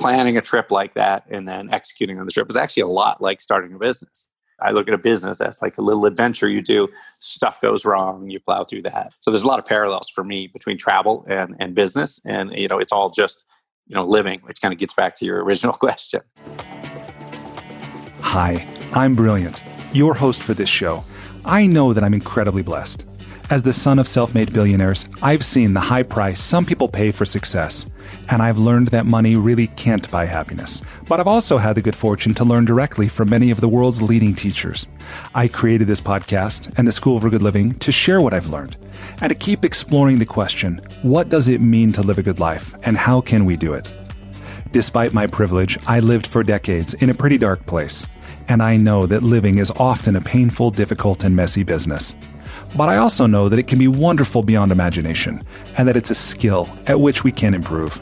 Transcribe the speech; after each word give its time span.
planning 0.00 0.38
a 0.38 0.40
trip 0.40 0.70
like 0.70 0.94
that 0.94 1.24
and 1.28 1.46
then 1.46 1.70
executing 1.70 2.18
on 2.18 2.24
the 2.24 2.32
trip 2.32 2.48
is 2.48 2.56
actually 2.56 2.82
a 2.82 2.88
lot 2.88 3.20
like 3.20 3.40
starting 3.40 3.74
a 3.74 3.78
business. 3.78 4.30
I 4.62 4.70
look 4.70 4.88
at 4.88 4.94
a 4.94 4.98
business 4.98 5.40
as 5.40 5.60
like 5.60 5.76
a 5.76 5.82
little 5.82 6.06
adventure 6.06 6.48
you 6.48 6.62
do. 6.62 6.88
Stuff 7.18 7.60
goes 7.60 7.84
wrong, 7.84 8.28
you 8.30 8.40
plow 8.40 8.64
through 8.64 8.82
that. 8.82 9.12
So 9.20 9.30
there's 9.30 9.42
a 9.42 9.46
lot 9.46 9.58
of 9.58 9.66
parallels 9.66 10.08
for 10.08 10.24
me 10.24 10.46
between 10.46 10.78
travel 10.78 11.24
and, 11.28 11.54
and 11.60 11.74
business. 11.74 12.18
And, 12.24 12.50
you 12.56 12.68
know, 12.68 12.78
it's 12.78 12.92
all 12.92 13.10
just, 13.10 13.44
you 13.86 13.94
know, 13.94 14.06
living, 14.06 14.40
which 14.40 14.60
kind 14.60 14.72
of 14.72 14.78
gets 14.78 14.94
back 14.94 15.16
to 15.16 15.26
your 15.26 15.44
original 15.44 15.72
question. 15.84 16.22
Hi, 18.22 18.66
I'm 18.94 19.14
Brilliant, 19.14 19.62
your 19.92 20.14
host 20.14 20.42
for 20.42 20.54
this 20.54 20.68
show. 20.68 21.04
I 21.44 21.66
know 21.66 21.92
that 21.92 22.04
I'm 22.04 22.14
incredibly 22.14 22.62
blessed. 22.62 23.04
As 23.50 23.64
the 23.64 23.72
son 23.72 23.98
of 23.98 24.06
self 24.06 24.32
made 24.32 24.52
billionaires, 24.52 25.06
I've 25.22 25.44
seen 25.44 25.74
the 25.74 25.80
high 25.80 26.04
price 26.04 26.40
some 26.40 26.64
people 26.64 26.86
pay 26.86 27.10
for 27.10 27.24
success, 27.24 27.84
and 28.28 28.40
I've 28.40 28.58
learned 28.58 28.88
that 28.88 29.06
money 29.06 29.34
really 29.34 29.66
can't 29.66 30.08
buy 30.08 30.26
happiness. 30.26 30.82
But 31.08 31.18
I've 31.18 31.26
also 31.26 31.58
had 31.58 31.74
the 31.74 31.82
good 31.82 31.96
fortune 31.96 32.32
to 32.34 32.44
learn 32.44 32.64
directly 32.64 33.08
from 33.08 33.28
many 33.28 33.50
of 33.50 33.60
the 33.60 33.68
world's 33.68 34.00
leading 34.00 34.36
teachers. 34.36 34.86
I 35.34 35.48
created 35.48 35.88
this 35.88 36.00
podcast 36.00 36.72
and 36.78 36.86
the 36.86 36.92
School 36.92 37.18
for 37.18 37.28
Good 37.28 37.42
Living 37.42 37.74
to 37.80 37.90
share 37.90 38.20
what 38.20 38.32
I've 38.32 38.50
learned 38.50 38.76
and 39.20 39.30
to 39.30 39.34
keep 39.34 39.64
exploring 39.64 40.20
the 40.20 40.26
question 40.26 40.80
what 41.02 41.28
does 41.28 41.48
it 41.48 41.60
mean 41.60 41.90
to 41.94 42.02
live 42.02 42.18
a 42.18 42.22
good 42.22 42.38
life, 42.38 42.72
and 42.84 42.96
how 42.96 43.20
can 43.20 43.46
we 43.46 43.56
do 43.56 43.72
it? 43.72 43.92
Despite 44.70 45.12
my 45.12 45.26
privilege, 45.26 45.76
I 45.88 45.98
lived 45.98 46.28
for 46.28 46.44
decades 46.44 46.94
in 46.94 47.10
a 47.10 47.14
pretty 47.14 47.36
dark 47.36 47.66
place, 47.66 48.06
and 48.46 48.62
I 48.62 48.76
know 48.76 49.06
that 49.06 49.24
living 49.24 49.58
is 49.58 49.72
often 49.72 50.14
a 50.14 50.20
painful, 50.20 50.70
difficult, 50.70 51.24
and 51.24 51.34
messy 51.34 51.64
business. 51.64 52.14
But 52.76 52.88
I 52.88 52.98
also 52.98 53.26
know 53.26 53.48
that 53.48 53.58
it 53.58 53.66
can 53.66 53.78
be 53.78 53.88
wonderful 53.88 54.42
beyond 54.42 54.70
imagination, 54.70 55.42
and 55.76 55.88
that 55.88 55.96
it's 55.96 56.10
a 56.10 56.14
skill 56.14 56.68
at 56.86 57.00
which 57.00 57.24
we 57.24 57.32
can 57.32 57.52
improve. 57.52 58.00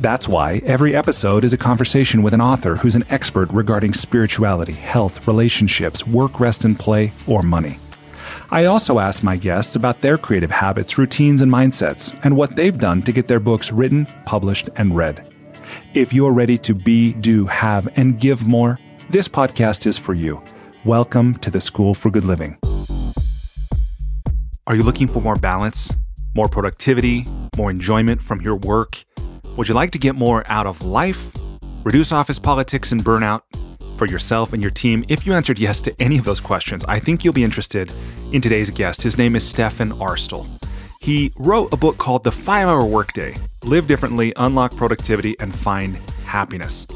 That's 0.00 0.28
why 0.28 0.62
every 0.64 0.94
episode 0.94 1.44
is 1.44 1.52
a 1.52 1.58
conversation 1.58 2.22
with 2.22 2.32
an 2.32 2.40
author 2.40 2.76
who's 2.76 2.94
an 2.94 3.04
expert 3.10 3.50
regarding 3.50 3.92
spirituality, 3.92 4.72
health, 4.72 5.26
relationships, 5.26 6.06
work, 6.06 6.38
rest, 6.38 6.64
and 6.64 6.78
play, 6.78 7.12
or 7.26 7.42
money. 7.42 7.78
I 8.52 8.64
also 8.64 8.98
ask 8.98 9.22
my 9.22 9.36
guests 9.36 9.76
about 9.76 10.00
their 10.00 10.18
creative 10.18 10.50
habits, 10.50 10.98
routines, 10.98 11.42
and 11.42 11.52
mindsets, 11.52 12.18
and 12.24 12.36
what 12.36 12.56
they've 12.56 12.78
done 12.78 13.02
to 13.02 13.12
get 13.12 13.28
their 13.28 13.40
books 13.40 13.72
written, 13.72 14.06
published, 14.24 14.68
and 14.76 14.96
read. 14.96 15.26
If 15.94 16.12
you're 16.12 16.32
ready 16.32 16.58
to 16.58 16.74
be, 16.74 17.12
do, 17.14 17.46
have, 17.46 17.88
and 17.96 18.18
give 18.20 18.46
more, 18.46 18.78
this 19.08 19.28
podcast 19.28 19.86
is 19.86 19.98
for 19.98 20.14
you. 20.14 20.42
Welcome 20.84 21.36
to 21.38 21.50
the 21.50 21.60
School 21.60 21.94
for 21.94 22.10
Good 22.10 22.24
Living. 22.24 22.56
Are 24.70 24.76
you 24.76 24.84
looking 24.84 25.08
for 25.08 25.20
more 25.20 25.34
balance, 25.34 25.92
more 26.36 26.48
productivity, 26.48 27.26
more 27.56 27.72
enjoyment 27.72 28.22
from 28.22 28.40
your 28.40 28.54
work? 28.54 29.04
Would 29.56 29.66
you 29.66 29.74
like 29.74 29.90
to 29.90 29.98
get 29.98 30.14
more 30.14 30.44
out 30.46 30.64
of 30.64 30.80
life? 30.82 31.32
Reduce 31.82 32.12
office 32.12 32.38
politics 32.38 32.92
and 32.92 33.04
burnout 33.04 33.40
for 33.96 34.06
yourself 34.06 34.52
and 34.52 34.62
your 34.62 34.70
team? 34.70 35.04
If 35.08 35.26
you 35.26 35.32
answered 35.32 35.58
yes 35.58 35.82
to 35.82 36.00
any 36.00 36.18
of 36.18 36.24
those 36.24 36.38
questions, 36.38 36.84
I 36.86 37.00
think 37.00 37.24
you'll 37.24 37.34
be 37.34 37.42
interested 37.42 37.90
in 38.30 38.40
today's 38.40 38.70
guest. 38.70 39.02
His 39.02 39.18
name 39.18 39.34
is 39.34 39.44
Stephan 39.44 39.90
Aarstol. 39.94 40.46
He 41.00 41.32
wrote 41.36 41.74
a 41.74 41.76
book 41.76 41.98
called 41.98 42.22
The 42.22 42.30
Five 42.30 42.68
Hour 42.68 42.84
Workday 42.84 43.34
Live 43.64 43.88
Differently, 43.88 44.32
Unlock 44.36 44.76
Productivity, 44.76 45.34
and 45.40 45.52
Find 45.52 45.96
Happiness. 46.26 46.86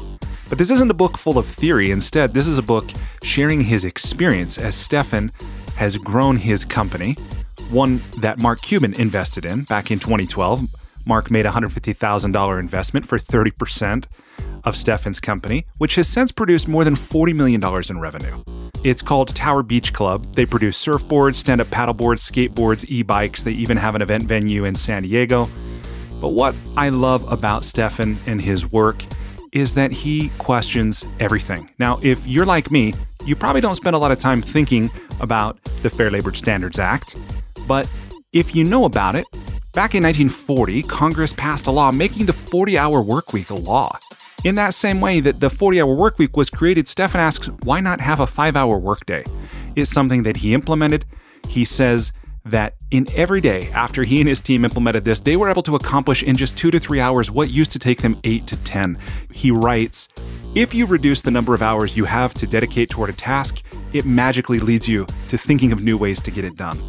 But 0.47 0.59
this 0.59 0.71
isn't 0.71 0.91
a 0.91 0.93
book 0.93 1.17
full 1.17 1.37
of 1.37 1.45
theory. 1.45 1.91
Instead, 1.91 2.33
this 2.33 2.47
is 2.47 2.57
a 2.57 2.63
book 2.63 2.89
sharing 3.21 3.59
his 3.59 3.83
experience 3.83 4.57
as 4.57 4.75
Stephan 4.75 5.33
has 5.75 5.97
grown 5.97 6.37
his 6.37 6.63
company 6.63 7.17
one 7.69 8.01
that 8.17 8.39
Mark 8.39 8.61
Cuban 8.61 8.93
invested 8.93 9.45
in 9.45 9.63
back 9.63 9.91
in 9.91 9.99
2012. 9.99 10.67
Mark 11.05 11.29
made 11.29 11.45
a 11.45 11.51
$150,000 11.51 12.59
investment 12.59 13.07
for 13.07 13.17
30% 13.17 14.05
of 14.63 14.75
Stephan's 14.75 15.19
company, 15.19 15.65
which 15.77 15.95
has 15.95 16.07
since 16.07 16.31
produced 16.31 16.67
more 16.67 16.83
than 16.83 16.95
$40 16.95 17.35
million 17.35 17.63
in 17.89 17.99
revenue. 17.99 18.43
It's 18.83 19.01
called 19.01 19.35
Tower 19.35 19.63
Beach 19.63 19.93
Club. 19.93 20.35
They 20.35 20.45
produce 20.45 20.83
surfboards, 20.83 21.35
stand 21.35 21.61
up 21.61 21.67
paddleboards, 21.67 22.19
skateboards, 22.29 22.85
e 22.87 23.03
bikes. 23.03 23.43
They 23.43 23.53
even 23.53 23.77
have 23.77 23.95
an 23.95 24.01
event 24.01 24.23
venue 24.23 24.65
in 24.65 24.75
San 24.75 25.03
Diego. 25.03 25.49
But 26.19 26.29
what 26.29 26.55
I 26.77 26.89
love 26.89 27.31
about 27.31 27.63
Stephan 27.63 28.17
and 28.25 28.41
his 28.41 28.71
work 28.71 29.03
is 29.51 29.73
that 29.75 29.91
he 29.91 30.29
questions 30.37 31.05
everything. 31.19 31.69
Now, 31.79 31.99
if 32.01 32.25
you're 32.27 32.45
like 32.45 32.71
me, 32.71 32.93
you 33.25 33.35
probably 33.35 33.61
don't 33.61 33.75
spend 33.75 33.95
a 33.95 33.99
lot 33.99 34.11
of 34.11 34.19
time 34.19 34.41
thinking 34.41 34.91
about 35.19 35.63
the 35.81 35.89
Fair 35.89 36.11
Labor 36.11 36.33
Standards 36.33 36.77
Act. 36.77 37.15
But 37.67 37.89
if 38.31 38.55
you 38.55 38.63
know 38.63 38.85
about 38.85 39.15
it, 39.15 39.25
back 39.73 39.95
in 39.95 40.03
1940, 40.03 40.83
Congress 40.83 41.33
passed 41.33 41.67
a 41.67 41.71
law 41.71 41.91
making 41.91 42.25
the 42.25 42.33
40 42.33 42.77
hour 42.77 43.03
workweek 43.03 43.49
a 43.49 43.55
law. 43.55 43.97
In 44.43 44.55
that 44.55 44.75
same 44.75 45.01
way 45.01 45.21
that 45.21 45.39
the 45.39 45.49
40 45.49 45.81
hour 45.81 45.95
workweek 45.95 46.37
was 46.37 46.49
created, 46.49 46.87
Stephan 46.87 47.19
asks, 47.19 47.47
why 47.63 47.79
not 47.79 47.99
have 47.99 48.19
a 48.19 48.27
five 48.27 48.55
hour 48.55 48.77
workday? 48.77 49.23
It's 49.75 49.89
something 49.89 50.23
that 50.23 50.37
he 50.37 50.53
implemented. 50.53 51.05
He 51.47 51.65
says 51.65 52.11
that 52.45 52.75
in 52.91 53.07
every 53.15 53.41
day 53.41 53.71
after 53.71 54.03
he 54.03 54.19
and 54.19 54.29
his 54.29 54.39
team 54.39 54.63
implemented 54.63 55.03
this, 55.03 55.19
they 55.19 55.35
were 55.35 55.49
able 55.49 55.63
to 55.63 55.75
accomplish 55.75 56.21
in 56.21 56.35
just 56.35 56.55
two 56.55 56.69
to 56.69 56.79
three 56.79 56.99
hours 56.99 57.31
what 57.31 57.49
used 57.49 57.71
to 57.71 57.79
take 57.79 58.01
them 58.01 58.19
eight 58.23 58.45
to 58.45 58.55
10. 58.57 58.99
He 59.31 59.49
writes, 59.49 60.07
if 60.53 60.73
you 60.73 60.85
reduce 60.85 61.23
the 61.23 61.31
number 61.31 61.55
of 61.55 61.61
hours 61.61 61.97
you 61.97 62.05
have 62.05 62.33
to 62.35 62.45
dedicate 62.45 62.89
toward 62.89 63.09
a 63.09 63.13
task, 63.13 63.63
it 63.93 64.05
magically 64.05 64.59
leads 64.59 64.87
you 64.87 65.07
to 65.29 65.37
thinking 65.37 65.71
of 65.71 65.81
new 65.81 65.97
ways 65.97 66.19
to 66.19 66.31
get 66.31 66.45
it 66.45 66.55
done. 66.55 66.79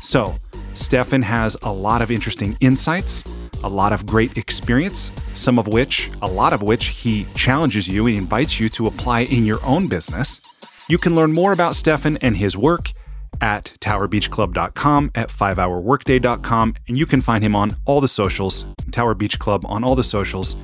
So, 0.00 0.36
Stephan 0.74 1.22
has 1.22 1.56
a 1.62 1.72
lot 1.72 2.02
of 2.02 2.10
interesting 2.10 2.56
insights, 2.60 3.22
a 3.62 3.68
lot 3.68 3.92
of 3.92 4.06
great 4.06 4.36
experience, 4.38 5.12
some 5.34 5.58
of 5.58 5.68
which, 5.68 6.10
a 6.22 6.28
lot 6.28 6.52
of 6.52 6.62
which, 6.62 6.86
he 6.86 7.26
challenges 7.34 7.86
you 7.86 8.06
and 8.06 8.16
invites 8.16 8.58
you 8.58 8.68
to 8.70 8.86
apply 8.86 9.20
in 9.20 9.44
your 9.44 9.62
own 9.64 9.88
business. 9.88 10.40
You 10.88 10.98
can 10.98 11.14
learn 11.14 11.32
more 11.32 11.52
about 11.52 11.76
Stephan 11.76 12.16
and 12.18 12.36
his 12.36 12.56
work 12.56 12.92
at 13.40 13.74
towerbeachclub.com, 13.80 15.10
at 15.14 15.28
5hourworkday.com, 15.28 16.74
and 16.88 16.98
you 16.98 17.06
can 17.06 17.20
find 17.20 17.44
him 17.44 17.54
on 17.54 17.76
all 17.84 18.00
the 18.00 18.08
socials, 18.08 18.64
Tower 18.90 19.14
Beach 19.14 19.38
Club 19.38 19.64
on 19.66 19.84
all 19.84 19.94
the 19.94 20.04
socials. 20.04 20.56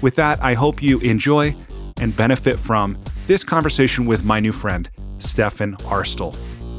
With 0.00 0.16
that, 0.16 0.42
I 0.42 0.54
hope 0.54 0.82
you 0.82 0.98
enjoy 1.00 1.54
and 2.00 2.14
benefit 2.16 2.58
from 2.58 2.98
this 3.26 3.44
conversation 3.44 4.06
with 4.06 4.24
my 4.24 4.40
new 4.40 4.52
friend, 4.52 4.90
Stephan 5.18 5.76
Aarstol. 5.76 6.36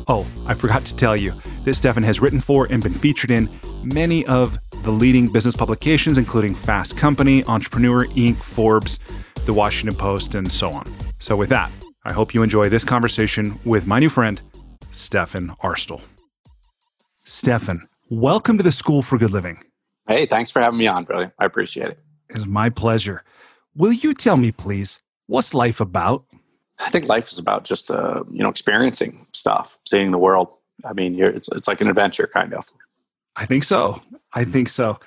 Oh, 0.08 0.28
I 0.46 0.53
forgot 0.53 0.84
to 0.86 0.96
tell 0.96 1.16
you 1.16 1.31
that 1.64 1.75
Stephan 1.75 2.03
has 2.03 2.19
written 2.19 2.41
for 2.41 2.68
and 2.69 2.84
been 2.84 2.94
featured 2.94 3.31
in 3.31 3.50
many 3.84 4.25
of 4.25 4.58
the 4.84 4.91
leading 4.91 5.31
business 5.31 5.56
publications, 5.56 6.18
including 6.18 6.56
Fast 6.56 6.97
Company, 6.97 7.44
Entrepreneur 7.46 8.06
Inc., 8.08 8.36
Forbes, 8.38 9.00
The 9.46 9.53
Washington 9.53 9.97
Post, 9.97 10.36
and 10.36 10.52
so 10.52 10.72
on. 10.72 10.94
So, 11.19 11.38
with 11.38 11.47
that, 11.50 11.72
I 12.03 12.12
hope 12.12 12.34
you 12.34 12.44
enjoy 12.44 12.68
this 12.68 12.84
conversation 12.84 13.58
with 13.63 13.88
my 13.88 14.00
new 14.00 14.09
friend, 14.09 14.42
Stephan 14.92 15.53
Aarstol. 15.63 16.02
Stephan, 17.24 17.88
welcome 18.09 18.58
to 18.58 18.63
the 18.63 18.74
School 18.74 19.02
for 19.02 19.18
Good 19.18 19.31
Living. 19.31 19.63
Hey, 20.06 20.25
thanks 20.25 20.52
for 20.52 20.59
having 20.59 20.80
me 20.80 20.88
on, 20.88 21.06
brother. 21.06 21.31
I 21.40 21.46
appreciate 21.46 21.88
it. 21.88 22.00
It's 22.30 22.46
my 22.46 22.69
pleasure. 22.69 23.24
Will 23.74 23.94
you 23.94 24.13
tell 24.13 24.36
me, 24.36 24.52
please, 24.52 25.00
what's 25.28 25.53
life 25.53 25.80
about? 25.80 26.25
I 26.83 26.89
think 26.89 27.07
life 27.07 27.31
is 27.31 27.38
about 27.38 27.63
just 27.63 27.89
uh, 27.89 28.23
you 28.31 28.44
know 28.44 28.49
experiencing 28.49 29.27
stuff, 29.33 29.77
seeing 29.85 30.11
the 30.11 30.17
world. 30.17 30.49
I 30.85 30.94
mean, 30.94 31.19
it's 31.19 31.49
it's 31.49 31.67
like 31.67 31.81
an 31.81 31.89
adventure, 31.89 32.29
kind 32.31 32.53
of. 32.53 32.69
I 33.35 33.45
think 33.45 33.63
so. 33.63 34.01
I 34.33 34.45
think 34.45 34.69
so. 34.69 34.99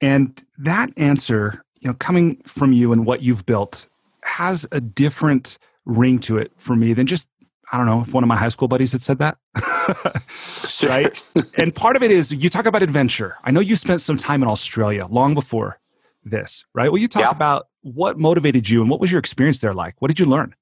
And 0.00 0.42
that 0.58 0.90
answer, 0.96 1.64
you 1.80 1.88
know, 1.88 1.94
coming 1.94 2.42
from 2.44 2.72
you 2.72 2.92
and 2.92 3.06
what 3.06 3.22
you've 3.22 3.46
built, 3.46 3.86
has 4.24 4.66
a 4.72 4.80
different 4.80 5.58
ring 5.84 6.18
to 6.20 6.38
it 6.38 6.52
for 6.56 6.74
me 6.74 6.92
than 6.92 7.06
just 7.06 7.28
I 7.72 7.76
don't 7.76 7.86
know 7.86 8.02
if 8.02 8.12
one 8.12 8.22
of 8.22 8.28
my 8.28 8.36
high 8.36 8.48
school 8.48 8.68
buddies 8.68 8.92
had 8.92 9.00
said 9.00 9.18
that. 9.18 9.38
Right. 10.84 11.22
and 11.56 11.74
part 11.74 11.96
of 11.96 12.02
it 12.02 12.10
is 12.10 12.32
you 12.32 12.48
talk 12.48 12.66
about 12.66 12.82
adventure. 12.82 13.36
I 13.44 13.50
know 13.50 13.60
you 13.60 13.76
spent 13.76 14.00
some 14.00 14.16
time 14.16 14.42
in 14.42 14.48
Australia 14.48 15.06
long 15.06 15.34
before 15.34 15.78
this, 16.24 16.64
right? 16.74 16.90
Will 16.90 16.98
you 16.98 17.08
talk 17.08 17.22
yeah. 17.22 17.30
about 17.30 17.68
what 17.82 18.18
motivated 18.18 18.68
you 18.68 18.80
and 18.80 18.90
what 18.90 19.00
was 19.00 19.12
your 19.12 19.18
experience 19.18 19.58
there 19.58 19.72
like? 19.72 19.94
What 20.00 20.08
did 20.08 20.18
you 20.18 20.26
learn? 20.26 20.54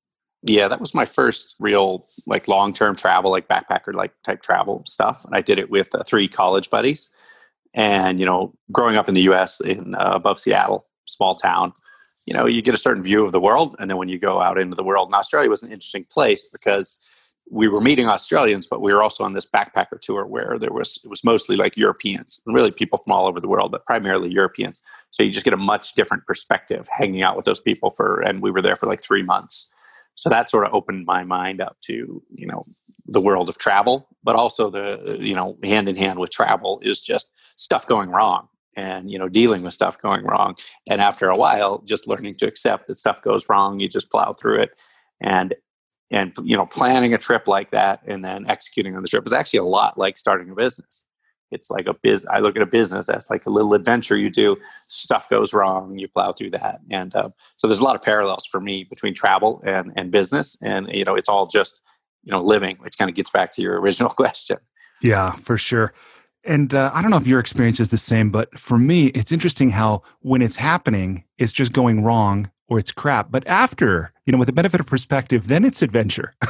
Yeah 0.43 0.69
that 0.69 0.81
was 0.81 0.95
my 0.95 1.05
first 1.05 1.55
real 1.59 2.07
like 2.27 2.49
long-term 2.49 2.97
travel 2.97 3.31
like 3.31 3.49
backpacker 3.49 3.93
like 3.93 4.13
type 4.23 4.43
travel 4.43 4.83
stuff 4.87 5.25
and 5.25 5.35
i 5.35 5.41
did 5.41 5.59
it 5.59 5.71
with 5.71 5.95
uh, 5.95 6.03
three 6.05 6.29
college 6.29 6.71
buddies. 6.71 7.11
And 7.73 8.19
you 8.19 8.25
know 8.25 8.53
growing 8.73 8.97
up 8.97 9.09
in 9.09 9.15
the 9.15 9.23
us 9.23 9.61
in 9.61 9.95
uh, 9.95 10.13
above 10.15 10.41
seattle 10.41 10.87
small 11.05 11.35
town 11.35 11.73
you 12.27 12.35
know 12.35 12.47
you 12.47 12.63
get 12.63 12.75
a 12.75 12.79
certain 12.79 13.03
view 13.03 13.25
of 13.25 13.33
the 13.33 13.41
world 13.41 13.77
and 13.79 13.89
then 13.89 13.97
when 13.97 14.09
you 14.09 14.19
go 14.19 14.41
out 14.41 14.59
into 14.59 14.75
the 14.75 14.85
world 14.85 15.09
and 15.13 15.19
australia 15.19 15.49
was 15.49 15.63
an 15.63 15.71
interesting 15.71 16.05
place 16.11 16.45
because 16.53 16.99
we 17.49 17.69
were 17.69 17.81
meeting 17.81 18.09
australians 18.09 18.67
but 18.67 18.81
we 18.81 18.93
were 18.93 19.03
also 19.03 19.25
on 19.25 19.35
this 19.35 19.47
backpacker 19.47 20.01
tour 20.01 20.27
where 20.27 20.59
there 20.59 20.73
was 20.73 21.01
it 21.05 21.09
was 21.09 21.23
mostly 21.23 21.57
like 21.57 21.77
europeans 21.77 22.41
and 22.45 22.55
really 22.55 22.73
people 22.73 22.99
from 22.99 23.13
all 23.13 23.27
over 23.27 23.41
the 23.41 23.49
world 23.49 23.71
but 23.71 23.85
primarily 23.87 24.31
europeans. 24.31 24.81
So 25.13 25.23
you 25.23 25.31
just 25.31 25.45
get 25.45 25.55
a 25.55 25.59
much 25.59 25.95
different 25.95 26.27
perspective 26.27 26.89
hanging 26.91 27.23
out 27.23 27.37
with 27.37 27.45
those 27.45 27.61
people 27.61 27.91
for 27.91 28.21
and 28.21 28.43
we 28.43 28.51
were 28.51 28.63
there 28.63 28.77
for 28.77 28.87
like 28.87 29.03
three 29.03 29.23
months 29.23 29.71
so 30.15 30.29
that 30.29 30.51
sort 30.51 30.67
of 30.67 30.75
opened 30.75 31.07
my 31.07 31.25
mind 31.25 31.61
up 31.61 31.77
to 31.83 32.23
you 32.35 32.47
know 32.47 32.63
the 33.07 33.21
world 33.21 33.49
of 33.49 33.59
travel 33.59 34.09
but 34.23 34.37
also 34.37 34.71
the 34.71 35.17
you 35.21 35.35
know 35.35 35.57
hand 35.65 35.89
in 35.89 35.97
hand 35.97 36.19
with 36.19 36.31
travel 36.31 36.81
is 36.83 37.01
just 37.01 37.31
stuff 37.57 37.87
going 37.87 38.11
wrong 38.11 38.49
and 38.77 39.11
you 39.11 39.19
know 39.19 39.29
dealing 39.29 39.63
with 39.63 39.75
stuff 39.75 40.01
going 40.01 40.25
wrong. 40.25 40.55
And 40.89 41.01
after 41.01 41.29
a 41.29 41.37
while 41.37 41.83
just 41.83 42.07
learning 42.07 42.37
to 42.37 42.47
accept 42.47 42.87
that 42.87 42.95
stuff 42.95 43.23
goes 43.23 43.49
wrong 43.49 43.81
you 43.81 43.89
just 43.89 44.11
plow 44.11 44.33
through 44.33 44.61
it 44.61 44.71
and 45.21 45.55
and 46.11 46.35
you 46.43 46.57
know 46.57 46.67
planning 46.67 47.15
a 47.15 47.19
trip 47.19 47.47
like 47.49 47.71
that 47.71 48.01
and 48.07 48.25
then 48.25 48.47
executing 48.49 48.97
on 48.97 49.03
the 49.03 49.09
trip 49.09 49.27
is 49.27 49.33
actually 49.33 49.59
a 49.59 49.65
lot 49.65 49.99
like 49.99 50.17
starting 50.17 50.51
a 50.51 50.55
business 50.55 51.07
it's 51.51 51.71
like 51.71 51.87
a 51.87 51.95
biz 51.95 52.27
i 52.31 52.39
look 52.39 52.57
at 52.57 52.63
a 52.63 52.67
business 52.67 53.09
as 53.09 53.31
like 53.31 53.47
a 53.47 53.51
little 53.51 53.75
adventure. 53.75 54.17
You 54.17 54.31
do 54.31 54.57
stuff 54.89 55.29
goes 55.29 55.53
wrong 55.53 55.99
you 55.99 56.09
plow 56.09 56.33
through 56.33 56.51
that. 56.51 56.81
And 56.91 57.15
uh, 57.15 57.31
so 57.57 57.67
there's 57.67 57.79
a 57.79 57.85
lot 57.85 57.97
of 57.97 58.03
parallels 58.03 58.47
for 58.47 58.61
me 58.61 58.85
between 58.85 59.15
travel 59.15 59.63
and 59.65 59.93
and 59.97 60.11
business. 60.11 60.57
And 60.63 60.89
you 60.93 61.05
know 61.05 61.15
it's 61.15 61.29
all 61.29 61.47
just 61.47 61.83
you 62.23 62.33
know 62.33 62.43
living 62.43 62.77
which 62.81 62.99
kind 62.99 63.09
of 63.09 63.15
gets 63.15 63.31
back 63.31 63.53
to 63.53 63.63
your 63.63 63.81
original 63.81 64.11
question. 64.23 64.59
Yeah 65.03 65.33
for 65.33 65.57
sure. 65.57 65.93
And 66.45 66.75
uh, 66.75 66.91
I 66.95 67.03
don't 67.03 67.11
know 67.11 67.19
if 67.19 67.27
your 67.27 67.41
experience 67.41 67.81
is 67.81 67.89
the 67.89 67.99
same, 67.99 68.31
but 68.31 68.59
for 68.59 68.79
me, 68.79 69.09
it's 69.09 69.31
interesting 69.31 69.71
how 69.71 70.03
when 70.21 70.41
it's 70.41 70.57
happening, 70.57 71.25
it's 71.37 71.53
just 71.53 71.73
going 71.73 72.03
wrong 72.03 72.51
or 72.69 72.79
it's 72.79 72.93
crap. 72.93 73.31
But 73.31 73.47
after, 73.47 74.13
you 74.25 74.33
know, 74.33 74.39
with 74.39 74.47
the 74.47 74.53
benefit 74.53 74.81
of 74.81 74.87
perspective, 74.87 75.49
then 75.49 75.65
it's 75.67 75.83
adventure. 75.83 76.35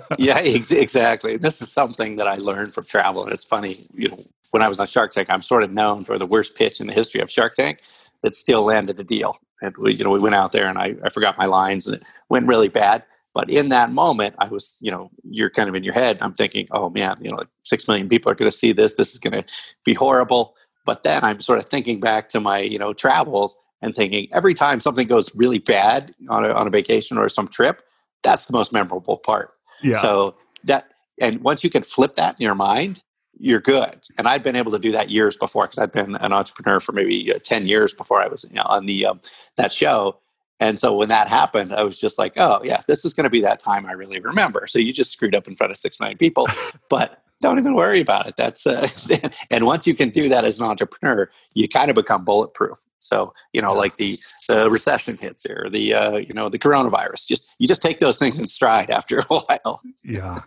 yeah, 0.18 0.38
ex- 0.38 0.70
exactly. 0.70 1.36
This 1.36 1.60
is 1.62 1.70
something 1.70 2.16
that 2.16 2.28
I 2.28 2.34
learned 2.34 2.74
from 2.74 2.84
travel, 2.84 3.24
and 3.24 3.32
it's 3.32 3.44
funny. 3.44 3.76
You 3.92 4.08
know, 4.08 4.18
when 4.50 4.62
I 4.62 4.68
was 4.68 4.80
on 4.80 4.86
Shark 4.86 5.12
Tank, 5.12 5.28
I'm 5.30 5.42
sort 5.42 5.62
of 5.62 5.72
known 5.72 6.04
for 6.04 6.18
the 6.18 6.26
worst 6.26 6.56
pitch 6.56 6.80
in 6.80 6.86
the 6.86 6.92
history 6.92 7.20
of 7.20 7.30
Shark 7.30 7.54
Tank 7.54 7.80
that 8.22 8.34
still 8.34 8.62
landed 8.62 8.96
the 8.96 9.04
deal. 9.04 9.36
And 9.60 9.74
we, 9.78 9.94
you 9.94 10.04
know, 10.04 10.10
we 10.10 10.18
went 10.20 10.34
out 10.34 10.52
there, 10.52 10.66
and 10.66 10.78
I, 10.78 10.94
I 11.04 11.08
forgot 11.08 11.38
my 11.38 11.46
lines, 11.46 11.86
and 11.86 11.96
it 11.96 12.02
went 12.28 12.46
really 12.46 12.68
bad. 12.68 13.04
But 13.34 13.48
in 13.48 13.70
that 13.70 13.92
moment, 13.92 14.34
I 14.38 14.48
was, 14.48 14.76
you 14.80 14.90
know, 14.90 15.10
you're 15.24 15.50
kind 15.50 15.68
of 15.68 15.74
in 15.74 15.84
your 15.84 15.94
head. 15.94 16.18
I'm 16.20 16.34
thinking, 16.34 16.68
oh 16.70 16.90
man, 16.90 17.16
you 17.20 17.30
know, 17.30 17.36
like 17.36 17.48
six 17.62 17.88
million 17.88 18.08
people 18.08 18.30
are 18.30 18.34
going 18.34 18.50
to 18.50 18.56
see 18.56 18.72
this. 18.72 18.94
This 18.94 19.14
is 19.14 19.18
going 19.18 19.32
to 19.32 19.44
be 19.84 19.94
horrible. 19.94 20.54
But 20.84 21.02
then 21.02 21.24
I'm 21.24 21.40
sort 21.40 21.58
of 21.58 21.66
thinking 21.66 22.00
back 22.00 22.28
to 22.30 22.40
my, 22.40 22.58
you 22.58 22.76
know, 22.76 22.92
travels 22.92 23.58
and 23.80 23.94
thinking 23.94 24.28
every 24.32 24.52
time 24.52 24.80
something 24.80 25.06
goes 25.06 25.34
really 25.34 25.58
bad 25.58 26.14
on 26.28 26.44
a, 26.44 26.50
on 26.50 26.66
a 26.66 26.70
vacation 26.70 27.16
or 27.16 27.28
some 27.28 27.48
trip, 27.48 27.82
that's 28.22 28.44
the 28.46 28.52
most 28.52 28.72
memorable 28.72 29.16
part. 29.16 29.52
Yeah. 29.82 29.94
So 29.94 30.36
that, 30.64 30.92
and 31.20 31.40
once 31.40 31.62
you 31.64 31.70
can 31.70 31.82
flip 31.82 32.16
that 32.16 32.36
in 32.38 32.44
your 32.44 32.54
mind, 32.54 33.02
you're 33.38 33.60
good. 33.60 34.00
And 34.18 34.28
I've 34.28 34.42
been 34.42 34.56
able 34.56 34.72
to 34.72 34.78
do 34.78 34.92
that 34.92 35.10
years 35.10 35.36
before 35.36 35.64
because 35.64 35.78
I've 35.78 35.92
been 35.92 36.16
an 36.16 36.32
entrepreneur 36.32 36.80
for 36.80 36.92
maybe 36.92 37.32
uh, 37.34 37.38
10 37.42 37.66
years 37.66 37.92
before 37.92 38.22
I 38.22 38.28
was 38.28 38.44
you 38.44 38.54
know, 38.54 38.62
on 38.66 38.86
the, 38.86 39.06
um, 39.06 39.20
that 39.56 39.72
show. 39.72 40.18
And 40.60 40.78
so 40.78 40.94
when 40.94 41.08
that 41.08 41.28
happened, 41.28 41.72
I 41.72 41.82
was 41.82 41.98
just 41.98 42.18
like, 42.18 42.34
oh, 42.36 42.60
yeah, 42.62 42.82
this 42.86 43.04
is 43.04 43.14
going 43.14 43.24
to 43.24 43.30
be 43.30 43.40
that 43.40 43.58
time 43.58 43.84
I 43.86 43.92
really 43.92 44.20
remember. 44.20 44.66
So 44.68 44.78
you 44.78 44.92
just 44.92 45.10
screwed 45.10 45.34
up 45.34 45.48
in 45.48 45.56
front 45.56 45.72
of 45.72 45.78
six 45.78 45.98
million 45.98 46.18
people. 46.18 46.46
but 46.88 47.21
don't 47.42 47.58
even 47.58 47.74
worry 47.74 48.00
about 48.00 48.28
it. 48.28 48.36
That's 48.36 48.66
uh, 48.66 48.88
and 49.50 49.66
once 49.66 49.86
you 49.86 49.94
can 49.94 50.08
do 50.08 50.30
that 50.30 50.44
as 50.46 50.58
an 50.58 50.64
entrepreneur, 50.64 51.30
you 51.54 51.68
kind 51.68 51.90
of 51.90 51.96
become 51.96 52.24
bulletproof. 52.24 52.78
So 53.00 53.34
you 53.52 53.60
know, 53.60 53.72
like 53.72 53.96
the 53.96 54.18
the 54.48 54.70
recession 54.70 55.18
hits 55.18 55.42
here, 55.42 55.66
the 55.70 55.92
uh, 55.92 56.16
you 56.16 56.32
know 56.32 56.48
the 56.48 56.58
coronavirus. 56.58 57.26
Just 57.26 57.54
you 57.58 57.68
just 57.68 57.82
take 57.82 58.00
those 58.00 58.18
things 58.18 58.38
in 58.38 58.48
stride 58.48 58.90
after 58.90 59.18
a 59.18 59.24
while. 59.26 59.82
Yeah, 60.02 60.42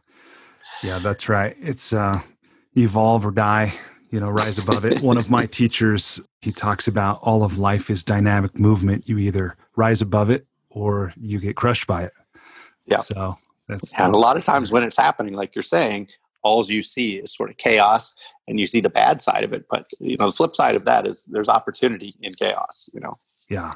yeah, 0.81 0.97
that's 1.00 1.30
right. 1.30 1.56
It's 1.59 1.94
uh, 1.94 2.19
evolve 2.75 3.25
or 3.25 3.31
die. 3.31 3.74
You 4.09 4.21
know, 4.21 4.30
rise 4.30 4.57
above 4.57 4.86
it. 4.86 5.01
One 5.01 5.18
of 5.18 5.30
my 5.30 5.45
teachers, 5.59 6.21
he 6.41 6.51
talks 6.51 6.88
about 6.88 7.19
all 7.21 7.44
of 7.44 7.57
life 7.57 7.89
is 7.89 8.06
dynamic 8.06 8.57
movement. 8.57 9.09
You 9.09 9.18
either 9.18 9.57
rise 9.75 10.01
above 10.01 10.30
it 10.30 10.48
or 10.69 11.12
you 11.18 11.39
get 11.39 11.57
crushed 11.57 11.86
by 11.86 12.03
it. 12.03 12.13
Yeah. 12.86 13.00
So 13.00 13.33
that's 13.68 13.94
and 14.00 14.13
a 14.13 14.18
lot 14.18 14.38
of 14.38 14.44
times 14.44 14.71
when 14.71 14.83
it's 14.83 14.95
happening, 14.95 15.33
like 15.33 15.56
you're 15.56 15.63
saying, 15.63 16.07
all 16.45 16.63
you 16.65 16.83
see 16.83 17.18
is 17.18 17.33
sort 17.33 17.50
of 17.50 17.57
chaos 17.57 18.13
and 18.47 18.59
you 18.59 18.68
see 18.68 18.80
the 18.80 18.89
bad 18.89 19.21
side 19.21 19.44
of 19.44 19.51
it 19.51 19.65
but 19.69 19.88
you 20.00 20.15
know 20.18 20.27
the 20.27 20.31
flip 20.31 20.56
side 20.56 20.75
of 20.75 20.86
that 20.86 21.06
is 21.07 21.24
there's 21.24 21.50
opportunity 21.50 22.13
in 22.21 22.33
chaos 22.33 22.88
you 22.94 23.00
know? 23.00 23.18
Yeah. 23.50 23.74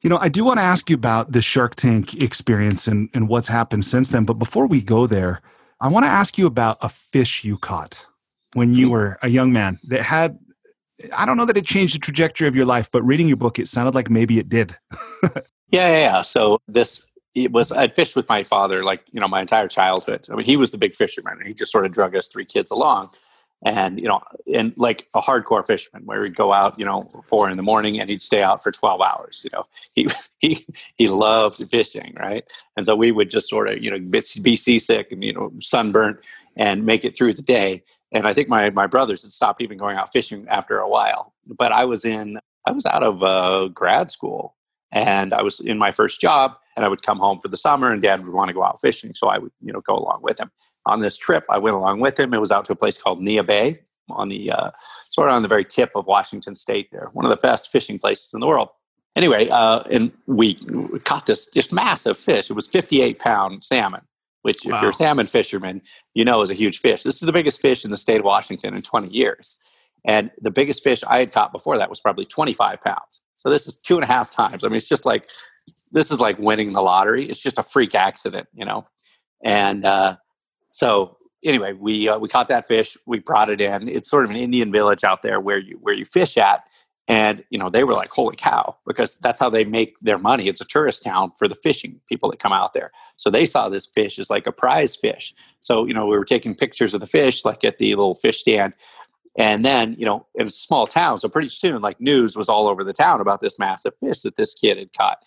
You 0.00 0.08
know 0.08 0.18
i 0.18 0.28
do 0.28 0.44
want 0.44 0.58
to 0.58 0.62
ask 0.62 0.88
you 0.88 0.94
about 0.94 1.32
the 1.32 1.42
shark 1.42 1.74
tank 1.74 2.22
experience 2.22 2.86
and, 2.86 3.10
and 3.12 3.28
what's 3.28 3.48
happened 3.48 3.84
since 3.84 4.08
then 4.08 4.24
but 4.24 4.34
before 4.34 4.66
we 4.66 4.80
go 4.80 5.06
there 5.06 5.42
i 5.80 5.88
want 5.88 6.04
to 6.04 6.10
ask 6.10 6.38
you 6.38 6.46
about 6.46 6.78
a 6.80 6.88
fish 6.88 7.44
you 7.44 7.58
caught 7.58 8.06
when 8.54 8.72
you 8.72 8.88
were 8.88 9.18
a 9.22 9.28
young 9.28 9.52
man 9.52 9.78
that 9.88 10.02
had 10.02 10.38
i 11.14 11.26
don't 11.26 11.36
know 11.36 11.44
that 11.44 11.56
it 11.56 11.66
changed 11.66 11.94
the 11.94 11.98
trajectory 11.98 12.48
of 12.48 12.56
your 12.56 12.66
life 12.66 12.88
but 12.90 13.02
reading 13.02 13.28
your 13.28 13.36
book 13.36 13.58
it 13.58 13.68
sounded 13.68 13.94
like 13.94 14.08
maybe 14.08 14.38
it 14.38 14.48
did. 14.48 14.76
Yeah, 15.70 15.88
yeah 15.88 15.98
yeah. 15.98 16.20
So 16.22 16.60
this 16.68 17.09
it 17.34 17.52
was 17.52 17.70
I'd 17.70 17.94
fished 17.94 18.16
with 18.16 18.28
my 18.28 18.42
father 18.42 18.82
like 18.84 19.04
you 19.12 19.20
know 19.20 19.28
my 19.28 19.40
entire 19.40 19.68
childhood. 19.68 20.26
I 20.30 20.34
mean, 20.34 20.46
he 20.46 20.56
was 20.56 20.70
the 20.70 20.78
big 20.78 20.94
fisherman, 20.94 21.34
and 21.38 21.46
he 21.46 21.54
just 21.54 21.72
sort 21.72 21.86
of 21.86 21.92
drug 21.92 22.16
us 22.16 22.26
three 22.26 22.44
kids 22.44 22.70
along, 22.70 23.10
and 23.64 24.00
you 24.00 24.08
know, 24.08 24.20
and 24.52 24.72
like 24.76 25.06
a 25.14 25.20
hardcore 25.20 25.64
fisherman, 25.64 26.04
where 26.06 26.24
he'd 26.24 26.34
go 26.34 26.52
out, 26.52 26.78
you 26.78 26.84
know, 26.84 27.04
four 27.24 27.48
in 27.48 27.56
the 27.56 27.62
morning, 27.62 28.00
and 28.00 28.10
he'd 28.10 28.20
stay 28.20 28.42
out 28.42 28.62
for 28.62 28.72
twelve 28.72 29.00
hours. 29.00 29.42
You 29.44 29.50
know, 29.52 29.66
he 29.94 30.08
he 30.38 30.66
he 30.96 31.08
loved 31.08 31.62
fishing, 31.70 32.16
right? 32.18 32.44
And 32.76 32.84
so 32.84 32.96
we 32.96 33.12
would 33.12 33.30
just 33.30 33.48
sort 33.48 33.68
of 33.68 33.82
you 33.82 33.90
know 33.90 33.98
be 34.42 34.56
seasick 34.56 35.12
and 35.12 35.22
you 35.22 35.32
know 35.32 35.52
sunburnt 35.60 36.18
and 36.56 36.84
make 36.84 37.04
it 37.04 37.16
through 37.16 37.34
the 37.34 37.42
day. 37.42 37.84
And 38.12 38.26
I 38.26 38.32
think 38.32 38.48
my 38.48 38.70
my 38.70 38.88
brothers 38.88 39.22
had 39.22 39.32
stopped 39.32 39.62
even 39.62 39.78
going 39.78 39.96
out 39.96 40.12
fishing 40.12 40.48
after 40.48 40.78
a 40.78 40.88
while. 40.88 41.32
But 41.46 41.70
I 41.70 41.84
was 41.84 42.04
in 42.04 42.40
I 42.66 42.72
was 42.72 42.86
out 42.86 43.04
of 43.04 43.22
uh, 43.22 43.68
grad 43.68 44.10
school 44.10 44.56
and 44.92 45.32
I 45.32 45.42
was 45.42 45.60
in 45.60 45.78
my 45.78 45.92
first 45.92 46.20
job 46.20 46.56
and 46.76 46.84
I 46.84 46.88
would 46.88 47.02
come 47.02 47.18
home 47.18 47.38
for 47.40 47.48
the 47.48 47.56
summer 47.56 47.92
and 47.92 48.02
dad 48.02 48.22
would 48.24 48.32
want 48.32 48.48
to 48.48 48.54
go 48.54 48.64
out 48.64 48.80
fishing. 48.80 49.14
So 49.14 49.28
I 49.28 49.38
would, 49.38 49.52
you 49.60 49.72
know, 49.72 49.80
go 49.80 49.96
along 49.96 50.20
with 50.22 50.40
him. 50.40 50.50
On 50.86 51.00
this 51.00 51.18
trip, 51.18 51.44
I 51.50 51.58
went 51.58 51.76
along 51.76 52.00
with 52.00 52.18
him. 52.18 52.32
It 52.32 52.40
was 52.40 52.50
out 52.50 52.64
to 52.66 52.72
a 52.72 52.76
place 52.76 52.96
called 52.98 53.20
Neah 53.20 53.46
Bay 53.46 53.80
on 54.08 54.28
the 54.28 54.50
uh, 54.50 54.70
sort 55.10 55.28
of 55.28 55.34
on 55.34 55.42
the 55.42 55.48
very 55.48 55.64
tip 55.64 55.90
of 55.94 56.06
Washington 56.06 56.56
State 56.56 56.90
there, 56.90 57.10
one 57.12 57.24
of 57.24 57.30
the 57.30 57.36
best 57.36 57.70
fishing 57.70 57.98
places 57.98 58.32
in 58.34 58.40
the 58.40 58.46
world. 58.46 58.68
Anyway, 59.16 59.48
uh, 59.48 59.82
and 59.90 60.12
we 60.26 60.54
caught 61.04 61.26
this 61.26 61.46
just 61.46 61.72
massive 61.72 62.16
fish. 62.16 62.50
It 62.50 62.54
was 62.54 62.66
58 62.66 63.18
pound 63.18 63.64
salmon, 63.64 64.02
which 64.42 64.62
wow. 64.64 64.76
if 64.76 64.82
you're 64.82 64.90
a 64.90 64.94
salmon 64.94 65.26
fisherman, 65.26 65.82
you 66.14 66.24
know 66.24 66.40
is 66.42 66.50
a 66.50 66.54
huge 66.54 66.78
fish. 66.78 67.02
This 67.02 67.16
is 67.16 67.20
the 67.20 67.32
biggest 67.32 67.60
fish 67.60 67.84
in 67.84 67.90
the 67.90 67.96
state 67.96 68.18
of 68.18 68.24
Washington 68.24 68.74
in 68.74 68.82
20 68.82 69.08
years. 69.08 69.58
And 70.04 70.30
the 70.40 70.50
biggest 70.50 70.82
fish 70.82 71.04
I 71.06 71.18
had 71.18 71.32
caught 71.32 71.52
before 71.52 71.76
that 71.78 71.90
was 71.90 72.00
probably 72.00 72.24
25 72.24 72.80
pounds. 72.80 73.20
So 73.40 73.48
this 73.48 73.66
is 73.66 73.76
two 73.76 73.94
and 73.94 74.04
a 74.04 74.06
half 74.06 74.30
times. 74.30 74.62
I 74.64 74.68
mean, 74.68 74.76
it's 74.76 74.88
just 74.88 75.06
like 75.06 75.28
this 75.92 76.10
is 76.10 76.20
like 76.20 76.38
winning 76.38 76.72
the 76.72 76.82
lottery. 76.82 77.28
It's 77.28 77.42
just 77.42 77.58
a 77.58 77.62
freak 77.62 77.94
accident, 77.94 78.48
you 78.54 78.64
know. 78.64 78.86
And 79.42 79.84
uh, 79.84 80.16
so 80.72 81.16
anyway, 81.42 81.72
we 81.72 82.08
uh, 82.08 82.18
we 82.18 82.28
caught 82.28 82.48
that 82.48 82.68
fish. 82.68 82.98
We 83.06 83.18
brought 83.18 83.48
it 83.48 83.60
in. 83.60 83.88
It's 83.88 84.10
sort 84.10 84.24
of 84.24 84.30
an 84.30 84.36
Indian 84.36 84.70
village 84.70 85.04
out 85.04 85.22
there 85.22 85.40
where 85.40 85.58
you 85.58 85.78
where 85.80 85.94
you 85.94 86.04
fish 86.04 86.36
at. 86.36 86.62
And 87.08 87.42
you 87.50 87.58
know 87.58 87.70
they 87.70 87.82
were 87.82 87.94
like, 87.94 88.10
"Holy 88.10 88.36
cow!" 88.36 88.76
Because 88.86 89.16
that's 89.16 89.40
how 89.40 89.48
they 89.48 89.64
make 89.64 89.98
their 90.00 90.18
money. 90.18 90.46
It's 90.46 90.60
a 90.60 90.66
tourist 90.66 91.02
town 91.02 91.32
for 91.38 91.48
the 91.48 91.56
fishing 91.56 91.98
people 92.08 92.30
that 92.30 92.38
come 92.38 92.52
out 92.52 92.74
there. 92.74 92.92
So 93.16 93.30
they 93.30 93.46
saw 93.46 93.68
this 93.68 93.86
fish 93.86 94.18
as 94.18 94.30
like 94.30 94.46
a 94.46 94.52
prize 94.52 94.94
fish. 94.94 95.34
So 95.60 95.86
you 95.86 95.94
know 95.94 96.06
we 96.06 96.16
were 96.16 96.26
taking 96.26 96.54
pictures 96.54 96.94
of 96.94 97.00
the 97.00 97.06
fish, 97.06 97.44
like 97.44 97.64
at 97.64 97.78
the 97.78 97.88
little 97.88 98.14
fish 98.14 98.38
stand, 98.38 98.74
and 99.38 99.64
then, 99.64 99.94
you 99.98 100.06
know, 100.06 100.26
it 100.34 100.42
was 100.42 100.54
a 100.54 100.58
small 100.58 100.86
town. 100.86 101.18
So 101.18 101.28
pretty 101.28 101.48
soon, 101.48 101.82
like 101.82 102.00
news 102.00 102.36
was 102.36 102.48
all 102.48 102.68
over 102.68 102.82
the 102.82 102.92
town 102.92 103.20
about 103.20 103.40
this 103.40 103.58
massive 103.58 103.92
fish 104.00 104.22
that 104.22 104.36
this 104.36 104.54
kid 104.54 104.78
had 104.78 104.92
caught. 104.92 105.18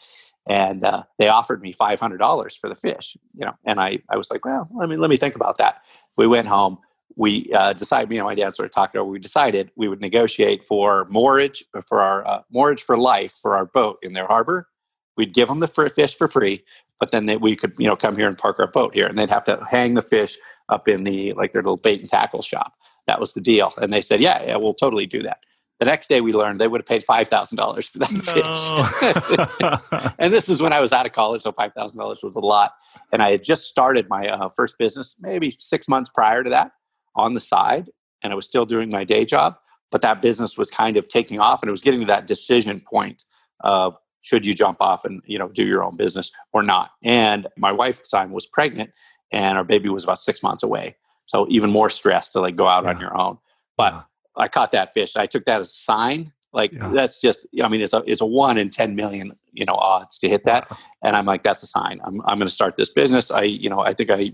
And 0.45 0.83
uh, 0.83 1.03
they 1.17 1.29
offered 1.29 1.62
me 1.62 1.74
$500 1.74 2.60
for 2.60 2.67
the 2.67 2.75
fish, 2.75 3.15
you 3.33 3.45
know, 3.45 3.53
and 3.65 3.79
I, 3.79 4.00
I 4.10 4.17
was 4.17 4.29
like, 4.29 4.43
well, 4.43 4.67
let 4.74 4.89
me, 4.89 4.98
let 4.98 5.10
me 5.10 5.15
think 5.15 5.36
about 5.36 5.57
that. 5.60 5.81
We 6.17 6.27
went 6.27 6.50
home. 6.50 6.79
We 7.15 7.50
uh, 7.53 7.72
decided, 7.74 8.10
me 8.10 8.17
and 8.17 8.25
my 8.25 8.36
dad 8.36 8.53
sort 8.53 8.65
of 8.65 8.74
talked 8.74 8.98
over, 8.98 9.10
we 9.10 9.19
decided 9.19 9.72
we 9.77 9.88
would 9.88 10.01
negotiate 10.01 10.65
for 10.65 11.05
moorage 11.10 11.63
for 11.88 12.01
our 12.01 12.27
uh, 12.27 12.41
for 12.86 12.98
life 12.98 13.31
for 13.41 13.55
our 13.55 13.65
boat 13.65 14.00
in 14.01 14.13
their 14.13 14.27
harbor. 14.27 14.67
We'd 15.15 15.33
give 15.33 15.48
them 15.48 15.60
the 15.60 15.67
fish 15.67 16.17
for 16.17 16.27
free, 16.27 16.63
but 17.00 17.12
then 17.12 17.27
they, 17.27 17.38
we 17.38 17.55
could, 17.55 17.74
you 17.77 17.88
know, 17.88 17.95
come 17.95 18.17
here 18.17 18.27
and 18.27 18.38
park 18.38 18.60
our 18.60 18.67
boat 18.67 18.95
here 18.95 19.05
and 19.05 19.15
they'd 19.15 19.29
have 19.29 19.45
to 19.45 19.63
hang 19.69 19.93
the 19.93 20.01
fish 20.01 20.38
up 20.67 20.88
in 20.88 21.03
the, 21.03 21.33
like 21.33 21.53
their 21.53 21.62
little 21.62 21.77
bait 21.77 22.01
and 22.01 22.10
tackle 22.10 22.41
shop 22.41 22.74
that 23.07 23.19
was 23.19 23.33
the 23.33 23.41
deal. 23.41 23.74
And 23.77 23.91
they 23.91 24.01
said, 24.01 24.22
yeah, 24.22 24.43
yeah, 24.43 24.55
we'll 24.55 24.74
totally 24.74 25.05
do 25.05 25.24
that. 25.24 25.39
The 25.79 25.86
next 25.86 26.07
day 26.07 26.22
we 26.22 26.33
learned 26.33 26.62
they 26.62 26.67
would 26.67 26.81
have 26.81 26.88
paid 26.88 27.03
$5,000 27.05 27.89
for 27.89 28.00
that 28.00 28.12
no. 28.12 29.81
fish. 30.00 30.13
and 30.19 30.31
this 30.31 30.48
is 30.48 30.62
when 30.62 30.72
I 30.72 30.79
was 30.79 30.93
out 30.93 31.05
of 31.05 31.12
college, 31.12 31.41
so 31.41 31.51
$5,000 31.51 32.24
was 32.24 32.36
a 32.36 32.39
lot. 32.39 32.74
And 33.12 33.22
I 33.22 33.31
had 33.31 33.43
just 33.43 33.65
started 33.65 34.07
my 34.07 34.29
uh, 34.29 34.50
first 34.55 34.77
business 34.77 35.17
maybe 35.19 35.55
six 35.60 35.89
months 35.89 36.10
prior 36.10 36.43
to 36.43 36.50
that 36.51 36.72
on 37.15 37.33
the 37.33 37.41
side. 37.41 37.89
And 38.22 38.31
I 38.31 38.36
was 38.36 38.45
still 38.45 38.65
doing 38.65 38.89
my 38.89 39.03
day 39.03 39.25
job, 39.25 39.55
but 39.91 40.01
that 40.03 40.22
business 40.22 40.57
was 40.57 40.69
kind 40.69 40.95
of 40.95 41.07
taking 41.07 41.39
off 41.39 41.62
and 41.62 41.67
it 41.67 41.72
was 41.72 41.81
getting 41.81 42.00
to 42.01 42.05
that 42.05 42.27
decision 42.27 42.79
point 42.79 43.24
of 43.60 43.98
should 44.22 44.45
you 44.45 44.53
jump 44.53 44.77
off 44.79 45.03
and 45.03 45.22
you 45.25 45.38
know 45.38 45.50
do 45.50 45.65
your 45.65 45.83
own 45.83 45.98
business 45.98 46.31
or 46.53 46.63
not. 46.63 46.91
And 47.03 47.48
my 47.57 47.72
wife 47.72 47.98
at 47.98 48.05
the 48.05 48.17
time 48.17 48.31
was 48.31 48.45
pregnant 48.45 48.91
and 49.31 49.57
our 49.57 49.63
baby 49.63 49.89
was 49.89 50.03
about 50.05 50.19
six 50.19 50.41
months 50.41 50.63
away. 50.63 50.95
So 51.33 51.47
even 51.49 51.71
more 51.71 51.89
stress 51.89 52.29
to 52.31 52.41
like 52.41 52.55
go 52.55 52.67
out 52.67 52.83
yeah. 52.83 52.91
on 52.91 52.99
your 52.99 53.17
own. 53.17 53.39
But 53.75 53.93
yeah. 53.93 54.01
I 54.37 54.47
caught 54.47 54.71
that 54.73 54.93
fish. 54.93 55.15
I 55.15 55.25
took 55.25 55.45
that 55.45 55.61
as 55.61 55.69
a 55.69 55.73
sign. 55.73 56.31
Like 56.53 56.71
yeah. 56.71 56.91
that's 56.93 57.19
just, 57.19 57.47
I 57.63 57.67
mean, 57.67 57.81
it's 57.81 57.93
a 57.93 58.03
it's 58.05 58.21
a 58.21 58.25
one 58.25 58.59
in 58.59 58.69
ten 58.69 58.95
million, 58.95 59.31
you 59.51 59.65
know, 59.65 59.73
odds 59.73 60.19
to 60.19 60.29
hit 60.29 60.45
that. 60.45 60.69
And 61.03 61.15
I'm 61.15 61.25
like, 61.25 61.41
that's 61.41 61.63
a 61.63 61.67
sign. 61.67 61.99
I'm 62.03 62.21
I'm 62.25 62.37
going 62.37 62.47
to 62.47 62.53
start 62.53 62.77
this 62.77 62.91
business. 62.91 63.31
I, 63.31 63.41
you 63.41 63.69
know, 63.69 63.79
I 63.79 63.93
think 63.93 64.11
I 64.11 64.29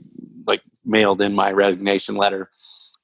like 0.46 0.62
mailed 0.84 1.22
in 1.22 1.34
my 1.34 1.54
resignation 1.54 2.16
letter 2.16 2.52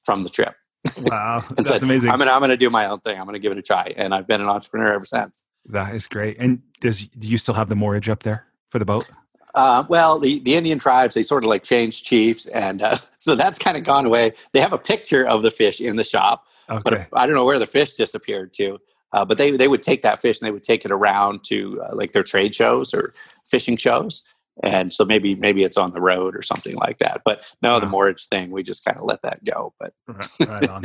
from 0.04 0.22
the 0.22 0.30
trip. 0.30 0.54
Wow, 1.02 1.44
that's 1.56 1.68
said, 1.68 1.82
amazing. 1.82 2.10
I'm 2.10 2.18
gonna 2.18 2.30
I'm 2.30 2.40
gonna 2.40 2.56
do 2.56 2.70
my 2.70 2.86
own 2.86 3.00
thing. 3.00 3.18
I'm 3.18 3.26
gonna 3.26 3.40
give 3.40 3.50
it 3.50 3.58
a 3.58 3.62
try, 3.62 3.92
and 3.96 4.14
I've 4.14 4.26
been 4.26 4.40
an 4.40 4.48
entrepreneur 4.48 4.92
ever 4.92 5.04
since. 5.04 5.42
That 5.66 5.94
is 5.94 6.06
great. 6.06 6.36
And 6.38 6.62
does 6.80 7.08
do 7.08 7.26
you 7.26 7.38
still 7.38 7.54
have 7.54 7.68
the 7.68 7.74
mortgage 7.74 8.08
up 8.08 8.22
there 8.22 8.46
for 8.68 8.78
the 8.78 8.84
boat? 8.84 9.10
Uh, 9.56 9.84
well, 9.88 10.18
the, 10.18 10.38
the 10.40 10.54
Indian 10.54 10.78
tribes, 10.78 11.14
they 11.14 11.22
sort 11.22 11.42
of 11.42 11.48
like 11.48 11.62
changed 11.64 12.04
chiefs. 12.04 12.46
And 12.46 12.82
uh, 12.82 12.98
so 13.18 13.34
that's 13.34 13.58
kind 13.58 13.76
of 13.76 13.82
gone 13.84 14.06
away. 14.06 14.32
They 14.52 14.60
have 14.60 14.72
a 14.72 14.78
picture 14.78 15.26
of 15.26 15.42
the 15.42 15.50
fish 15.50 15.80
in 15.80 15.96
the 15.96 16.04
shop, 16.04 16.44
Okay. 16.70 16.80
but 16.84 17.08
I 17.12 17.26
don't 17.26 17.34
know 17.34 17.44
where 17.44 17.58
the 17.58 17.66
fish 17.66 17.94
disappeared 17.94 18.52
to. 18.54 18.78
Uh, 19.12 19.24
but 19.24 19.38
they, 19.38 19.56
they 19.56 19.68
would 19.68 19.82
take 19.82 20.02
that 20.02 20.18
fish 20.18 20.40
and 20.40 20.46
they 20.46 20.50
would 20.52 20.62
take 20.62 20.84
it 20.84 20.90
around 20.90 21.42
to 21.44 21.82
uh, 21.82 21.94
like 21.94 22.12
their 22.12 22.22
trade 22.24 22.54
shows 22.54 22.92
or 22.92 23.14
fishing 23.48 23.76
shows. 23.76 24.24
And 24.62 24.92
so 24.92 25.04
maybe 25.04 25.34
maybe 25.34 25.64
it's 25.64 25.76
on 25.76 25.92
the 25.92 26.00
road 26.00 26.34
or 26.34 26.42
something 26.42 26.74
like 26.76 26.98
that. 26.98 27.22
But 27.24 27.40
no, 27.62 27.78
the 27.78 27.86
mortgage 27.86 28.26
thing, 28.26 28.50
we 28.50 28.62
just 28.62 28.84
kind 28.84 28.96
of 28.96 29.04
let 29.04 29.22
that 29.22 29.44
go. 29.44 29.74
But 29.78 29.92
Right, 30.08 30.28
right 30.48 30.68
on. 30.68 30.84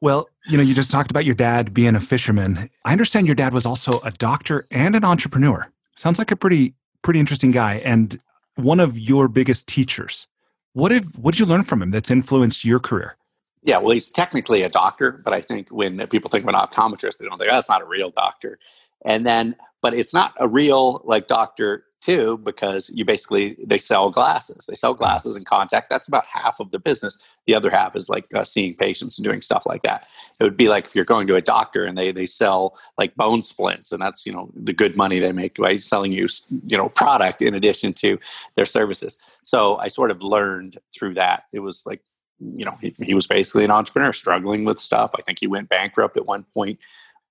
Well, 0.00 0.28
you 0.46 0.56
know, 0.56 0.62
you 0.62 0.74
just 0.74 0.90
talked 0.90 1.10
about 1.10 1.24
your 1.24 1.34
dad 1.34 1.72
being 1.72 1.94
a 1.94 2.00
fisherman. 2.00 2.68
I 2.84 2.92
understand 2.92 3.26
your 3.26 3.34
dad 3.36 3.52
was 3.54 3.64
also 3.66 4.00
a 4.00 4.10
doctor 4.10 4.66
and 4.70 4.96
an 4.96 5.04
entrepreneur. 5.04 5.70
Sounds 5.96 6.18
like 6.18 6.30
a 6.30 6.36
pretty 6.36 6.74
pretty 7.04 7.20
interesting 7.20 7.52
guy 7.52 7.74
and 7.84 8.18
one 8.56 8.80
of 8.80 8.98
your 8.98 9.28
biggest 9.28 9.68
teachers. 9.68 10.26
What 10.72 10.88
did 10.88 11.16
what 11.16 11.34
did 11.34 11.40
you 11.40 11.46
learn 11.46 11.62
from 11.62 11.82
him 11.82 11.90
that's 11.90 12.10
influenced 12.10 12.64
your 12.64 12.80
career? 12.80 13.16
Yeah, 13.62 13.78
well, 13.78 13.90
he's 13.90 14.10
technically 14.10 14.62
a 14.62 14.68
doctor, 14.68 15.20
but 15.24 15.32
I 15.32 15.40
think 15.40 15.68
when 15.70 16.04
people 16.08 16.28
think 16.28 16.44
of 16.44 16.48
an 16.48 16.54
optometrist, 16.54 17.18
they 17.18 17.26
don't 17.26 17.38
think 17.38 17.50
"Oh, 17.50 17.54
that's 17.54 17.70
not 17.70 17.80
a 17.80 17.86
real 17.86 18.10
doctor. 18.10 18.58
And 19.04 19.24
then, 19.26 19.54
but 19.84 19.92
it's 19.92 20.14
not 20.14 20.32
a 20.40 20.48
real 20.48 21.02
like 21.04 21.26
doctor 21.26 21.84
too, 22.00 22.38
because 22.38 22.90
you 22.94 23.04
basically 23.04 23.54
they 23.66 23.76
sell 23.76 24.08
glasses. 24.08 24.64
They 24.64 24.76
sell 24.76 24.94
glasses 24.94 25.36
and 25.36 25.44
contact. 25.44 25.90
That's 25.90 26.08
about 26.08 26.24
half 26.24 26.58
of 26.58 26.70
the 26.70 26.78
business. 26.78 27.18
The 27.46 27.54
other 27.54 27.68
half 27.68 27.94
is 27.94 28.08
like 28.08 28.24
uh, 28.34 28.44
seeing 28.44 28.74
patients 28.76 29.18
and 29.18 29.26
doing 29.26 29.42
stuff 29.42 29.66
like 29.66 29.82
that. 29.82 30.06
It 30.40 30.44
would 30.44 30.56
be 30.56 30.70
like 30.70 30.86
if 30.86 30.94
you're 30.96 31.04
going 31.04 31.26
to 31.26 31.34
a 31.34 31.42
doctor 31.42 31.84
and 31.84 31.98
they 31.98 32.12
they 32.12 32.24
sell 32.24 32.78
like 32.96 33.14
bone 33.14 33.42
splints, 33.42 33.92
and 33.92 34.00
that's 34.00 34.24
you 34.24 34.32
know 34.32 34.50
the 34.54 34.72
good 34.72 34.96
money 34.96 35.18
they 35.18 35.32
make 35.32 35.56
by 35.56 35.76
selling 35.76 36.12
you 36.12 36.28
you 36.62 36.78
know 36.78 36.88
product 36.88 37.42
in 37.42 37.54
addition 37.54 37.92
to 38.04 38.18
their 38.56 38.64
services. 38.64 39.18
So 39.42 39.76
I 39.76 39.88
sort 39.88 40.10
of 40.10 40.22
learned 40.22 40.78
through 40.98 41.14
that. 41.14 41.44
It 41.52 41.60
was 41.60 41.84
like 41.84 42.00
you 42.40 42.64
know, 42.64 42.72
he, 42.80 42.94
he 43.04 43.12
was 43.12 43.26
basically 43.26 43.66
an 43.66 43.70
entrepreneur 43.70 44.14
struggling 44.14 44.64
with 44.64 44.80
stuff. 44.80 45.10
I 45.14 45.20
think 45.20 45.40
he 45.40 45.46
went 45.46 45.68
bankrupt 45.68 46.16
at 46.16 46.24
one 46.24 46.44
point. 46.54 46.78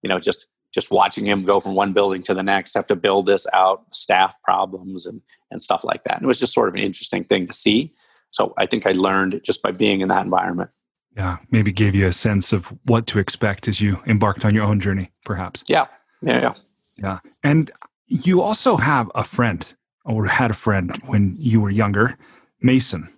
You 0.03 0.09
know, 0.09 0.19
just 0.19 0.45
just 0.73 0.91
watching 0.91 1.25
him 1.25 1.43
go 1.43 1.59
from 1.59 1.75
one 1.75 1.93
building 1.93 2.23
to 2.23 2.33
the 2.33 2.43
next, 2.43 2.73
have 2.73 2.87
to 2.87 2.95
build 2.95 3.25
this 3.25 3.45
out, 3.53 3.83
staff 3.91 4.35
problems 4.43 5.05
and 5.05 5.21
and 5.51 5.61
stuff 5.61 5.83
like 5.83 6.03
that. 6.03 6.17
And 6.17 6.25
it 6.25 6.27
was 6.27 6.39
just 6.39 6.53
sort 6.53 6.67
of 6.67 6.73
an 6.73 6.81
interesting 6.81 7.23
thing 7.23 7.47
to 7.47 7.53
see. 7.53 7.91
So 8.31 8.53
I 8.57 8.65
think 8.65 8.87
I 8.87 8.91
learned 8.93 9.41
just 9.43 9.61
by 9.61 9.71
being 9.71 10.01
in 10.01 10.07
that 10.09 10.25
environment. 10.25 10.71
Yeah, 11.15 11.37
maybe 11.51 11.71
gave 11.71 11.93
you 11.93 12.07
a 12.07 12.13
sense 12.13 12.51
of 12.51 12.73
what 12.85 13.05
to 13.07 13.19
expect 13.19 13.67
as 13.67 13.79
you 13.79 14.01
embarked 14.07 14.43
on 14.43 14.55
your 14.55 14.63
own 14.63 14.79
journey, 14.79 15.11
perhaps. 15.23 15.63
Yeah, 15.67 15.85
yeah, 16.23 16.41
yeah. 16.41 16.53
Yeah. 16.97 17.19
And 17.43 17.71
you 18.07 18.41
also 18.41 18.77
have 18.77 19.11
a 19.13 19.23
friend 19.23 19.73
or 20.05 20.25
had 20.25 20.51
a 20.51 20.55
friend 20.55 20.99
when 21.05 21.35
you 21.37 21.61
were 21.61 21.69
younger, 21.69 22.17
Mason, 22.61 23.09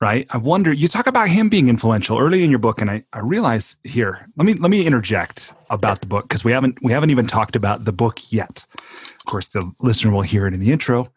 right? 0.00 0.26
I 0.30 0.38
wonder, 0.38 0.72
you 0.72 0.88
talk 0.88 1.06
about 1.06 1.28
him 1.28 1.48
being 1.48 1.68
influential 1.68 2.18
early 2.18 2.42
in 2.42 2.50
your 2.50 2.58
book. 2.58 2.80
And 2.80 2.90
I, 2.90 3.04
I 3.12 3.18
realize 3.20 3.76
here, 3.84 4.26
let 4.36 4.46
me, 4.46 4.54
let 4.54 4.70
me 4.70 4.86
interject 4.86 5.52
about 5.68 6.00
the 6.00 6.06
book 6.06 6.26
because 6.26 6.42
we 6.42 6.52
haven't, 6.52 6.82
we 6.82 6.90
haven't 6.90 7.10
even 7.10 7.26
talked 7.26 7.54
about 7.54 7.84
the 7.84 7.92
book 7.92 8.32
yet. 8.32 8.64
Of 8.74 9.26
course, 9.26 9.48
the 9.48 9.70
listener 9.80 10.10
will 10.10 10.22
hear 10.22 10.46
it 10.46 10.54
in 10.54 10.60
the 10.60 10.72
intro, 10.72 11.12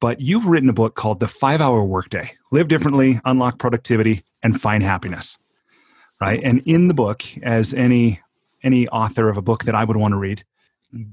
but 0.00 0.20
you've 0.20 0.46
written 0.46 0.68
a 0.68 0.72
book 0.72 0.94
called 0.94 1.18
The 1.18 1.28
Five 1.28 1.60
Hour 1.60 1.84
Workday 1.84 2.32
Live 2.52 2.68
Differently, 2.68 3.20
Unlock 3.24 3.58
Productivity, 3.58 4.22
and 4.42 4.60
Find 4.60 4.82
Happiness. 4.82 5.36
Right. 6.20 6.40
And 6.44 6.62
in 6.66 6.88
the 6.88 6.94
book, 6.94 7.24
as 7.42 7.74
any, 7.74 8.20
any 8.62 8.86
author 8.88 9.28
of 9.28 9.38
a 9.38 9.42
book 9.42 9.64
that 9.64 9.74
I 9.74 9.84
would 9.84 9.96
want 9.96 10.12
to 10.12 10.18
read, 10.18 10.44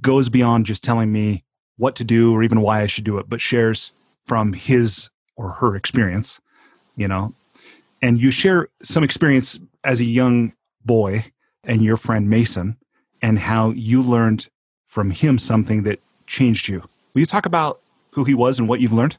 goes 0.01 0.27
beyond 0.27 0.65
just 0.65 0.83
telling 0.83 1.11
me 1.11 1.45
what 1.77 1.95
to 1.95 2.03
do 2.03 2.33
or 2.33 2.43
even 2.43 2.61
why 2.61 2.81
I 2.81 2.87
should 2.87 3.05
do 3.05 3.17
it, 3.17 3.29
but 3.29 3.39
shares 3.39 3.91
from 4.23 4.51
his 4.51 5.09
or 5.37 5.51
her 5.51 5.75
experience, 5.75 6.41
you 6.97 7.07
know. 7.07 7.33
And 8.01 8.19
you 8.19 8.29
share 8.29 8.67
some 8.83 9.03
experience 9.03 9.57
as 9.85 10.01
a 10.01 10.05
young 10.05 10.53
boy 10.85 11.23
and 11.63 11.81
your 11.81 11.97
friend 11.97 12.29
Mason 12.29 12.77
and 13.21 13.39
how 13.39 13.71
you 13.71 14.01
learned 14.01 14.47
from 14.85 15.09
him 15.09 15.37
something 15.37 15.83
that 15.83 15.99
changed 16.27 16.67
you. 16.67 16.83
Will 17.13 17.21
you 17.21 17.25
talk 17.25 17.45
about 17.45 17.81
who 18.11 18.23
he 18.23 18.33
was 18.33 18.59
and 18.59 18.67
what 18.67 18.79
you've 18.79 18.93
learned? 18.93 19.17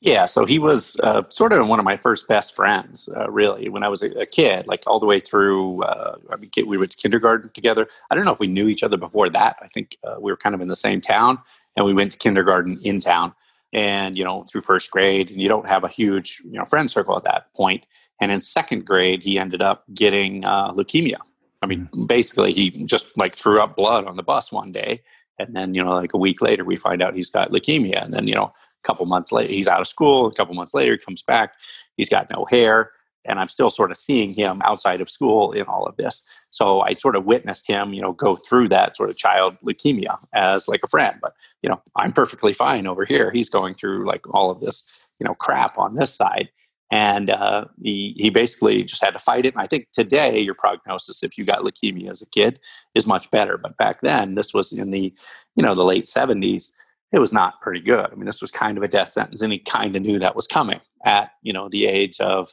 Yeah, 0.00 0.26
so 0.26 0.44
he 0.44 0.58
was 0.58 0.96
uh, 1.04 1.22
sort 1.28 1.52
of 1.52 1.68
one 1.68 1.78
of 1.78 1.84
my 1.84 1.96
first 1.96 2.26
best 2.26 2.56
friends, 2.56 3.08
uh, 3.16 3.30
really, 3.30 3.68
when 3.68 3.84
I 3.84 3.88
was 3.88 4.02
a, 4.02 4.10
a 4.18 4.26
kid, 4.26 4.66
like 4.66 4.82
all 4.88 4.98
the 4.98 5.06
way 5.06 5.20
through. 5.20 5.84
Uh, 5.84 6.16
I 6.28 6.36
mean, 6.36 6.50
we 6.66 6.76
went 6.76 6.90
to 6.90 6.96
kindergarten 6.96 7.50
together. 7.50 7.86
I 8.10 8.16
don't 8.16 8.24
know 8.24 8.32
if 8.32 8.40
we 8.40 8.48
knew 8.48 8.66
each 8.66 8.82
other 8.82 8.96
before 8.96 9.30
that. 9.30 9.58
I 9.62 9.68
think 9.68 9.96
uh, 10.02 10.16
we 10.18 10.32
were 10.32 10.36
kind 10.36 10.56
of 10.56 10.60
in 10.60 10.66
the 10.66 10.74
same 10.74 11.00
town, 11.00 11.38
and 11.76 11.86
we 11.86 11.94
went 11.94 12.10
to 12.12 12.18
kindergarten 12.18 12.80
in 12.82 12.98
town, 12.98 13.32
and 13.72 14.16
you 14.16 14.24
know, 14.24 14.44
through 14.44 14.60
first 14.62 14.90
grade, 14.90 15.30
and 15.30 15.40
you 15.40 15.48
don't 15.48 15.68
have 15.68 15.84
a 15.84 15.88
huge 15.88 16.40
you 16.44 16.58
know 16.58 16.64
friend 16.64 16.90
circle 16.90 17.16
at 17.16 17.24
that 17.24 17.52
point. 17.54 17.86
And 18.20 18.30
in 18.30 18.40
second 18.40 18.86
grade, 18.86 19.22
he 19.22 19.38
ended 19.38 19.62
up 19.62 19.84
getting 19.94 20.44
uh, 20.44 20.72
leukemia. 20.72 21.16
I 21.60 21.66
mean, 21.66 21.88
basically, 22.06 22.52
he 22.52 22.86
just 22.86 23.06
like 23.16 23.34
threw 23.34 23.60
up 23.60 23.76
blood 23.76 24.04
on 24.06 24.16
the 24.16 24.22
bus 24.22 24.52
one 24.52 24.72
day, 24.72 25.02
and 25.38 25.54
then 25.56 25.74
you 25.74 25.82
know, 25.82 25.94
like 25.94 26.14
a 26.14 26.18
week 26.18 26.40
later, 26.42 26.64
we 26.64 26.76
find 26.76 27.02
out 27.02 27.14
he's 27.14 27.30
got 27.30 27.50
leukemia, 27.50 28.04
and 28.04 28.12
then 28.12 28.28
you 28.28 28.34
know 28.34 28.44
a 28.44 28.82
couple 28.84 29.06
months 29.06 29.32
later 29.32 29.52
he's 29.52 29.68
out 29.68 29.80
of 29.80 29.88
school. 29.88 30.26
A 30.26 30.34
couple 30.34 30.54
months 30.54 30.74
later 30.74 30.92
he 30.92 30.98
comes 30.98 31.22
back. 31.22 31.54
He's 31.96 32.08
got 32.08 32.30
no 32.30 32.46
hair 32.46 32.90
and 33.24 33.38
i'm 33.38 33.48
still 33.48 33.70
sort 33.70 33.90
of 33.90 33.96
seeing 33.96 34.32
him 34.32 34.60
outside 34.64 35.00
of 35.00 35.10
school 35.10 35.52
in 35.52 35.64
all 35.64 35.86
of 35.86 35.96
this. 35.96 36.22
So 36.50 36.80
i 36.82 36.94
sort 36.94 37.16
of 37.16 37.24
witnessed 37.24 37.66
him 37.66 37.92
you 37.92 38.02
know 38.02 38.12
go 38.12 38.36
through 38.36 38.68
that 38.68 38.96
sort 38.96 39.10
of 39.10 39.16
child 39.16 39.56
leukemia 39.64 40.18
as 40.32 40.68
like 40.68 40.80
a 40.84 40.88
friend 40.88 41.18
but 41.20 41.32
you 41.62 41.68
know 41.68 41.80
i'm 41.96 42.12
perfectly 42.12 42.52
fine 42.52 42.86
over 42.86 43.04
here. 43.04 43.30
He's 43.30 43.48
going 43.48 43.74
through 43.74 44.06
like 44.06 44.22
all 44.34 44.50
of 44.50 44.60
this 44.60 44.90
you 45.18 45.24
know 45.26 45.34
crap 45.34 45.78
on 45.78 45.94
this 45.94 46.14
side. 46.14 46.48
And 46.94 47.30
uh, 47.30 47.64
he, 47.80 48.14
he 48.18 48.28
basically 48.28 48.82
just 48.82 49.02
had 49.02 49.14
to 49.14 49.18
fight 49.18 49.46
it. 49.46 49.54
And 49.54 49.62
i 49.62 49.66
think 49.66 49.90
today 49.92 50.40
your 50.40 50.54
prognosis 50.54 51.22
if 51.22 51.38
you 51.38 51.44
got 51.44 51.60
leukemia 51.60 52.10
as 52.10 52.20
a 52.20 52.26
kid 52.26 52.60
is 52.94 53.06
much 53.06 53.30
better. 53.30 53.56
But 53.56 53.78
back 53.78 54.02
then 54.02 54.34
this 54.34 54.52
was 54.52 54.72
in 54.72 54.90
the 54.90 55.14
you 55.56 55.62
know 55.62 55.74
the 55.74 55.84
late 55.84 56.04
70s 56.04 56.72
it 57.12 57.18
was 57.18 57.32
not 57.32 57.60
pretty 57.60 57.80
good. 57.80 58.06
I 58.10 58.14
mean, 58.14 58.24
this 58.24 58.40
was 58.40 58.50
kind 58.50 58.78
of 58.78 58.82
a 58.82 58.88
death 58.88 59.12
sentence, 59.12 59.42
and 59.42 59.52
he 59.52 59.58
kind 59.58 59.94
of 59.94 60.02
knew 60.02 60.18
that 60.18 60.34
was 60.34 60.46
coming 60.46 60.80
at 61.04 61.30
you 61.42 61.52
know 61.52 61.68
the 61.68 61.86
age 61.86 62.20
of 62.20 62.52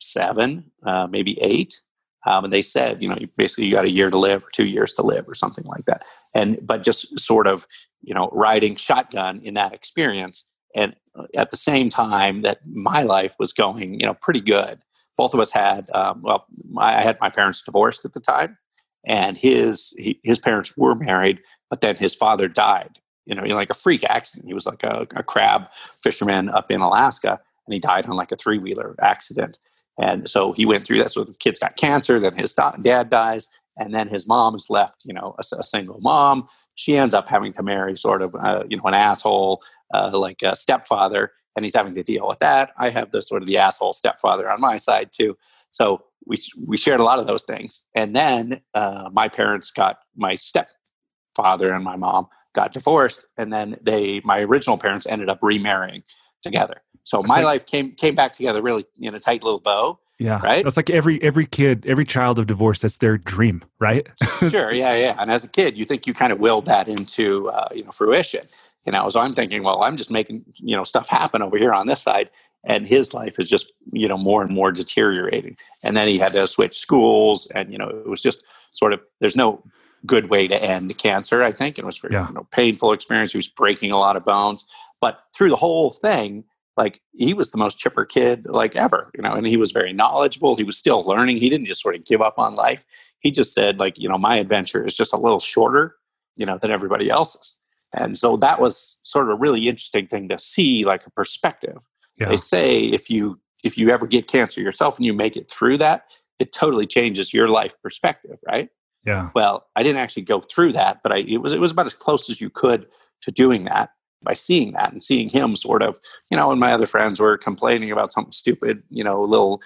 seven, 0.00 0.70
uh, 0.84 1.06
maybe 1.06 1.40
eight. 1.40 1.80
Um, 2.26 2.44
and 2.44 2.52
they 2.52 2.62
said, 2.62 3.02
you 3.02 3.08
know, 3.08 3.16
basically 3.38 3.66
you 3.66 3.74
got 3.74 3.84
a 3.84 3.90
year 3.90 4.10
to 4.10 4.18
live 4.18 4.44
or 4.44 4.48
two 4.52 4.66
years 4.66 4.92
to 4.94 5.02
live 5.02 5.28
or 5.28 5.34
something 5.34 5.64
like 5.64 5.84
that. 5.86 6.04
And 6.34 6.58
but 6.62 6.82
just 6.82 7.18
sort 7.20 7.46
of, 7.46 7.66
you 8.02 8.14
know, 8.14 8.28
riding 8.32 8.74
shotgun 8.76 9.40
in 9.42 9.54
that 9.54 9.72
experience, 9.72 10.44
and 10.74 10.96
at 11.34 11.50
the 11.50 11.56
same 11.56 11.88
time 11.88 12.42
that 12.42 12.58
my 12.66 13.02
life 13.02 13.34
was 13.38 13.52
going, 13.52 14.00
you 14.00 14.06
know, 14.06 14.14
pretty 14.20 14.40
good. 14.40 14.80
Both 15.16 15.32
of 15.32 15.40
us 15.40 15.50
had, 15.50 15.88
um, 15.94 16.20
well, 16.22 16.46
I 16.76 17.00
had 17.00 17.18
my 17.20 17.30
parents 17.30 17.62
divorced 17.62 18.04
at 18.04 18.12
the 18.12 18.20
time, 18.20 18.58
and 19.06 19.36
his 19.36 19.94
he, 19.96 20.20
his 20.24 20.38
parents 20.38 20.76
were 20.76 20.94
married, 20.94 21.38
but 21.70 21.80
then 21.80 21.96
his 21.96 22.14
father 22.14 22.48
died 22.48 22.98
you 23.26 23.34
know, 23.34 23.42
in 23.42 23.50
like 23.50 23.70
a 23.70 23.74
freak 23.74 24.04
accident. 24.04 24.46
He 24.46 24.54
was 24.54 24.66
like 24.66 24.82
a, 24.84 25.06
a 25.16 25.22
crab 25.22 25.66
fisherman 26.02 26.48
up 26.48 26.70
in 26.70 26.80
Alaska, 26.80 27.40
and 27.66 27.74
he 27.74 27.80
died 27.80 28.06
on 28.06 28.16
like 28.16 28.32
a 28.32 28.36
three 28.36 28.58
wheeler 28.58 28.94
accident. 29.00 29.58
And 29.98 30.28
so 30.28 30.52
he 30.52 30.66
went 30.66 30.84
through 30.84 30.98
that. 30.98 31.12
So 31.12 31.24
the 31.24 31.34
kid's 31.34 31.58
got 31.58 31.76
cancer. 31.76 32.20
Then 32.20 32.34
his 32.34 32.54
dad 32.54 33.10
dies, 33.10 33.48
and 33.76 33.94
then 33.94 34.08
his 34.08 34.26
mom 34.26 34.54
is 34.54 34.68
left. 34.68 35.04
You 35.04 35.14
know, 35.14 35.34
a, 35.38 35.56
a 35.58 35.62
single 35.62 36.00
mom. 36.00 36.46
She 36.74 36.96
ends 36.96 37.14
up 37.14 37.28
having 37.28 37.52
to 37.54 37.62
marry 37.62 37.96
sort 37.96 38.20
of, 38.20 38.34
uh, 38.34 38.64
you 38.68 38.76
know, 38.76 38.84
an 38.84 38.94
asshole 38.94 39.62
uh, 39.94 40.10
like 40.12 40.42
a 40.42 40.54
stepfather, 40.54 41.32
and 41.54 41.64
he's 41.64 41.74
having 41.74 41.94
to 41.94 42.02
deal 42.02 42.28
with 42.28 42.40
that. 42.40 42.72
I 42.78 42.90
have 42.90 43.10
the 43.10 43.22
sort 43.22 43.42
of 43.42 43.48
the 43.48 43.56
asshole 43.58 43.94
stepfather 43.94 44.50
on 44.50 44.60
my 44.60 44.76
side 44.76 45.10
too. 45.12 45.36
So 45.70 46.04
we 46.26 46.38
we 46.66 46.76
shared 46.76 47.00
a 47.00 47.04
lot 47.04 47.18
of 47.18 47.26
those 47.26 47.44
things. 47.44 47.84
And 47.94 48.14
then 48.14 48.60
uh, 48.74 49.10
my 49.12 49.28
parents 49.28 49.70
got 49.70 49.98
my 50.16 50.34
stepfather 50.34 51.72
and 51.72 51.84
my 51.84 51.96
mom 51.96 52.26
got 52.54 52.72
divorced 52.72 53.26
and 53.36 53.52
then 53.52 53.76
they 53.82 54.20
my 54.24 54.40
original 54.40 54.78
parents 54.78 55.06
ended 55.06 55.28
up 55.28 55.38
remarrying 55.42 56.02
together 56.42 56.80
so 57.06 57.22
my 57.22 57.36
like, 57.36 57.44
life 57.44 57.66
came 57.66 57.92
came 57.92 58.14
back 58.14 58.32
together 58.32 58.60
really 58.60 58.84
in 59.00 59.14
a 59.14 59.20
tight 59.20 59.42
little 59.42 59.60
bow 59.60 59.98
yeah 60.18 60.40
right 60.42 60.64
that's 60.64 60.76
like 60.76 60.90
every 60.90 61.22
every 61.22 61.46
kid 61.46 61.84
every 61.86 62.04
child 62.04 62.38
of 62.38 62.46
divorce 62.46 62.80
that's 62.80 62.98
their 62.98 63.16
dream 63.16 63.62
right 63.78 64.06
sure 64.50 64.72
yeah 64.72 64.94
yeah 64.94 65.16
and 65.18 65.30
as 65.30 65.42
a 65.42 65.48
kid 65.48 65.76
you 65.76 65.84
think 65.84 66.06
you 66.06 66.12
kind 66.12 66.32
of 66.32 66.40
willed 66.40 66.66
that 66.66 66.86
into 66.88 67.48
uh, 67.48 67.68
you 67.74 67.82
know 67.82 67.90
fruition 67.90 68.46
you 68.84 68.92
know 68.92 69.08
so 69.08 69.20
i'm 69.20 69.34
thinking 69.34 69.62
well 69.62 69.82
i'm 69.82 69.96
just 69.96 70.10
making 70.10 70.44
you 70.56 70.76
know 70.76 70.84
stuff 70.84 71.08
happen 71.08 71.40
over 71.42 71.56
here 71.56 71.72
on 71.72 71.86
this 71.86 72.02
side 72.02 72.28
and 72.68 72.88
his 72.88 73.14
life 73.14 73.38
is 73.38 73.48
just 73.48 73.72
you 73.92 74.08
know 74.08 74.18
more 74.18 74.42
and 74.42 74.52
more 74.52 74.70
deteriorating 74.70 75.56
and 75.82 75.96
then 75.96 76.08
he 76.08 76.18
had 76.18 76.32
to 76.32 76.46
switch 76.46 76.76
schools 76.76 77.46
and 77.54 77.72
you 77.72 77.78
know 77.78 77.88
it 77.88 78.08
was 78.08 78.20
just 78.20 78.44
sort 78.72 78.92
of 78.92 79.00
there's 79.20 79.36
no 79.36 79.62
good 80.06 80.30
way 80.30 80.48
to 80.48 80.62
end 80.62 80.96
cancer. 80.98 81.42
I 81.42 81.52
think 81.52 81.78
it 81.78 81.84
was 81.84 81.98
very 81.98 82.14
Yeah. 82.14 82.28
you 82.28 82.34
know, 82.34 82.46
painful 82.50 82.92
experience. 82.92 83.32
He 83.32 83.38
was 83.38 83.48
breaking 83.48 83.92
a 83.92 83.96
lot 83.96 84.16
of 84.16 84.24
bones, 84.24 84.66
but 85.00 85.20
through 85.36 85.50
the 85.50 85.56
whole 85.56 85.90
thing, 85.90 86.44
like 86.76 87.00
he 87.12 87.34
was 87.34 87.50
the 87.50 87.58
most 87.58 87.78
chipper 87.78 88.04
kid 88.04 88.46
like 88.46 88.76
ever, 88.76 89.10
you 89.14 89.22
know, 89.22 89.32
and 89.32 89.46
he 89.46 89.56
was 89.56 89.72
very 89.72 89.92
knowledgeable. 89.92 90.56
He 90.56 90.64
was 90.64 90.76
still 90.76 91.02
learning. 91.04 91.38
He 91.38 91.48
didn't 91.48 91.66
just 91.66 91.82
sort 91.82 91.94
of 91.94 92.04
give 92.04 92.20
up 92.20 92.38
on 92.38 92.54
life. 92.54 92.84
He 93.20 93.30
just 93.30 93.52
said, 93.54 93.78
like, 93.78 93.98
you 93.98 94.08
know, 94.08 94.18
my 94.18 94.36
adventure 94.36 94.84
is 94.84 94.94
just 94.94 95.12
a 95.12 95.16
little 95.16 95.40
shorter, 95.40 95.96
you 96.36 96.44
know, 96.44 96.58
than 96.60 96.70
everybody 96.70 97.08
else's. 97.08 97.58
And 97.92 98.18
so 98.18 98.36
that 98.38 98.60
was 98.60 98.98
sort 99.02 99.24
of 99.26 99.30
a 99.30 99.40
really 99.40 99.68
interesting 99.68 100.06
thing 100.06 100.28
to 100.28 100.38
see, 100.38 100.84
like 100.84 101.06
a 101.06 101.10
perspective. 101.10 101.78
Yeah. 102.18 102.28
They 102.28 102.36
say 102.36 102.80
if 102.80 103.10
you 103.10 103.40
if 103.64 103.78
you 103.78 103.90
ever 103.90 104.06
get 104.06 104.28
cancer 104.28 104.60
yourself 104.60 104.96
and 104.96 105.06
you 105.06 105.12
make 105.12 105.36
it 105.36 105.50
through 105.50 105.78
that, 105.78 106.04
it 106.38 106.52
totally 106.52 106.86
changes 106.86 107.32
your 107.32 107.48
life 107.48 107.74
perspective, 107.82 108.38
right? 108.46 108.68
Yeah. 109.04 109.30
Well, 109.34 109.66
I 109.76 109.82
didn't 109.82 110.00
actually 110.00 110.24
go 110.24 110.40
through 110.40 110.72
that, 110.74 111.00
but 111.02 111.12
I, 111.12 111.18
it 111.18 111.38
was 111.38 111.52
it 111.52 111.60
was 111.60 111.70
about 111.72 111.86
as 111.86 111.94
close 111.94 112.28
as 112.28 112.40
you 112.40 112.50
could 112.50 112.86
to 113.22 113.32
doing 113.32 113.64
that 113.64 113.90
by 114.22 114.32
seeing 114.32 114.72
that 114.72 114.92
and 114.92 115.02
seeing 115.02 115.28
him 115.28 115.56
sort 115.56 115.82
of, 115.82 115.96
you 116.30 116.36
know, 116.36 116.50
and 116.50 116.60
my 116.60 116.72
other 116.72 116.86
friends 116.86 117.20
were 117.20 117.38
complaining 117.38 117.92
about 117.92 118.12
something 118.12 118.32
stupid, 118.32 118.82
you 118.90 119.04
know, 119.04 119.22
little 119.22 119.62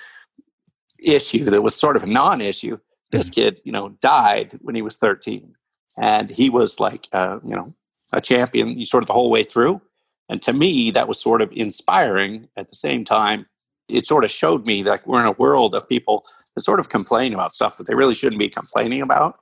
issue 1.02 1.44
that 1.44 1.62
was 1.62 1.74
sort 1.74 1.96
of 1.96 2.02
a 2.02 2.06
non-issue. 2.06 2.78
This 3.10 3.30
mm-hmm. 3.30 3.34
kid, 3.34 3.60
you 3.64 3.72
know, 3.72 3.90
died 4.00 4.58
when 4.60 4.74
he 4.74 4.82
was 4.82 4.96
13, 4.96 5.54
and 5.98 6.30
he 6.30 6.50
was 6.50 6.78
like, 6.78 7.08
uh, 7.12 7.38
you 7.44 7.54
know, 7.54 7.74
a 8.12 8.20
champion 8.20 8.78
you 8.78 8.84
sort 8.84 9.02
of 9.02 9.08
the 9.08 9.12
whole 9.12 9.30
way 9.30 9.44
through. 9.44 9.80
And 10.28 10.40
to 10.42 10.52
me, 10.52 10.90
that 10.92 11.08
was 11.08 11.20
sort 11.20 11.42
of 11.42 11.50
inspiring. 11.52 12.48
At 12.56 12.68
the 12.68 12.76
same 12.76 13.04
time, 13.04 13.46
it 13.88 14.06
sort 14.06 14.24
of 14.24 14.30
showed 14.30 14.64
me 14.64 14.82
that 14.84 15.06
we're 15.06 15.20
in 15.20 15.26
a 15.26 15.32
world 15.32 15.74
of 15.74 15.88
people 15.88 16.24
that 16.54 16.62
sort 16.62 16.80
of 16.80 16.88
complain 16.88 17.34
about 17.34 17.52
stuff 17.52 17.76
that 17.76 17.86
they 17.86 17.94
really 17.94 18.14
shouldn't 18.14 18.38
be 18.38 18.48
complaining 18.48 19.02
about. 19.02 19.40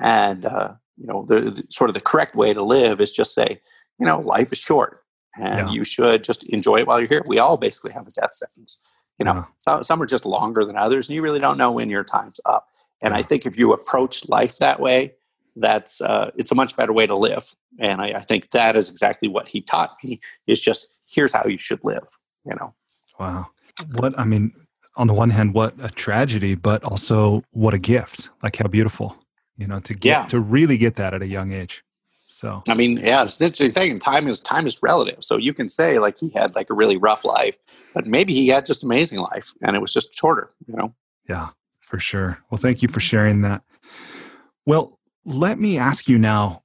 And 0.00 0.44
uh, 0.44 0.74
you 0.96 1.06
know, 1.06 1.24
the, 1.26 1.40
the, 1.40 1.62
sort 1.70 1.88
of 1.88 1.94
the 1.94 2.00
correct 2.00 2.34
way 2.34 2.52
to 2.52 2.62
live 2.62 3.00
is 3.00 3.12
just 3.12 3.34
say, 3.34 3.60
you 3.98 4.06
know, 4.06 4.20
life 4.20 4.52
is 4.52 4.58
short, 4.58 5.00
and 5.36 5.68
yeah. 5.68 5.72
you 5.72 5.84
should 5.84 6.24
just 6.24 6.44
enjoy 6.44 6.78
it 6.78 6.86
while 6.86 6.98
you're 6.98 7.08
here. 7.08 7.22
We 7.26 7.38
all 7.38 7.56
basically 7.56 7.92
have 7.92 8.06
a 8.06 8.10
death 8.10 8.34
sentence. 8.34 8.82
You 9.18 9.24
know, 9.24 9.34
yeah. 9.34 9.44
some, 9.58 9.82
some 9.82 10.00
are 10.00 10.06
just 10.06 10.24
longer 10.24 10.64
than 10.64 10.76
others, 10.76 11.08
and 11.08 11.16
you 11.16 11.22
really 11.22 11.40
don't 11.40 11.58
know 11.58 11.72
when 11.72 11.90
your 11.90 12.04
time's 12.04 12.40
up. 12.44 12.66
And 13.00 13.12
yeah. 13.12 13.18
I 13.18 13.22
think 13.22 13.46
if 13.46 13.58
you 13.58 13.72
approach 13.72 14.28
life 14.28 14.58
that 14.58 14.80
way, 14.80 15.14
that's 15.56 16.00
uh, 16.00 16.30
it's 16.36 16.52
a 16.52 16.54
much 16.54 16.76
better 16.76 16.92
way 16.92 17.06
to 17.06 17.16
live. 17.16 17.54
And 17.78 18.00
I, 18.00 18.12
I 18.12 18.20
think 18.20 18.50
that 18.50 18.76
is 18.76 18.88
exactly 18.88 19.28
what 19.28 19.48
he 19.48 19.60
taught 19.60 19.96
me. 20.02 20.20
Is 20.46 20.60
just 20.60 20.88
here's 21.08 21.32
how 21.32 21.46
you 21.46 21.56
should 21.56 21.82
live. 21.84 22.08
You 22.44 22.54
know. 22.54 22.74
Wow. 23.18 23.48
What 23.92 24.18
I 24.18 24.24
mean, 24.24 24.52
on 24.96 25.06
the 25.06 25.14
one 25.14 25.30
hand, 25.30 25.54
what 25.54 25.74
a 25.80 25.88
tragedy, 25.88 26.54
but 26.54 26.82
also 26.84 27.42
what 27.50 27.74
a 27.74 27.78
gift. 27.78 28.30
Like 28.42 28.56
how 28.56 28.68
beautiful, 28.68 29.16
you 29.56 29.66
know, 29.66 29.80
to 29.80 29.94
get 29.94 30.08
yeah. 30.08 30.24
to 30.26 30.40
really 30.40 30.78
get 30.78 30.96
that 30.96 31.14
at 31.14 31.22
a 31.22 31.26
young 31.26 31.52
age. 31.52 31.82
So 32.30 32.62
I 32.68 32.74
mean, 32.74 32.98
yeah, 32.98 33.24
it's 33.24 33.40
an 33.40 33.46
interesting 33.46 33.72
thing. 33.72 33.98
Time 33.98 34.28
is 34.28 34.40
time 34.40 34.66
is 34.66 34.82
relative. 34.82 35.24
So 35.24 35.38
you 35.38 35.54
can 35.54 35.68
say 35.68 35.98
like 35.98 36.18
he 36.18 36.28
had 36.28 36.54
like 36.54 36.68
a 36.70 36.74
really 36.74 36.98
rough 36.98 37.24
life, 37.24 37.56
but 37.94 38.06
maybe 38.06 38.34
he 38.34 38.48
had 38.48 38.66
just 38.66 38.84
amazing 38.84 39.18
life 39.18 39.54
and 39.62 39.74
it 39.74 39.80
was 39.80 39.92
just 39.92 40.14
shorter, 40.14 40.50
you 40.66 40.76
know? 40.76 40.94
Yeah, 41.28 41.48
for 41.80 41.98
sure. 41.98 42.38
Well, 42.50 42.58
thank 42.58 42.82
you 42.82 42.88
for 42.88 43.00
sharing 43.00 43.40
that. 43.42 43.62
Well, 44.66 44.98
let 45.24 45.58
me 45.58 45.78
ask 45.78 46.06
you 46.06 46.18
now. 46.18 46.62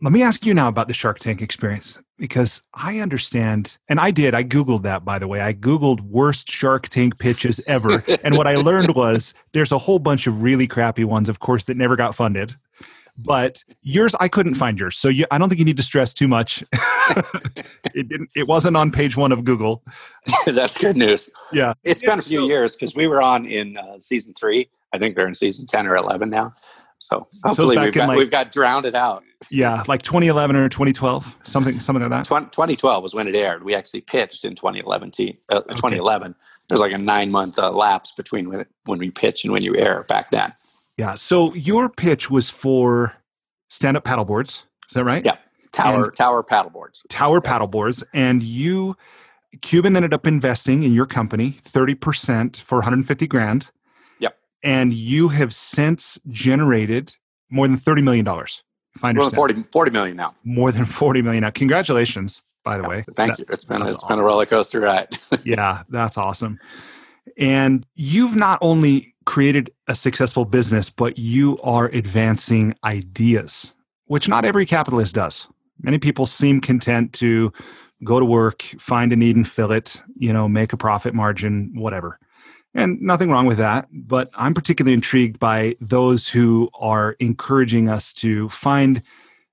Let 0.00 0.12
me 0.12 0.22
ask 0.22 0.44
you 0.44 0.54
now 0.54 0.68
about 0.68 0.88
the 0.88 0.94
Shark 0.94 1.18
Tank 1.18 1.42
experience 1.42 1.98
because 2.18 2.62
I 2.74 3.00
understand, 3.00 3.78
and 3.88 4.00
I 4.00 4.10
did. 4.10 4.34
I 4.34 4.44
Googled 4.44 4.82
that, 4.82 5.04
by 5.04 5.18
the 5.18 5.28
way. 5.28 5.40
I 5.40 5.52
Googled 5.52 6.00
worst 6.00 6.50
Shark 6.50 6.88
Tank 6.88 7.18
pitches 7.18 7.60
ever. 7.66 8.02
and 8.22 8.36
what 8.36 8.46
I 8.46 8.56
learned 8.56 8.94
was 8.96 9.34
there's 9.52 9.72
a 9.72 9.78
whole 9.78 9.98
bunch 9.98 10.26
of 10.26 10.42
really 10.42 10.66
crappy 10.66 11.04
ones, 11.04 11.28
of 11.28 11.40
course, 11.40 11.64
that 11.64 11.76
never 11.76 11.96
got 11.96 12.14
funded. 12.14 12.54
But 13.16 13.62
yours, 13.82 14.14
I 14.18 14.28
couldn't 14.28 14.54
find 14.54 14.78
yours. 14.78 14.96
So 14.96 15.08
you, 15.08 15.24
I 15.30 15.38
don't 15.38 15.48
think 15.48 15.60
you 15.60 15.64
need 15.64 15.76
to 15.76 15.82
stress 15.82 16.12
too 16.12 16.26
much. 16.26 16.64
it 17.94 18.08
didn't. 18.08 18.30
It 18.34 18.48
wasn't 18.48 18.76
on 18.76 18.90
page 18.90 19.16
one 19.16 19.30
of 19.30 19.44
Google. 19.44 19.84
That's 20.46 20.76
good 20.76 20.96
news. 20.96 21.30
Yeah, 21.52 21.74
it's 21.84 22.02
yeah, 22.02 22.10
been 22.10 22.18
a 22.18 22.22
few 22.22 22.40
so, 22.40 22.46
years 22.46 22.74
because 22.74 22.96
we 22.96 23.06
were 23.06 23.22
on 23.22 23.46
in 23.46 23.76
uh, 23.76 24.00
season 24.00 24.34
three. 24.34 24.68
I 24.92 24.98
think 24.98 25.14
they're 25.14 25.28
in 25.28 25.34
season 25.34 25.66
ten 25.66 25.86
or 25.86 25.96
eleven 25.96 26.28
now. 26.28 26.52
So 27.04 27.28
hopefully 27.44 27.74
so 27.74 27.82
we've, 27.82 27.92
got, 27.92 28.08
like, 28.08 28.16
we've 28.16 28.30
got 28.30 28.50
drowned 28.50 28.86
it 28.86 28.94
out. 28.94 29.24
Yeah, 29.50 29.82
like 29.86 30.00
2011 30.00 30.56
or 30.56 30.70
2012, 30.70 31.36
something 31.44 31.78
something 31.78 32.00
like 32.00 32.10
that. 32.10 32.24
2012 32.24 33.02
was 33.02 33.12
when 33.12 33.28
it 33.28 33.34
aired. 33.34 33.62
We 33.62 33.74
actually 33.74 34.00
pitched 34.00 34.46
in 34.46 34.54
2011. 34.54 35.12
Uh, 35.18 35.56
okay. 35.56 35.74
2011. 35.74 36.34
There's 36.66 36.80
like 36.80 36.92
a 36.92 36.98
nine 36.98 37.30
month 37.30 37.58
uh, 37.58 37.70
lapse 37.72 38.12
between 38.12 38.48
when, 38.48 38.60
it, 38.60 38.68
when 38.84 38.98
we 38.98 39.10
pitch 39.10 39.44
and 39.44 39.52
when 39.52 39.62
you 39.62 39.76
air 39.76 40.04
back 40.08 40.30
then. 40.30 40.52
Yeah. 40.96 41.14
So 41.14 41.54
your 41.54 41.88
pitch 41.88 42.30
was 42.30 42.50
for 42.50 43.14
stand 43.68 43.96
up 43.96 44.04
paddleboards. 44.04 44.64
Is 44.88 44.94
that 44.94 45.04
right? 45.04 45.24
Yeah. 45.24 45.36
Tower 45.72 46.04
and 46.04 46.14
tower 46.14 46.44
paddleboards. 46.44 47.02
Tower 47.08 47.40
yes. 47.42 47.52
paddleboards, 47.52 48.04
and 48.12 48.42
you 48.42 48.96
Cuban 49.62 49.96
ended 49.96 50.14
up 50.14 50.26
investing 50.26 50.82
in 50.82 50.92
your 50.92 51.06
company 51.06 51.58
30% 51.64 52.56
for 52.56 52.78
150 52.78 53.26
grand 53.26 53.70
Yep. 54.18 54.36
and 54.62 54.92
you 54.92 55.28
have 55.28 55.54
since 55.54 56.18
generated 56.28 57.14
more 57.50 57.68
than 57.68 57.76
$30 57.76 58.02
million. 58.02 58.26
If 58.26 59.04
I 59.04 59.08
understand. 59.10 59.36
More 59.36 59.48
than 59.48 59.64
40, 59.64 59.70
40 59.72 59.90
million 59.90 60.16
now. 60.16 60.34
More 60.44 60.72
than 60.72 60.84
40 60.84 61.22
million 61.22 61.42
now. 61.42 61.50
Congratulations, 61.50 62.42
by 62.64 62.76
the 62.76 62.82
yeah, 62.82 62.88
way. 62.88 63.04
Thank 63.14 63.30
that, 63.30 63.38
you. 63.38 63.46
It's 63.48 63.64
been, 63.64 63.82
it's 63.82 63.96
awesome. 63.96 64.08
been 64.08 64.18
a 64.20 64.22
roller 64.22 64.46
coaster 64.46 64.80
ride. 64.80 65.18
yeah, 65.44 65.82
that's 65.88 66.16
awesome. 66.18 66.58
And 67.38 67.86
you've 67.94 68.36
not 68.36 68.58
only 68.60 69.13
created 69.24 69.70
a 69.88 69.94
successful 69.94 70.44
business, 70.44 70.90
but 70.90 71.18
you 71.18 71.58
are 71.62 71.86
advancing 71.86 72.74
ideas, 72.84 73.72
which 74.06 74.28
not 74.28 74.44
every 74.44 74.66
capitalist 74.66 75.14
does. 75.14 75.46
Many 75.80 75.98
people 75.98 76.26
seem 76.26 76.60
content 76.60 77.12
to 77.14 77.52
go 78.04 78.20
to 78.20 78.26
work, 78.26 78.62
find 78.78 79.12
a 79.12 79.16
need 79.16 79.36
and 79.36 79.48
fill 79.48 79.72
it, 79.72 80.02
you 80.16 80.32
know, 80.32 80.48
make 80.48 80.72
a 80.72 80.76
profit 80.76 81.14
margin, 81.14 81.70
whatever. 81.74 82.18
And 82.74 83.00
nothing 83.00 83.30
wrong 83.30 83.46
with 83.46 83.58
that. 83.58 83.88
But 83.92 84.28
I'm 84.36 84.52
particularly 84.52 84.94
intrigued 84.94 85.38
by 85.38 85.76
those 85.80 86.28
who 86.28 86.68
are 86.78 87.12
encouraging 87.20 87.88
us 87.88 88.12
to 88.14 88.48
find 88.48 89.00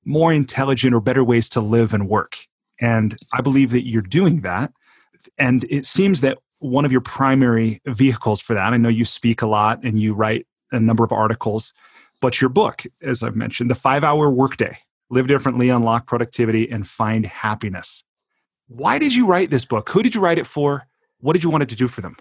more 0.06 0.34
intelligent 0.34 0.96
or 0.96 1.02
better 1.02 1.24
ways 1.24 1.48
to 1.50 1.62
live 1.62 1.94
and 1.94 2.10
work. 2.10 2.38
And 2.80 3.18
I 3.34 3.42
believe 3.42 3.72
that 3.72 3.88
you're 3.88 4.02
doing 4.02 4.42
that. 4.42 4.74
And 5.38 5.66
it 5.70 5.86
seems 5.86 6.22
that 6.22 6.40
one 6.62 6.86
of 6.86 6.92
your 6.92 7.02
primary 7.02 7.82
vehicles 7.86 8.40
for 8.40 8.54
that, 8.54 8.74
I 8.74 8.78
know 8.78 8.90
you 8.90 9.04
speak 9.04 9.42
a 9.42 9.48
lot 9.48 9.84
and 9.84 10.00
you 10.00 10.14
write 10.14 10.46
a 10.72 10.80
number 10.80 11.04
of 11.04 11.12
articles, 11.12 11.74
but 12.22 12.40
your 12.40 12.50
book, 12.50 12.84
as 13.02 13.24
I've 13.24 13.36
mentioned, 13.36 13.70
The 13.70 13.76
Five 13.76 14.04
Hour 14.04 14.30
Workday 14.30 14.78
Live 15.10 15.28
Differently, 15.28 15.70
Unlock 15.70 16.06
Productivity, 16.06 16.70
and 16.70 16.88
Find 16.88 17.26
Happiness. 17.26 18.04
Why 18.68 19.00
did 19.00 19.14
you 19.14 19.26
write 19.26 19.50
this 19.50 19.66
book? 19.66 19.90
Who 19.90 20.04
did 20.04 20.16
you 20.16 20.22
write 20.22 20.38
it 20.38 20.48
for? 20.48 20.88
What 21.20 21.34
did 21.34 21.44
you 21.44 21.50
want 21.50 21.64
it 21.64 21.70
to 21.70 21.76
do 21.76 21.88
for 21.88 22.02
them? 22.02 22.16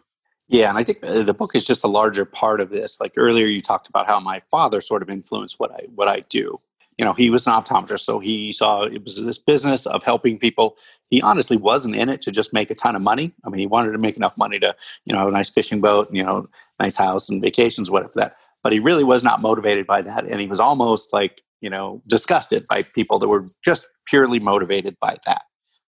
Yeah, 0.49 0.71
and 0.71 0.79
I 0.79 0.83
think 0.83 0.99
uh, 1.05 1.23
the 1.23 1.35
book 1.35 1.55
is 1.55 1.65
just 1.65 1.85
a 1.85 1.89
larger 1.89 2.25
part 2.25 2.61
of 2.61 2.71
this. 2.71 2.99
Like 2.99 3.13
earlier, 3.17 3.47
you 3.47 3.63
talked 3.63 3.89
about 3.89 4.07
how 4.07 4.19
my 4.19 4.43
father 4.51 4.81
sort 4.81 5.03
of 5.03 5.11
influenced 5.11 5.61
what 5.61 5.71
I 5.71 5.87
what 5.95 6.09
I 6.09 6.21
do. 6.29 6.61
You 7.01 7.07
know, 7.07 7.15
he 7.15 7.31
was 7.31 7.47
an 7.47 7.55
optometrist, 7.55 8.01
so 8.01 8.19
he 8.19 8.53
saw 8.53 8.83
it 8.83 9.03
was 9.03 9.17
this 9.17 9.39
business 9.39 9.87
of 9.87 10.03
helping 10.03 10.39
people. 10.39 10.77
He 11.09 11.23
honestly 11.23 11.57
wasn't 11.57 11.97
in 11.97 12.11
it 12.11 12.21
to 12.21 12.31
just 12.31 12.53
make 12.53 12.71
a 12.71 12.75
ton 12.75 12.95
of 12.95 13.01
money. 13.01 13.33
I 13.43 13.49
mean, 13.49 13.59
he 13.59 13.67
wanted 13.67 13.93
to 13.93 13.99
make 13.99 14.19
enough 14.19 14.37
money 14.37 14.59
to, 14.59 14.77
you 15.07 15.15
know, 15.15 15.21
have 15.21 15.29
a 15.29 15.33
nice 15.33 15.49
fishing 15.49 15.81
boat, 15.81 16.09
and, 16.09 16.19
you 16.19 16.23
know, 16.23 16.47
nice 16.79 16.97
house 16.97 17.31
and 17.31 17.41
vacations, 17.41 17.91
whatever 17.91 18.13
that. 18.17 18.37
But 18.63 18.75
he 18.75 18.81
really 18.81 19.03
was 19.03 19.25
not 19.25 19.41
motivated 19.41 19.87
by 19.87 20.03
that, 20.03 20.27
and 20.27 20.43
he 20.43 20.47
was 20.47 20.61
almost 20.61 21.11
like, 21.11 21.41
you 21.63 21.71
know, 21.71 22.03
disgusted 22.07 22.65
by 22.69 22.83
people 22.83 23.19
that 23.21 23.29
were 23.29 23.47
just 23.65 23.89
purely 24.05 24.39
motivated 24.39 24.99
by 25.01 25.17
that. 25.25 25.41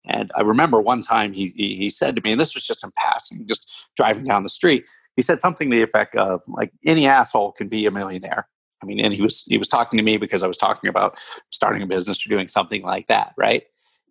And 0.07 0.33
I 0.35 0.41
remember 0.41 0.81
one 0.81 1.03
time 1.03 1.33
he, 1.33 1.53
he, 1.55 1.77
he 1.77 1.89
said 1.89 2.17
to 2.17 2.23
me, 2.25 2.33
and 2.33 2.41
this 2.41 2.57
was 2.57 2.67
just 2.67 2.83
in 2.83 2.91
passing, 2.97 3.47
just 3.47 3.71
driving 3.97 4.25
down 4.25 4.43
the 4.43 4.49
street. 4.49 4.83
He 5.15 5.23
said 5.23 5.41
something 5.41 5.71
to 5.71 5.77
the 5.77 5.85
effect 5.85 6.17
of 6.17 6.43
like 6.49 6.73
any 6.85 7.07
asshole 7.07 7.53
can 7.53 7.69
be 7.69 7.87
a 7.87 7.93
millionaire. 7.93 8.49
I 8.83 8.87
mean, 8.87 9.01
and 9.01 9.13
he 9.13 9.23
was 9.23 9.43
he 9.47 9.59
was 9.59 9.69
talking 9.69 9.97
to 9.97 10.03
me 10.03 10.17
because 10.17 10.43
I 10.43 10.47
was 10.47 10.59
talking 10.59 10.89
about 10.89 11.19
starting 11.51 11.83
a 11.83 11.87
business 11.87 12.25
or 12.25 12.29
doing 12.29 12.49
something 12.49 12.83
like 12.83 13.07
that, 13.09 13.33
right? 13.37 13.65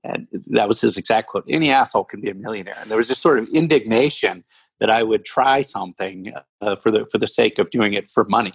And 0.03 0.27
that 0.47 0.67
was 0.67 0.81
his 0.81 0.97
exact 0.97 1.27
quote: 1.27 1.45
"Any 1.47 1.71
asshole 1.71 2.05
can 2.05 2.21
be 2.21 2.29
a 2.29 2.35
millionaire." 2.35 2.77
And 2.79 2.89
there 2.89 2.97
was 2.97 3.07
this 3.07 3.19
sort 3.19 3.39
of 3.39 3.47
indignation 3.49 4.43
that 4.79 4.89
I 4.89 5.03
would 5.03 5.23
try 5.23 5.61
something 5.61 6.33
uh, 6.61 6.75
for 6.77 6.91
the 6.91 7.05
for 7.11 7.17
the 7.17 7.27
sake 7.27 7.59
of 7.59 7.69
doing 7.69 7.93
it 7.93 8.07
for 8.07 8.23
money. 8.25 8.53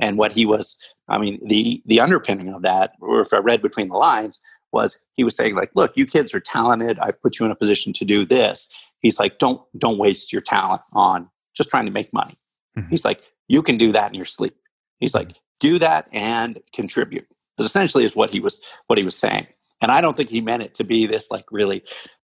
And 0.00 0.16
what 0.16 0.30
he 0.30 0.46
was, 0.46 0.76
I 1.08 1.18
mean, 1.18 1.40
the 1.44 1.82
the 1.86 2.00
underpinning 2.00 2.54
of 2.54 2.62
that, 2.62 2.92
or 3.00 3.20
if 3.20 3.32
I 3.32 3.38
read 3.38 3.62
between 3.62 3.88
the 3.88 3.96
lines, 3.96 4.40
was 4.72 4.98
he 5.14 5.24
was 5.24 5.36
saying 5.36 5.54
like 5.54 5.70
look 5.74 5.96
you 5.96 6.06
kids 6.06 6.34
are 6.34 6.40
talented 6.40 6.98
I've 6.98 7.20
put 7.22 7.38
you 7.38 7.46
in 7.46 7.52
a 7.52 7.56
position 7.56 7.92
to 7.94 8.04
do 8.04 8.24
this 8.24 8.68
he's 9.00 9.18
like 9.18 9.38
don't 9.38 9.60
don't 9.76 9.98
waste 9.98 10.32
your 10.32 10.42
talent 10.42 10.82
on 10.92 11.28
just 11.54 11.70
trying 11.70 11.86
to 11.86 11.92
make 11.92 12.12
money 12.12 12.34
mm-hmm. 12.76 12.88
he's 12.90 13.04
like 13.04 13.22
you 13.48 13.62
can 13.62 13.78
do 13.78 13.92
that 13.92 14.08
in 14.08 14.14
your 14.14 14.26
sleep 14.26 14.54
he's 14.98 15.14
like 15.14 15.36
do 15.60 15.78
that 15.78 16.08
and 16.12 16.60
contribute 16.72 17.26
This 17.56 17.66
essentially 17.66 18.04
is 18.04 18.14
what 18.14 18.32
he 18.32 18.40
was 18.40 18.60
what 18.86 18.98
he 18.98 19.04
was 19.04 19.16
saying. 19.16 19.46
And 19.80 19.90
i 19.90 20.00
don't 20.00 20.16
think 20.16 20.30
he 20.30 20.40
meant 20.40 20.62
it 20.62 20.74
to 20.74 20.84
be 20.84 21.06
this 21.06 21.30
like 21.30 21.44
really 21.50 21.82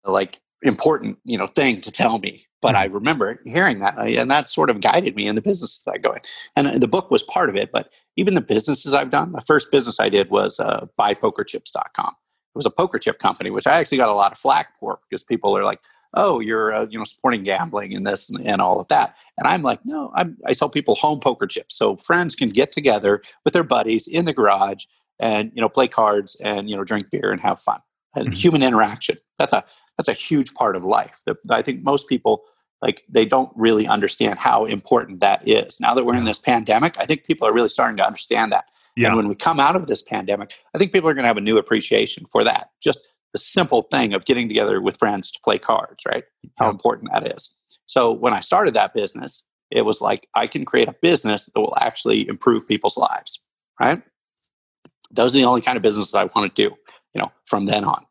like 0.05 0.41
important 0.63 1.19
you 1.25 1.39
know 1.39 1.47
thing 1.47 1.81
to 1.83 1.93
tell 1.93 2.19
me. 2.19 2.47
But 2.61 2.75
mm-hmm. 2.75 2.83
i 2.83 2.85
remember 2.85 3.41
hearing 3.45 3.81
that 3.81 3.99
and 3.99 4.31
that 4.31 4.49
sort 4.49 4.71
of 4.71 4.81
guided 4.81 5.15
me 5.15 5.27
in 5.27 5.35
the 5.35 5.43
business 5.43 5.83
that 5.85 5.93
i 5.93 5.99
go 5.99 6.13
in. 6.13 6.21
And 6.57 6.81
the 6.83 6.89
book 6.89 7.11
was 7.11 7.23
part 7.23 7.49
of 7.49 7.57
it 7.57 7.71
but 7.73 7.91
even 8.17 8.35
the 8.35 8.41
businesses 8.41 8.93
i've 8.95 9.11
done 9.11 9.33
the 9.33 9.41
first 9.41 9.71
business 9.71 10.01
i 10.01 10.09
did 10.09 10.31
was 10.31 10.59
uh, 10.59 10.87
buypokerchips.com 10.99 12.15
It 12.55 12.57
was 12.59 12.67
a 12.67 12.71
poker 12.71 12.99
chip 12.99 13.19
company, 13.19 13.51
which 13.51 13.67
I 13.67 13.79
actually 13.79 13.99
got 13.99 14.09
a 14.09 14.15
lot 14.15 14.33
of 14.33 14.39
flack 14.39 14.69
for 14.81 14.99
because 15.09 15.23
people 15.23 15.57
are 15.57 15.65
like, 15.65 15.81
oh, 16.15 16.41
you're 16.41 16.73
uh, 16.73 16.87
you 16.89 16.99
know 16.99 17.05
supporting 17.05 17.43
gambling 17.43 17.95
and 17.95 18.07
this 18.07 18.31
and, 18.31 18.41
and, 18.47 18.61
all 18.61 18.81
of 18.81 18.89
that. 18.89 19.15
And 19.37 19.47
I'm 19.47 19.63
like, 19.63 19.81
no, 19.85 20.11
I'm, 20.15 20.37
I 20.47 20.53
sell 20.53 20.69
people 20.69 20.95
home 20.95 21.21
poker 21.21 21.47
chips, 21.47 21.77
so 21.77 21.97
friends 21.97 22.35
can 22.35 22.49
get 22.49 22.73
together 22.73 23.23
with 23.45 23.55
their 23.55 23.65
buddies 23.65 24.07
in 24.07 24.25
the 24.25 24.33
garage 24.33 24.85
and 25.21 25.51
you 25.55 25.61
know 25.61 25.69
play 25.69 25.89
cards 25.89 26.37
and 26.43 26.69
you 26.69 26.77
know 26.77 26.85
drink 26.85 27.11
beer 27.11 27.31
and 27.31 27.41
have 27.41 27.61
fun 27.61 27.81
and 28.15 28.27
mm-hmm. 28.27 28.35
human 28.35 28.63
interaction. 28.63 29.17
That's 29.39 29.53
a 29.53 29.65
that's 29.97 30.09
a 30.09 30.15
huge 30.15 30.55
part 30.55 30.77
of 30.77 30.85
life. 30.85 31.21
That 31.27 31.37
I 31.51 31.63
think 31.63 31.83
most 31.83 32.09
people 32.09 32.45
like 32.81 33.05
they 33.09 33.25
don't 33.25 33.51
really 33.57 33.87
understand 33.87 34.39
how 34.39 34.65
important 34.65 35.21
that 35.21 35.47
is. 35.47 35.81
Now 35.81 35.95
that 35.95 36.05
we're 36.05 36.17
in 36.17 36.25
this 36.25 36.39
pandemic, 36.39 36.97
I 36.99 37.07
think 37.07 37.25
people 37.25 37.47
are 37.47 37.53
really 37.53 37.69
starting 37.69 37.97
to 37.99 38.07
understand 38.07 38.53
that. 38.53 38.67
Yeah. 38.97 39.09
And 39.09 39.17
when 39.17 39.29
we 39.29 39.35
come 39.35 39.61
out 39.61 39.77
of 39.77 39.87
this 39.87 40.03
pandemic, 40.03 40.55
I 40.75 40.79
think 40.79 40.93
people 40.93 41.09
are 41.09 41.15
going 41.15 41.23
to 41.23 41.29
have 41.29 41.37
a 41.37 41.43
new 41.43 41.59
appreciation 41.59 42.25
for 42.27 42.43
that. 42.45 42.71
Just 42.81 43.01
the 43.33 43.39
simple 43.39 43.83
thing 43.83 44.15
of 44.15 44.25
getting 44.25 44.49
together 44.49 44.81
with 44.81 44.99
friends 44.99 45.31
to 45.31 45.41
play 45.43 45.59
cards, 45.59 46.05
right? 46.07 46.25
How 46.57 46.71
important 46.71 47.11
that 47.13 47.35
is. 47.37 47.55
So 47.87 48.13
when 48.13 48.33
I 48.33 48.41
started 48.41 48.75
that 48.75 48.95
business, 48.95 49.45
it 49.71 49.83
was 49.83 50.01
like 50.01 50.27
I 50.35 50.47
can 50.47 50.65
create 50.65 50.89
a 50.89 50.95
business 51.03 51.47
that 51.47 51.61
will 51.61 51.77
actually 51.79 52.27
improve 52.27 52.67
people's 52.67 52.97
lives, 52.97 53.41
right? 53.81 54.03
Those 55.11 55.35
are 55.35 55.39
the 55.39 55.45
only 55.45 55.61
kind 55.61 55.77
of 55.77 55.83
businesses 55.83 56.15
I 56.15 56.25
want 56.25 56.55
to 56.55 56.69
do, 56.69 56.75
you 57.15 57.21
know, 57.21 57.33
from 57.47 57.67
then 57.67 57.85
on. 57.85 58.05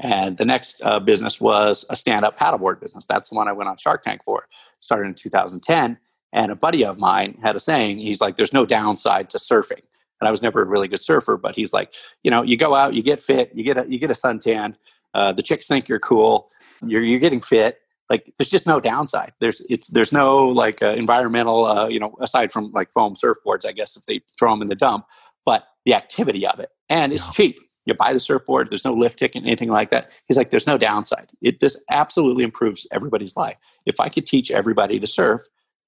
And 0.00 0.36
the 0.36 0.44
next 0.44 0.80
uh, 0.82 0.98
business 0.98 1.40
was 1.40 1.84
a 1.88 1.96
stand-up 1.96 2.36
paddleboard 2.36 2.80
business. 2.80 3.06
That's 3.06 3.30
the 3.30 3.36
one 3.36 3.48
I 3.48 3.52
went 3.52 3.68
on 3.68 3.76
Shark 3.76 4.02
Tank 4.02 4.22
for. 4.24 4.46
Started 4.80 5.08
in 5.08 5.14
2010, 5.14 5.98
and 6.32 6.52
a 6.52 6.56
buddy 6.56 6.84
of 6.84 6.98
mine 6.98 7.38
had 7.42 7.54
a 7.54 7.60
saying. 7.60 7.98
He's 7.98 8.20
like, 8.20 8.36
"There's 8.36 8.52
no 8.52 8.66
downside 8.66 9.30
to 9.30 9.38
surfing." 9.38 9.82
And 10.20 10.28
I 10.28 10.30
was 10.30 10.42
never 10.42 10.62
a 10.62 10.64
really 10.64 10.88
good 10.88 11.00
surfer, 11.00 11.36
but 11.36 11.54
he's 11.54 11.72
like, 11.72 11.92
you 12.22 12.30
know, 12.30 12.42
you 12.42 12.56
go 12.56 12.74
out, 12.74 12.94
you 12.94 13.02
get 13.02 13.20
fit, 13.20 13.50
you 13.54 13.64
get 13.64 13.76
a 13.76 13.86
you 13.88 13.98
get 13.98 14.10
a 14.10 14.14
suntan. 14.14 14.74
Uh, 15.12 15.32
the 15.32 15.42
chicks 15.42 15.68
think 15.68 15.88
you're 15.88 16.00
cool. 16.00 16.48
You're 16.84 17.02
you're 17.02 17.20
getting 17.20 17.40
fit. 17.40 17.78
Like 18.10 18.32
there's 18.38 18.50
just 18.50 18.66
no 18.66 18.80
downside. 18.80 19.32
There's 19.40 19.60
it's 19.68 19.88
there's 19.88 20.12
no 20.12 20.48
like 20.48 20.82
uh, 20.82 20.92
environmental. 20.92 21.64
Uh, 21.64 21.88
you 21.88 22.00
know, 22.00 22.14
aside 22.20 22.52
from 22.52 22.70
like 22.72 22.90
foam 22.90 23.14
surfboards, 23.14 23.66
I 23.66 23.72
guess 23.72 23.96
if 23.96 24.04
they 24.06 24.20
throw 24.38 24.52
them 24.52 24.62
in 24.62 24.68
the 24.68 24.74
dump, 24.74 25.06
but 25.44 25.64
the 25.84 25.94
activity 25.94 26.46
of 26.46 26.60
it, 26.60 26.70
and 26.88 27.12
it's 27.12 27.26
yeah. 27.26 27.32
cheap 27.32 27.56
you 27.86 27.94
buy 27.94 28.12
the 28.12 28.20
surfboard 28.20 28.70
there's 28.70 28.84
no 28.84 28.92
lift 28.92 29.18
ticket 29.18 29.42
anything 29.44 29.70
like 29.70 29.90
that 29.90 30.10
he's 30.26 30.36
like 30.36 30.50
there's 30.50 30.66
no 30.66 30.78
downside 30.78 31.30
it 31.42 31.60
this 31.60 31.76
absolutely 31.90 32.44
improves 32.44 32.86
everybody's 32.92 33.36
life 33.36 33.56
if 33.86 34.00
i 34.00 34.08
could 34.08 34.26
teach 34.26 34.50
everybody 34.50 34.98
to 34.98 35.06
surf 35.06 35.42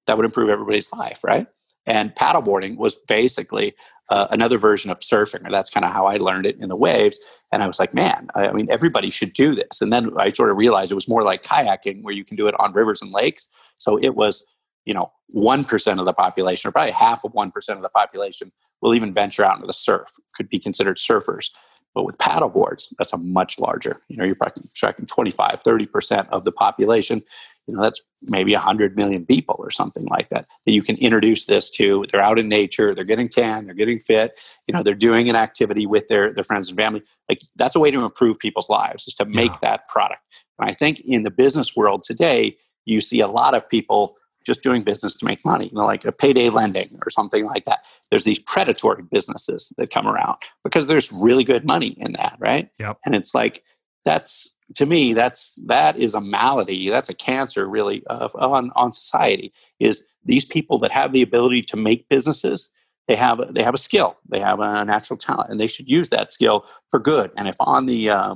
that 0.05 0.15
would 0.15 0.25
improve 0.25 0.49
everybody's 0.49 0.91
life 0.93 1.23
right 1.23 1.47
and 1.87 2.13
paddleboarding 2.13 2.77
was 2.77 2.93
basically 2.93 3.73
uh, 4.09 4.27
another 4.29 4.59
version 4.59 4.91
of 4.91 4.99
surfing 4.99 5.45
or 5.47 5.51
that's 5.51 5.71
kind 5.71 5.85
of 5.85 5.91
how 5.91 6.05
i 6.05 6.17
learned 6.17 6.45
it 6.45 6.57
in 6.57 6.69
the 6.69 6.77
waves 6.77 7.19
and 7.51 7.63
i 7.63 7.67
was 7.67 7.79
like 7.79 7.93
man 7.93 8.27
I, 8.35 8.49
I 8.49 8.53
mean 8.53 8.69
everybody 8.69 9.09
should 9.09 9.33
do 9.33 9.55
this 9.55 9.81
and 9.81 9.91
then 9.91 10.11
i 10.17 10.31
sort 10.31 10.51
of 10.51 10.57
realized 10.57 10.91
it 10.91 10.95
was 10.95 11.07
more 11.07 11.23
like 11.23 11.43
kayaking 11.43 12.03
where 12.03 12.13
you 12.13 12.23
can 12.23 12.37
do 12.37 12.47
it 12.47 12.55
on 12.59 12.73
rivers 12.73 13.01
and 13.01 13.11
lakes 13.11 13.49
so 13.79 13.97
it 13.97 14.15
was 14.15 14.45
you 14.85 14.93
know 14.93 15.11
1% 15.35 15.99
of 15.99 16.05
the 16.05 16.13
population 16.13 16.69
or 16.69 16.71
probably 16.71 16.91
half 16.91 17.25
of 17.25 17.33
1% 17.33 17.69
of 17.69 17.81
the 17.81 17.89
population 17.89 18.51
will 18.81 18.93
even 18.93 19.13
venture 19.13 19.43
out 19.43 19.55
into 19.55 19.67
the 19.67 19.73
surf 19.73 20.09
could 20.35 20.47
be 20.47 20.59
considered 20.59 20.97
surfers 20.97 21.49
but 21.97 22.03
with 22.03 22.19
paddle 22.19 22.49
boards, 22.49 22.93
that's 22.99 23.11
a 23.13 23.17
much 23.17 23.57
larger. 23.57 23.99
You 24.07 24.17
know, 24.17 24.23
you're 24.23 24.35
probably 24.35 24.61
tracking 24.75 25.07
25, 25.07 25.61
30% 25.61 26.29
of 26.29 26.45
the 26.45 26.51
population. 26.51 27.23
You 27.67 27.75
know, 27.75 27.81
that's 27.81 28.01
maybe 28.23 28.53
100 28.53 28.95
million 28.95 29.25
people 29.25 29.55
or 29.59 29.69
something 29.69 30.05
like 30.05 30.29
that 30.29 30.47
that 30.65 30.71
you 30.71 30.81
can 30.81 30.95
introduce 30.97 31.45
this 31.45 31.69
to. 31.71 32.05
They're 32.11 32.21
out 32.21 32.39
in 32.39 32.47
nature, 32.47 32.95
they're 32.95 33.03
getting 33.03 33.29
tan, 33.29 33.65
they're 33.65 33.75
getting 33.75 33.99
fit, 33.99 34.39
you 34.67 34.73
know, 34.73 34.83
they're 34.83 34.95
doing 34.95 35.29
an 35.29 35.35
activity 35.35 35.85
with 35.85 36.07
their, 36.07 36.33
their 36.33 36.43
friends 36.43 36.69
and 36.69 36.77
family. 36.77 37.03
Like 37.29 37.41
that's 37.55 37.75
a 37.75 37.79
way 37.79 37.91
to 37.91 38.03
improve 38.03 38.39
people's 38.39 38.69
lives 38.69 39.07
is 39.07 39.13
to 39.15 39.25
make 39.25 39.53
yeah. 39.55 39.69
that 39.69 39.87
product. 39.89 40.21
And 40.59 40.69
I 40.69 40.73
think 40.73 41.01
in 41.01 41.23
the 41.23 41.31
business 41.31 41.75
world 41.75 42.03
today, 42.03 42.57
you 42.85 43.01
see 43.01 43.19
a 43.19 43.27
lot 43.27 43.53
of 43.53 43.67
people 43.69 44.15
just 44.47 44.63
doing 44.63 44.81
business 44.81 45.13
to 45.13 45.25
make 45.25 45.43
money, 45.45 45.65
you 45.67 45.77
know, 45.77 45.85
like 45.85 46.05
a 46.05 46.11
payday 46.11 46.47
lending 46.47 46.97
or 47.05 47.09
something 47.09 47.45
like 47.45 47.65
that. 47.65 47.79
There's 48.09 48.23
these 48.23 48.39
predatory 48.39 49.03
businesses 49.03 49.73
that 49.77 49.91
come 49.91 50.07
around 50.07 50.37
because 50.63 50.87
there's 50.87 51.11
really 51.11 51.43
good 51.43 51.65
money 51.65 51.89
in 51.97 52.13
that, 52.13 52.37
right? 52.39 52.69
Yep. 52.79 52.97
And 53.05 53.13
it's 53.13 53.35
like 53.35 53.61
that's 54.05 54.53
to 54.75 54.85
me 54.85 55.13
that's 55.13 55.55
that 55.65 55.97
is 55.97 56.13
a 56.13 56.21
malady. 56.21 56.89
That's 56.89 57.09
a 57.09 57.13
cancer 57.13 57.67
really 57.67 58.05
of, 58.07 58.35
on 58.35 58.71
on 58.75 58.91
society. 58.91 59.53
Is 59.79 60.03
these 60.25 60.45
people 60.45 60.77
that 60.79 60.91
have 60.91 61.13
the 61.13 61.21
ability 61.21 61.63
to 61.63 61.77
make 61.77 62.09
businesses 62.09 62.69
they 63.07 63.15
have 63.15 63.39
they 63.53 63.63
have 63.63 63.73
a 63.73 63.77
skill 63.77 64.17
they 64.27 64.39
have 64.39 64.59
a 64.59 64.83
natural 64.83 65.17
talent 65.17 65.49
and 65.49 65.61
they 65.61 65.67
should 65.67 65.87
use 65.87 66.09
that 66.09 66.33
skill 66.33 66.65
for 66.89 66.99
good 66.99 67.31
and 67.37 67.47
if 67.47 67.55
on 67.61 67.85
the 67.85 68.09
uh, 68.09 68.35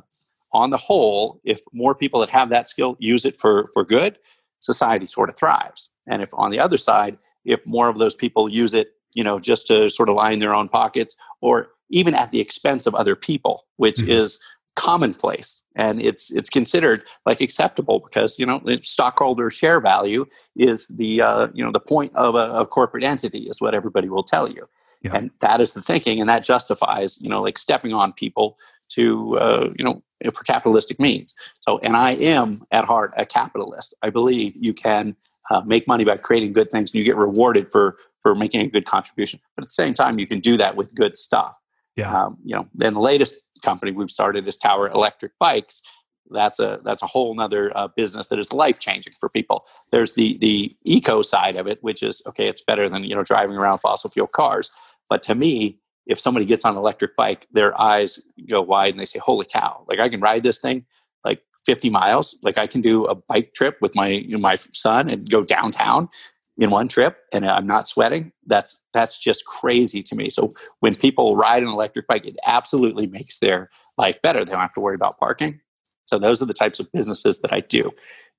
on 0.53 0.69
the 0.69 0.77
whole 0.77 1.41
if 1.43 1.59
more 1.73 1.93
people 1.93 2.21
that 2.21 2.29
have 2.29 2.49
that 2.49 2.69
skill 2.69 2.95
use 2.99 3.25
it 3.25 3.35
for 3.35 3.69
for 3.73 3.83
good 3.83 4.17
society 4.61 5.05
sort 5.05 5.29
of 5.29 5.35
thrives. 5.35 5.89
And 6.07 6.21
if 6.21 6.29
on 6.33 6.51
the 6.51 6.59
other 6.59 6.77
side, 6.77 7.17
if 7.43 7.65
more 7.65 7.89
of 7.89 7.97
those 7.97 8.15
people 8.15 8.47
use 8.47 8.73
it, 8.73 8.93
you 9.13 9.23
know, 9.23 9.39
just 9.39 9.67
to 9.67 9.89
sort 9.89 10.07
of 10.07 10.15
line 10.15 10.39
their 10.39 10.55
own 10.55 10.69
pockets 10.69 11.15
or 11.41 11.69
even 11.89 12.13
at 12.13 12.31
the 12.31 12.39
expense 12.39 12.87
of 12.87 12.95
other 12.95 13.15
people, 13.15 13.65
which 13.75 13.97
mm-hmm. 13.97 14.11
is 14.11 14.39
commonplace 14.75 15.63
and 15.75 16.01
it's 16.01 16.31
it's 16.31 16.49
considered 16.49 17.01
like 17.25 17.41
acceptable 17.41 17.99
because 17.99 18.39
you 18.39 18.45
know 18.45 18.61
stockholder 18.81 19.49
share 19.49 19.81
value 19.81 20.25
is 20.55 20.87
the 20.87 21.21
uh, 21.21 21.47
you 21.53 21.63
know 21.63 21.71
the 21.71 21.79
point 21.79 22.15
of 22.15 22.35
a, 22.35 22.51
a 22.53 22.65
corporate 22.65 23.03
entity 23.03 23.49
is 23.49 23.59
what 23.59 23.73
everybody 23.73 24.07
will 24.07 24.23
tell 24.23 24.49
you 24.49 24.67
yeah. 25.01 25.11
and 25.13 25.29
that 25.41 25.59
is 25.59 25.73
the 25.73 25.81
thinking 25.81 26.21
and 26.21 26.29
that 26.29 26.43
justifies 26.43 27.19
you 27.19 27.29
know 27.29 27.41
like 27.41 27.57
stepping 27.57 27.93
on 27.93 28.13
people 28.13 28.57
to 28.87 29.37
uh, 29.37 29.73
you 29.77 29.83
know 29.83 30.01
for 30.29 30.43
capitalistic 30.43 30.99
means. 30.99 31.33
So, 31.61 31.79
and 31.79 31.95
I 31.95 32.11
am 32.11 32.63
at 32.71 32.85
heart 32.85 33.13
a 33.17 33.25
capitalist. 33.25 33.95
I 34.03 34.09
believe 34.11 34.53
you 34.55 34.73
can 34.73 35.15
uh, 35.49 35.61
make 35.65 35.87
money 35.87 36.03
by 36.03 36.17
creating 36.17 36.53
good 36.53 36.69
things, 36.69 36.91
and 36.91 36.99
you 36.99 37.03
get 37.03 37.15
rewarded 37.15 37.69
for 37.69 37.97
for 38.21 38.35
making 38.35 38.61
a 38.61 38.67
good 38.67 38.85
contribution. 38.85 39.39
But 39.55 39.65
at 39.65 39.69
the 39.69 39.73
same 39.73 39.95
time, 39.95 40.19
you 40.19 40.27
can 40.27 40.39
do 40.39 40.57
that 40.57 40.75
with 40.75 40.93
good 40.93 41.17
stuff. 41.17 41.55
Yeah. 41.95 42.25
Um, 42.25 42.37
you 42.45 42.55
know, 42.55 42.67
then 42.73 42.93
the 42.93 42.99
latest 42.99 43.35
company 43.61 43.91
we've 43.91 44.11
started 44.11 44.47
is 44.47 44.57
Tower 44.57 44.87
Electric 44.89 45.37
Bikes. 45.39 45.81
That's 46.29 46.59
a 46.59 46.79
that's 46.83 47.03
a 47.03 47.07
whole 47.07 47.39
other 47.39 47.75
uh, 47.75 47.89
business 47.89 48.27
that 48.27 48.39
is 48.39 48.53
life 48.53 48.79
changing 48.79 49.13
for 49.19 49.27
people. 49.29 49.65
There's 49.91 50.13
the 50.13 50.37
the 50.37 50.75
eco 50.83 51.21
side 51.21 51.55
of 51.55 51.67
it, 51.67 51.79
which 51.81 52.03
is 52.03 52.21
okay. 52.27 52.47
It's 52.47 52.61
better 52.61 52.87
than 52.87 53.03
you 53.03 53.15
know 53.15 53.23
driving 53.23 53.57
around 53.57 53.79
fossil 53.79 54.09
fuel 54.09 54.27
cars. 54.27 54.71
But 55.09 55.23
to 55.23 55.35
me, 55.35 55.79
if 56.05 56.19
somebody 56.19 56.45
gets 56.45 56.63
on 56.63 56.73
an 56.73 56.77
electric 56.77 57.15
bike, 57.17 57.47
their 57.51 57.79
eyes 57.79 58.19
go 58.49 58.61
wide 58.61 58.93
and 58.93 58.99
they 58.99 59.05
say, 59.05 59.19
"Holy 59.19 59.45
cow! 59.45 59.83
Like 59.89 59.99
I 59.99 60.07
can 60.07 60.21
ride 60.21 60.43
this 60.43 60.59
thing 60.59 60.85
like 61.25 61.41
50 61.65 61.89
miles. 61.89 62.37
Like 62.43 62.57
I 62.57 62.67
can 62.67 62.81
do 62.81 63.05
a 63.05 63.15
bike 63.15 63.53
trip 63.53 63.77
with 63.81 63.95
my 63.95 64.07
you 64.07 64.33
know, 64.33 64.39
my 64.39 64.55
son 64.73 65.09
and 65.09 65.29
go 65.29 65.43
downtown 65.43 66.09
in 66.57 66.69
one 66.69 66.87
trip, 66.87 67.17
and 67.31 67.45
I'm 67.45 67.65
not 67.65 67.87
sweating. 67.87 68.31
That's 68.45 68.83
that's 68.93 69.17
just 69.17 69.45
crazy 69.45 70.03
to 70.03 70.15
me. 70.15 70.29
So 70.29 70.53
when 70.79 70.93
people 70.95 71.35
ride 71.35 71.63
an 71.63 71.69
electric 71.69 72.07
bike, 72.07 72.25
it 72.25 72.37
absolutely 72.45 73.07
makes 73.07 73.39
their 73.39 73.69
life 73.97 74.21
better. 74.21 74.43
They 74.43 74.51
don't 74.51 74.61
have 74.61 74.73
to 74.73 74.81
worry 74.81 74.95
about 74.95 75.17
parking. 75.17 75.59
So 76.05 76.19
those 76.19 76.41
are 76.41 76.45
the 76.45 76.53
types 76.53 76.79
of 76.79 76.91
businesses 76.91 77.39
that 77.39 77.53
I 77.53 77.61
do. 77.61 77.89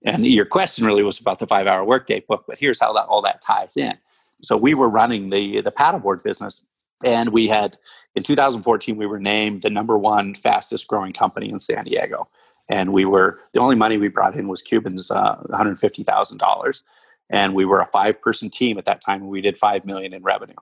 And 0.05 0.27
your 0.27 0.45
question 0.45 0.85
really 0.85 1.03
was 1.03 1.19
about 1.19 1.39
the 1.39 1.47
five 1.47 1.67
hour 1.67 1.85
workday 1.85 2.21
book, 2.21 2.45
but 2.47 2.59
here's 2.59 2.81
how 2.81 2.93
that 2.93 3.07
all 3.07 3.23
that 3.23 3.41
ties 3.41 3.77
in. 3.77 3.97
So 4.43 4.57
we 4.57 4.75
were 4.75 4.89
running 4.89 5.31
the 5.31 5.61
the 5.63 5.73
paddleboard 5.73 6.23
business 6.23 6.63
and 7.05 7.31
we 7.31 7.49
had, 7.49 7.79
in 8.15 8.23
2014, 8.23 8.97
we 8.97 9.07
were 9.07 9.19
named 9.19 9.63
the 9.63 9.71
number 9.71 9.99
one 9.99 10.35
fastest 10.35 10.87
growing 10.87 11.13
company 11.13 11.49
in 11.49 11.59
San 11.59 11.85
Diego. 11.85 12.29
And 12.69 12.93
we 12.93 13.05
were, 13.05 13.39
the 13.53 13.61
only 13.61 13.77
money 13.77 13.97
we 13.97 14.09
brought 14.09 14.37
in 14.37 14.49
was 14.49 14.63
Cuban's 14.63 15.11
uh, 15.11 15.37
$150,000. 15.49 16.83
And 17.33 17.55
we 17.55 17.65
were 17.65 17.81
a 17.81 17.87
five 17.87 18.21
person 18.21 18.51
team 18.51 18.79
at 18.79 18.85
that 18.85 19.01
time. 19.01 19.27
We 19.27 19.41
did 19.41 19.57
5 19.57 19.85
million 19.85 20.13
in 20.13 20.23
revenue. 20.23 20.55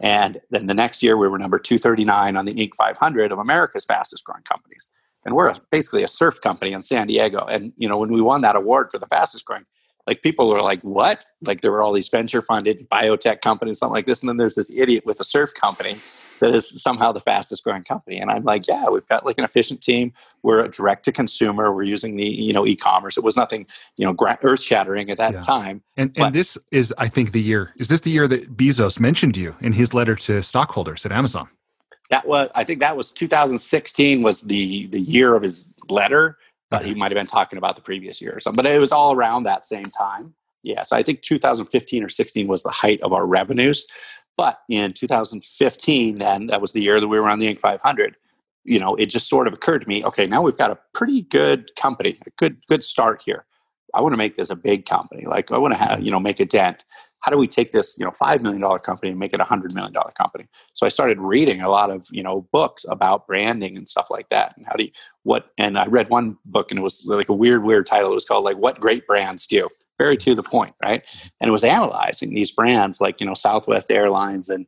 And 0.00 0.40
then 0.50 0.66
the 0.66 0.74
next 0.74 1.02
year, 1.02 1.16
we 1.16 1.28
were 1.28 1.38
number 1.38 1.58
239 1.58 2.36
on 2.36 2.44
the 2.44 2.54
Inc. 2.54 2.74
500 2.76 3.32
of 3.32 3.38
America's 3.38 3.84
fastest 3.84 4.24
growing 4.24 4.42
companies. 4.42 4.90
And 5.24 5.34
we're 5.34 5.54
basically 5.70 6.02
a 6.02 6.08
surf 6.08 6.40
company 6.40 6.72
in 6.72 6.82
San 6.82 7.06
Diego. 7.06 7.44
And, 7.46 7.72
you 7.76 7.88
know, 7.88 7.98
when 7.98 8.12
we 8.12 8.20
won 8.20 8.40
that 8.42 8.56
award 8.56 8.88
for 8.90 8.98
the 8.98 9.06
fastest 9.06 9.44
growing, 9.44 9.64
like 10.08 10.22
people 10.22 10.48
were 10.48 10.62
like, 10.62 10.80
what? 10.80 11.22
Like 11.42 11.60
there 11.60 11.70
were 11.70 11.82
all 11.82 11.92
these 11.92 12.08
venture 12.08 12.40
funded 12.40 12.88
biotech 12.88 13.42
companies, 13.42 13.78
something 13.78 13.92
like 13.92 14.06
this. 14.06 14.20
And 14.20 14.28
then 14.28 14.38
there's 14.38 14.54
this 14.54 14.70
idiot 14.70 15.04
with 15.04 15.20
a 15.20 15.24
surf 15.24 15.52
company 15.52 15.98
that 16.40 16.54
is 16.54 16.82
somehow 16.82 17.12
the 17.12 17.20
fastest 17.20 17.62
growing 17.62 17.84
company. 17.84 18.18
And 18.18 18.30
I'm 18.30 18.42
like, 18.42 18.66
yeah, 18.66 18.88
we've 18.88 19.06
got 19.06 19.26
like 19.26 19.36
an 19.36 19.44
efficient 19.44 19.82
team. 19.82 20.14
We're 20.42 20.60
a 20.60 20.68
direct 20.70 21.04
to 21.04 21.12
consumer. 21.12 21.74
We're 21.74 21.82
using 21.82 22.16
the, 22.16 22.24
you 22.24 22.54
know, 22.54 22.66
e-commerce. 22.66 23.18
It 23.18 23.24
was 23.24 23.36
nothing, 23.36 23.66
you 23.98 24.06
know, 24.06 24.16
earth 24.42 24.62
shattering 24.62 25.10
at 25.10 25.18
that 25.18 25.34
yeah. 25.34 25.42
time. 25.42 25.82
And, 25.98 26.14
but, 26.14 26.26
and 26.28 26.34
this 26.34 26.56
is, 26.72 26.94
I 26.96 27.08
think 27.08 27.32
the 27.32 27.42
year, 27.42 27.74
is 27.76 27.88
this 27.88 28.00
the 28.00 28.10
year 28.10 28.26
that 28.28 28.56
Bezos 28.56 28.98
mentioned 28.98 29.36
you 29.36 29.56
in 29.60 29.74
his 29.74 29.92
letter 29.92 30.16
to 30.16 30.42
stockholders 30.42 31.04
at 31.04 31.12
Amazon? 31.12 31.48
That 32.08 32.26
was, 32.26 32.48
I 32.54 32.64
think 32.64 32.80
that 32.80 32.96
was 32.96 33.10
2016 33.10 34.22
was 34.22 34.40
the, 34.40 34.86
the 34.86 35.00
year 35.00 35.34
of 35.34 35.42
his 35.42 35.70
letter 35.90 36.38
but 36.70 36.84
he 36.84 36.90
mm-hmm. 36.90 37.00
might 37.00 37.12
have 37.12 37.16
been 37.16 37.26
talking 37.26 37.58
about 37.58 37.76
the 37.76 37.82
previous 37.82 38.20
year 38.20 38.32
or 38.32 38.40
something. 38.40 38.62
But 38.62 38.70
it 38.70 38.78
was 38.78 38.92
all 38.92 39.12
around 39.12 39.44
that 39.44 39.64
same 39.64 39.84
time. 39.84 40.34
Yeah, 40.62 40.82
so 40.82 40.96
I 40.96 41.02
think 41.02 41.22
2015 41.22 42.04
or 42.04 42.08
16 42.08 42.46
was 42.46 42.62
the 42.62 42.70
height 42.70 43.00
of 43.02 43.12
our 43.12 43.26
revenues. 43.26 43.86
But 44.36 44.60
in 44.68 44.92
2015, 44.92 46.22
and 46.22 46.50
that 46.50 46.60
was 46.60 46.72
the 46.72 46.80
year 46.80 47.00
that 47.00 47.08
we 47.08 47.18
were 47.18 47.28
on 47.28 47.38
the 47.38 47.52
Inc. 47.52 47.60
500, 47.60 48.16
you 48.64 48.78
know, 48.78 48.94
it 48.94 49.06
just 49.06 49.28
sort 49.28 49.48
of 49.48 49.54
occurred 49.54 49.80
to 49.80 49.88
me, 49.88 50.04
okay, 50.04 50.26
now 50.26 50.42
we've 50.42 50.56
got 50.56 50.70
a 50.70 50.78
pretty 50.94 51.22
good 51.22 51.74
company, 51.74 52.18
a 52.26 52.30
good 52.36 52.58
good 52.68 52.84
start 52.84 53.22
here. 53.24 53.46
I 53.94 54.00
want 54.00 54.12
to 54.12 54.18
make 54.18 54.36
this 54.36 54.50
a 54.50 54.56
big 54.56 54.86
company. 54.86 55.24
Like 55.26 55.50
I 55.50 55.58
want 55.58 55.74
to 55.74 55.80
have, 55.80 56.02
you 56.02 56.10
know, 56.10 56.20
make 56.20 56.38
a 56.38 56.44
dent. 56.44 56.84
How 57.20 57.32
do 57.32 57.38
we 57.38 57.48
take 57.48 57.72
this, 57.72 57.96
you 57.98 58.04
know, 58.04 58.12
$5 58.12 58.40
million 58.42 58.62
company 58.78 59.10
and 59.10 59.18
make 59.18 59.34
it 59.34 59.40
a 59.40 59.44
$100 59.44 59.74
million 59.74 59.94
company? 60.16 60.46
So 60.74 60.86
I 60.86 60.88
started 60.88 61.18
reading 61.18 61.60
a 61.62 61.70
lot 61.70 61.90
of, 61.90 62.06
you 62.10 62.22
know, 62.22 62.48
books 62.52 62.84
about 62.88 63.26
branding 63.26 63.76
and 63.76 63.88
stuff 63.88 64.08
like 64.10 64.28
that. 64.30 64.56
And 64.56 64.66
how 64.66 64.74
do 64.74 64.84
you, 64.84 64.90
what, 65.24 65.50
and 65.58 65.78
I 65.78 65.86
read 65.86 66.08
one 66.08 66.38
book 66.44 66.70
and 66.70 66.78
it 66.78 66.82
was 66.82 67.04
like 67.06 67.28
a 67.28 67.34
weird, 67.34 67.64
weird 67.64 67.86
title. 67.86 68.12
It 68.12 68.14
was 68.14 68.24
called 68.24 68.44
like, 68.44 68.58
What 68.58 68.80
Great 68.80 69.06
Brands 69.06 69.46
Do. 69.46 69.68
Very 69.98 70.16
to 70.18 70.34
the 70.34 70.44
point, 70.44 70.74
right? 70.80 71.02
And 71.40 71.48
it 71.48 71.52
was 71.52 71.64
analyzing 71.64 72.32
these 72.32 72.52
brands 72.52 73.00
like, 73.00 73.20
you 73.20 73.26
know, 73.26 73.34
Southwest 73.34 73.90
Airlines 73.90 74.48
and 74.48 74.66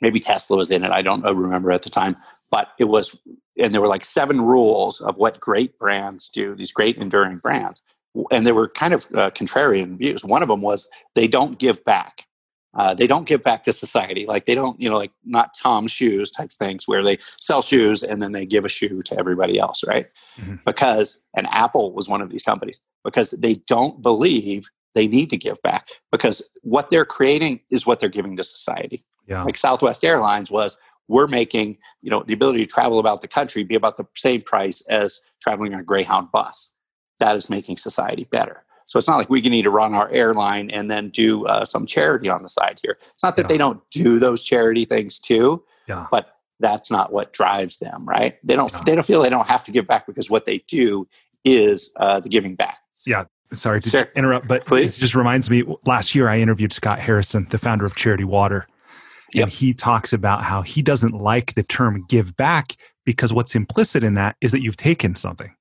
maybe 0.00 0.18
Tesla 0.18 0.56
was 0.56 0.70
in 0.70 0.82
it. 0.82 0.90
I 0.90 1.02
don't 1.02 1.22
remember 1.22 1.70
at 1.72 1.82
the 1.82 1.90
time, 1.90 2.16
but 2.50 2.68
it 2.78 2.84
was, 2.84 3.18
and 3.58 3.74
there 3.74 3.82
were 3.82 3.88
like 3.88 4.04
seven 4.04 4.40
rules 4.40 5.02
of 5.02 5.16
what 5.16 5.40
great 5.40 5.78
brands 5.78 6.30
do, 6.30 6.54
these 6.54 6.72
great 6.72 6.96
enduring 6.96 7.36
brands 7.36 7.82
and 8.30 8.46
they 8.46 8.52
were 8.52 8.68
kind 8.68 8.94
of 8.94 9.06
uh, 9.14 9.30
contrarian 9.30 9.96
views. 9.96 10.24
One 10.24 10.42
of 10.42 10.48
them 10.48 10.60
was 10.60 10.88
they 11.14 11.28
don't 11.28 11.58
give 11.58 11.84
back. 11.84 12.26
Uh, 12.74 12.94
they 12.94 13.06
don't 13.06 13.26
give 13.26 13.42
back 13.42 13.62
to 13.64 13.72
society. 13.72 14.24
Like 14.26 14.46
they 14.46 14.54
don't, 14.54 14.80
you 14.80 14.88
know, 14.88 14.96
like 14.96 15.12
not 15.24 15.50
Tom 15.54 15.86
shoes 15.86 16.30
type 16.30 16.50
things 16.50 16.88
where 16.88 17.02
they 17.02 17.18
sell 17.38 17.60
shoes 17.60 18.02
and 18.02 18.22
then 18.22 18.32
they 18.32 18.46
give 18.46 18.64
a 18.64 18.68
shoe 18.68 19.02
to 19.02 19.18
everybody 19.18 19.58
else, 19.58 19.84
right? 19.86 20.08
Mm-hmm. 20.38 20.56
Because, 20.64 21.22
and 21.36 21.46
Apple 21.50 21.92
was 21.92 22.08
one 22.08 22.22
of 22.22 22.30
these 22.30 22.42
companies, 22.42 22.80
because 23.04 23.32
they 23.32 23.54
don't 23.66 24.00
believe 24.00 24.70
they 24.94 25.06
need 25.06 25.28
to 25.30 25.36
give 25.36 25.60
back 25.62 25.88
because 26.10 26.42
what 26.62 26.90
they're 26.90 27.04
creating 27.04 27.60
is 27.70 27.86
what 27.86 28.00
they're 28.00 28.08
giving 28.08 28.36
to 28.36 28.44
society. 28.44 29.04
Yeah. 29.26 29.42
Like 29.42 29.56
Southwest 29.56 30.02
Airlines 30.04 30.50
was, 30.50 30.78
we're 31.08 31.26
making, 31.26 31.76
you 32.00 32.10
know, 32.10 32.22
the 32.26 32.32
ability 32.32 32.64
to 32.64 32.72
travel 32.72 32.98
about 32.98 33.20
the 33.20 33.28
country 33.28 33.64
be 33.64 33.74
about 33.74 33.98
the 33.98 34.06
same 34.16 34.40
price 34.40 34.80
as 34.88 35.20
traveling 35.42 35.74
on 35.74 35.80
a 35.80 35.84
Greyhound 35.84 36.30
bus 36.32 36.71
that 37.22 37.36
is 37.36 37.48
making 37.48 37.76
society 37.76 38.24
better. 38.24 38.64
So 38.86 38.98
it's 38.98 39.06
not 39.06 39.16
like 39.16 39.30
we 39.30 39.40
can 39.40 39.52
need 39.52 39.62
to 39.62 39.70
run 39.70 39.94
our 39.94 40.10
airline 40.10 40.68
and 40.70 40.90
then 40.90 41.10
do 41.10 41.46
uh, 41.46 41.64
some 41.64 41.86
charity 41.86 42.28
on 42.28 42.42
the 42.42 42.48
side 42.48 42.80
here. 42.82 42.98
It's 43.14 43.22
not 43.22 43.36
that 43.36 43.44
yeah. 43.44 43.48
they 43.48 43.58
don't 43.58 43.80
do 43.90 44.18
those 44.18 44.42
charity 44.42 44.84
things 44.84 45.20
too, 45.20 45.64
yeah. 45.88 46.08
but 46.10 46.36
that's 46.58 46.90
not 46.90 47.12
what 47.12 47.32
drives 47.32 47.78
them, 47.78 48.04
right? 48.06 48.36
They 48.44 48.56
don't 48.56 48.72
yeah. 48.72 48.80
they 48.84 48.94
don't 48.94 49.06
feel 49.06 49.22
they 49.22 49.30
don't 49.30 49.48
have 49.48 49.62
to 49.64 49.70
give 49.70 49.86
back 49.86 50.06
because 50.06 50.30
what 50.30 50.46
they 50.46 50.58
do 50.66 51.06
is 51.44 51.92
uh, 51.96 52.20
the 52.20 52.28
giving 52.28 52.56
back. 52.56 52.78
Yeah. 53.06 53.24
Sorry 53.52 53.80
to 53.82 53.88
sure. 53.88 54.08
interrupt, 54.16 54.48
but 54.48 54.64
Please. 54.64 54.96
it 54.96 55.00
just 55.00 55.14
reminds 55.14 55.50
me. 55.50 55.62
Last 55.84 56.14
year, 56.14 56.28
I 56.28 56.38
interviewed 56.38 56.72
Scott 56.72 56.98
Harrison, 56.98 57.46
the 57.50 57.58
founder 57.58 57.84
of 57.84 57.94
Charity 57.94 58.24
Water, 58.24 58.66
yep. 59.34 59.44
and 59.44 59.52
he 59.52 59.74
talks 59.74 60.14
about 60.14 60.42
how 60.42 60.62
he 60.62 60.80
doesn't 60.80 61.12
like 61.12 61.54
the 61.54 61.62
term 61.62 62.02
"give 62.08 62.34
back" 62.34 62.76
because 63.04 63.30
what's 63.30 63.54
implicit 63.54 64.02
in 64.02 64.14
that 64.14 64.36
is 64.40 64.52
that 64.52 64.62
you've 64.62 64.78
taken 64.78 65.14
something. 65.14 65.54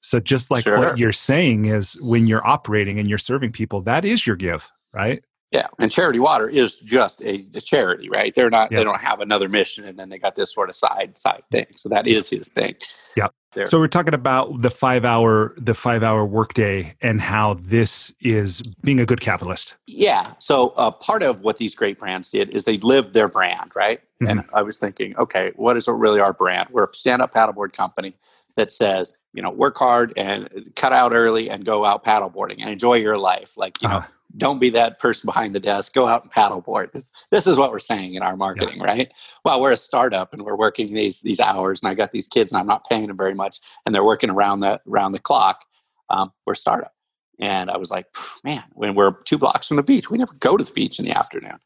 So 0.00 0.20
just 0.20 0.50
like 0.50 0.64
sure. 0.64 0.78
what 0.78 0.98
you're 0.98 1.12
saying 1.12 1.66
is 1.66 1.98
when 2.02 2.26
you're 2.26 2.46
operating 2.46 2.98
and 2.98 3.08
you're 3.08 3.18
serving 3.18 3.52
people, 3.52 3.80
that 3.82 4.04
is 4.04 4.26
your 4.26 4.36
give, 4.36 4.70
right? 4.92 5.22
Yeah, 5.52 5.66
and 5.80 5.90
Charity 5.90 6.20
Water 6.20 6.48
is 6.48 6.78
just 6.78 7.22
a, 7.22 7.42
a 7.54 7.60
charity, 7.60 8.08
right? 8.08 8.32
They're 8.32 8.50
not. 8.50 8.70
They 8.70 8.84
don't 8.84 9.00
have 9.00 9.18
another 9.18 9.48
mission, 9.48 9.84
and 9.84 9.98
then 9.98 10.08
they 10.08 10.18
got 10.18 10.36
this 10.36 10.54
sort 10.54 10.68
of 10.68 10.76
side 10.76 11.18
side 11.18 11.42
thing. 11.50 11.66
So 11.74 11.88
that 11.88 12.06
is 12.06 12.28
his 12.28 12.48
thing. 12.48 12.76
Yeah. 13.16 13.28
There. 13.52 13.66
So 13.66 13.80
we're 13.80 13.88
talking 13.88 14.14
about 14.14 14.62
the 14.62 14.70
five 14.70 15.04
hour 15.04 15.56
the 15.58 15.74
five 15.74 16.04
hour 16.04 16.24
workday 16.24 16.94
and 17.00 17.20
how 17.20 17.54
this 17.54 18.12
is 18.20 18.60
being 18.84 19.00
a 19.00 19.06
good 19.06 19.20
capitalist. 19.20 19.74
Yeah. 19.88 20.34
So 20.38 20.68
uh, 20.76 20.92
part 20.92 21.24
of 21.24 21.40
what 21.40 21.58
these 21.58 21.74
great 21.74 21.98
brands 21.98 22.30
did 22.30 22.50
is 22.50 22.64
they 22.64 22.76
lived 22.76 23.12
their 23.12 23.26
brand, 23.26 23.72
right? 23.74 23.98
Mm-hmm. 24.22 24.26
And 24.28 24.44
I 24.54 24.62
was 24.62 24.78
thinking, 24.78 25.16
okay, 25.16 25.50
what 25.56 25.76
is 25.76 25.88
really 25.88 26.20
our 26.20 26.32
brand? 26.32 26.68
We're 26.70 26.84
a 26.84 26.88
stand 26.88 27.22
up 27.22 27.34
paddleboard 27.34 27.72
company 27.72 28.14
that 28.60 28.70
says, 28.70 29.16
you 29.32 29.40
know, 29.40 29.50
work 29.50 29.78
hard 29.78 30.12
and 30.18 30.70
cut 30.76 30.92
out 30.92 31.14
early 31.14 31.48
and 31.48 31.64
go 31.64 31.86
out 31.86 32.04
paddleboarding 32.04 32.60
and 32.60 32.68
enjoy 32.68 32.94
your 32.96 33.16
life. 33.16 33.56
Like, 33.56 33.80
you 33.80 33.88
uh-huh. 33.88 34.00
know, 34.00 34.06
don't 34.36 34.58
be 34.58 34.68
that 34.70 34.98
person 34.98 35.26
behind 35.26 35.54
the 35.54 35.60
desk. 35.60 35.94
Go 35.94 36.06
out 36.06 36.22
and 36.22 36.30
paddleboard. 36.30 36.92
This, 36.92 37.10
this 37.30 37.46
is 37.46 37.56
what 37.56 37.72
we're 37.72 37.78
saying 37.78 38.14
in 38.14 38.22
our 38.22 38.36
marketing, 38.36 38.76
yeah. 38.76 38.84
right? 38.84 39.12
Well, 39.46 39.62
we're 39.62 39.72
a 39.72 39.78
startup 39.78 40.34
and 40.34 40.42
we're 40.42 40.56
working 40.56 40.92
these 40.92 41.22
these 41.22 41.40
hours, 41.40 41.82
and 41.82 41.90
I 41.90 41.94
got 41.94 42.12
these 42.12 42.28
kids, 42.28 42.52
and 42.52 42.60
I'm 42.60 42.66
not 42.66 42.86
paying 42.86 43.06
them 43.06 43.16
very 43.16 43.34
much, 43.34 43.60
and 43.86 43.94
they're 43.94 44.04
working 44.04 44.28
around 44.28 44.60
the 44.60 44.78
around 44.86 45.12
the 45.12 45.20
clock. 45.20 45.64
Um, 46.10 46.32
we're 46.44 46.52
a 46.52 46.56
startup, 46.56 46.92
and 47.38 47.70
I 47.70 47.78
was 47.78 47.90
like, 47.90 48.06
man, 48.44 48.64
when 48.72 48.94
we're 48.94 49.12
two 49.24 49.38
blocks 49.38 49.68
from 49.68 49.78
the 49.78 49.82
beach, 49.82 50.10
we 50.10 50.18
never 50.18 50.34
go 50.38 50.58
to 50.58 50.64
the 50.64 50.72
beach 50.72 50.98
in 50.98 51.06
the 51.06 51.16
afternoon. 51.16 51.58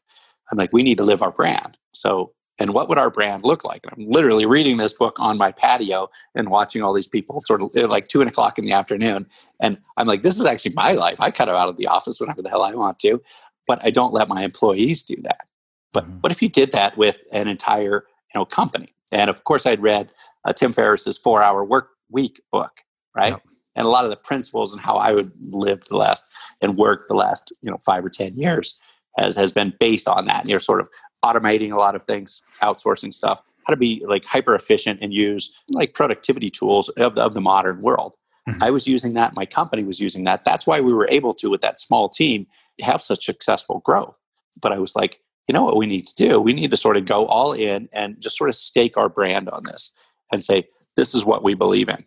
I'm 0.49 0.57
like, 0.57 0.71
we 0.71 0.81
need 0.81 0.97
to 0.99 1.03
live 1.03 1.21
our 1.21 1.31
brand. 1.31 1.77
So 1.93 2.31
and 2.57 2.73
what 2.73 2.87
would 2.87 2.97
our 2.97 3.09
brand 3.09 3.43
look 3.43 3.65
like? 3.65 3.81
And 3.83 3.93
I'm 3.93 4.11
literally 4.11 4.45
reading 4.45 4.77
this 4.77 4.93
book 4.93 5.15
on 5.19 5.37
my 5.37 5.51
patio 5.51 6.09
and 6.35 6.49
watching 6.49 6.81
all 6.81 6.93
these 6.93 7.07
people 7.07 7.41
sort 7.41 7.61
of 7.61 7.73
like 7.89 8.07
two 8.07 8.21
o'clock 8.21 8.57
in 8.57 8.65
the 8.65 8.71
afternoon. 8.71 9.25
And 9.59 9.77
I'm 9.97 10.07
like, 10.07 10.23
this 10.23 10.39
is 10.39 10.45
actually 10.45 10.73
my 10.73 10.93
life. 10.93 11.19
I 11.19 11.31
cut 11.31 11.49
out 11.49 11.69
of 11.69 11.77
the 11.77 11.87
office 11.87 12.19
whenever 12.19 12.41
the 12.41 12.49
hell 12.49 12.63
I 12.63 12.73
want 12.73 12.99
to, 12.99 13.21
but 13.67 13.79
I 13.83 13.91
don't 13.91 14.13
let 14.13 14.29
my 14.29 14.43
employees 14.43 15.03
do 15.03 15.17
that. 15.23 15.47
But 15.91 16.05
mm-hmm. 16.05 16.19
what 16.19 16.31
if 16.31 16.41
you 16.41 16.49
did 16.49 16.71
that 16.71 16.97
with 16.97 17.23
an 17.31 17.47
entire 17.47 18.05
you 18.33 18.39
know 18.39 18.45
company? 18.45 18.93
And 19.11 19.29
of 19.29 19.43
course, 19.43 19.65
I'd 19.65 19.81
read 19.81 20.09
uh, 20.45 20.53
Tim 20.53 20.73
Ferriss's 20.73 21.17
Four 21.17 21.43
Hour 21.43 21.63
Work 21.63 21.89
Week 22.09 22.41
book, 22.51 22.81
right? 23.15 23.33
Yep. 23.33 23.41
And 23.75 23.85
a 23.85 23.89
lot 23.89 24.05
of 24.05 24.09
the 24.09 24.15
principles 24.15 24.71
and 24.71 24.81
how 24.81 24.95
I 24.97 25.11
would 25.11 25.31
live 25.41 25.83
the 25.85 25.97
last 25.97 26.31
and 26.61 26.77
work 26.77 27.07
the 27.07 27.15
last 27.15 27.53
you 27.61 27.69
know 27.69 27.79
five 27.85 28.05
or 28.05 28.09
ten 28.09 28.33
years 28.35 28.79
has 29.17 29.35
has 29.35 29.51
been 29.51 29.73
based 29.79 30.07
on 30.07 30.25
that. 30.25 30.41
And 30.41 30.49
you're 30.49 30.59
sort 30.59 30.79
of 30.79 30.87
automating 31.25 31.71
a 31.71 31.77
lot 31.85 31.95
of 31.95 32.03
things, 32.03 32.41
outsourcing 32.61 33.13
stuff, 33.13 33.41
how 33.65 33.73
to 33.73 33.77
be 33.77 34.03
like 34.07 34.25
hyper 34.25 34.53
efficient 34.55 34.99
and 35.01 35.13
use 35.13 35.51
like 35.71 35.93
productivity 35.93 36.49
tools 36.49 36.89
of 36.89 37.15
the, 37.15 37.23
of 37.23 37.33
the 37.33 37.41
modern 37.41 37.81
world. 37.81 38.13
Mm-hmm. 38.47 38.63
I 38.63 38.69
was 38.69 38.85
using 38.85 39.13
that. 39.15 39.33
My 39.33 39.45
company 39.45 39.83
was 39.83 39.99
using 39.99 40.23
that. 40.25 40.45
That's 40.45 40.67
why 40.67 40.81
we 40.81 40.93
were 40.93 41.07
able 41.09 41.33
to, 41.35 41.49
with 41.49 41.61
that 41.61 41.79
small 41.79 42.09
team, 42.09 42.45
have 42.81 43.01
such 43.01 43.25
successful 43.25 43.81
growth. 43.83 44.15
But 44.61 44.71
I 44.71 44.79
was 44.79 44.95
like, 44.95 45.19
you 45.47 45.53
know 45.53 45.63
what 45.63 45.77
we 45.77 45.87
need 45.87 46.07
to 46.07 46.15
do? 46.15 46.39
We 46.39 46.53
need 46.53 46.71
to 46.71 46.77
sort 46.77 46.97
of 46.97 47.05
go 47.05 47.25
all 47.25 47.53
in 47.53 47.89
and 47.91 48.19
just 48.19 48.37
sort 48.37 48.49
of 48.49 48.55
stake 48.55 48.97
our 48.97 49.09
brand 49.09 49.49
on 49.49 49.63
this 49.63 49.91
and 50.31 50.43
say, 50.43 50.67
this 50.95 51.15
is 51.15 51.25
what 51.25 51.43
we 51.43 51.53
believe 51.53 51.89
in. 51.89 52.03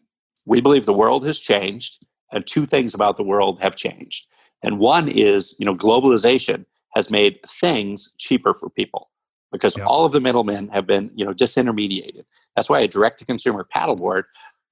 We 0.47 0.61
believe 0.61 0.87
the 0.87 0.93
world 0.93 1.27
has 1.27 1.41
changed, 1.41 2.07
and 2.33 2.47
two 2.47 2.67
things 2.67 2.95
about 2.95 3.17
the 3.17 3.23
world 3.23 3.61
have 3.61 3.77
changed. 3.77 4.27
And 4.63 4.79
one 4.79 5.09
is, 5.09 5.55
you 5.59 5.67
know, 5.67 5.75
globalization 5.75 6.65
has 6.99 7.11
made 7.11 7.39
things 7.47 8.13
cheaper 8.19 8.53
for 8.53 8.69
people 8.69 9.11
because 9.53 9.77
all 9.79 10.05
of 10.05 10.13
the 10.13 10.21
middlemen 10.21 10.69
have 10.69 10.87
been 10.87 11.11
you 11.15 11.25
know 11.25 11.33
disintermediated. 11.33 12.25
That's 12.55 12.69
why 12.69 12.81
a 12.81 12.89
direct 12.89 13.19
to 13.21 13.25
consumer 13.25 13.67
paddleboard 13.75 14.25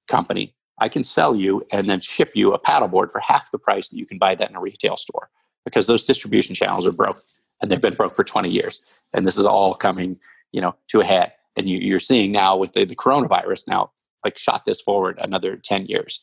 company 0.07 0.55
i 0.79 0.87
can 0.87 1.03
sell 1.03 1.35
you 1.35 1.61
and 1.71 1.89
then 1.89 1.99
ship 1.99 2.31
you 2.33 2.53
a 2.53 2.59
paddleboard 2.59 3.11
for 3.11 3.19
half 3.19 3.51
the 3.51 3.57
price 3.57 3.89
that 3.89 3.97
you 3.97 4.05
can 4.05 4.17
buy 4.17 4.33
that 4.33 4.49
in 4.49 4.55
a 4.55 4.61
retail 4.61 4.95
store 4.95 5.29
because 5.65 5.85
those 5.85 6.05
distribution 6.05 6.55
channels 6.55 6.87
are 6.87 6.93
broke 6.93 7.21
and 7.61 7.69
they've 7.69 7.81
been 7.81 7.93
broke 7.93 8.15
for 8.15 8.23
20 8.23 8.49
years. 8.49 8.85
And 9.13 9.25
this 9.25 9.37
is 9.37 9.45
all 9.45 9.73
coming 9.73 10.19
you 10.51 10.61
know 10.61 10.75
to 10.89 11.01
a 11.01 11.05
head. 11.05 11.33
And 11.57 11.67
you, 11.67 11.95
are 11.95 11.99
seeing 11.99 12.31
now 12.31 12.55
with 12.55 12.73
the, 12.73 12.85
the 12.85 12.95
coronavirus 12.95 13.67
now 13.67 13.91
like 14.23 14.37
shot 14.37 14.63
this 14.65 14.79
forward 14.79 15.17
another 15.21 15.57
10 15.57 15.87
years. 15.87 16.21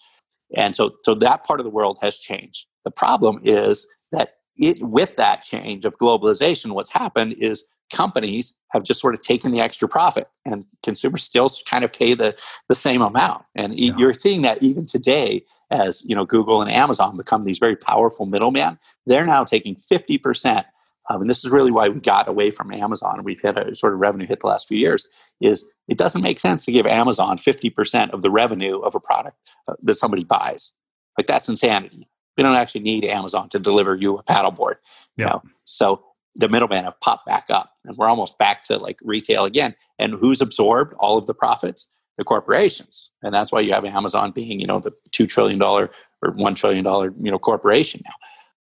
And 0.57 0.77
so 0.77 0.93
so 1.03 1.15
that 1.17 1.45
part 1.45 1.61
of 1.61 1.65
the 1.65 1.71
world 1.71 1.99
has 2.01 2.19
changed. 2.19 2.67
The 2.85 2.91
problem 2.91 3.41
is 3.43 3.87
that 4.13 4.37
it, 4.57 4.83
with 4.83 5.17
that 5.17 5.43
change 5.43 5.85
of 5.85 5.99
globalization, 5.99 6.73
what's 6.73 6.91
happened 6.91 7.35
is 7.39 7.65
companies 7.93 8.55
have 8.71 8.83
just 8.83 9.01
sort 9.01 9.15
of 9.15 9.21
taken 9.21 9.53
the 9.53 9.61
extra 9.61 9.89
profit 9.89 10.29
and 10.45 10.65
consumers 10.83 11.23
still 11.23 11.51
kind 11.67 11.85
of 11.85 11.93
pay 11.93 12.15
the, 12.15 12.35
the 12.69 12.75
same 12.75 13.03
amount. 13.03 13.45
And 13.55 13.79
yeah. 13.79 13.95
you're 13.97 14.15
seeing 14.15 14.43
that 14.43 14.63
even 14.63 14.87
today 14.87 15.45
as 15.71 16.05
you 16.05 16.15
know 16.15 16.25
Google 16.25 16.61
and 16.61 16.71
Amazon 16.71 17.17
become 17.17 17.43
these 17.43 17.59
very 17.59 17.77
powerful 17.77 18.27
middlemen. 18.27 18.79
They're 19.07 19.27
now 19.27 19.43
taking 19.43 19.77
50%. 19.77 20.65
Um, 21.11 21.21
and 21.21 21.29
this 21.29 21.45
is 21.45 21.51
really 21.51 21.71
why 21.71 21.89
we 21.89 22.01
got 22.01 22.29
away 22.29 22.51
from 22.51 22.73
Amazon 22.73 23.17
and 23.17 23.25
we've 23.25 23.43
had 23.43 23.59
a 23.59 23.75
sort 23.75 23.93
of 23.93 24.01
revenue 24.01 24.27
hit 24.27 24.41
the 24.41 24.47
last 24.47 24.69
few 24.69 24.79
years 24.79 25.07
is 25.41 25.67
it 25.87 25.99
doesn't 25.99 26.23
make 26.23 26.41
sense 26.41 26.65
to 26.65 26.73
give 26.73 26.87
Amazon 26.87 27.37
50% 27.37 28.11
of 28.11 28.23
the 28.23 28.31
revenue 28.31 28.79
of 28.79 28.95
a 28.95 29.01
product 29.01 29.37
uh, 29.69 29.75
that 29.83 29.97
somebody 29.97 30.25
buys. 30.25 30.73
Like 31.19 31.27
that's 31.27 31.49
insanity 31.49 32.09
we 32.37 32.43
don't 32.43 32.57
actually 32.57 32.83
need 32.83 33.05
Amazon 33.05 33.49
to 33.51 33.59
deliver 33.59 33.95
you 33.95 34.19
a 34.19 34.23
paddleboard. 34.23 34.75
Yeah. 35.17 35.25
You 35.25 35.31
know? 35.31 35.43
So 35.65 36.05
the 36.37 36.49
middleman 36.49 36.85
have 36.85 36.99
popped 37.01 37.27
back 37.27 37.47
up 37.49 37.71
and 37.85 37.97
we're 37.97 38.09
almost 38.09 38.39
back 38.39 38.65
to 38.65 38.77
like 38.77 38.99
retail 39.03 39.45
again. 39.45 39.75
And 39.99 40.15
who's 40.15 40.41
absorbed 40.41 40.95
all 40.99 41.17
of 41.17 41.27
the 41.27 41.35
profits? 41.35 41.89
The 42.17 42.25
corporations. 42.25 43.11
And 43.23 43.35
that's 43.35 43.51
why 43.51 43.61
you 43.61 43.73
have 43.73 43.85
Amazon 43.85 44.31
being, 44.31 44.61
you 44.61 44.69
know, 44.69 44.79
the 44.79 44.93
two 45.11 45.27
trillion 45.27 45.59
dollar 45.59 45.91
or 46.23 46.31
one 46.31 46.55
trillion 46.55 46.85
dollar, 46.85 47.13
you 47.21 47.31
know, 47.31 47.41
corporation 47.41 48.03
now. 48.05 48.15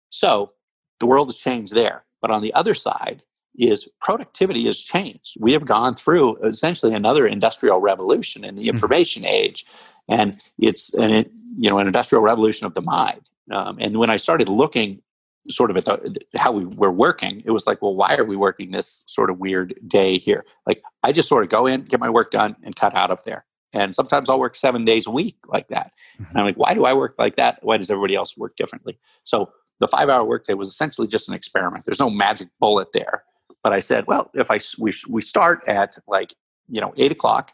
So 0.09 0.53
the 1.01 1.05
world 1.05 1.27
has 1.27 1.37
changed 1.37 1.75
there. 1.75 2.05
But 2.21 2.31
on 2.31 2.41
the 2.41 2.53
other 2.53 2.73
side 2.73 3.23
is 3.57 3.89
productivity 3.99 4.65
has 4.65 4.79
changed. 4.79 5.35
We 5.39 5.51
have 5.51 5.65
gone 5.65 5.95
through 5.95 6.37
essentially 6.43 6.93
another 6.93 7.27
industrial 7.27 7.79
revolution 7.81 8.45
in 8.45 8.55
the 8.55 8.63
mm-hmm. 8.63 8.69
information 8.69 9.23
mm-hmm. 9.23 9.33
age. 9.33 9.65
And 10.07 10.41
it's 10.57 10.93
an, 10.93 11.29
you 11.57 11.69
know, 11.69 11.77
an 11.79 11.87
industrial 11.87 12.23
revolution 12.23 12.65
of 12.65 12.73
the 12.73 12.81
mind. 12.81 13.29
Um, 13.51 13.77
and 13.79 13.97
when 13.97 14.09
I 14.09 14.17
started 14.17 14.49
looking 14.49 15.01
sort 15.49 15.71
of 15.71 15.77
at 15.77 15.85
the, 15.85 16.21
how 16.35 16.51
we 16.51 16.65
were 16.65 16.91
working, 16.91 17.41
it 17.45 17.51
was 17.51 17.65
like, 17.65 17.81
well, 17.81 17.95
why 17.95 18.15
are 18.15 18.25
we 18.25 18.35
working 18.35 18.71
this 18.71 19.03
sort 19.07 19.29
of 19.29 19.39
weird 19.39 19.73
day 19.87 20.17
here? 20.17 20.45
Like, 20.67 20.81
I 21.03 21.11
just 21.11 21.27
sort 21.29 21.43
of 21.43 21.49
go 21.49 21.65
in, 21.65 21.83
get 21.83 21.99
my 21.99 22.09
work 22.09 22.31
done, 22.31 22.55
and 22.63 22.75
cut 22.75 22.95
out 22.95 23.11
of 23.11 23.23
there. 23.23 23.45
And 23.73 23.95
sometimes 23.95 24.29
I'll 24.29 24.39
work 24.39 24.55
seven 24.55 24.85
days 24.85 25.07
a 25.07 25.11
week 25.11 25.37
like 25.47 25.69
that. 25.69 25.91
Mm-hmm. 26.15 26.25
And 26.29 26.37
I'm 26.39 26.45
like, 26.45 26.57
why 26.57 26.73
do 26.73 26.85
I 26.85 26.93
work 26.93 27.15
like 27.17 27.37
that? 27.37 27.59
Why 27.61 27.77
does 27.77 27.89
everybody 27.89 28.15
else 28.15 28.37
work 28.37 28.55
differently? 28.57 28.99
So 29.23 29.51
the 29.79 29.87
five 29.87 30.09
hour 30.09 30.23
workday 30.23 30.53
was 30.53 30.69
essentially 30.69 31.07
just 31.07 31.27
an 31.27 31.33
experiment. 31.33 31.85
There's 31.85 31.99
no 31.99 32.09
magic 32.09 32.49
bullet 32.59 32.89
there. 32.93 33.23
But 33.63 33.73
I 33.73 33.79
said, 33.79 34.05
well, 34.07 34.29
if 34.33 34.51
I 34.51 34.59
we, 34.77 34.93
we 35.09 35.21
start 35.21 35.61
at 35.67 35.97
like 36.07 36.33
you 36.69 36.81
know 36.81 36.93
eight 36.97 37.11
o'clock 37.11 37.51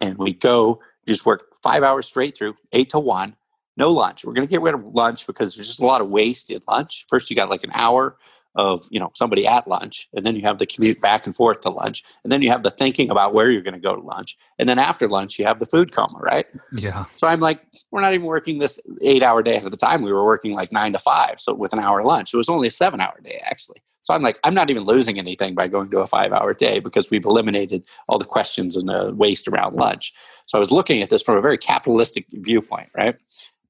and 0.00 0.16
we 0.18 0.34
go 0.34 0.80
just 1.06 1.26
work 1.26 1.44
five 1.62 1.82
hours 1.82 2.06
straight 2.06 2.36
through 2.36 2.54
eight 2.72 2.90
to 2.90 2.98
one, 2.98 3.34
no 3.80 3.90
lunch. 3.90 4.24
We're 4.24 4.34
going 4.34 4.46
to 4.46 4.50
get 4.50 4.62
rid 4.62 4.74
of 4.74 4.84
lunch 4.84 5.26
because 5.26 5.56
there's 5.56 5.66
just 5.66 5.80
a 5.80 5.86
lot 5.86 6.00
of 6.00 6.08
waste 6.08 6.50
in 6.50 6.60
lunch. 6.68 7.06
First, 7.08 7.30
you 7.30 7.34
got 7.34 7.50
like 7.50 7.64
an 7.64 7.72
hour 7.74 8.16
of 8.56 8.86
you 8.90 8.98
know 8.98 9.10
somebody 9.14 9.46
at 9.46 9.68
lunch 9.68 10.08
and 10.12 10.26
then 10.26 10.34
you 10.34 10.42
have 10.42 10.58
the 10.58 10.66
commute 10.66 11.00
back 11.00 11.24
and 11.24 11.36
forth 11.36 11.60
to 11.60 11.70
lunch 11.70 12.02
and 12.24 12.32
then 12.32 12.42
you 12.42 12.50
have 12.50 12.64
the 12.64 12.70
thinking 12.70 13.08
about 13.08 13.32
where 13.32 13.48
you're 13.48 13.62
going 13.62 13.74
to 13.74 13.80
go 13.80 13.94
to 13.94 14.02
lunch 14.02 14.36
and 14.58 14.68
then 14.68 14.76
after 14.76 15.08
lunch 15.08 15.38
you 15.38 15.44
have 15.44 15.60
the 15.60 15.66
food 15.66 15.92
coma 15.92 16.18
right? 16.18 16.46
Yeah. 16.72 17.04
So 17.12 17.28
i'm 17.28 17.38
like 17.38 17.62
we're 17.92 18.00
not 18.00 18.12
even 18.12 18.26
working 18.26 18.58
this 18.58 18.80
eight 19.02 19.22
hour 19.22 19.42
day 19.42 19.56
at 19.56 19.70
the 19.70 19.76
time. 19.76 20.02
We 20.02 20.12
were 20.12 20.24
working 20.24 20.52
like 20.52 20.72
nine 20.72 20.92
to 20.94 20.98
five 20.98 21.38
so 21.38 21.54
with 21.54 21.72
an 21.72 21.78
hour 21.78 22.02
lunch. 22.02 22.34
It 22.34 22.38
was 22.38 22.48
only 22.48 22.66
a 22.66 22.72
seven 22.72 23.00
hour 23.00 23.20
day 23.22 23.40
actually. 23.44 23.82
So 24.02 24.14
i'm 24.14 24.22
like 24.22 24.40
i'm 24.42 24.54
not 24.54 24.68
even 24.68 24.82
losing 24.82 25.16
anything 25.18 25.54
by 25.54 25.68
going 25.68 25.88
to 25.90 26.00
a 26.00 26.06
five 26.06 26.32
hour 26.32 26.52
day 26.52 26.80
because 26.80 27.08
we've 27.08 27.24
eliminated 27.24 27.84
all 28.08 28.18
the 28.18 28.24
questions 28.24 28.76
and 28.76 28.88
the 28.88 29.14
waste 29.14 29.46
around 29.46 29.76
lunch. 29.76 30.12
So 30.46 30.58
i 30.58 30.60
was 30.60 30.72
looking 30.72 31.02
at 31.02 31.10
this 31.10 31.22
from 31.22 31.36
a 31.36 31.40
very 31.40 31.58
capitalistic 31.58 32.26
viewpoint 32.32 32.88
right 32.96 33.14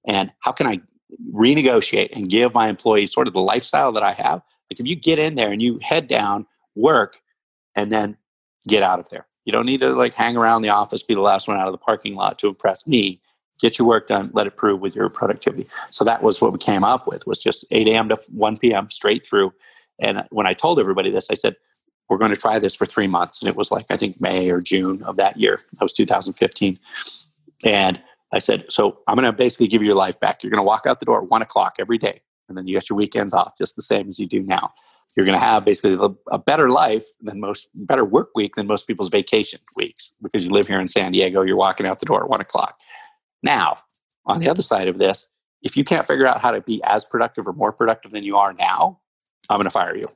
and 0.07 0.31
how 0.41 0.53
can 0.53 0.67
i 0.67 0.81
renegotiate 1.33 2.11
and 2.15 2.29
give 2.29 2.55
my 2.55 2.69
employees 2.69 3.13
sort 3.13 3.27
of 3.27 3.33
the 3.33 3.41
lifestyle 3.41 3.93
that 3.93 4.03
i 4.03 4.13
have 4.13 4.43
like 4.71 4.81
if 4.81 4.87
you 4.87 4.97
get 4.97 5.19
in 5.19 5.35
there 5.35 5.51
and 5.51 5.61
you 5.61 5.79
head 5.83 6.07
down, 6.07 6.47
work, 6.75 7.21
and 7.75 7.91
then 7.91 8.17
get 8.69 8.83
out 8.83 9.01
of 9.01 9.09
there. 9.09 9.27
You 9.45 9.53
don't 9.53 9.67
need 9.67 9.81
to 9.81 9.91
like 9.91 10.15
hang 10.15 10.37
around 10.37 10.63
the 10.63 10.69
office, 10.69 11.03
be 11.03 11.15
the 11.15 11.21
last 11.21 11.49
one 11.49 11.59
out 11.59 11.67
of 11.67 11.73
the 11.73 11.79
parking 11.79 12.15
lot 12.15 12.39
to 12.39 12.49
impress 12.49 12.87
me. 12.87 13.21
Get 13.61 13.79
your 13.79 13.89
work 13.89 14.07
done, 14.07 14.31
let 14.33 14.47
it 14.47 14.57
prove 14.57 14.81
with 14.81 14.95
your 14.95 15.09
productivity. 15.09 15.67
So 15.91 16.05
that 16.05 16.23
was 16.23 16.41
what 16.41 16.53
we 16.53 16.59
came 16.59 16.85
up 16.85 17.07
with 17.07 17.27
was 17.27 17.43
just 17.43 17.65
8 17.71 17.89
a.m. 17.89 18.09
to 18.09 18.19
1 18.29 18.59
p.m. 18.59 18.91
straight 18.91 19.27
through. 19.27 19.53
And 19.99 20.25
when 20.31 20.47
I 20.47 20.55
told 20.55 20.79
everybody 20.79 21.11
this, 21.11 21.29
I 21.31 21.35
said, 21.35 21.57
we're 22.09 22.19
going 22.19 22.33
to 22.33 22.41
try 22.41 22.59
this 22.59 22.75
for 22.75 22.87
three 22.87 23.07
months. 23.07 23.41
And 23.41 23.49
it 23.49 23.57
was 23.57 23.71
like, 23.71 23.85
I 23.91 23.97
think 23.97 24.21
May 24.21 24.51
or 24.51 24.61
June 24.61 25.03
of 25.03 25.17
that 25.17 25.37
year. 25.37 25.61
That 25.75 25.83
was 25.83 25.93
2015. 25.93 26.79
And 27.63 28.01
I 28.33 28.39
said, 28.39 28.67
so 28.69 28.99
I'm 29.07 29.17
going 29.17 29.27
to 29.27 29.33
basically 29.33 29.67
give 29.67 29.83
you 29.83 29.87
your 29.87 29.97
life 29.97 30.19
back. 30.21 30.43
You're 30.43 30.51
going 30.51 30.59
to 30.59 30.67
walk 30.67 30.87
out 30.87 31.01
the 31.01 31.07
door 31.07 31.23
at 31.23 31.29
one 31.29 31.43
o'clock 31.43 31.77
every 31.79 31.99
day 31.99 32.23
and 32.49 32.59
then 32.59 32.67
you 32.67 32.77
get 32.77 32.91
your 32.91 32.97
weekends 32.97 33.33
off 33.33 33.55
just 33.57 33.77
the 33.77 33.83
same 33.83 34.09
as 34.09 34.19
you 34.19 34.27
do 34.27 34.43
now. 34.43 34.73
You're 35.17 35.27
going 35.27 35.39
to 35.39 35.45
have 35.45 35.65
basically 35.65 35.99
a 36.31 36.39
better 36.39 36.71
life 36.71 37.05
than 37.21 37.41
most, 37.41 37.69
better 37.75 38.05
work 38.05 38.31
week 38.37 38.55
than 38.55 38.69
most 38.69 38.87
people's 38.87 39.09
vacation 39.09 39.59
weeks 39.75 40.13
because 40.23 40.45
you 40.45 40.51
live 40.51 40.69
here 40.69 40.81
in 40.81 40.87
San 40.87 41.11
Diego. 41.13 41.43
You're 41.43 41.57
walking 41.57 41.87
out 41.87 41.99
the 41.99 42.07
door 42.07 42.23
at 42.23 42.31
one 42.31 42.41
o'clock. 42.41 42.79
Now, 43.43 43.79
on 44.27 44.39
the 44.39 44.49
other 44.49 44.63
side 44.63 44.87
of 44.87 44.99
this, 44.99 45.29
if 45.63 45.77
you 45.77 45.83
can't 45.83 46.07
figure 46.07 46.27
out 46.27 46.41
how 46.41 46.53
to 46.53 46.61
be 46.61 46.81
as 46.85 47.05
productive 47.05 47.49
or 47.49 47.53
more 47.53 47.73
productive 47.73 48.13
than 48.13 48.23
you 48.23 48.37
are 48.37 48.53
now, 48.53 49.01
I'm 49.49 49.57
going 49.57 49.65
to 49.65 49.71
fire 49.71 49.97
you, 49.97 50.09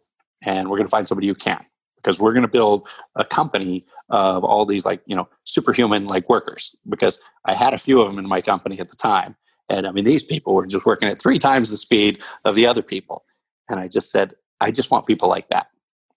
and 0.42 0.68
we're 0.68 0.76
going 0.76 0.86
to 0.86 0.90
find 0.90 1.08
somebody 1.08 1.26
who 1.26 1.34
can 1.34 1.64
because 2.04 2.18
we're 2.18 2.34
going 2.34 2.42
to 2.42 2.48
build 2.48 2.86
a 3.16 3.24
company 3.24 3.84
of 4.10 4.44
all 4.44 4.66
these 4.66 4.84
like 4.84 5.00
you 5.06 5.16
know 5.16 5.26
superhuman 5.44 6.04
like 6.04 6.28
workers 6.28 6.76
because 6.90 7.18
i 7.46 7.54
had 7.54 7.72
a 7.72 7.78
few 7.78 8.02
of 8.02 8.12
them 8.12 8.22
in 8.22 8.28
my 8.28 8.40
company 8.40 8.78
at 8.78 8.90
the 8.90 8.96
time 8.96 9.34
and 9.68 9.86
I 9.86 9.92
mean, 9.92 10.04
these 10.04 10.24
people 10.24 10.54
were 10.54 10.66
just 10.66 10.84
working 10.84 11.08
at 11.08 11.20
three 11.20 11.38
times 11.38 11.70
the 11.70 11.76
speed 11.76 12.22
of 12.44 12.54
the 12.54 12.66
other 12.66 12.82
people. 12.82 13.24
And 13.68 13.80
I 13.80 13.88
just 13.88 14.10
said, 14.10 14.34
I 14.60 14.70
just 14.70 14.90
want 14.90 15.06
people 15.06 15.28
like 15.28 15.48
that. 15.48 15.68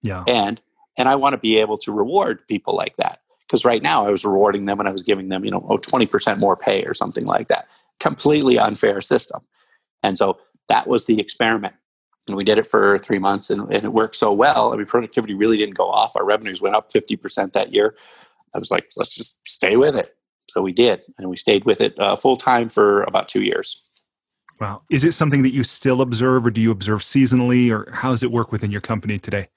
Yeah. 0.01 0.23
And 0.27 0.61
and 0.97 1.07
I 1.07 1.15
want 1.15 1.33
to 1.33 1.37
be 1.37 1.57
able 1.57 1.77
to 1.79 1.91
reward 1.91 2.45
people 2.47 2.75
like 2.75 2.95
that. 2.97 3.19
Because 3.45 3.63
right 3.63 3.81
now 3.81 4.05
I 4.05 4.09
was 4.09 4.25
rewarding 4.25 4.65
them 4.65 4.79
and 4.79 4.89
I 4.89 4.91
was 4.91 5.03
giving 5.03 5.29
them, 5.29 5.45
you 5.45 5.51
know, 5.51 5.65
oh, 5.69 5.77
20% 5.77 6.37
more 6.37 6.57
pay 6.57 6.83
or 6.83 6.93
something 6.93 7.25
like 7.25 7.47
that. 7.47 7.67
Completely 7.99 8.59
unfair 8.59 8.99
system. 8.99 9.41
And 10.03 10.17
so 10.17 10.39
that 10.67 10.87
was 10.87 11.05
the 11.05 11.19
experiment. 11.19 11.75
And 12.27 12.35
we 12.35 12.43
did 12.43 12.59
it 12.59 12.67
for 12.67 12.97
three 12.99 13.19
months 13.19 13.49
and, 13.49 13.61
and 13.71 13.85
it 13.85 13.93
worked 13.93 14.15
so 14.15 14.33
well. 14.33 14.73
I 14.73 14.77
mean, 14.77 14.85
productivity 14.85 15.33
really 15.33 15.57
didn't 15.57 15.75
go 15.75 15.89
off. 15.89 16.15
Our 16.15 16.25
revenues 16.25 16.61
went 16.61 16.75
up 16.75 16.91
50% 16.91 17.53
that 17.53 17.73
year. 17.73 17.95
I 18.53 18.59
was 18.59 18.71
like, 18.71 18.87
let's 18.97 19.15
just 19.15 19.39
stay 19.47 19.77
with 19.77 19.95
it. 19.95 20.15
So 20.49 20.61
we 20.61 20.71
did, 20.71 21.01
and 21.17 21.29
we 21.29 21.35
stayed 21.35 21.65
with 21.65 21.81
it 21.81 21.99
uh, 21.99 22.15
full 22.15 22.37
time 22.37 22.69
for 22.69 23.03
about 23.03 23.27
two 23.27 23.43
years. 23.43 23.83
Wow. 24.59 24.81
Is 24.89 25.03
it 25.03 25.13
something 25.13 25.43
that 25.43 25.53
you 25.53 25.63
still 25.63 26.01
observe, 26.01 26.45
or 26.45 26.51
do 26.51 26.61
you 26.61 26.71
observe 26.71 27.01
seasonally, 27.01 27.69
or 27.69 27.91
how 27.91 28.11
does 28.11 28.23
it 28.23 28.31
work 28.31 28.51
within 28.51 28.71
your 28.71 28.81
company 28.81 29.19
today? 29.19 29.49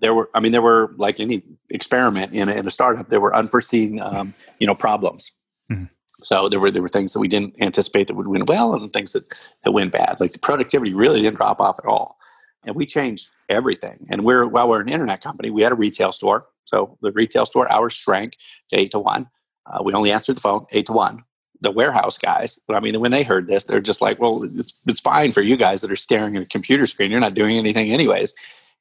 There 0.00 0.14
were, 0.14 0.30
I 0.34 0.40
mean, 0.40 0.52
there 0.52 0.62
were 0.62 0.94
like 0.96 1.18
any 1.20 1.42
experiment 1.70 2.32
in 2.32 2.48
a, 2.48 2.52
in 2.52 2.66
a 2.66 2.70
startup, 2.70 3.08
there 3.08 3.20
were 3.20 3.34
unforeseen, 3.34 4.00
um, 4.00 4.32
you 4.60 4.66
know, 4.66 4.74
problems. 4.74 5.32
Mm-hmm. 5.70 5.84
So 6.20 6.48
there 6.48 6.58
were 6.58 6.70
there 6.70 6.82
were 6.82 6.88
things 6.88 7.12
that 7.12 7.20
we 7.20 7.28
didn't 7.28 7.54
anticipate 7.60 8.08
that 8.08 8.14
would 8.14 8.28
win 8.28 8.44
well, 8.46 8.74
and 8.74 8.92
things 8.92 9.12
that 9.12 9.24
that 9.64 9.72
went 9.72 9.92
bad. 9.92 10.18
Like 10.20 10.32
the 10.32 10.38
productivity 10.38 10.94
really 10.94 11.22
didn't 11.22 11.36
drop 11.36 11.60
off 11.60 11.78
at 11.78 11.86
all, 11.86 12.18
and 12.64 12.74
we 12.74 12.86
changed 12.86 13.30
everything. 13.48 14.06
And 14.10 14.24
we're 14.24 14.46
while 14.46 14.68
we're 14.68 14.80
an 14.80 14.88
internet 14.88 15.22
company, 15.22 15.50
we 15.50 15.62
had 15.62 15.72
a 15.72 15.76
retail 15.76 16.12
store. 16.12 16.46
So 16.64 16.98
the 17.02 17.12
retail 17.12 17.46
store 17.46 17.70
hours 17.70 17.94
shrank 17.94 18.36
to 18.70 18.78
eight 18.78 18.90
to 18.92 18.98
one. 18.98 19.28
Uh, 19.66 19.82
we 19.82 19.94
only 19.94 20.10
answered 20.10 20.36
the 20.36 20.40
phone 20.40 20.66
eight 20.72 20.86
to 20.86 20.92
one. 20.92 21.24
The 21.60 21.70
warehouse 21.72 22.18
guys, 22.18 22.58
I 22.68 22.78
mean, 22.78 23.00
when 23.00 23.10
they 23.10 23.24
heard 23.24 23.48
this, 23.48 23.64
they're 23.64 23.80
just 23.80 24.00
like, 24.00 24.20
well, 24.20 24.44
it's, 24.44 24.80
it's 24.86 25.00
fine 25.00 25.32
for 25.32 25.42
you 25.42 25.56
guys 25.56 25.80
that 25.80 25.90
are 25.90 25.96
staring 25.96 26.36
at 26.36 26.44
a 26.44 26.46
computer 26.46 26.86
screen. 26.86 27.10
You're 27.10 27.18
not 27.18 27.34
doing 27.34 27.58
anything 27.58 27.90
anyways. 27.90 28.32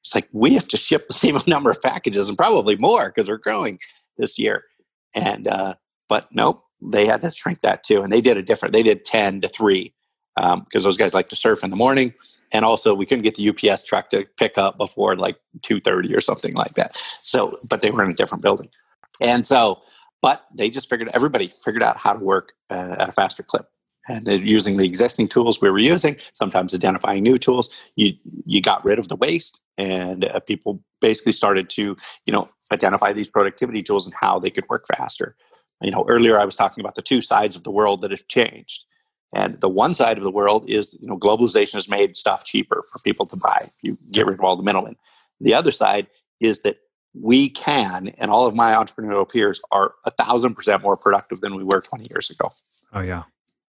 It's 0.04 0.14
like, 0.14 0.30
we 0.32 0.54
have 0.54 0.68
to 0.68 0.78
ship 0.78 1.08
the 1.08 1.16
same 1.16 1.40
number 1.48 1.72
of 1.72 1.82
packages 1.82 2.30
and 2.30 2.38
probably 2.38 2.76
more 2.76 3.08
because 3.08 3.30
we're 3.30 3.38
growing 3.38 3.80
this 4.20 4.38
year. 4.38 4.64
And, 5.16 5.48
uh, 5.48 5.74
but 6.08 6.28
nope, 6.32 6.67
they 6.82 7.06
had 7.06 7.22
to 7.22 7.32
shrink 7.32 7.62
that 7.62 7.84
too. 7.84 8.02
And 8.02 8.12
they 8.12 8.22
did 8.22 8.38
a 8.38 8.44
different, 8.44 8.74
they 8.74 8.84
did 8.84 9.06
10 9.06 9.42
to 9.42 9.50
3 9.50 9.94
because 10.36 10.56
um, 10.56 10.66
those 10.84 10.98
guys 10.98 11.14
like 11.14 11.30
to 11.30 11.36
surf 11.36 11.64
in 11.64 11.72
the 11.72 11.76
morning. 11.76 12.14
And 12.52 12.64
also, 12.64 12.94
we 12.94 13.06
couldn't 13.06 13.24
get 13.24 13.36
the 13.36 13.50
UPS 13.50 13.84
truck 13.84 14.10
to 14.12 14.26
pick 14.38 14.58
up 14.58 14.78
before 14.78 15.16
like 15.16 15.38
2.30 15.62 16.16
or 16.16 16.22
something 16.22 16.54
like 16.54 16.76
that. 16.76 16.96
So, 17.22 17.58
but 17.70 17.82
they 17.82 17.92
were 17.92 18.04
in 18.04 18.12
a 18.12 18.14
different 18.14 18.44
building. 18.44 18.70
And 19.20 19.46
so 19.46 19.82
but 20.22 20.46
they 20.54 20.70
just 20.70 20.90
figured 20.90 21.10
everybody 21.14 21.54
figured 21.64 21.84
out 21.84 21.98
how 21.98 22.14
to 22.14 22.20
work 22.20 22.54
uh, 22.70 22.96
at 23.00 23.10
a 23.10 23.12
faster 23.12 23.44
clip 23.44 23.68
and 24.08 24.28
using 24.28 24.78
the 24.78 24.86
existing 24.86 25.28
tools 25.28 25.62
we 25.62 25.70
were 25.70 25.80
using 25.80 26.16
sometimes 26.34 26.74
identifying 26.74 27.24
new 27.24 27.38
tools 27.38 27.70
you 27.96 28.14
you 28.46 28.62
got 28.62 28.84
rid 28.84 29.00
of 29.00 29.08
the 29.08 29.16
waste 29.16 29.62
and 29.78 30.26
uh, 30.26 30.40
people 30.42 30.82
basically 31.02 31.32
started 31.32 31.70
to 31.70 31.96
you 32.26 32.34
know 32.34 32.48
identify 32.72 33.14
these 33.14 33.30
productivity 33.30 33.82
tools 33.82 34.06
and 34.06 34.16
how 34.20 34.40
they 34.40 34.50
could 34.50 34.68
work 34.70 34.86
faster 34.88 35.36
you 35.82 35.92
know 35.92 36.06
earlier 36.08 36.40
i 36.40 36.46
was 36.46 36.56
talking 36.56 36.82
about 36.82 36.96
the 36.96 37.02
two 37.02 37.22
sides 37.22 37.56
of 37.56 37.64
the 37.64 37.72
world 37.72 38.02
that 38.02 38.12
have 38.12 38.28
changed 38.28 38.86
and 39.36 39.60
the 39.60 39.70
one 39.70 39.94
side 39.94 40.18
of 40.18 40.24
the 40.24 40.32
world 40.32 40.70
is 40.70 40.98
you 41.00 41.08
know 41.08 41.18
globalization 41.18 41.74
has 41.74 41.90
made 41.90 42.16
stuff 42.16 42.46
cheaper 42.46 42.84
for 42.92 43.00
people 43.00 43.26
to 43.26 43.36
buy 43.36 43.70
you 43.82 43.98
get 44.12 44.26
rid 44.26 44.36
of 44.36 44.44
all 44.44 44.56
the 44.56 44.64
middlemen 44.64 44.96
the 45.40 45.54
other 45.54 45.72
side 45.72 46.08
is 46.40 46.62
that 46.62 46.78
we 47.22 47.50
can, 47.50 48.10
and 48.18 48.30
all 48.32 48.46
of 48.46 48.56
my 48.56 48.74
entrepreneurial 48.74 49.30
peers 49.30 49.62
are 49.72 49.96
a 50.06 50.12
thousand 50.12 50.56
percent 50.56 50.84
more 50.84 50.96
productive 50.96 51.42
than 51.42 51.56
we 51.56 51.64
were 51.64 51.82
20 51.82 52.08
years 52.12 52.30
ago. 52.30 52.52
Oh 52.94 53.02
yeah. 53.02 53.24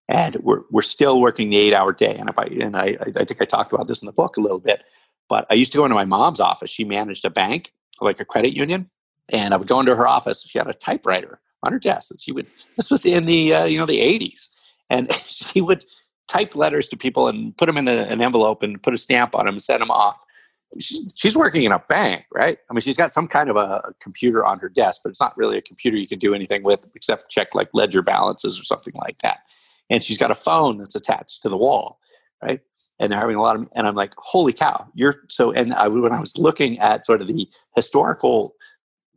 And 0.09 0.37
we're, 0.37 0.62
we're 0.71 0.83
still 0.83 1.21
working 1.21 1.51
the 1.51 1.59
eight 1.59 1.75
hour 1.75 1.92
day. 1.92 2.16
And 2.16 2.29
if 2.29 2.38
I, 2.38 2.44
and 2.44 2.77
I, 2.77 2.97
I 3.16 3.25
think 3.25 3.42
I 3.42 3.44
talked 3.44 3.73
about 3.73 3.88
this 3.88 4.01
in 4.01 4.07
the 4.07 4.12
book 4.12 4.37
a 4.37 4.40
little 4.40 4.61
bit, 4.61 4.83
but 5.29 5.47
I 5.51 5.55
used 5.55 5.73
to 5.73 5.79
go 5.79 5.85
into 5.85 5.94
my 5.94 6.07
mom's 6.07 6.40
office. 6.40 6.71
She 6.71 6.85
managed 6.85 7.25
a 7.25 7.31
bank, 7.31 7.73
like 8.01 8.18
a 8.18 8.25
credit 8.25 8.55
union. 8.55 8.88
And 9.29 9.53
I 9.53 9.59
would 9.59 9.68
go 9.68 9.81
into 9.81 9.94
her 9.94 10.07
office. 10.07 10.42
She 10.42 10.57
had 10.57 10.66
a 10.66 10.73
typewriter 10.73 11.40
on 11.62 11.73
her 11.73 11.79
desk 11.79 12.09
that 12.09 12.21
she 12.21 12.33
would, 12.33 12.49
this 12.77 12.90
was 12.90 13.05
in 13.05 13.27
the, 13.27 13.55
uh, 13.55 13.64
you 13.64 13.79
know, 13.79 13.87
the 13.87 14.01
80s. 14.01 14.49
And 14.90 15.12
she 15.27 15.61
would 15.61 15.85
type 16.29 16.55
letters 16.55 16.88
to 16.88 16.97
people 16.97 17.29
and 17.29 17.57
put 17.57 17.66
them 17.66 17.77
in 17.79 17.88
a, 17.88 18.03
an 18.03 18.21
envelope 18.21 18.62
and 18.62 18.83
put 18.83 18.94
a 18.94 18.99
stamp 18.99 19.35
on 19.35 19.47
them 19.47 19.55
and 19.55 19.62
send 19.62 19.81
them 19.81 19.90
off 19.90 20.16
she's 20.79 21.37
working 21.37 21.64
in 21.64 21.73
a 21.73 21.79
bank, 21.88 22.25
right? 22.35 22.59
I 22.71 22.75
mean, 22.75 22.81
she's 22.81 22.97
got 22.97 23.12
some 23.12 23.27
kind 23.27 23.49
of 23.49 23.57
a 23.57 23.92
computer 24.01 24.44
on 24.44 24.59
her 24.59 24.68
desk, 24.68 25.01
but 25.03 25.11
it's 25.11 25.21
not 25.21 25.37
really 25.37 25.57
a 25.57 25.62
computer 25.62 25.97
you 25.97 26.09
can 26.09 26.18
do 26.18 26.35
anything 26.35 26.62
with 26.62 26.90
except 26.94 27.31
check 27.31 27.55
like 27.55 27.68
ledger 27.73 28.03
balances 28.03 28.61
or 28.61 28.64
something 28.64 28.94
like 28.94 29.18
that. 29.23 29.38
And 29.90 30.05
she's 30.05 30.18
got 30.18 30.31
a 30.31 30.35
phone 30.35 30.79
that's 30.79 30.94
attached 30.94 31.42
to 31.42 31.49
the 31.49 31.57
wall, 31.57 31.99
right? 32.42 32.61
And 33.01 33.11
they're 33.11 33.18
having 33.18 33.37
a 33.37 33.42
lot 33.42 33.57
of, 33.57 33.66
and 33.75 33.87
I'm 33.87 33.94
like, 33.94 34.12
holy 34.18 34.53
cow, 34.53 34.87
you're 34.94 35.23
so. 35.31 35.53
And 35.53 35.73
I, 35.73 35.88
when 35.88 36.12
I 36.12 36.21
was 36.21 36.37
looking 36.37 36.79
at 36.79 37.07
sort 37.07 37.23
of 37.23 37.29
the 37.29 37.49
historical, 37.75 38.55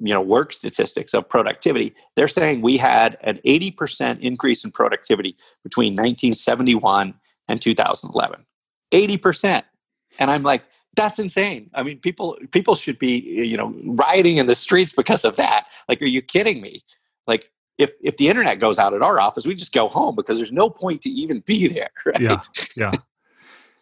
you 0.02 0.14
know, 0.14 0.22
work 0.22 0.52
statistics 0.52 1.14
of 1.14 1.30
productivity, 1.30 1.94
they're 2.16 2.28
saying 2.28 2.62
we 2.62 2.76
had 2.78 3.18
an 3.22 3.40
80% 3.46 4.20
increase 4.20 4.64
in 4.66 4.72
productivity 4.72 5.38
between 5.64 5.94
1971 5.94 7.14
and 7.48 7.62
2011. 7.62 8.46
80%. 8.92 9.64
And 10.20 10.32
I'm 10.32 10.44
like, 10.44 10.64
that's 10.98 11.20
insane. 11.20 11.70
I 11.74 11.84
mean, 11.84 12.00
people 12.00 12.38
people 12.52 12.76
should 12.76 13.00
be 13.00 13.20
you 13.20 13.56
know 13.56 13.74
rioting 13.86 14.38
in 14.38 14.48
the 14.48 14.56
streets 14.56 14.94
because 14.94 15.24
of 15.24 15.38
that. 15.38 15.68
Like, 15.88 16.02
are 16.02 16.06
you 16.06 16.22
kidding 16.22 16.62
me? 16.62 16.84
Like, 17.28 17.50
if 17.78 17.92
if 18.02 18.18
the 18.18 18.28
internet 18.28 18.60
goes 18.60 18.78
out 18.78 18.94
at 18.94 19.02
our 19.02 19.20
office, 19.20 19.48
we 19.48 19.56
just 19.56 19.72
go 19.72 19.88
home 19.88 20.16
because 20.16 20.38
there's 20.38 20.52
no 20.52 20.70
point 20.70 21.02
to 21.04 21.10
even 21.10 21.40
be 21.42 21.68
there. 21.68 21.92
Right? 22.06 22.20
Yeah. 22.20 22.42
Yeah. 22.76 22.92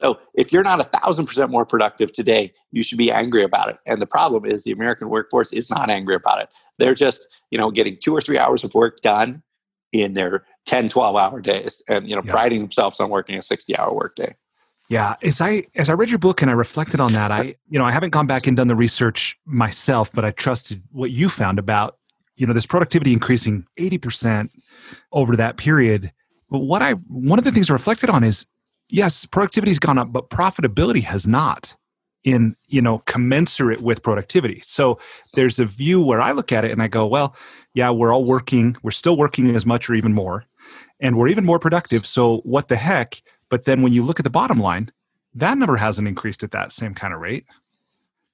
So 0.02 0.20
if 0.34 0.52
you're 0.54 0.64
not 0.64 0.80
a 0.80 0.84
thousand 0.84 1.26
percent 1.26 1.52
more 1.52 1.66
productive 1.66 2.12
today, 2.12 2.54
you 2.72 2.84
should 2.84 2.98
be 2.98 3.12
angry 3.12 3.44
about 3.44 3.70
it. 3.70 3.78
And 3.86 4.02
the 4.02 4.08
problem 4.08 4.46
is 4.46 4.64
the 4.64 4.72
American 4.72 5.10
workforce 5.10 5.52
is 5.54 5.70
not 5.70 5.90
angry 5.90 6.16
about 6.16 6.42
it. 6.42 6.50
They're 6.78 6.96
just 6.96 7.28
you 7.52 7.58
know 7.58 7.72
getting 7.72 7.98
two 8.02 8.16
or 8.16 8.22
three 8.22 8.38
hours 8.38 8.64
of 8.64 8.74
work 8.74 9.02
done 9.02 9.44
in 9.92 10.14
their 10.14 10.44
10, 10.66 10.90
12 10.90 11.16
hour 11.16 11.42
days 11.42 11.82
and, 11.88 12.08
you 12.08 12.16
know, 12.16 12.22
yeah. 12.24 12.32
priding 12.32 12.62
themselves 12.62 13.00
on 13.00 13.10
working 13.10 13.36
a 13.36 13.42
60 13.42 13.76
hour 13.78 13.94
workday. 13.94 14.36
Yeah, 14.88 15.16
as 15.22 15.40
I 15.40 15.66
as 15.76 15.88
I 15.88 15.94
read 15.94 16.10
your 16.10 16.18
book 16.18 16.42
and 16.42 16.50
I 16.50 16.56
reflected 16.56 17.00
on 17.00 17.14
that, 17.14 17.32
I 17.32 17.56
you 17.70 17.78
know 17.78 17.86
I 17.86 17.92
haven't 17.92 18.10
gone 18.10 18.26
back 18.26 18.48
and 18.48 18.58
done 18.58 18.68
the 18.68 18.76
research 18.76 19.38
myself, 19.46 20.12
but 20.12 20.26
I 20.26 20.32
trusted 20.32 20.82
what 20.92 21.12
you 21.12 21.30
found 21.30 21.60
about 21.60 21.98
you 22.38 22.48
know 22.48 22.54
this 22.54 22.66
productivity 22.66 23.14
increasing 23.14 23.68
eighty 23.78 24.00
percent 24.00 24.52
over 25.12 25.36
that 25.36 25.58
period. 25.58 26.12
But 26.50 26.62
what 26.62 26.82
I 26.82 26.94
one 26.94 27.38
of 27.38 27.46
the 27.46 27.52
things 27.52 27.70
I 27.70 27.74
reflected 27.74 28.10
on 28.10 28.24
is 28.24 28.48
yes, 28.90 29.26
productivity 29.26 29.72
has 29.72 29.80
gone 29.80 29.98
up, 29.98 30.12
but 30.12 30.30
profitability 30.30 31.04
has 31.04 31.26
not 31.26 31.76
in 32.26 32.56
you 32.68 32.82
know 32.82 33.00
commensurate 33.06 33.82
with 33.82 34.04
productivity. 34.04 34.62
So 34.66 35.00
there's 35.34 35.60
a 35.60 35.66
view 35.66 36.02
where 36.04 36.22
I 36.22 36.32
look 36.32 36.52
at 36.52 36.66
it 36.66 36.72
and 36.72 36.82
I 36.82 36.88
go, 36.88 37.06
well, 37.08 37.36
yeah, 37.74 37.90
we're 37.92 38.14
all 38.14 38.26
working, 38.26 38.76
we're 38.84 38.92
still 38.92 39.18
working 39.18 39.56
as 39.56 39.66
much 39.66 39.90
or 39.90 39.94
even 39.94 40.14
more, 40.14 40.46
and 41.00 41.18
we're 41.18 41.30
even 41.30 41.46
more 41.46 41.60
productive. 41.60 42.06
So 42.06 42.38
what 42.40 42.68
the 42.68 42.76
heck? 42.76 43.22
But 43.50 43.66
then 43.66 43.82
when 43.82 43.94
you 43.94 44.04
look 44.04 44.20
at 44.20 44.24
the 44.24 44.30
bottom 44.30 44.60
line, 44.60 44.92
that 45.34 45.58
number 45.58 45.78
hasn't 45.78 46.08
increased 46.08 46.44
at 46.44 46.52
that 46.52 46.72
same 46.72 46.94
kind 46.94 47.14
of 47.14 47.20
rate. 47.20 47.46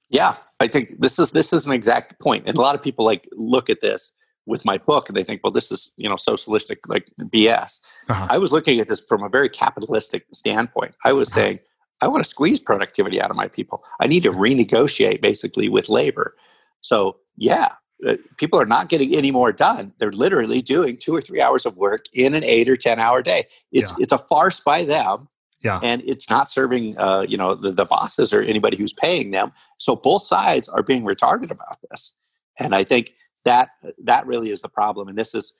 Yeah, 0.08 0.36
I 0.60 0.68
think 0.68 1.00
this 1.00 1.18
is 1.18 1.30
this 1.32 1.52
is 1.52 1.66
an 1.66 1.72
exact. 1.72 2.14
And 2.24 2.48
a 2.48 2.60
lot 2.60 2.74
of 2.74 2.82
people 2.82 3.04
like 3.04 3.28
look 3.32 3.70
at 3.70 3.80
this 3.80 4.12
with 4.46 4.64
my 4.64 4.78
book 4.78 5.08
and 5.08 5.16
they 5.16 5.24
think, 5.24 5.40
well, 5.42 5.52
this 5.52 5.70
is 5.70 5.92
you 5.96 6.08
know 6.08 6.16
socialistic 6.16 6.88
like 6.88 7.10
BS. 7.20 7.80
Uh-huh. 8.08 8.26
I 8.30 8.38
was 8.38 8.52
looking 8.52 8.80
at 8.80 8.88
this 8.88 9.00
from 9.00 9.22
a 9.22 9.28
very 9.28 9.48
capitalistic 9.48 10.26
standpoint. 10.32 10.94
I 11.04 11.12
was 11.12 11.30
uh-huh. 11.30 11.40
saying, 11.40 11.58
I 12.00 12.08
want 12.08 12.22
to 12.22 12.28
squeeze 12.28 12.60
productivity 12.60 13.20
out 13.20 13.30
of 13.30 13.36
my 13.36 13.48
people. 13.48 13.82
I 14.00 14.06
need 14.06 14.22
to 14.22 14.32
renegotiate 14.32 15.20
basically 15.20 15.68
with 15.68 15.88
labor. 15.88 16.36
So 16.80 17.16
yeah, 17.36 17.72
uh, 18.06 18.16
people 18.36 18.60
are 18.60 18.66
not 18.66 18.88
getting 18.88 19.14
any 19.14 19.30
more 19.30 19.52
done. 19.52 19.92
They're 19.98 20.12
literally 20.12 20.62
doing 20.62 20.96
two 20.96 21.14
or 21.14 21.20
three 21.20 21.40
hours 21.40 21.66
of 21.66 21.76
work 21.76 22.04
in 22.12 22.34
an 22.34 22.44
eight 22.44 22.68
or 22.68 22.76
ten 22.76 22.98
hour 22.98 23.22
day. 23.22 23.44
It's 23.72 23.90
yeah. 23.92 24.02
it's 24.02 24.12
a 24.12 24.18
farce 24.18 24.60
by 24.60 24.84
them. 24.84 25.28
Yeah. 25.62 25.80
And 25.82 26.02
it's 26.06 26.30
not 26.30 26.48
serving, 26.48 26.96
uh, 26.98 27.24
you 27.26 27.36
know, 27.36 27.54
the, 27.56 27.72
the 27.72 27.86
bosses 27.86 28.32
or 28.32 28.40
anybody 28.40 28.76
who's 28.76 28.92
paying 28.92 29.30
them. 29.32 29.52
So 29.78 29.96
both 29.96 30.22
sides 30.22 30.68
are 30.68 30.82
being 30.82 31.02
retarded 31.02 31.50
about 31.50 31.78
this. 31.90 32.12
And 32.58 32.74
I 32.74 32.84
think 32.84 33.14
that 33.46 33.70
that 34.04 34.26
really 34.26 34.50
is 34.50 34.60
the 34.60 34.68
problem. 34.68 35.08
And 35.08 35.16
this 35.16 35.34
is 35.34 35.54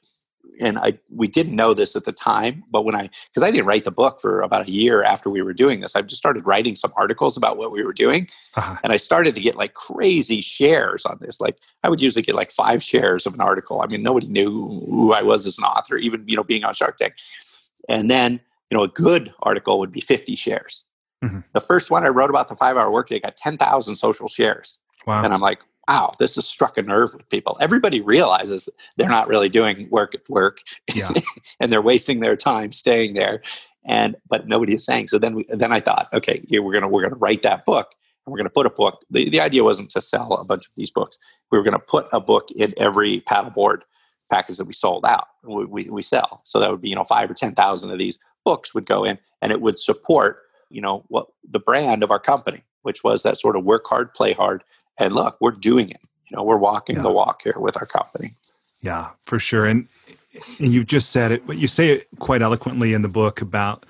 and 0.60 0.78
I 0.78 0.98
we 1.10 1.28
didn't 1.28 1.56
know 1.56 1.74
this 1.74 1.96
at 1.96 2.04
the 2.04 2.12
time, 2.12 2.64
but 2.70 2.82
when 2.82 2.94
I 2.94 3.10
because 3.32 3.42
I 3.42 3.50
didn't 3.50 3.66
write 3.66 3.84
the 3.84 3.90
book 3.90 4.20
for 4.20 4.42
about 4.42 4.68
a 4.68 4.70
year 4.70 5.02
after 5.02 5.30
we 5.30 5.42
were 5.42 5.52
doing 5.52 5.80
this, 5.80 5.96
I 5.96 6.02
just 6.02 6.18
started 6.18 6.46
writing 6.46 6.76
some 6.76 6.92
articles 6.96 7.36
about 7.36 7.56
what 7.56 7.72
we 7.72 7.82
were 7.82 7.92
doing, 7.92 8.28
uh-huh. 8.54 8.76
and 8.82 8.92
I 8.92 8.96
started 8.96 9.34
to 9.34 9.40
get 9.40 9.56
like 9.56 9.74
crazy 9.74 10.40
shares 10.40 11.04
on 11.04 11.18
this. 11.20 11.40
Like 11.40 11.56
I 11.82 11.90
would 11.90 12.02
usually 12.02 12.22
get 12.22 12.34
like 12.34 12.50
five 12.50 12.82
shares 12.82 13.26
of 13.26 13.34
an 13.34 13.40
article. 13.40 13.82
I 13.82 13.86
mean, 13.86 14.02
nobody 14.02 14.28
knew 14.28 14.50
who 14.88 15.12
I 15.12 15.22
was 15.22 15.46
as 15.46 15.58
an 15.58 15.64
author, 15.64 15.96
even 15.96 16.24
you 16.26 16.36
know 16.36 16.44
being 16.44 16.64
on 16.64 16.74
Shark 16.74 16.96
Tank. 16.96 17.14
And 17.88 18.10
then 18.10 18.40
you 18.70 18.76
know 18.76 18.84
a 18.84 18.88
good 18.88 19.32
article 19.42 19.78
would 19.78 19.92
be 19.92 20.00
fifty 20.00 20.34
shares. 20.36 20.84
Mm-hmm. 21.24 21.40
The 21.54 21.60
first 21.60 21.90
one 21.90 22.04
I 22.04 22.08
wrote 22.08 22.30
about 22.30 22.48
the 22.48 22.56
five 22.56 22.76
hour 22.76 22.90
workday 22.92 23.20
got 23.20 23.36
ten 23.36 23.58
thousand 23.58 23.96
social 23.96 24.28
shares, 24.28 24.78
wow. 25.06 25.24
and 25.24 25.32
I'm 25.32 25.40
like, 25.40 25.58
wow, 25.88 26.12
this 26.18 26.34
has 26.34 26.46
struck 26.46 26.76
a 26.76 26.82
nerve 26.82 27.14
with 27.14 27.28
people. 27.30 27.56
Everybody 27.60 28.00
realizes 28.00 28.68
they're 28.96 29.08
not 29.08 29.28
really 29.28 29.48
doing 29.48 29.88
work 29.90 30.14
at 30.14 30.28
work 30.28 30.60
yeah. 30.94 31.10
and 31.60 31.72
they're 31.72 31.82
wasting 31.82 32.20
their 32.20 32.36
time 32.36 32.72
staying 32.72 33.14
there. 33.14 33.42
And 33.84 34.16
but 34.28 34.48
nobody 34.48 34.74
is 34.74 34.84
saying. 34.84 35.08
So 35.08 35.18
then 35.18 35.36
we, 35.36 35.46
then 35.48 35.72
I 35.72 35.80
thought, 35.80 36.08
okay, 36.12 36.44
yeah, 36.48 36.58
we're 36.58 36.72
gonna 36.72 36.88
we're 36.88 37.04
gonna 37.04 37.16
write 37.16 37.42
that 37.42 37.64
book 37.64 37.94
and 38.24 38.32
we're 38.32 38.38
gonna 38.38 38.50
put 38.50 38.66
a 38.66 38.70
book. 38.70 39.04
The, 39.10 39.28
the 39.28 39.40
idea 39.40 39.62
wasn't 39.62 39.90
to 39.90 40.00
sell 40.00 40.32
a 40.32 40.44
bunch 40.44 40.66
of 40.66 40.72
these 40.76 40.90
books. 40.90 41.18
We 41.52 41.58
were 41.58 41.64
gonna 41.64 41.78
put 41.78 42.08
a 42.12 42.20
book 42.20 42.50
in 42.50 42.74
every 42.78 43.20
paddleboard 43.20 43.82
package 44.28 44.56
that 44.56 44.66
we 44.66 44.72
sold 44.72 45.04
out. 45.04 45.28
We, 45.44 45.66
we, 45.66 45.88
we 45.88 46.02
sell. 46.02 46.40
So 46.42 46.58
that 46.58 46.68
would 46.68 46.80
be, 46.80 46.88
you 46.88 46.96
know, 46.96 47.04
five 47.04 47.30
or 47.30 47.34
ten 47.34 47.54
thousand 47.54 47.92
of 47.92 47.98
these 47.98 48.18
books 48.44 48.74
would 48.74 48.86
go 48.86 49.04
in 49.04 49.18
and 49.40 49.52
it 49.52 49.60
would 49.60 49.78
support, 49.78 50.40
you 50.68 50.80
know, 50.80 51.04
what 51.06 51.28
the 51.48 51.60
brand 51.60 52.02
of 52.02 52.10
our 52.10 52.18
company, 52.18 52.64
which 52.82 53.04
was 53.04 53.22
that 53.22 53.38
sort 53.38 53.54
of 53.54 53.64
work 53.64 53.86
hard, 53.86 54.12
play 54.14 54.32
hard 54.32 54.64
and 54.98 55.14
look, 55.14 55.36
we're 55.40 55.52
doing 55.52 55.90
it. 55.90 56.06
You 56.30 56.36
know, 56.36 56.42
we're 56.42 56.56
walking 56.56 56.96
yeah. 56.96 57.02
the 57.02 57.12
walk 57.12 57.42
here 57.42 57.54
with 57.56 57.76
our 57.76 57.86
company. 57.86 58.30
Yeah, 58.82 59.10
for 59.20 59.38
sure. 59.38 59.66
And 59.66 59.88
and 60.58 60.72
you've 60.72 60.86
just 60.86 61.10
said 61.10 61.32
it, 61.32 61.46
but 61.46 61.56
you 61.56 61.66
say 61.66 61.90
it 61.90 62.08
quite 62.18 62.42
eloquently 62.42 62.92
in 62.92 63.02
the 63.02 63.08
book 63.08 63.40
about 63.40 63.86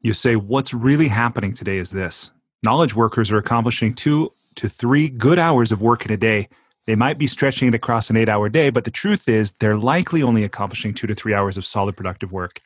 you 0.00 0.12
say 0.12 0.36
what's 0.36 0.74
really 0.74 1.08
happening 1.08 1.54
today 1.54 1.78
is 1.78 1.90
this. 1.90 2.30
Knowledge 2.62 2.94
workers 2.94 3.30
are 3.30 3.38
accomplishing 3.38 3.94
two 3.94 4.30
to 4.56 4.68
three 4.68 5.08
good 5.08 5.38
hours 5.38 5.72
of 5.72 5.80
work 5.80 6.04
in 6.04 6.12
a 6.12 6.16
day. 6.16 6.48
They 6.86 6.96
might 6.96 7.18
be 7.18 7.26
stretching 7.26 7.68
it 7.68 7.74
across 7.74 8.10
an 8.10 8.16
eight 8.16 8.28
hour 8.28 8.48
day, 8.48 8.70
but 8.70 8.84
the 8.84 8.90
truth 8.90 9.28
is 9.28 9.52
they're 9.52 9.76
likely 9.76 10.22
only 10.22 10.44
accomplishing 10.44 10.94
two 10.94 11.06
to 11.06 11.14
three 11.14 11.34
hours 11.34 11.56
of 11.56 11.66
solid 11.66 11.96
productive 11.96 12.32
work. 12.32 12.60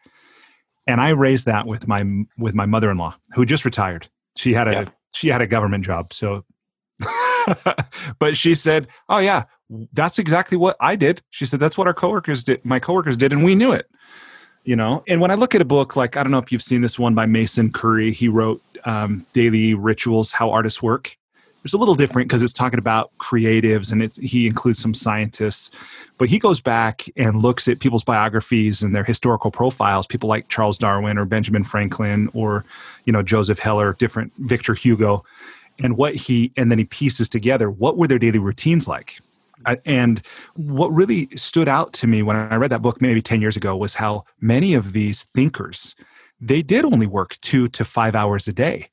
And 0.86 1.00
I 1.00 1.10
raised 1.10 1.46
that 1.46 1.66
with 1.66 1.86
my 1.86 2.04
with 2.38 2.54
my 2.54 2.66
mother 2.66 2.90
in 2.90 2.96
law, 2.96 3.14
who 3.34 3.46
just 3.46 3.64
retired. 3.64 4.08
She 4.36 4.52
had 4.52 4.68
a 4.68 4.72
yeah. 4.72 4.84
she 5.12 5.28
had 5.28 5.42
a 5.42 5.46
government 5.46 5.84
job, 5.84 6.12
so 6.12 6.44
but 8.18 8.36
she 8.36 8.54
said, 8.54 8.88
"Oh 9.08 9.18
yeah, 9.18 9.44
that's 9.92 10.18
exactly 10.18 10.56
what 10.56 10.76
I 10.80 10.96
did." 10.96 11.22
She 11.30 11.46
said, 11.46 11.60
"That's 11.60 11.78
what 11.78 11.86
our 11.86 11.94
coworkers 11.94 12.44
did. 12.44 12.64
My 12.64 12.78
coworkers 12.78 13.16
did, 13.16 13.32
and 13.32 13.44
we 13.44 13.54
knew 13.54 13.72
it." 13.72 13.88
You 14.64 14.76
know. 14.76 15.02
And 15.08 15.20
when 15.20 15.30
I 15.30 15.34
look 15.34 15.54
at 15.54 15.60
a 15.60 15.66
book 15.66 15.96
like 15.96 16.16
I 16.16 16.22
don't 16.22 16.32
know 16.32 16.38
if 16.38 16.52
you've 16.52 16.62
seen 16.62 16.82
this 16.82 16.98
one 16.98 17.14
by 17.14 17.26
Mason 17.26 17.72
Currey, 17.72 18.12
he 18.12 18.28
wrote 18.28 18.62
um, 18.84 19.26
"Daily 19.32 19.74
Rituals: 19.74 20.32
How 20.32 20.50
Artists 20.50 20.82
Work." 20.82 21.16
It's 21.64 21.74
a 21.74 21.78
little 21.78 21.94
different 21.94 22.28
because 22.28 22.42
it's 22.42 22.52
talking 22.52 22.80
about 22.80 23.12
creatives 23.18 23.92
and 23.92 24.02
it's, 24.02 24.16
he 24.16 24.48
includes 24.48 24.80
some 24.80 24.94
scientists, 24.94 25.70
but 26.18 26.28
he 26.28 26.40
goes 26.40 26.60
back 26.60 27.04
and 27.16 27.40
looks 27.40 27.68
at 27.68 27.78
people's 27.78 28.02
biographies 28.02 28.82
and 28.82 28.92
their 28.92 29.04
historical 29.04 29.52
profiles. 29.52 30.08
People 30.08 30.28
like 30.28 30.48
Charles 30.48 30.76
Darwin 30.76 31.18
or 31.18 31.24
Benjamin 31.24 31.62
Franklin 31.62 32.28
or 32.34 32.64
you 33.04 33.12
know 33.12 33.22
Joseph 33.22 33.60
Heller, 33.60 33.94
different 34.00 34.32
Victor 34.38 34.74
Hugo 34.74 35.24
and 35.80 35.96
what 35.96 36.14
he 36.14 36.52
and 36.56 36.70
then 36.70 36.78
he 36.78 36.84
pieces 36.84 37.28
together 37.28 37.70
what 37.70 37.96
were 37.96 38.06
their 38.06 38.18
daily 38.18 38.38
routines 38.38 38.86
like. 38.86 39.20
And 39.84 40.20
what 40.56 40.88
really 40.92 41.28
stood 41.36 41.68
out 41.68 41.92
to 41.92 42.08
me 42.08 42.24
when 42.24 42.34
i 42.34 42.56
read 42.56 42.72
that 42.72 42.82
book 42.82 43.00
maybe 43.00 43.22
10 43.22 43.40
years 43.40 43.56
ago 43.56 43.76
was 43.76 43.94
how 43.94 44.24
many 44.40 44.74
of 44.74 44.92
these 44.92 45.22
thinkers 45.34 45.94
they 46.40 46.62
did 46.62 46.84
only 46.84 47.06
work 47.06 47.38
two 47.42 47.68
to 47.68 47.84
five 47.84 48.16
hours 48.16 48.48
a 48.48 48.52
day 48.52 48.90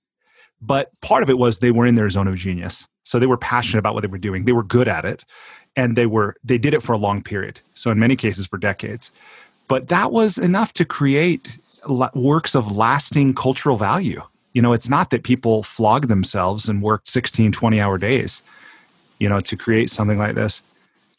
but 0.61 0.91
part 1.01 1.23
of 1.23 1.29
it 1.29 1.37
was 1.37 1.59
they 1.59 1.71
were 1.71 1.85
in 1.85 1.95
their 1.95 2.09
zone 2.09 2.27
of 2.27 2.35
genius. 2.35 2.87
So 3.03 3.19
they 3.19 3.25
were 3.25 3.37
passionate 3.37 3.79
about 3.79 3.93
what 3.93 4.01
they 4.01 4.07
were 4.07 4.17
doing. 4.17 4.45
They 4.45 4.51
were 4.51 4.63
good 4.63 4.87
at 4.87 5.05
it 5.05 5.25
and 5.75 5.95
they 5.95 6.05
were 6.05 6.35
they 6.43 6.57
did 6.57 6.73
it 6.73 6.83
for 6.83 6.93
a 6.93 6.97
long 6.97 7.23
period. 7.23 7.61
So 7.73 7.91
in 7.91 7.99
many 7.99 8.15
cases 8.15 8.45
for 8.45 8.57
decades. 8.57 9.11
But 9.67 9.87
that 9.89 10.11
was 10.11 10.37
enough 10.37 10.73
to 10.73 10.85
create 10.85 11.57
works 12.13 12.55
of 12.55 12.75
lasting 12.75 13.35
cultural 13.35 13.77
value 13.77 14.21
you 14.53 14.61
know 14.61 14.73
it's 14.73 14.89
not 14.89 15.09
that 15.09 15.23
people 15.23 15.63
flog 15.63 16.07
themselves 16.07 16.67
and 16.69 16.81
work 16.81 17.01
16 17.05 17.51
20 17.51 17.79
hour 17.79 17.97
days 17.97 18.41
you 19.19 19.29
know 19.29 19.39
to 19.41 19.55
create 19.55 19.89
something 19.89 20.17
like 20.17 20.35
this. 20.35 20.61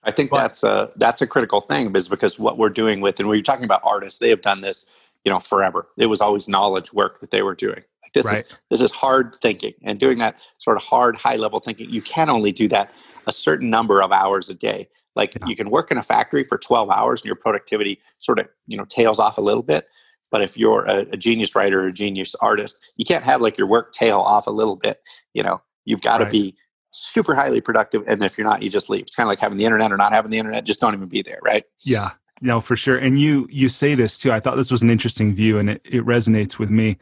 I 0.03 0.11
think 0.11 0.31
but, 0.31 0.39
that's 0.39 0.63
a 0.63 0.91
that's 0.97 1.21
a 1.21 1.27
critical 1.27 1.61
thing 1.61 1.95
is 1.95 2.09
because 2.09 2.39
what 2.39 2.59
we're 2.59 2.71
doing 2.71 3.01
with 3.01 3.21
and 3.21 3.29
when 3.29 3.37
you're 3.37 3.45
talking 3.45 3.65
about 3.65 3.83
artists 3.85 4.19
they 4.19 4.31
have 4.31 4.41
done 4.41 4.63
this 4.63 4.87
you 5.25 5.33
know 5.33 5.39
forever. 5.39 5.87
It 5.97 6.07
was 6.07 6.21
always 6.21 6.49
knowledge 6.49 6.93
work 6.93 7.21
that 7.21 7.31
they 7.31 7.43
were 7.43 7.55
doing. 7.55 7.83
Like 8.03 8.13
this 8.15 8.27
right. 8.27 8.41
is 8.41 8.47
this 8.71 8.81
is 8.81 8.91
hard 8.91 9.37
thinking 9.41 9.75
and 9.83 10.01
doing 10.01 10.19
that 10.19 10.39
sort 10.59 10.77
of 10.77 10.83
hard 10.83 11.17
high 11.17 11.37
level 11.37 11.61
thinking. 11.61 11.91
You 11.91 12.03
can 12.03 12.31
only 12.31 12.53
do 12.53 12.67
that 12.69 12.93
a 13.27 13.33
certain 13.33 13.71
number 13.71 14.03
of 14.03 14.11
hours 14.11 14.49
a 14.49 14.55
day. 14.55 14.89
Like 15.15 15.35
yeah. 15.35 15.47
you 15.47 15.57
can 15.57 15.71
work 15.71 15.91
in 15.91 15.99
a 15.99 16.03
factory 16.03 16.45
for 16.45 16.57
12 16.57 16.89
hours 16.89 17.21
and 17.21 17.27
your 17.27 17.37
productivity 17.37 18.01
sort 18.19 18.39
of 18.39 18.49
you 18.67 18.77
know 18.77 18.87
tails 18.87 19.21
off 19.21 19.37
a 19.37 19.43
little 19.43 19.63
bit 19.63 19.87
but 20.31 20.43
if 20.43 20.57
you're 20.57 20.85
a, 20.85 21.01
a 21.13 21.17
genius 21.17 21.55
writer 21.55 21.83
or 21.83 21.89
a 21.89 21.93
genius 21.93 22.35
artist, 22.37 22.79
you 22.97 23.05
can't 23.05 23.25
have 23.25 23.41
like 23.41 23.59
your 23.59 23.67
work 23.67 23.93
tail 23.93 24.19
off 24.21 24.47
a 24.47 24.51
little 24.51 24.77
bit. 24.77 25.01
You 25.35 25.43
know, 25.43 25.61
you've 25.85 26.03
got 26.03 26.19
to 26.19 26.25
right. 26.25 26.33
be 26.33 26.57
super 26.93 27.35
highly 27.35 27.61
productive. 27.61 28.03
And 28.07 28.25
if 28.25 28.37
you're 28.37 28.47
not, 28.47 28.63
you 28.63 28.71
just 28.71 28.91
leave. 28.91 29.03
It's 29.03 29.15
kind 29.15 29.27
of 29.27 29.29
like 29.29 29.39
having 29.39 29.59
the 29.59 29.65
internet 29.65 29.93
or 29.93 29.97
not 29.97 30.13
having 30.13 30.31
the 30.31 30.39
internet. 30.39 30.65
Just 30.65 30.81
don't 30.81 30.95
even 30.95 31.09
be 31.09 31.23
there, 31.23 31.39
right? 31.43 31.65
Yeah. 31.81 32.11
No, 32.43 32.61
for 32.61 32.75
sure. 32.75 32.97
And 32.97 33.21
you 33.21 33.47
you 33.51 33.69
say 33.69 33.95
this 33.95 34.19
too. 34.19 34.33
I 34.33 34.41
thought 34.41 34.57
this 34.57 34.71
was 34.71 34.83
an 34.83 34.91
interesting 34.91 35.35
view, 35.35 35.59
and 35.59 35.71
it, 35.71 35.83
it 35.85 36.05
resonates 36.07 36.59
with 36.59 36.71
me. 36.71 36.97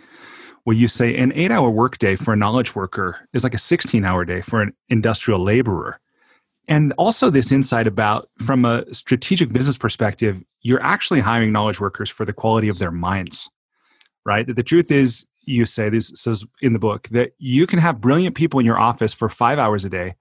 Where 0.65 0.77
you 0.77 0.89
say 0.89 1.17
an 1.17 1.33
eight-hour 1.33 1.71
workday 1.71 2.15
for 2.15 2.35
a 2.35 2.37
knowledge 2.37 2.75
worker 2.75 3.17
is 3.33 3.43
like 3.43 3.55
a 3.55 3.59
sixteen-hour 3.59 4.27
day 4.27 4.43
for 4.43 4.61
an 4.61 4.75
industrial 4.91 5.41
laborer 5.41 5.99
and 6.69 6.93
also 6.99 7.31
this 7.31 7.51
insight 7.51 7.87
about 7.87 8.29
from 8.39 8.65
a 8.65 8.93
strategic 8.93 9.53
business 9.53 9.77
perspective 9.77 10.43
you're 10.63 10.83
actually 10.83 11.21
hiring 11.21 11.53
knowledge 11.53 11.81
workers 11.81 12.11
for 12.11 12.25
the 12.25 12.33
quality 12.33 12.69
of 12.69 12.79
their 12.79 12.91
minds 12.91 13.49
right? 14.25 14.55
The 14.55 14.63
truth 14.63 14.91
is 14.91 15.27
you 15.45 15.65
say 15.65 15.89
this 15.89 16.13
says 16.15 16.45
in 16.61 16.75
the 16.75 16.79
book 16.79 17.09
that 17.09 17.33
you 17.39 17.67
can 17.67 17.79
have 17.79 18.01
brilliant 18.01 18.37
people 18.37 18.61
in 18.61 18.67
your 18.67 18.79
office 18.79 19.15
for 19.15 19.29
five 19.29 19.59
hours 19.59 19.85
a 19.85 19.89
day 19.89 20.15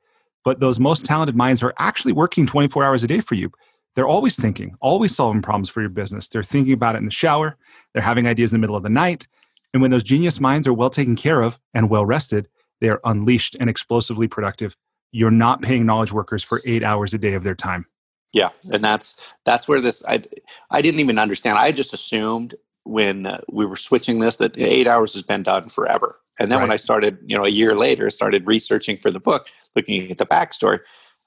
but 0.45 0.61
those 0.61 0.79
most 0.79 1.03
talented 1.03 1.35
minds 1.35 1.61
are 1.61 1.73
actually 1.77 2.13
working 2.13 2.47
24 2.47 2.81
hours 2.81 3.03
a 3.03 3.07
day 3.07 3.19
for 3.19 3.35
you. 3.35 3.51
They're 3.95 4.07
always 4.07 4.37
thinking 4.37 4.77
always 4.79 5.13
solving 5.13 5.41
problems 5.41 5.67
for 5.67 5.81
your 5.81 5.89
business. 5.89 6.29
They're 6.29 6.43
thinking 6.43 6.73
about 6.73 6.95
it 6.95 6.99
in 6.99 7.05
the 7.05 7.11
shower. 7.11 7.57
They're 7.93 8.01
having 8.01 8.27
ideas 8.27 8.53
in 8.53 8.61
the 8.61 8.61
middle 8.61 8.77
of 8.77 8.83
the 8.83 8.89
night. 8.89 9.27
And 9.73 9.81
when 9.81 9.91
those 9.91 10.03
genius 10.03 10.39
minds 10.39 10.65
are 10.65 10.73
well 10.73 10.89
taken 10.89 11.17
care 11.17 11.41
of 11.41 11.59
and 11.73 11.89
well 11.89 12.05
rested 12.05 12.47
they 12.79 12.89
are 12.89 13.01
unleashed 13.03 13.57
and 13.59 13.69
explosively 13.69 14.27
productive 14.27 14.77
you're 15.11 15.31
not 15.31 15.61
paying 15.61 15.85
knowledge 15.85 16.11
workers 16.11 16.43
for 16.43 16.61
eight 16.65 16.83
hours 16.83 17.13
a 17.13 17.17
day 17.17 17.33
of 17.33 17.43
their 17.43 17.55
time 17.55 17.85
Yeah, 18.33 18.49
and 18.71 18.83
that's 18.83 19.15
that's 19.45 19.67
where 19.67 19.81
this 19.81 20.03
I 20.05 20.23
I 20.69 20.81
didn't 20.81 20.99
even 20.99 21.17
understand. 21.17 21.57
I 21.57 21.71
just 21.71 21.93
assumed 21.93 22.55
when 22.83 23.25
uh, 23.25 23.41
we 23.49 23.65
were 23.65 23.75
switching 23.75 24.19
this 24.19 24.37
that 24.37 24.57
eight 24.57 24.87
hours 24.87 25.13
has 25.13 25.23
been 25.23 25.43
done 25.43 25.69
forever. 25.69 26.17
And 26.39 26.51
then 26.51 26.59
right. 26.59 26.65
when 26.65 26.71
I 26.71 26.77
started, 26.77 27.17
you 27.25 27.35
know, 27.35 27.45
a 27.45 27.49
year 27.49 27.75
later, 27.75 28.09
started 28.09 28.45
researching 28.45 28.97
for 28.97 29.09
the 29.09 29.19
book, 29.19 29.47
looking 29.75 30.11
at 30.11 30.19
the 30.19 30.25
backstory, 30.25 30.79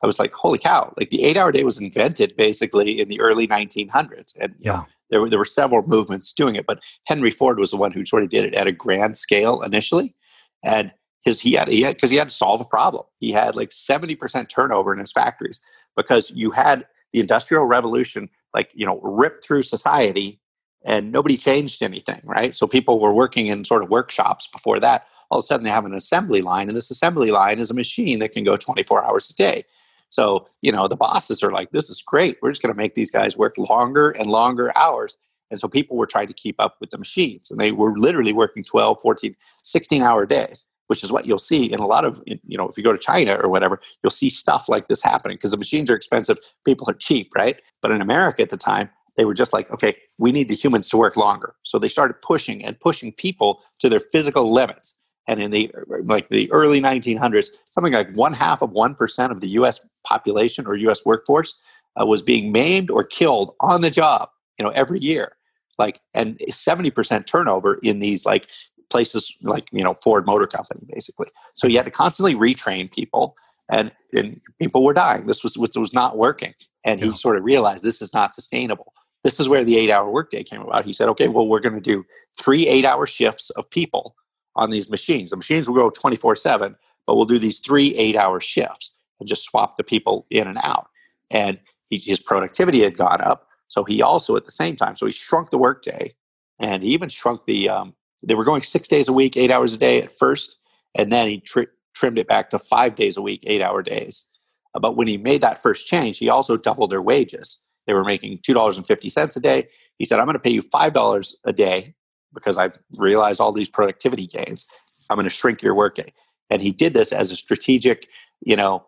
I 0.03 0.07
was 0.07 0.19
like, 0.19 0.33
holy 0.33 0.59
cow! 0.59 0.95
Like 0.97 1.11
the 1.11 1.25
eight-hour 1.25 1.53
day 1.53 1.65
was 1.65 1.81
invented 1.81 2.37
basically 2.37 3.01
in 3.01 3.09
the 3.09 3.21
early 3.21 3.47
1900s, 3.47 4.35
and 4.41 4.55
yeah. 4.61 4.85
there 5.11 5.21
were 5.21 5.29
there 5.29 5.39
were 5.39 5.45
several 5.45 5.83
movements 5.87 6.33
doing 6.33 6.55
it, 6.55 6.65
but 6.67 6.81
Henry 7.07 7.31
Ford 7.31 7.59
was 7.59 7.71
the 7.71 7.77
one 7.77 7.93
who 7.93 8.05
sort 8.05 8.23
of 8.23 8.31
did 8.31 8.45
it 8.45 8.55
at 8.55 8.67
a 8.67 8.73
grand 8.73 9.17
scale 9.17 9.63
initially, 9.63 10.15
and 10.63 10.93
his 11.23 11.41
he 11.41 11.53
had 11.53 11.69
he 11.69 11.83
had 11.83 11.95
because 11.97 12.11
he 12.11 12.17
had 12.17 12.29
to 12.29 12.35
solve 12.35 12.61
a 12.61 12.65
problem. 12.65 13.05
He 13.19 13.31
had 13.31 13.57
like 13.57 13.73
70 13.73 14.15
percent 14.17 14.49
turnover 14.49 14.93
in 14.93 14.99
his 14.99 15.13
factories 15.13 15.61
because 15.97 16.31
you 16.31 16.51
had 16.51 16.87
the 17.13 17.21
industrial 17.21 17.65
revolution 17.65 18.29
like 18.55 18.71
you 18.75 18.87
know 18.87 19.01
ripped 19.01 19.45
through 19.45 19.63
society 19.63 20.41
and 20.85 21.13
nobody 21.13 21.37
changed 21.37 21.83
anything, 21.83 22.21
right? 22.25 22.55
So 22.55 22.67
people 22.67 23.01
were 23.01 23.15
working 23.15 23.49
in 23.49 23.65
sort 23.65 23.83
of 23.83 23.91
workshops 23.91 24.49
before 24.49 24.81
that. 24.81 25.07
All 25.31 25.39
of 25.39 25.45
a 25.45 25.47
sudden, 25.47 25.65
they 25.65 25.71
have 25.71 25.85
an 25.85 25.95
assembly 25.95 26.41
line, 26.41 26.69
and 26.69 26.77
this 26.77 26.91
assembly 26.91 27.31
line 27.31 27.59
is 27.59 27.71
a 27.71 27.75
machine 27.75 28.19
that 28.21 28.33
can 28.33 28.45
go 28.45 28.57
24 28.57 29.05
hours 29.05 29.31
a 29.31 29.35
day. 29.35 29.65
So, 30.09 30.45
you 30.61 30.73
know, 30.73 30.89
the 30.89 30.97
bosses 30.97 31.43
are 31.43 31.53
like, 31.53 31.71
this 31.71 31.89
is 31.89 32.03
great. 32.03 32.39
We're 32.43 32.51
just 32.51 32.63
going 32.63 32.75
to 32.75 32.77
make 32.77 32.95
these 32.95 33.13
guys 33.13 33.37
work 33.37 33.57
longer 33.57 34.11
and 34.11 34.29
longer 34.29 34.77
hours. 34.77 35.17
And 35.53 35.61
so 35.61 35.69
people 35.69 35.97
were 35.97 36.07
trying 36.07 36.27
to 36.27 36.35
keep 36.35 36.57
up 36.59 36.77
with 36.81 36.91
the 36.91 36.99
machines, 36.99 37.51
and 37.51 37.61
they 37.61 37.73
were 37.73 37.97
literally 37.97 38.33
working 38.33 38.65
12, 38.65 39.01
14, 39.01 39.37
16 39.63 40.03
hour 40.03 40.27
days, 40.27 40.67
which 40.91 41.05
is 41.05 41.13
what 41.13 41.25
you'll 41.25 41.39
see 41.39 41.73
in 41.73 41.79
a 41.79 41.87
lot 41.87 42.05
of, 42.05 42.21
you 42.27 42.59
know, 42.59 42.69
if 42.69 42.77
you 42.77 42.83
go 42.83 42.91
to 42.91 42.99
China 42.99 43.39
or 43.41 43.49
whatever, 43.49 43.81
you'll 44.03 44.11
see 44.11 44.29
stuff 44.29 44.69
like 44.69 44.89
this 44.89 45.01
happening 45.01 45.37
because 45.37 45.53
the 45.53 45.57
machines 45.57 45.89
are 45.89 45.95
expensive, 45.95 46.37
people 46.65 46.91
are 46.91 46.95
cheap, 46.95 47.31
right? 47.37 47.63
But 47.81 47.93
in 47.93 48.01
America 48.01 48.43
at 48.43 48.51
the 48.51 48.57
time, 48.57 48.91
they 49.17 49.25
were 49.25 49.33
just 49.33 49.53
like, 49.53 49.71
okay, 49.71 49.97
we 50.19 50.33
need 50.33 50.49
the 50.49 50.57
humans 50.57 50.89
to 50.89 50.97
work 50.97 51.17
longer. 51.17 51.55
So 51.63 51.79
they 51.79 51.87
started 51.87 52.21
pushing 52.23 52.65
and 52.65 52.79
pushing 52.81 53.13
people 53.13 53.61
to 53.79 53.89
their 53.89 54.01
physical 54.01 54.53
limits. 54.53 54.97
And 55.29 55.41
in 55.41 55.53
the 55.53 55.71
like 56.03 56.29
the 56.29 56.51
early 56.51 56.81
1900s, 56.81 57.51
something 57.67 57.93
like 57.93 58.13
one 58.17 58.33
half 58.33 58.61
of 58.61 58.73
one 58.73 58.97
percent 58.97 59.31
of 59.31 59.41
the 59.41 59.51
U.S. 59.51 59.87
population 60.05 60.67
or 60.67 60.75
U.S. 60.75 61.07
workforce 61.07 61.57
uh, 62.01 62.05
was 62.05 62.21
being 62.21 62.51
maimed 62.51 62.91
or 62.91 63.05
killed 63.05 63.55
on 63.61 63.81
the 63.83 63.91
job. 63.91 64.29
You 64.59 64.65
know, 64.65 64.73
every 64.73 64.99
year, 64.99 65.37
like 65.79 66.01
and 66.15 66.41
70 66.49 66.91
percent 66.91 67.27
turnover 67.29 67.79
in 67.83 68.01
these 68.01 68.25
like 68.25 68.49
places 68.91 69.35
like 69.43 69.69
you 69.73 69.83
know 69.83 69.95
Ford 70.03 70.27
Motor 70.27 70.47
Company, 70.47 70.81
basically. 70.93 71.29
So 71.55 71.67
you 71.67 71.77
had 71.77 71.85
to 71.85 71.91
constantly 71.91 72.35
retrain 72.35 72.91
people, 72.91 73.37
and, 73.71 73.93
and 74.13 74.41
people 74.59 74.85
were 74.85 74.95
dying. 74.95 75.27
This 75.27 75.43
was 75.43 75.55
this 75.55 75.77
was 75.77 75.93
not 75.93 76.19
working, 76.19 76.55
and 76.85 77.01
he 77.01 77.15
sort 77.17 77.37
of 77.37 77.45
realized 77.45 77.85
this 77.85 78.03
is 78.03 78.13
not 78.13 78.35
sustainable 78.35 78.93
this 79.23 79.39
is 79.39 79.49
where 79.49 79.65
the 79.65 79.77
eight 79.77 79.91
hour 79.91 80.11
workday 80.11 80.43
came 80.43 80.63
about. 80.63 80.85
He 80.85 80.93
said, 80.93 81.09
okay, 81.11 81.29
well, 81.29 81.47
we're 81.47 81.61
going 81.61 81.75
to 81.75 81.81
do 81.81 82.05
three 82.39 82.67
eight 82.67 82.85
hour 82.85 83.07
shifts 83.07 83.51
of 83.51 83.69
people 83.71 84.17
on 84.57 84.71
these 84.71 84.91
machines. 84.91 85.31
The 85.31 85.37
machines 85.37 85.69
will 85.69 85.77
go 85.77 85.91
24 85.91 86.37
7, 86.37 86.77
but 87.07 87.17
we'll 87.17 87.27
do 87.27 87.39
these 87.39 87.61
three 87.61 87.95
eight 87.97 88.17
hour 88.17 88.41
shifts 88.41 88.95
and 89.19 89.29
just 89.29 89.45
swap 89.45 89.77
the 89.77 89.85
people 89.85 90.27
in 90.31 90.47
and 90.47 90.59
out. 90.63 90.89
And 91.31 91.59
he, 91.89 91.99
his 91.99 92.21
productivity 92.21 92.83
had 92.83 92.97
gone 92.97 93.21
up. 93.21 93.47
So 93.69 93.85
he 93.85 94.03
also, 94.03 94.37
at 94.37 94.47
the 94.47 94.53
same 94.53 94.77
time, 94.77 94.97
so 94.97 95.07
he 95.07 95.13
shrunk 95.13 95.51
the 95.51 95.59
workday 95.59 96.15
and 96.59 96.83
he 96.83 96.91
even 96.91 97.09
shrunk 97.09 97.45
the, 97.47 97.69
um, 97.69 97.95
they 98.23 98.35
were 98.35 98.45
going 98.45 98.63
six 98.63 98.89
days 98.89 99.09
a 99.09 99.13
week, 99.13 99.37
eight 99.37 99.51
hours 99.51 99.73
a 99.73 99.79
day 99.79 100.03
at 100.03 100.17
first. 100.17 100.59
And 100.95 101.13
then 101.13 101.29
he 101.29 101.41
tri- 101.41 101.67
trimmed 101.95 102.19
it 102.19 102.29
back 102.29 102.51
to 102.51 102.59
five 102.59 102.97
days 102.97 103.17
a 103.17 103.23
week, 103.23 103.45
eight 103.47 103.63
hour 103.63 103.83
days. 103.83 104.27
Uh, 104.75 104.81
but 104.81 104.97
when 104.97 105.09
he 105.09 105.17
made 105.17 105.41
that 105.41 105.63
first 105.63 105.87
change, 105.87 106.19
he 106.19 106.29
also 106.29 106.57
doubled 106.57 106.91
their 106.91 107.03
wages. 107.03 107.59
They 107.87 107.95
were 107.95 108.05
making 108.05 108.39
$2.50 108.39 109.37
a 109.37 109.41
day. 109.41 109.69
He 109.99 110.05
said, 110.05 110.19
I'm 110.19 110.27
going 110.27 110.35
to 110.35 110.41
pay 110.41 110.51
you 110.51 110.63
$5 110.63 111.35
a 111.45 111.53
day 111.53 111.95
because 112.33 112.59
I 112.59 112.71
realize 112.99 113.41
all 113.41 113.53
these 113.53 113.69
productivity 113.69 114.27
gains. 114.27 114.67
I'm 115.11 115.17
going 115.17 115.25
to 115.25 115.31
shrink 115.31 115.63
your 115.63 115.75
workday. 115.75 116.13
And 116.51 116.63
he 116.63 116.73
did 116.73 116.95
this 116.95 117.13
as 117.13 117.31
a 117.31 117.37
strategic, 117.37 118.09
you 118.41 118.57
know, 118.57 118.85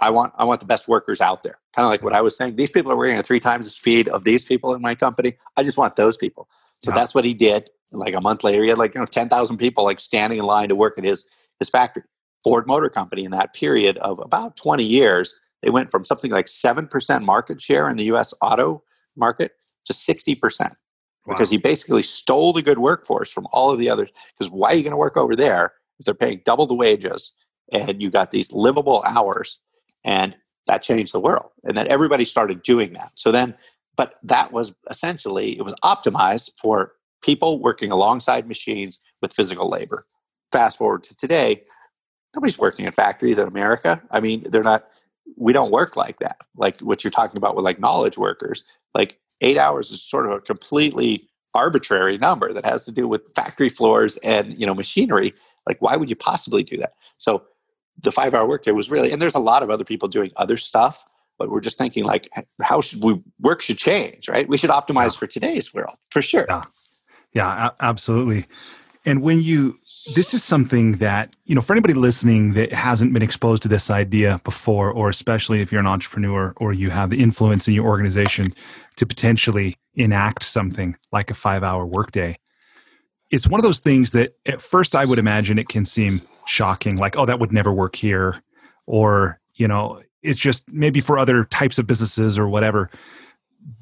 I 0.00 0.10
want 0.10 0.32
I 0.36 0.44
want 0.44 0.60
the 0.60 0.66
best 0.66 0.88
workers 0.88 1.20
out 1.20 1.42
there. 1.42 1.58
Kind 1.74 1.84
of 1.84 1.90
like 1.90 2.02
what 2.02 2.12
I 2.12 2.20
was 2.20 2.36
saying. 2.36 2.56
These 2.56 2.70
people 2.70 2.90
are 2.90 2.96
working 2.96 3.16
at 3.16 3.24
three 3.24 3.40
times 3.40 3.66
the 3.66 3.70
speed 3.70 4.08
of 4.08 4.24
these 4.24 4.44
people 4.44 4.74
in 4.74 4.82
my 4.82 4.94
company. 4.94 5.36
I 5.56 5.62
just 5.62 5.78
want 5.78 5.96
those 5.96 6.16
people. 6.16 6.48
So 6.78 6.90
yeah. 6.90 6.96
that's 6.96 7.14
what 7.14 7.24
he 7.24 7.34
did. 7.34 7.70
Like 7.92 8.14
a 8.14 8.20
month 8.20 8.42
later, 8.42 8.62
he 8.62 8.68
had 8.68 8.78
like 8.78 8.94
you 8.94 9.00
know 9.00 9.06
ten 9.06 9.28
thousand 9.28 9.58
people 9.58 9.84
like 9.84 10.00
standing 10.00 10.38
in 10.38 10.44
line 10.44 10.68
to 10.68 10.74
work 10.74 10.98
at 10.98 11.04
his 11.04 11.26
his 11.58 11.68
factory. 11.68 12.02
Ford 12.42 12.66
Motor 12.66 12.90
Company 12.90 13.24
in 13.24 13.30
that 13.30 13.54
period 13.54 13.96
of 13.98 14.18
about 14.18 14.56
twenty 14.56 14.84
years 14.84 15.34
they 15.64 15.70
went 15.70 15.90
from 15.90 16.04
something 16.04 16.30
like 16.30 16.44
7% 16.46 17.24
market 17.24 17.60
share 17.60 17.88
in 17.88 17.96
the 17.96 18.04
US 18.04 18.34
auto 18.42 18.82
market 19.16 19.52
to 19.86 19.94
60%. 19.94 20.60
Wow. 20.60 20.74
Because 21.26 21.48
he 21.48 21.56
basically 21.56 22.02
stole 22.02 22.52
the 22.52 22.60
good 22.60 22.78
workforce 22.78 23.32
from 23.32 23.46
all 23.50 23.70
of 23.70 23.78
the 23.78 23.88
others. 23.88 24.10
Because 24.36 24.52
why 24.52 24.72
are 24.72 24.74
you 24.74 24.82
going 24.82 24.90
to 24.90 24.98
work 24.98 25.16
over 25.16 25.34
there 25.34 25.72
if 25.98 26.04
they're 26.04 26.14
paying 26.14 26.42
double 26.44 26.66
the 26.66 26.74
wages 26.74 27.32
and 27.72 28.02
you 28.02 28.10
got 28.10 28.30
these 28.30 28.52
livable 28.52 29.02
hours? 29.06 29.58
And 30.04 30.36
that 30.66 30.82
changed 30.82 31.14
the 31.14 31.20
world. 31.20 31.50
And 31.62 31.74
then 31.74 31.88
everybody 31.88 32.26
started 32.26 32.60
doing 32.62 32.92
that. 32.92 33.12
So 33.14 33.32
then, 33.32 33.54
but 33.96 34.16
that 34.22 34.52
was 34.52 34.74
essentially, 34.90 35.56
it 35.56 35.62
was 35.62 35.74
optimized 35.82 36.50
for 36.60 36.92
people 37.24 37.58
working 37.58 37.90
alongside 37.90 38.46
machines 38.46 38.98
with 39.22 39.32
physical 39.32 39.68
labor. 39.68 40.06
Fast 40.52 40.78
forward 40.78 41.02
to 41.04 41.16
today, 41.16 41.62
nobody's 42.34 42.58
working 42.58 42.84
in 42.84 42.92
factories 42.92 43.38
in 43.38 43.48
America. 43.48 44.02
I 44.10 44.20
mean, 44.20 44.46
they're 44.50 44.62
not 44.62 44.84
we 45.36 45.52
don't 45.52 45.72
work 45.72 45.96
like 45.96 46.18
that 46.18 46.36
like 46.56 46.80
what 46.80 47.02
you're 47.02 47.10
talking 47.10 47.36
about 47.36 47.56
with 47.56 47.64
like 47.64 47.80
knowledge 47.80 48.18
workers 48.18 48.62
like 48.94 49.18
eight 49.40 49.56
hours 49.56 49.90
is 49.90 50.02
sort 50.02 50.26
of 50.26 50.32
a 50.32 50.40
completely 50.40 51.28
arbitrary 51.54 52.18
number 52.18 52.52
that 52.52 52.64
has 52.64 52.84
to 52.84 52.92
do 52.92 53.08
with 53.08 53.22
factory 53.34 53.68
floors 53.68 54.16
and 54.18 54.58
you 54.60 54.66
know 54.66 54.74
machinery 54.74 55.32
like 55.66 55.80
why 55.80 55.96
would 55.96 56.10
you 56.10 56.16
possibly 56.16 56.62
do 56.62 56.76
that 56.76 56.92
so 57.16 57.44
the 58.02 58.12
five 58.12 58.34
hour 58.34 58.46
workday 58.46 58.72
was 58.72 58.90
really 58.90 59.12
and 59.12 59.22
there's 59.22 59.34
a 59.34 59.40
lot 59.40 59.62
of 59.62 59.70
other 59.70 59.84
people 59.84 60.08
doing 60.08 60.30
other 60.36 60.56
stuff 60.56 61.04
but 61.38 61.50
we're 61.50 61.60
just 61.60 61.78
thinking 61.78 62.04
like 62.04 62.28
how 62.62 62.80
should 62.80 63.02
we 63.02 63.20
work 63.40 63.62
should 63.62 63.78
change 63.78 64.28
right 64.28 64.48
we 64.48 64.56
should 64.56 64.70
optimize 64.70 65.14
yeah. 65.14 65.18
for 65.20 65.26
today's 65.26 65.72
world 65.72 65.96
for 66.10 66.20
sure 66.20 66.46
yeah 66.48 66.62
yeah 67.34 67.70
absolutely. 67.80 68.46
And 69.04 69.22
when 69.22 69.42
you 69.42 69.78
this 70.14 70.34
is 70.34 70.44
something 70.44 70.92
that 70.92 71.34
you 71.44 71.54
know 71.54 71.60
for 71.60 71.72
anybody 71.72 71.94
listening 71.94 72.54
that 72.54 72.72
hasn't 72.72 73.12
been 73.12 73.22
exposed 73.22 73.62
to 73.62 73.68
this 73.68 73.90
idea 73.90 74.40
before 74.44 74.90
or 74.90 75.08
especially 75.08 75.60
if 75.60 75.72
you're 75.72 75.80
an 75.80 75.86
entrepreneur 75.86 76.52
or 76.56 76.72
you 76.72 76.90
have 76.90 77.10
the 77.10 77.22
influence 77.22 77.66
in 77.68 77.74
your 77.74 77.86
organization 77.86 78.54
to 78.96 79.06
potentially 79.06 79.76
enact 79.94 80.42
something 80.42 80.94
like 81.10 81.30
a 81.30 81.34
five 81.34 81.62
hour 81.62 81.86
workday 81.86 82.38
it's 83.30 83.48
one 83.48 83.58
of 83.58 83.64
those 83.64 83.78
things 83.78 84.12
that 84.12 84.36
at 84.44 84.60
first 84.60 84.94
i 84.94 85.06
would 85.06 85.18
imagine 85.18 85.58
it 85.58 85.68
can 85.68 85.86
seem 85.86 86.10
shocking 86.44 86.96
like 86.96 87.16
oh 87.16 87.24
that 87.24 87.38
would 87.38 87.52
never 87.52 87.72
work 87.72 87.96
here 87.96 88.42
or 88.86 89.40
you 89.56 89.66
know 89.66 90.02
it's 90.24 90.40
just 90.40 90.64
maybe 90.72 91.00
for 91.00 91.18
other 91.18 91.44
types 91.44 91.78
of 91.78 91.86
businesses 91.86 92.38
or 92.38 92.48
whatever. 92.48 92.90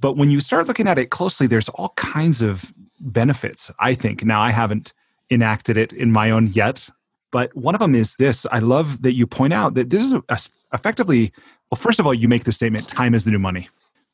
But 0.01 0.17
when 0.17 0.31
you 0.31 0.41
start 0.41 0.67
looking 0.67 0.89
at 0.89 0.99
it 0.99 1.11
closely 1.11 1.47
there's 1.47 1.69
all 1.71 1.91
kinds 1.97 2.43
of 2.43 2.73
benefits 3.03 3.71
i 3.79 3.95
think 3.95 4.25
now 4.25 4.41
i 4.41 4.51
haven't 4.51 4.93
enacted 5.33 5.77
it 5.77 5.93
in 5.93 6.13
my 6.13 6.31
own 6.31 6.49
yet. 6.49 6.89
But 7.31 7.55
one 7.57 7.75
of 7.75 7.81
them 7.81 7.95
is 7.95 8.15
this. 8.17 8.47
I 8.53 8.59
love 8.59 9.03
that 9.03 9.15
you 9.15 9.27
point 9.27 9.53
out 9.53 9.75
that 9.75 9.91
this 9.91 10.03
is 10.03 10.13
a, 10.13 10.39
effectively, 10.73 11.33
well, 11.71 11.79
first 11.79 11.99
of 11.99 12.07
all, 12.07 12.15
you 12.15 12.29
make 12.29 12.45
the 12.45 12.53
statement, 12.53 12.89
time 12.89 13.15
is 13.15 13.25
the 13.25 13.31
new 13.31 13.39
money, 13.39 13.69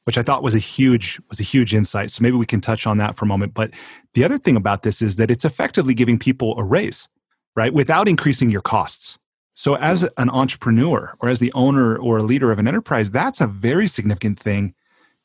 which 0.05 0.17
I 0.17 0.23
thought 0.23 0.45
was 0.45 0.55
a 0.55 0.61
huge, 0.61 1.21
was 1.29 1.41
a 1.41 1.45
huge 1.45 1.75
insight. 1.75 2.13
So 2.13 2.23
maybe 2.23 2.37
we 2.37 2.47
can 2.47 2.61
touch 2.61 2.87
on 2.87 2.99
that 2.99 3.17
for 3.17 3.25
a 3.25 3.29
moment. 3.29 3.55
But 3.55 3.73
the 4.15 4.25
other 4.25 4.39
thing 4.39 4.57
about 4.57 4.85
this 4.85 5.03
is 5.03 5.17
that 5.17 5.31
it's 5.31 5.45
effectively 5.45 5.95
giving 5.95 6.19
people 6.19 6.57
a 6.59 6.65
raise, 6.65 7.09
right? 7.57 7.75
Without 7.75 8.09
increasing 8.09 8.51
your 8.51 8.63
costs. 8.63 9.19
So 9.55 9.75
as 9.75 10.05
an 10.17 10.31
entrepreneur 10.31 11.17
or 11.19 11.29
as 11.29 11.41
the 11.41 11.53
owner 11.53 11.97
or 11.97 12.19
a 12.19 12.23
leader 12.23 12.53
of 12.53 12.61
an 12.61 12.69
enterprise, 12.69 13.11
that's 13.11 13.41
a 13.41 13.49
very 13.49 13.89
significant 13.89 14.39
thing, 14.39 14.73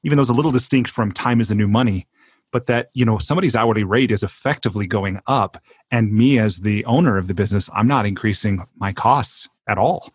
even 0.01 0.15
though 0.15 0.21
it's 0.21 0.31
a 0.31 0.33
little 0.33 0.51
distinct 0.51 0.89
from 0.89 1.11
time 1.11 1.39
is 1.39 1.49
the 1.49 1.55
new 1.55 1.67
money 1.67 2.07
but 2.53 2.67
that 2.67 2.89
you 2.93 3.03
know 3.03 3.17
somebody's 3.17 3.55
hourly 3.55 3.83
rate 3.83 4.11
is 4.11 4.23
effectively 4.23 4.87
going 4.87 5.19
up 5.27 5.61
and 5.91 6.13
me 6.13 6.39
as 6.39 6.59
the 6.59 6.85
owner 6.85 7.17
of 7.17 7.27
the 7.27 7.33
business 7.33 7.69
i'm 7.73 7.87
not 7.87 8.05
increasing 8.05 8.63
my 8.77 8.93
costs 8.93 9.49
at 9.67 9.77
all. 9.77 10.11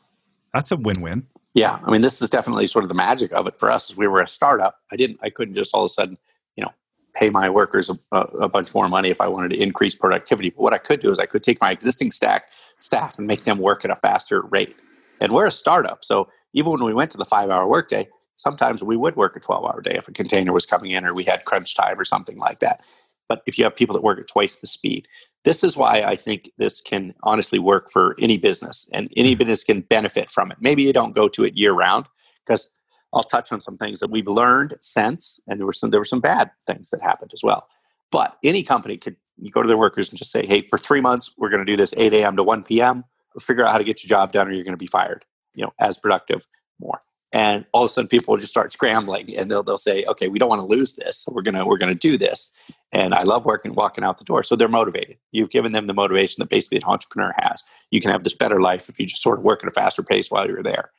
That's 0.55 0.70
a 0.70 0.76
win-win. 0.76 1.26
Yeah 1.53 1.78
i 1.84 1.91
mean 1.91 2.01
this 2.01 2.22
is 2.22 2.30
definitely 2.30 2.66
sort 2.68 2.84
of 2.84 2.89
the 2.89 2.95
magic 2.95 3.32
of 3.32 3.47
it 3.47 3.59
for 3.59 3.70
us 3.70 3.95
we 3.95 4.07
were 4.07 4.22
a 4.22 4.26
startup. 4.26 4.76
I 4.91 4.97
didn't 4.97 5.18
i 5.22 5.28
couldn't 5.28 5.55
just 5.55 5.74
all 5.74 5.82
of 5.82 5.86
a 5.86 5.91
sudden 5.91 6.16
you 6.57 6.64
know 6.64 6.72
pay 7.14 7.28
my 7.28 7.51
workers 7.51 7.91
a, 7.91 8.18
a 8.18 8.49
bunch 8.49 8.72
more 8.74 8.89
money 8.89 9.11
if 9.11 9.20
i 9.20 9.28
wanted 9.28 9.51
to 9.51 9.61
increase 9.61 9.95
productivity. 9.95 10.51
But 10.51 10.62
what 10.62 10.72
i 10.72 10.78
could 10.78 11.01
do 11.01 11.11
is 11.11 11.18
i 11.18 11.26
could 11.26 11.43
take 11.43 11.61
my 11.61 11.70
existing 11.70 12.12
stack 12.12 12.45
staff 12.78 13.18
and 13.18 13.26
make 13.26 13.45
them 13.45 13.59
work 13.59 13.84
at 13.84 13.91
a 13.91 13.97
faster 13.97 14.43
rate. 14.43 14.76
And 15.20 15.32
we're 15.32 15.47
a 15.47 15.53
startup 15.53 16.05
so 16.05 16.28
even 16.55 16.72
when 16.72 16.84
we 16.84 16.95
went 16.95 17.11
to 17.11 17.18
the 17.18 17.24
five 17.24 17.51
hour 17.51 17.66
workday 17.66 18.09
sometimes 18.39 18.82
we 18.82 18.97
would 18.97 19.16
work 19.16 19.36
a 19.36 19.41
12 19.41 19.64
hour 19.64 19.82
day 19.82 19.97
if 19.97 20.09
a 20.09 20.12
container 20.12 20.53
was 20.53 20.64
coming 20.64 20.93
in 20.93 21.05
or 21.05 21.12
we 21.12 21.24
had 21.24 21.45
crunch 21.45 21.76
time 21.76 22.01
or 22.01 22.05
something 22.05 22.39
like 22.39 22.61
that. 22.61 22.80
But 23.28 23.43
if 23.47 23.59
you 23.59 23.64
have 23.64 23.76
people 23.76 23.93
that 23.95 24.03
work 24.03 24.18
at 24.18 24.26
twice 24.26 24.57
the 24.57 24.66
speed, 24.66 25.07
this 25.45 25.62
is 25.62 25.76
why 25.76 26.01
I 26.01 26.16
think 26.16 26.51
this 26.57 26.80
can 26.80 27.14
honestly 27.22 27.59
work 27.59 27.91
for 27.91 28.16
any 28.18 28.39
business 28.39 28.89
and 28.93 29.12
any 29.16 29.32
mm-hmm. 29.32 29.41
business 29.41 29.64
can 29.64 29.82
benefit 29.82 30.30
from 30.30 30.51
it. 30.51 30.59
Maybe 30.61 30.82
you 30.82 30.93
don't 30.93 31.14
go 31.14 31.28
to 31.28 31.45
it 31.45 31.57
year 31.57 31.72
round 31.72 32.07
because 32.47 32.70
I'll 33.12 33.22
touch 33.22 33.53
on 33.53 33.61
some 33.61 33.76
things 33.76 34.01
that 34.01 34.11
we've 34.11 34.28
learned 34.28 34.74
since, 34.80 35.41
and 35.47 35.59
there 35.59 35.66
were 35.66 35.72
some 35.72 35.91
there 35.91 36.01
were 36.01 36.05
some 36.05 36.20
bad 36.20 36.51
things 36.66 36.91
that 36.91 37.01
happened 37.01 37.30
as 37.32 37.43
well. 37.43 37.66
But 38.11 38.36
any 38.45 38.62
company 38.62 38.99
could 38.99 39.16
you 39.39 39.51
go 39.51 39.62
to 39.62 39.68
their 39.68 39.78
workers 39.78 40.11
and 40.11 40.18
just 40.18 40.30
say, 40.30 40.45
"Hey, 40.45 40.62
for 40.62 40.78
three 40.78 41.01
months, 41.01 41.34
we're 41.39 41.49
going 41.49 41.64
to 41.64 41.70
do 41.70 41.76
this 41.76 41.95
8 41.97 42.12
a.m. 42.12 42.36
to 42.36 42.43
1 42.43 42.64
p.m. 42.64 43.05
We'll 43.34 43.41
figure 43.41 43.64
out 43.64 43.72
how 43.72 43.78
to 43.78 43.84
get 43.84 44.03
your 44.03 44.09
job 44.09 44.32
done, 44.32 44.49
or 44.49 44.53
you're 44.53 44.64
going 44.64 44.72
to 44.74 44.76
be 44.76 44.86
fired. 44.86 45.24
You 45.55 45.64
know, 45.64 45.72
as 45.80 45.99
productive 45.99 46.47
more." 46.78 47.01
And 47.31 47.66
all 47.72 47.85
of 47.85 47.91
a 47.91 47.93
sudden, 47.93 48.09
people 48.09 48.33
will 48.33 48.41
just 48.41 48.51
start 48.51 48.72
scrambling, 48.72 49.37
and 49.37 49.51
they'll 49.51 49.62
they'll 49.62 49.76
say, 49.76 50.05
"Okay, 50.05 50.29
we 50.29 50.39
don't 50.39 50.49
want 50.49 50.62
to 50.62 50.66
lose 50.66 50.95
this, 50.95 51.18
so 51.18 51.33
we're 51.33 51.43
gonna 51.43 51.66
we're 51.66 51.76
gonna 51.76 51.95
do 51.95 52.16
this." 52.16 52.51
And 52.91 53.12
I 53.12 53.22
love 53.24 53.45
working 53.45 53.74
walking 53.74 54.03
out 54.03 54.16
the 54.16 54.24
door, 54.24 54.43
so 54.43 54.57
they're 54.57 54.66
motivated. 54.66 55.18
You've 55.31 55.51
given 55.51 55.72
them 55.72 55.89
the 55.89 55.95
motivation 55.95 56.41
that 56.41 56.49
basically 56.49 56.79
an 56.79 56.85
entrepreneur 56.85 57.35
has. 57.39 57.64
You 57.91 58.01
can 58.01 58.11
have 58.11 58.24
this 58.24 58.35
better 58.35 58.62
life 58.62 58.89
if 58.89 58.99
you 58.99 59.05
just 59.05 59.22
sort 59.22 59.39
of 59.39 59.45
work 59.45 59.62
at 59.62 59.68
a 59.68 59.72
faster 59.72 60.03
pace 60.03 60.31
while 60.31 60.49
you're 60.49 60.62
there. 60.62 60.91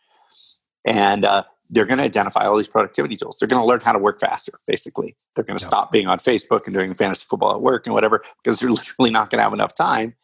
And 0.85 1.25
uh, 1.25 1.43
they're 1.69 1.85
going 1.85 1.99
to 1.99 2.03
identify 2.03 2.45
all 2.45 2.57
these 2.57 2.67
productivity 2.67 3.15
tools. 3.15 3.37
They're 3.37 3.47
going 3.47 3.61
to 3.61 3.65
learn 3.65 3.81
how 3.81 3.91
to 3.91 3.99
work 3.99 4.19
faster, 4.19 4.53
basically. 4.65 5.15
They're 5.35 5.43
going 5.43 5.57
to 5.57 5.63
yeah. 5.63 5.67
stop 5.67 5.91
being 5.91 6.07
on 6.07 6.17
Facebook 6.17 6.65
and 6.65 6.75
doing 6.75 6.93
fantasy 6.93 7.25
football 7.29 7.53
at 7.53 7.61
work 7.61 7.85
and 7.85 7.93
whatever 7.93 8.23
because 8.43 8.59
they're 8.59 8.71
literally 8.71 9.11
not 9.11 9.29
going 9.29 9.39
to 9.39 9.43
have 9.43 9.53
enough 9.53 9.73
time 9.75 10.15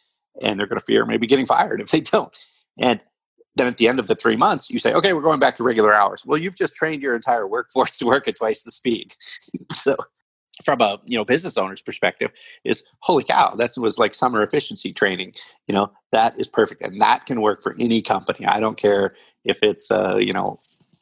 and 0.41 0.59
they're 0.59 0.67
going 0.67 0.79
to 0.79 0.85
fear 0.85 1.05
maybe 1.05 1.27
getting 1.27 1.45
fired 1.45 1.81
if 1.81 1.91
they 1.91 2.01
don't. 2.01 2.31
And 2.77 2.99
then 3.55 3.67
at 3.67 3.77
the 3.77 3.87
end 3.87 3.99
of 3.99 4.07
the 4.07 4.15
three 4.15 4.35
months, 4.35 4.69
you 4.69 4.79
say, 4.79 4.93
okay, 4.93 5.13
we're 5.13 5.21
going 5.21 5.39
back 5.39 5.55
to 5.55 5.63
regular 5.63 5.93
hours. 5.93 6.23
Well, 6.25 6.37
you've 6.37 6.57
just 6.57 6.75
trained 6.75 7.01
your 7.01 7.15
entire 7.15 7.47
workforce 7.47 7.97
to 7.99 8.05
work 8.05 8.27
at 8.27 8.35
twice 8.35 8.63
the 8.63 8.71
speed. 8.71 9.15
so 9.71 9.95
from 10.63 10.79
a 10.79 11.01
you 11.05 11.17
know 11.17 11.25
business 11.25 11.57
owner's 11.57 11.81
perspective 11.81 12.31
is 12.63 12.81
holy 12.99 13.25
cow 13.25 13.53
that 13.55 13.71
was 13.75 13.99
like 13.99 14.15
summer 14.15 14.41
efficiency 14.41 14.93
training 14.93 15.33
you 15.67 15.73
know 15.73 15.91
that 16.13 16.33
is 16.39 16.47
perfect 16.47 16.81
and 16.81 17.01
that 17.01 17.25
can 17.25 17.41
work 17.41 17.61
for 17.61 17.75
any 17.77 18.01
company 18.01 18.47
i 18.47 18.57
don't 18.57 18.77
care 18.77 19.13
if 19.43 19.61
it's 19.61 19.91
uh, 19.91 20.15
you 20.15 20.31
know 20.31 20.57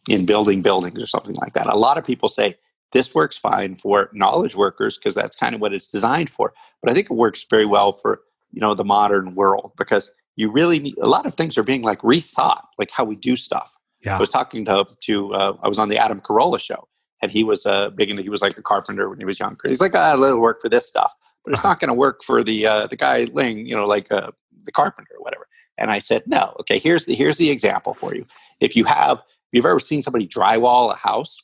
in 0.10 0.26
building 0.26 0.62
buildings 0.62 1.01
or 1.01 1.08
something 1.08 1.36
like 1.41 1.54
that. 1.54 1.68
A 1.68 1.76
lot 1.76 1.97
of 1.97 2.06
people 2.06 2.30
say 2.30 2.56
this 2.91 3.16
works 3.16 3.38
fine 3.38 3.76
for 3.76 4.10
knowledge 4.14 4.56
workers 4.56 4.97
because 4.97 5.16
that's 5.16 5.36
kind 5.36 5.56
of 5.56 5.62
what 5.62 5.74
it's 5.74 5.89
designed 5.89 6.30
for. 6.30 6.54
But 6.82 6.91
I 6.91 6.93
think 6.93 7.10
it 7.10 7.14
works 7.14 7.45
very 7.49 7.66
well 7.66 7.91
for 7.91 8.22
you 8.51 8.62
know 8.62 8.74
the 8.74 8.86
modern 8.86 9.36
world 9.36 9.72
because 9.78 10.12
you 10.36 10.52
really 10.52 10.80
need 10.80 10.96
a 11.02 11.08
lot 11.08 11.26
of 11.26 11.34
things 11.34 11.58
are 11.58 11.64
being 11.64 11.82
like 11.82 12.00
rethought, 12.02 12.64
like 12.78 12.90
how 12.92 13.04
we 13.04 13.16
do 13.16 13.36
stuff. 13.36 13.76
Yeah. 14.04 14.18
I 14.18 14.20
was 14.20 14.30
talking 14.30 14.66
to 14.66 14.86
to 15.04 15.34
uh, 15.34 15.58
I 15.64 15.68
was 15.68 15.80
on 15.80 15.90
the 15.90 15.98
Adam 15.98 16.22
Carolla 16.22 16.60
show, 16.60 16.88
and 17.22 17.32
he 17.32 17.44
was 17.44 17.66
uh, 17.66 17.90
big 17.92 18.10
into 18.10 18.22
he 18.22 18.30
was 18.30 18.42
like 18.42 18.58
a 18.58 18.62
carpenter 18.62 19.10
when 19.10 19.20
he 19.20 19.26
was 19.26 19.40
younger. 19.40 19.68
He's 19.68 19.82
like, 19.82 19.96
ah, 19.96 20.14
it'll 20.14 20.40
work 20.40 20.62
for 20.62 20.70
this 20.70 20.88
stuff, 20.88 21.14
but 21.44 21.54
it's 21.54 21.64
uh-huh. 21.64 21.70
not 21.70 21.80
going 21.80 21.90
to 21.90 21.94
work 21.94 22.24
for 22.24 22.44
the 22.44 22.66
uh, 22.66 22.88
the 22.88 22.98
guy 22.98 23.26
Ling, 23.34 23.66
you 23.66 23.76
know, 23.76 23.86
like 23.86 24.12
uh, 24.12 24.32
the 24.64 24.72
carpenter 24.72 25.14
or 25.18 25.24
whatever. 25.24 25.48
And 25.78 25.90
I 25.90 26.00
said, 26.00 26.24
no, 26.28 26.56
okay, 26.62 26.78
here's 26.78 27.06
the 27.06 27.16
here's 27.16 27.38
the 27.38 27.50
example 27.50 27.94
for 27.94 28.14
you. 28.16 28.26
If 28.60 28.76
you 28.76 28.84
have 28.86 29.20
if 29.20 29.58
you've 29.58 29.66
ever 29.66 29.80
seen 29.80 30.02
somebody 30.02 30.28
drywall 30.28 30.92
a 30.92 30.96
house, 30.96 31.38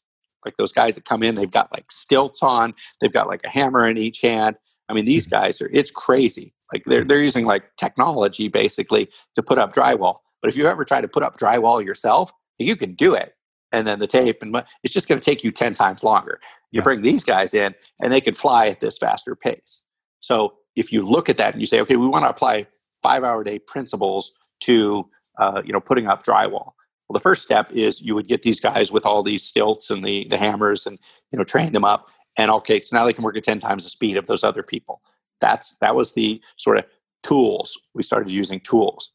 like 0.46 0.58
those 0.58 0.72
guys 0.72 0.96
that 0.96 1.06
come 1.06 1.24
in, 1.24 1.36
they've 1.36 1.50
got 1.50 1.72
like 1.72 1.92
stilts 1.92 2.42
on, 2.42 2.74
they've 3.02 3.14
got 3.14 3.28
like 3.28 3.42
a 3.44 3.50
hammer 3.50 3.88
in 3.88 3.98
each 3.98 4.22
hand. 4.22 4.56
I 4.88 4.94
mean, 4.94 5.06
these 5.06 5.28
mm-hmm. 5.28 5.44
guys 5.44 5.62
are, 5.62 5.70
it's 5.72 5.92
crazy. 5.92 6.54
Like 6.74 6.84
they're, 6.86 7.04
they're 7.04 7.22
using 7.22 7.46
like 7.46 7.76
technology 7.78 8.48
basically 8.48 9.10
to 9.36 9.44
put 9.44 9.58
up 9.58 9.74
drywall. 9.74 10.18
But 10.42 10.50
if 10.50 10.58
you 10.58 10.68
ever 10.68 10.86
try 10.86 11.02
to 11.02 11.08
put 11.08 11.24
up 11.24 11.38
drywall 11.38 11.84
yourself, 11.84 12.32
you 12.58 12.76
can 12.76 12.94
do 12.94 13.14
it. 13.14 13.36
And 13.72 13.86
then 13.86 14.00
the 14.00 14.08
tape, 14.08 14.42
and 14.42 14.64
it's 14.84 14.94
just 14.94 15.08
going 15.08 15.20
to 15.20 15.26
take 15.26 15.44
you 15.44 15.52
10 15.52 15.74
times 15.74 16.04
longer. 16.04 16.40
You 16.72 16.80
yeah. 16.80 16.84
bring 16.84 17.02
these 17.02 17.24
guys 17.24 17.54
in 17.54 17.76
and 18.02 18.12
they 18.12 18.22
can 18.22 18.34
fly 18.34 18.68
at 18.68 18.80
this 18.80 18.98
faster 18.98 19.36
pace. 19.36 19.84
So 20.22 20.54
if 20.76 20.92
you 20.92 21.02
look 21.02 21.30
at 21.30 21.38
that 21.38 21.54
and 21.54 21.62
you 21.62 21.66
say, 21.66 21.80
okay, 21.82 21.96
we 21.96 22.08
want 22.08 22.24
to 22.24 22.30
apply 22.30 22.68
five 23.04 23.24
hour 23.24 23.44
day 23.44 23.60
principles 23.60 24.32
to, 24.62 25.10
uh, 25.40 25.62
you 25.64 25.72
know, 25.72 25.80
putting 25.80 26.08
up 26.08 26.24
drywall 26.24 26.74
well, 27.10 27.16
the 27.16 27.24
first 27.24 27.42
step 27.42 27.72
is 27.72 28.02
you 28.02 28.14
would 28.14 28.28
get 28.28 28.44
these 28.44 28.60
guys 28.60 28.92
with 28.92 29.06
all 29.06 29.24
these 29.24 29.44
stilts 29.44 29.90
and 29.90 30.06
the, 30.06 30.28
the 30.30 30.38
hammers 30.38 30.86
and 30.86 31.00
you 31.32 31.38
know 31.38 31.44
train 31.44 31.74
them 31.74 31.84
up. 31.84 32.10
And 32.38 32.52
okay, 32.52 32.80
so 32.82 32.96
now 32.96 33.04
they 33.04 33.14
can 33.14 33.24
work 33.24 33.36
at 33.36 33.44
10 33.44 33.60
times 33.60 33.84
the 33.84 33.90
speed 33.90 34.16
of 34.16 34.28
those 34.28 34.44
other 34.44 34.62
people. 34.62 35.02
That's 35.42 35.76
that 35.82 35.96
was 35.96 36.14
the 36.14 36.42
sort 36.58 36.78
of 36.78 36.86
tools. 37.24 37.80
We 37.94 38.04
started 38.04 38.32
using 38.32 38.60
tools. 38.60 39.12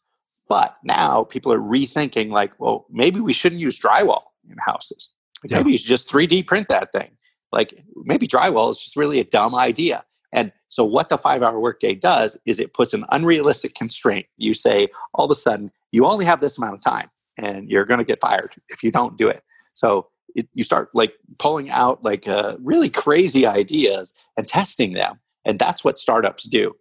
But 0.49 0.77
now 0.85 1.25
people 1.25 1.53
are 1.53 1.59
rethinking 1.59 2.31
like, 2.31 2.53
well, 2.61 2.87
maybe 2.91 3.21
we 3.21 3.33
shouldn't 3.33 3.61
use 3.61 3.81
drywall 3.81 4.25
in 4.49 4.57
houses. 4.59 5.11
Like 5.43 5.51
yeah. 5.51 5.59
Maybe 5.59 5.73
you 5.73 5.79
should 5.79 5.89
just 5.89 6.11
3D 6.11 6.47
print 6.47 6.69
that 6.69 6.93
thing. 6.93 7.17
Like 7.51 7.83
maybe 8.05 8.27
drywall 8.27 8.71
is 8.71 8.79
just 8.79 8.97
really 8.97 9.21
a 9.21 9.25
dumb 9.25 9.55
idea. 9.55 10.05
And 10.33 10.53
so 10.69 10.85
what 10.85 11.09
the 11.09 11.17
five 11.17 11.43
hour 11.43 11.61
workday 11.61 11.95
does 11.95 12.37
is 12.45 12.59
it 12.59 12.75
puts 12.75 12.93
an 12.93 13.05
unrealistic 13.11 13.75
constraint. 13.75 14.27
You 14.37 14.53
say 14.53 14.89
all 15.15 15.25
of 15.25 15.31
a 15.31 15.37
sudden, 15.37 15.71
you 15.93 16.05
only 16.05 16.25
have 16.25 16.41
this 16.41 16.59
amount 16.59 16.75
of 16.75 16.83
time 16.83 17.09
and 17.39 17.71
you're 17.71 17.85
going 17.85 17.99
to 17.99 18.05
get 18.05 18.21
fired 18.21 18.51
if 18.69 18.83
you 18.83 18.91
don't 18.91 19.17
do 19.17 19.29
it. 19.29 19.43
So 19.75 20.09
it, 20.35 20.49
you 20.55 20.65
start 20.65 20.91
like 20.95 21.15
pulling 21.39 21.71
out 21.71 22.05
like 22.05 22.27
uh, 22.27 22.57
really 22.61 22.91
crazy 22.91 23.47
ideas 23.47 24.13
and 24.37 24.47
testing 24.49 24.95
them, 24.95 25.21
and 25.45 25.59
that's 25.59 25.85
what 25.85 25.99
startups 25.99 26.45
do. 26.45 26.75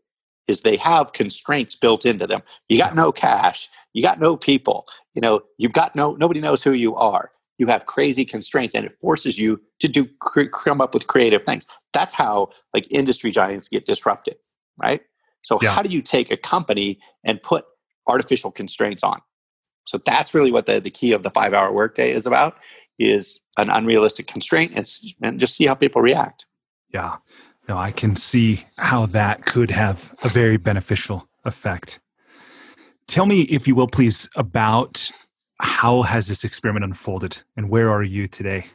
Is 0.47 0.61
they 0.61 0.76
have 0.78 1.14
constraints 1.14 1.74
built 1.74 2.05
into 2.05 2.28
them. 2.28 2.41
You 2.68 2.78
got 2.78 2.95
no 2.95 3.14
cash, 3.14 3.70
you 3.93 4.03
got 4.03 4.20
no 4.20 4.36
people, 4.36 4.86
you 5.14 5.22
know, 5.22 5.41
you've 5.57 5.74
got 5.74 5.95
no 5.95 6.16
nobody 6.16 6.39
knows 6.39 6.64
who 6.64 6.74
you 6.74 6.95
are. 6.95 7.32
You 7.59 7.68
have 7.68 7.86
crazy 7.86 8.26
constraints, 8.26 8.74
and 8.74 8.86
it 8.86 8.97
forces 8.99 9.38
you 9.38 9.61
to 9.80 9.88
do 9.88 10.09
come 10.51 10.82
up 10.82 10.93
with 10.93 11.07
creative 11.07 11.43
things. 11.43 11.68
That's 11.93 12.14
how 12.14 12.49
like 12.74 12.88
industry 12.91 13.32
giants 13.32 13.70
get 13.70 13.86
disrupted, 13.86 14.36
right? 14.78 15.01
So 15.43 15.57
yeah. 15.61 15.72
how 15.72 15.82
do 15.82 15.89
you 15.89 16.01
take 16.01 16.32
a 16.32 16.38
company 16.38 16.99
and 17.24 17.41
put 17.41 17.66
artificial 18.07 18.51
constraints 18.51 19.03
on? 19.03 19.22
So 19.86 19.99
that's 20.03 20.34
really 20.34 20.51
what 20.51 20.66
the, 20.66 20.80
the 20.80 20.89
key 20.89 21.11
of 21.11 21.24
the 21.24 21.30
five 21.30 21.53
hour 21.53 21.72
workday 21.72 22.11
is 22.11 22.26
about 22.26 22.55
is 22.97 23.39
an 23.57 23.70
unrealistic 23.70 24.28
constraint 24.28 24.74
and, 24.76 24.89
and 25.22 25.39
just 25.39 25.55
see 25.55 25.66
how 25.66 25.76
people 25.76 26.01
react. 26.01 26.45
Yeah. 26.93 27.18
No, 27.68 27.78
I 27.78 27.91
can 27.91 28.16
see 28.16 28.66
how 28.78 29.05
that 29.07 29.45
could 29.45 29.72
have 29.72 30.11
a 30.24 30.28
very 30.30 30.57
beneficial 30.57 31.28
effect. 31.45 31.99
Tell 33.07 33.26
me, 33.26 33.41
if 33.43 33.68
you 33.68 33.76
will, 33.76 33.88
please, 33.88 34.30
about 34.36 35.09
how 35.59 36.01
has 36.01 36.28
this 36.28 36.43
experiment 36.43 36.84
unfolded 36.84 37.38
and 37.55 37.70
where 37.70 37.89
are 37.89 38.03
you 38.03 38.28
today? 38.28 38.66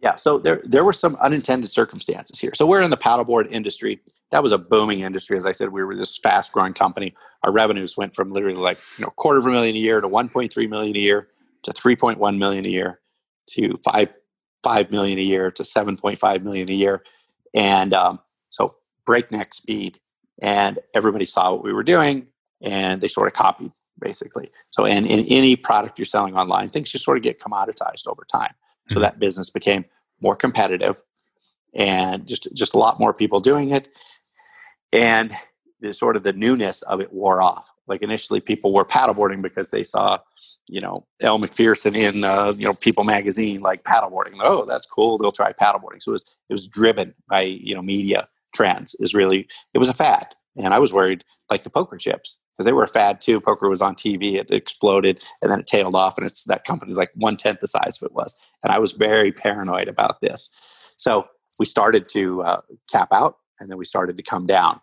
Yeah, 0.00 0.16
so 0.16 0.38
there 0.38 0.60
there 0.66 0.84
were 0.84 0.92
some 0.92 1.16
unintended 1.16 1.72
circumstances 1.72 2.38
here. 2.38 2.52
So 2.54 2.66
we're 2.66 2.82
in 2.82 2.90
the 2.90 2.96
paddleboard 2.96 3.50
industry. 3.50 4.02
That 4.32 4.42
was 4.42 4.52
a 4.52 4.58
booming 4.58 5.00
industry. 5.00 5.38
As 5.38 5.46
I 5.46 5.52
said, 5.52 5.70
we 5.70 5.82
were 5.82 5.96
this 5.96 6.18
fast 6.18 6.52
growing 6.52 6.74
company. 6.74 7.14
Our 7.42 7.50
revenues 7.50 7.96
went 7.96 8.14
from 8.14 8.30
literally 8.30 8.58
like 8.58 8.78
you 8.98 9.04
know 9.04 9.10
quarter 9.16 9.38
of 9.38 9.46
a 9.46 9.50
million 9.50 9.76
a 9.76 9.78
year 9.78 10.02
to 10.02 10.08
1.3 10.08 10.68
million 10.68 10.94
a 10.94 10.98
year 10.98 11.28
to 11.62 11.72
3.1 11.72 12.36
million 12.36 12.66
a 12.66 12.68
year 12.68 13.00
to 13.52 13.80
five 13.82 14.10
five 14.62 14.90
million 14.90 15.18
a 15.18 15.22
year 15.22 15.50
to 15.50 15.62
7.5 15.62 16.42
million 16.42 16.68
a 16.68 16.72
year, 16.72 17.02
and 17.54 17.94
um, 17.94 18.18
so 18.54 18.72
breakneck 19.04 19.52
speed. 19.52 19.98
And 20.40 20.78
everybody 20.94 21.26
saw 21.26 21.52
what 21.52 21.62
we 21.62 21.72
were 21.72 21.84
doing, 21.84 22.26
and 22.60 23.00
they 23.00 23.08
sort 23.08 23.28
of 23.28 23.34
copied 23.34 23.72
basically. 24.00 24.50
So, 24.70 24.84
and 24.84 25.06
in 25.06 25.20
any 25.26 25.54
product 25.54 25.98
you're 25.98 26.06
selling 26.06 26.36
online, 26.36 26.66
things 26.66 26.90
just 26.90 27.04
sort 27.04 27.16
of 27.16 27.22
get 27.22 27.40
commoditized 27.40 28.08
over 28.08 28.24
time. 28.24 28.52
So 28.88 28.94
mm-hmm. 28.94 29.02
that 29.02 29.20
business 29.20 29.50
became 29.50 29.84
more 30.20 30.34
competitive 30.34 31.00
and 31.74 32.26
just 32.26 32.48
just 32.54 32.74
a 32.74 32.78
lot 32.78 32.98
more 32.98 33.12
people 33.12 33.40
doing 33.40 33.70
it 33.70 33.88
and 34.92 35.32
the 35.80 35.92
sort 35.92 36.16
of 36.16 36.22
the 36.22 36.32
newness 36.32 36.82
of 36.82 37.00
it 37.00 37.12
wore 37.12 37.42
off 37.42 37.70
like 37.86 38.00
initially 38.00 38.40
people 38.40 38.72
were 38.72 38.84
paddleboarding 38.84 39.42
because 39.42 39.70
they 39.70 39.82
saw 39.82 40.18
you 40.68 40.80
know 40.80 41.06
Elle 41.20 41.38
Macpherson 41.38 41.94
in 41.94 42.24
uh, 42.24 42.52
you 42.56 42.64
know 42.64 42.74
people 42.74 43.04
magazine 43.04 43.60
like 43.60 43.82
paddleboarding 43.82 44.38
oh 44.40 44.64
that's 44.64 44.86
cool 44.86 45.18
they'll 45.18 45.32
try 45.32 45.52
paddleboarding 45.52 46.00
so 46.00 46.12
it 46.12 46.14
was 46.14 46.24
it 46.48 46.52
was 46.52 46.68
driven 46.68 47.14
by 47.28 47.42
you 47.42 47.74
know 47.74 47.82
media 47.82 48.28
trends 48.54 48.94
is 49.00 49.14
really 49.14 49.46
it 49.74 49.78
was 49.78 49.88
a 49.88 49.94
fad 49.94 50.28
and 50.56 50.72
i 50.72 50.78
was 50.78 50.92
worried 50.92 51.24
like 51.50 51.62
the 51.62 51.70
poker 51.70 51.96
chips 51.96 52.38
because 52.54 52.66
they 52.66 52.72
were 52.72 52.84
a 52.84 52.88
fad 52.88 53.20
too. 53.20 53.40
Poker 53.40 53.68
was 53.68 53.82
on 53.82 53.94
TV, 53.94 54.34
it 54.34 54.50
exploded, 54.50 55.24
and 55.42 55.50
then 55.50 55.60
it 55.60 55.66
tailed 55.66 55.94
off, 55.94 56.16
and 56.16 56.26
it's 56.26 56.44
that 56.44 56.64
company's 56.64 56.96
like 56.96 57.10
one 57.14 57.36
tenth 57.36 57.60
the 57.60 57.66
size 57.66 57.98
of 58.00 58.06
it 58.06 58.12
was. 58.12 58.36
And 58.62 58.72
I 58.72 58.78
was 58.78 58.92
very 58.92 59.32
paranoid 59.32 59.88
about 59.88 60.20
this. 60.20 60.48
So 60.96 61.26
we 61.58 61.66
started 61.66 62.08
to 62.10 62.42
uh, 62.42 62.60
cap 62.90 63.08
out, 63.12 63.38
and 63.58 63.70
then 63.70 63.78
we 63.78 63.84
started 63.84 64.16
to 64.16 64.22
come 64.22 64.46
down, 64.46 64.80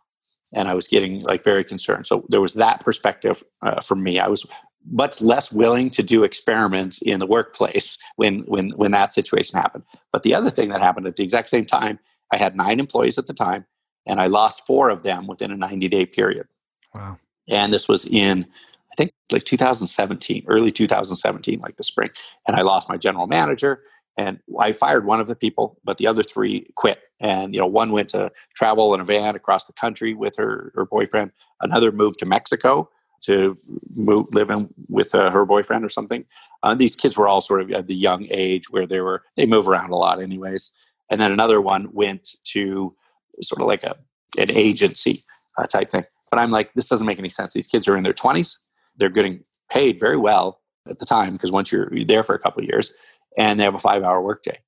and 0.54 0.68
I 0.68 0.74
was 0.74 0.88
getting 0.88 1.22
like 1.24 1.44
very 1.44 1.64
concerned. 1.64 2.08
So 2.08 2.26
there 2.30 2.42
was 2.42 2.56
that 2.56 2.82
perspective 2.82 3.44
uh, 3.62 3.82
for 3.82 3.96
me. 3.96 4.20
I 4.20 4.28
was 4.28 4.46
much 4.90 5.22
less 5.22 5.52
willing 5.52 5.92
to 5.92 6.02
do 6.02 6.24
experiments 6.24 7.02
in 7.04 7.20
the 7.20 7.28
workplace 7.28 7.98
when 8.18 8.42
when 8.42 8.72
when 8.72 8.92
that 8.92 9.12
situation 9.12 9.58
happened. 9.58 9.86
But 10.12 10.24
the 10.24 10.36
other 10.36 10.50
thing 10.50 10.70
that 10.70 10.82
happened 10.82 11.08
at 11.08 11.16
the 11.16 11.24
exact 11.24 11.50
same 11.50 11.66
time, 11.66 12.00
I 12.32 12.38
had 12.38 12.56
nine 12.56 12.80
employees 12.80 13.18
at 13.18 13.28
the 13.28 13.34
time, 13.34 13.66
and 14.06 14.22
I 14.22 14.28
lost 14.28 14.66
four 14.66 14.90
of 14.90 15.04
them 15.04 15.28
within 15.28 15.52
a 15.52 15.56
ninety 15.56 15.88
day 15.88 16.06
period. 16.06 16.48
Wow 16.94 17.18
and 17.52 17.74
this 17.74 17.88
was 17.88 18.06
in 18.06 18.48
I 18.92 18.96
think 18.98 19.14
like 19.32 19.46
2017, 19.46 20.44
early 20.50 20.70
2017, 20.70 21.62
like 21.62 21.78
the 21.78 21.84
spring. 21.84 22.10
And 22.46 22.58
I 22.58 22.62
lost 22.62 22.90
my 22.90 22.98
general 22.98 23.26
manager, 23.26 23.84
and 24.18 24.40
I 24.60 24.74
fired 24.74 25.06
one 25.06 25.22
of 25.22 25.28
the 25.28 25.36
people, 25.36 25.80
but 25.86 25.98
the 25.98 26.08
other 26.08 26.24
three 26.24 26.70
quit. 26.76 27.00
And 27.22 27.54
you 27.54 27.62
know, 27.62 27.68
one 27.68 27.94
went 27.94 28.10
to 28.10 28.32
travel 28.54 28.94
in 28.94 29.00
a 29.00 29.06
van 29.06 29.36
across 29.36 29.66
the 29.66 29.74
country 29.74 30.14
with 30.14 30.34
her 30.38 30.74
her 30.76 30.86
boyfriend. 30.86 31.32
Another 31.62 31.92
moved 31.92 32.20
to 32.20 32.26
Mexico 32.26 32.90
to 33.22 33.56
move 33.94 34.34
live 34.34 34.50
in 34.50 34.68
with 34.90 35.16
uh, 35.16 35.30
her 35.30 35.46
boyfriend 35.46 35.86
or 35.86 35.90
something. 35.90 36.26
Uh, 36.64 36.76
these 36.76 36.96
kids 36.96 37.18
were 37.18 37.30
all 37.30 37.40
sort 37.40 37.62
of 37.62 37.72
at 37.72 37.88
the 37.88 37.96
young 37.96 38.28
age 38.30 38.70
where 38.72 38.86
they 38.86 39.00
were 39.00 39.24
they 39.38 39.46
move 39.46 39.70
around 39.70 39.92
a 39.92 39.96
lot, 39.96 40.22
anyways. 40.22 40.72
And 41.12 41.22
then 41.22 41.32
another 41.32 41.62
one 41.62 41.90
went 41.92 42.30
to 42.46 42.96
sort 43.42 43.62
of 43.62 43.68
like 43.68 43.84
a 43.84 43.96
an 44.38 44.50
agency 44.50 45.24
uh, 45.58 45.68
type 45.68 45.92
thing. 45.92 46.06
But 46.32 46.40
I'm 46.40 46.52
like, 46.52 46.74
this 46.74 46.88
doesn't 46.88 47.06
make 47.06 47.20
any 47.20 47.30
sense. 47.30 47.54
These 47.54 47.68
kids 47.68 47.88
are 47.90 47.98
in 47.98 48.04
their 48.04 48.14
20s. 48.14 48.56
They're 48.96 49.10
getting 49.10 49.44
paid 49.70 50.00
very 50.00 50.16
well 50.16 50.62
at 50.90 51.00
the 51.00 51.06
time 51.06 51.34
because 51.34 51.52
once 51.52 51.72
you're 51.72 51.92
there 52.06 52.24
for 52.24 52.34
a 52.34 52.40
couple 52.40 52.64
of 52.64 52.70
years, 52.70 52.94
and 53.38 53.60
they 53.60 53.64
have 53.66 53.76
a 53.76 53.80
five 53.80 54.04
hour 54.04 54.22
workday, 54.22 54.60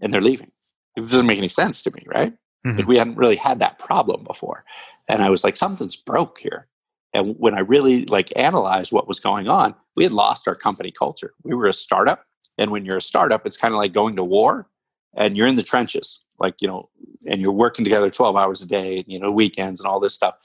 and 0.00 0.12
they're 0.12 0.22
leaving. 0.22 0.50
It 0.96 1.00
doesn't 1.00 1.26
make 1.26 1.38
any 1.38 1.48
sense 1.48 1.82
to 1.82 1.90
me, 1.90 2.04
right? 2.06 2.32
Mm-hmm. 2.66 2.76
Like 2.76 2.86
we 2.86 2.98
hadn't 2.98 3.16
really 3.16 3.36
had 3.36 3.58
that 3.60 3.78
problem 3.78 4.24
before, 4.24 4.64
and 5.08 5.22
I 5.22 5.30
was 5.30 5.44
like, 5.44 5.56
something's 5.56 5.96
broke 5.96 6.38
here. 6.38 6.68
And 7.14 7.34
when 7.38 7.54
I 7.54 7.60
really 7.60 8.04
like 8.06 8.30
analyzed 8.36 8.92
what 8.92 9.08
was 9.08 9.20
going 9.20 9.48
on, 9.48 9.74
we 9.96 10.04
had 10.04 10.12
lost 10.12 10.46
our 10.46 10.54
company 10.54 10.92
culture. 10.92 11.32
We 11.42 11.54
were 11.54 11.66
a 11.66 11.72
startup, 11.72 12.24
and 12.58 12.70
when 12.70 12.84
you're 12.84 12.98
a 12.98 13.02
startup, 13.02 13.46
it's 13.46 13.56
kind 13.56 13.72
of 13.72 13.78
like 13.78 13.92
going 13.92 14.16
to 14.16 14.24
war, 14.24 14.68
and 15.16 15.36
you're 15.36 15.46
in 15.46 15.56
the 15.56 15.62
trenches, 15.62 16.20
like 16.38 16.54
you 16.60 16.68
know, 16.68 16.88
and 17.28 17.40
you're 17.40 17.52
working 17.52 17.84
together 17.84 18.10
12 18.10 18.36
hours 18.36 18.62
a 18.62 18.66
day, 18.66 19.04
you 19.06 19.18
know, 19.18 19.30
weekends 19.30 19.80
and 19.80 19.88
all 19.88 20.00
this 20.00 20.14
stuff, 20.14 20.36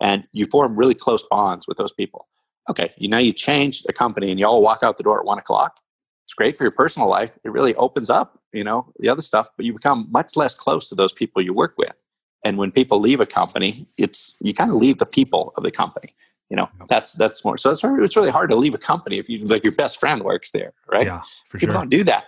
and 0.00 0.26
you 0.32 0.44
form 0.46 0.76
really 0.76 0.94
close 0.94 1.24
bonds 1.30 1.66
with 1.66 1.78
those 1.78 1.92
people. 1.92 2.28
Okay, 2.68 2.92
you 2.96 3.08
know, 3.08 3.18
you 3.18 3.32
change 3.32 3.84
the 3.84 3.92
company, 3.92 4.30
and 4.30 4.38
you 4.38 4.46
all 4.46 4.60
walk 4.60 4.80
out 4.82 4.98
the 4.98 5.04
door 5.04 5.18
at 5.20 5.24
one 5.24 5.38
o'clock. 5.38 5.80
It's 6.24 6.34
great 6.34 6.56
for 6.58 6.64
your 6.64 6.72
personal 6.72 7.08
life. 7.08 7.30
It 7.44 7.52
really 7.52 7.74
opens 7.76 8.10
up, 8.10 8.40
you 8.52 8.64
know, 8.64 8.92
the 8.98 9.08
other 9.08 9.22
stuff, 9.22 9.48
but 9.56 9.64
you 9.64 9.72
become 9.72 10.08
much 10.10 10.36
less 10.36 10.56
close 10.56 10.88
to 10.88 10.96
those 10.96 11.12
people 11.12 11.40
you 11.40 11.54
work 11.54 11.74
with 11.78 11.94
and 12.46 12.58
when 12.58 12.70
people 12.70 13.00
leave 13.00 13.20
a 13.20 13.26
company 13.26 13.86
it's 13.98 14.36
you 14.40 14.54
kind 14.54 14.70
of 14.70 14.76
leave 14.76 14.98
the 14.98 15.06
people 15.06 15.52
of 15.56 15.62
the 15.64 15.70
company 15.70 16.14
you 16.48 16.56
know 16.56 16.68
that's 16.88 17.12
that's 17.14 17.44
more 17.44 17.58
so 17.58 17.70
it's 17.70 17.82
really, 17.82 18.04
it's 18.04 18.16
really 18.16 18.30
hard 18.30 18.48
to 18.50 18.56
leave 18.56 18.74
a 18.74 18.78
company 18.78 19.18
if 19.18 19.28
you 19.28 19.44
like 19.46 19.64
your 19.64 19.74
best 19.74 19.98
friend 19.98 20.22
works 20.22 20.52
there 20.52 20.72
right 20.90 21.06
yeah 21.06 21.20
for 21.48 21.58
people 21.58 21.74
sure. 21.74 21.80
don't 21.82 21.90
do 21.90 22.04
that 22.04 22.24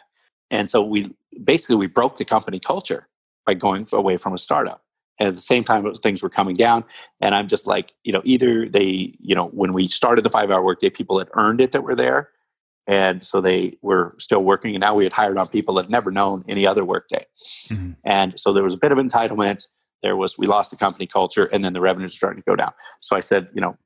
and 0.51 0.69
so 0.69 0.83
we 0.83 1.15
basically 1.43 1.77
we 1.77 1.87
broke 1.87 2.17
the 2.17 2.25
company 2.25 2.61
culture 2.61 3.09
by 3.47 3.55
going 3.55 3.87
away 3.93 4.17
from 4.17 4.35
a 4.35 4.39
startup. 4.39 4.83
And 5.19 5.27
at 5.27 5.35
the 5.35 5.41
same 5.41 5.65
time 5.65 5.93
things 5.97 6.23
were 6.23 6.29
coming 6.29 6.55
down 6.55 6.85
and 7.21 7.35
i'm 7.35 7.49
just 7.49 7.67
like 7.67 7.91
you 8.05 8.13
know 8.13 8.23
either 8.25 8.69
they 8.69 9.17
you 9.19 9.35
know 9.35 9.47
when 9.49 9.73
we 9.73 9.89
started 9.89 10.25
the 10.25 10.31
five 10.31 10.49
hour 10.49 10.63
workday 10.63 10.91
people 10.91 11.19
had 11.19 11.29
earned 11.35 11.61
it 11.61 11.73
that 11.73 11.83
were 11.83 11.97
there 11.97 12.31
and 12.87 13.25
so 13.25 13.41
they 13.41 13.77
were 13.83 14.15
still 14.19 14.45
working 14.45 14.77
and 14.77 14.81
now 14.81 14.95
we 14.95 15.03
had 15.03 15.13
hired 15.13 15.37
on 15.37 15.49
people 15.49 15.75
that 15.75 15.87
had 15.87 15.91
never 15.91 16.13
known 16.13 16.45
any 16.47 16.65
other 16.69 16.85
workday. 16.85 17.27
Mm-hmm. 17.69 17.93
and 18.07 18.39
so 18.39 18.53
there 18.53 18.63
was 18.63 18.75
a 18.75 18.79
bit 18.79 18.93
of 18.93 18.99
entitlement 18.99 19.65
there 20.05 20.15
was 20.15 20.39
we 20.39 20.47
lost 20.47 20.71
the 20.71 20.77
company 20.77 21.09
culture 21.09 21.49
and 21.53 21.65
then 21.65 21.73
the 21.73 21.81
revenues 21.81 22.15
starting 22.15 22.41
to 22.41 22.49
go 22.49 22.55
down. 22.55 22.73
So 23.01 23.17
i 23.17 23.21
said 23.21 23.49
you 23.53 23.61
know 23.61 23.77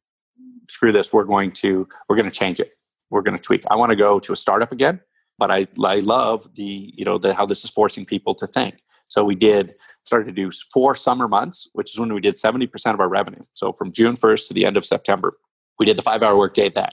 screw 0.69 0.93
this 0.93 1.15
we're 1.15 1.25
going 1.25 1.51
to 1.53 1.89
we're 2.11 2.17
going 2.17 2.29
to 2.29 2.39
change 2.39 2.61
it. 2.61 2.69
We're 3.09 3.23
going 3.23 3.39
to 3.39 3.43
tweak. 3.43 3.65
I 3.71 3.77
want 3.77 3.89
to 3.89 3.97
go 3.97 4.21
to 4.21 4.33
a 4.35 4.37
startup 4.37 4.71
again 4.71 5.01
but 5.39 5.51
i 5.51 5.67
i 5.85 5.99
love 5.99 6.49
the 6.55 6.93
you 6.95 7.05
know 7.05 7.19
the 7.19 7.35
how 7.35 7.47
this 7.47 7.65
is 7.65 7.71
forcing 7.71 8.05
people 8.05 8.35
to 8.35 8.47
think. 8.47 8.77
So 9.09 9.25
we 9.25 9.35
did 9.35 9.75
started 10.05 10.29
to 10.29 10.33
do 10.33 10.51
four 10.73 10.97
summer 10.97 11.29
months 11.29 11.69
which 11.73 11.93
is 11.93 12.01
when 12.01 12.13
we 12.15 12.21
did 12.21 12.35
70% 12.35 12.95
of 12.95 13.01
our 13.01 13.09
revenue. 13.09 13.43
So 13.53 13.73
from 13.73 13.93
june 13.93 14.17
1st 14.17 14.49
to 14.49 14.55
the 14.55 14.65
end 14.65 14.77
of 14.77 14.85
september 14.85 15.37
we 15.79 15.87
did 15.87 15.99
the 15.99 16.03
five 16.03 16.23
hour 16.23 16.37
workday 16.37 16.69
then 16.69 16.91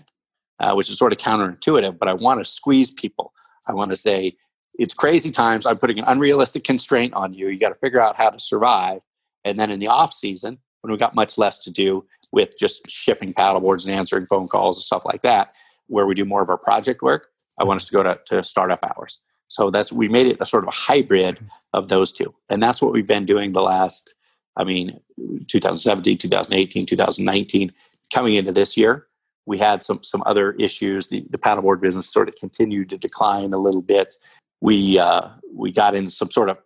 uh, 0.60 0.74
which 0.74 0.90
is 0.90 0.98
sort 0.98 1.14
of 1.14 1.18
counterintuitive 1.18 1.98
but 1.98 2.08
i 2.08 2.14
want 2.14 2.40
to 2.40 2.46
squeeze 2.46 2.92
people. 2.92 3.34
I 3.68 3.74
want 3.74 3.92
to 3.92 3.98
say 3.98 4.36
it's 4.80 4.94
crazy 4.94 5.30
times. 5.30 5.66
I'm 5.66 5.78
putting 5.78 6.00
an 6.00 6.06
unrealistic 6.08 6.64
constraint 6.64 7.14
on 7.14 7.34
you. 7.34 7.50
You 7.50 7.60
got 7.60 7.70
to 7.70 7.76
figure 7.76 8.02
out 8.02 8.16
how 8.16 8.30
to 8.30 8.40
survive. 8.40 9.02
And 9.44 9.60
then 9.60 9.72
in 9.72 9.80
the 9.80 9.88
off 9.88 10.14
season, 10.14 10.58
when 10.82 10.92
we 10.92 10.98
got 10.98 11.16
much 11.16 11.38
less 11.38 11.60
to 11.60 11.72
do 11.72 12.06
with 12.32 12.58
just 12.58 12.90
shipping 12.90 13.34
paddleboards 13.34 13.86
and 13.86 13.94
answering 13.94 14.26
phone 14.28 14.48
calls 14.48 14.78
and 14.78 14.84
stuff 14.84 15.04
like 15.06 15.22
that, 15.24 15.54
where 15.88 16.06
we 16.06 16.16
do 16.16 16.24
more 16.24 16.42
of 16.42 16.50
our 16.50 16.58
project 16.58 17.02
work, 17.02 17.28
I 17.60 17.64
want 17.64 17.78
us 17.78 17.86
to 17.86 17.94
go 17.94 18.04
to, 18.04 18.20
to 18.28 18.44
startup 18.44 18.80
hours. 18.84 19.20
So 19.50 19.70
that's 19.70 19.92
we 19.92 20.08
made 20.08 20.28
it 20.28 20.38
a 20.40 20.46
sort 20.46 20.64
of 20.64 20.70
a 20.70 20.72
hybrid 20.72 21.40
of 21.74 21.90
those 21.90 22.14
two. 22.14 22.34
And 22.50 22.62
that's 22.62 22.82
what 22.82 22.94
we've 22.94 23.08
been 23.08 23.26
doing 23.26 23.52
the 23.52 23.62
last, 23.62 24.16
I 24.56 24.64
mean, 24.64 25.00
2017, 25.48 26.18
2018, 26.18 26.86
2019, 26.86 27.74
coming 28.14 28.36
into 28.36 28.52
this 28.52 28.78
year. 28.78 29.08
We 29.46 29.58
had 29.58 29.84
some 29.84 30.04
some 30.04 30.22
other 30.28 30.52
issues. 30.54 31.10
The, 31.10 31.26
the 31.30 31.40
paddleboard 31.40 31.82
business 31.82 32.12
sort 32.12 32.30
of 32.30 32.36
continued 32.36 32.90
to 32.90 32.98
decline 32.98 33.52
a 33.54 33.58
little 33.58 33.82
bit. 33.82 34.14
We 34.62 35.00
uh, 35.00 35.30
we 35.52 35.72
got 35.72 35.96
into 35.96 36.12
some 36.12 36.30
sort 36.30 36.50
of 36.50 36.58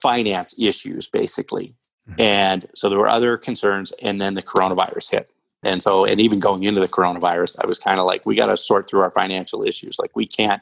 finance 0.00 0.54
issues, 0.58 1.08
basically. 1.08 1.74
Mm-hmm. 2.08 2.20
And 2.20 2.68
so 2.76 2.88
there 2.88 2.98
were 2.98 3.08
other 3.08 3.36
concerns, 3.36 3.92
and 4.00 4.20
then 4.20 4.34
the 4.34 4.42
coronavirus 4.42 5.10
hit. 5.10 5.30
And 5.62 5.82
so, 5.82 6.04
and 6.04 6.20
even 6.20 6.40
going 6.40 6.64
into 6.64 6.80
the 6.80 6.88
coronavirus, 6.88 7.56
I 7.62 7.66
was 7.66 7.78
kind 7.78 8.00
of 8.00 8.06
like, 8.06 8.26
we 8.26 8.34
got 8.34 8.46
to 8.46 8.56
sort 8.56 8.88
through 8.88 9.00
our 9.00 9.10
financial 9.12 9.64
issues. 9.64 9.98
Like, 9.98 10.16
we 10.16 10.26
can't, 10.26 10.60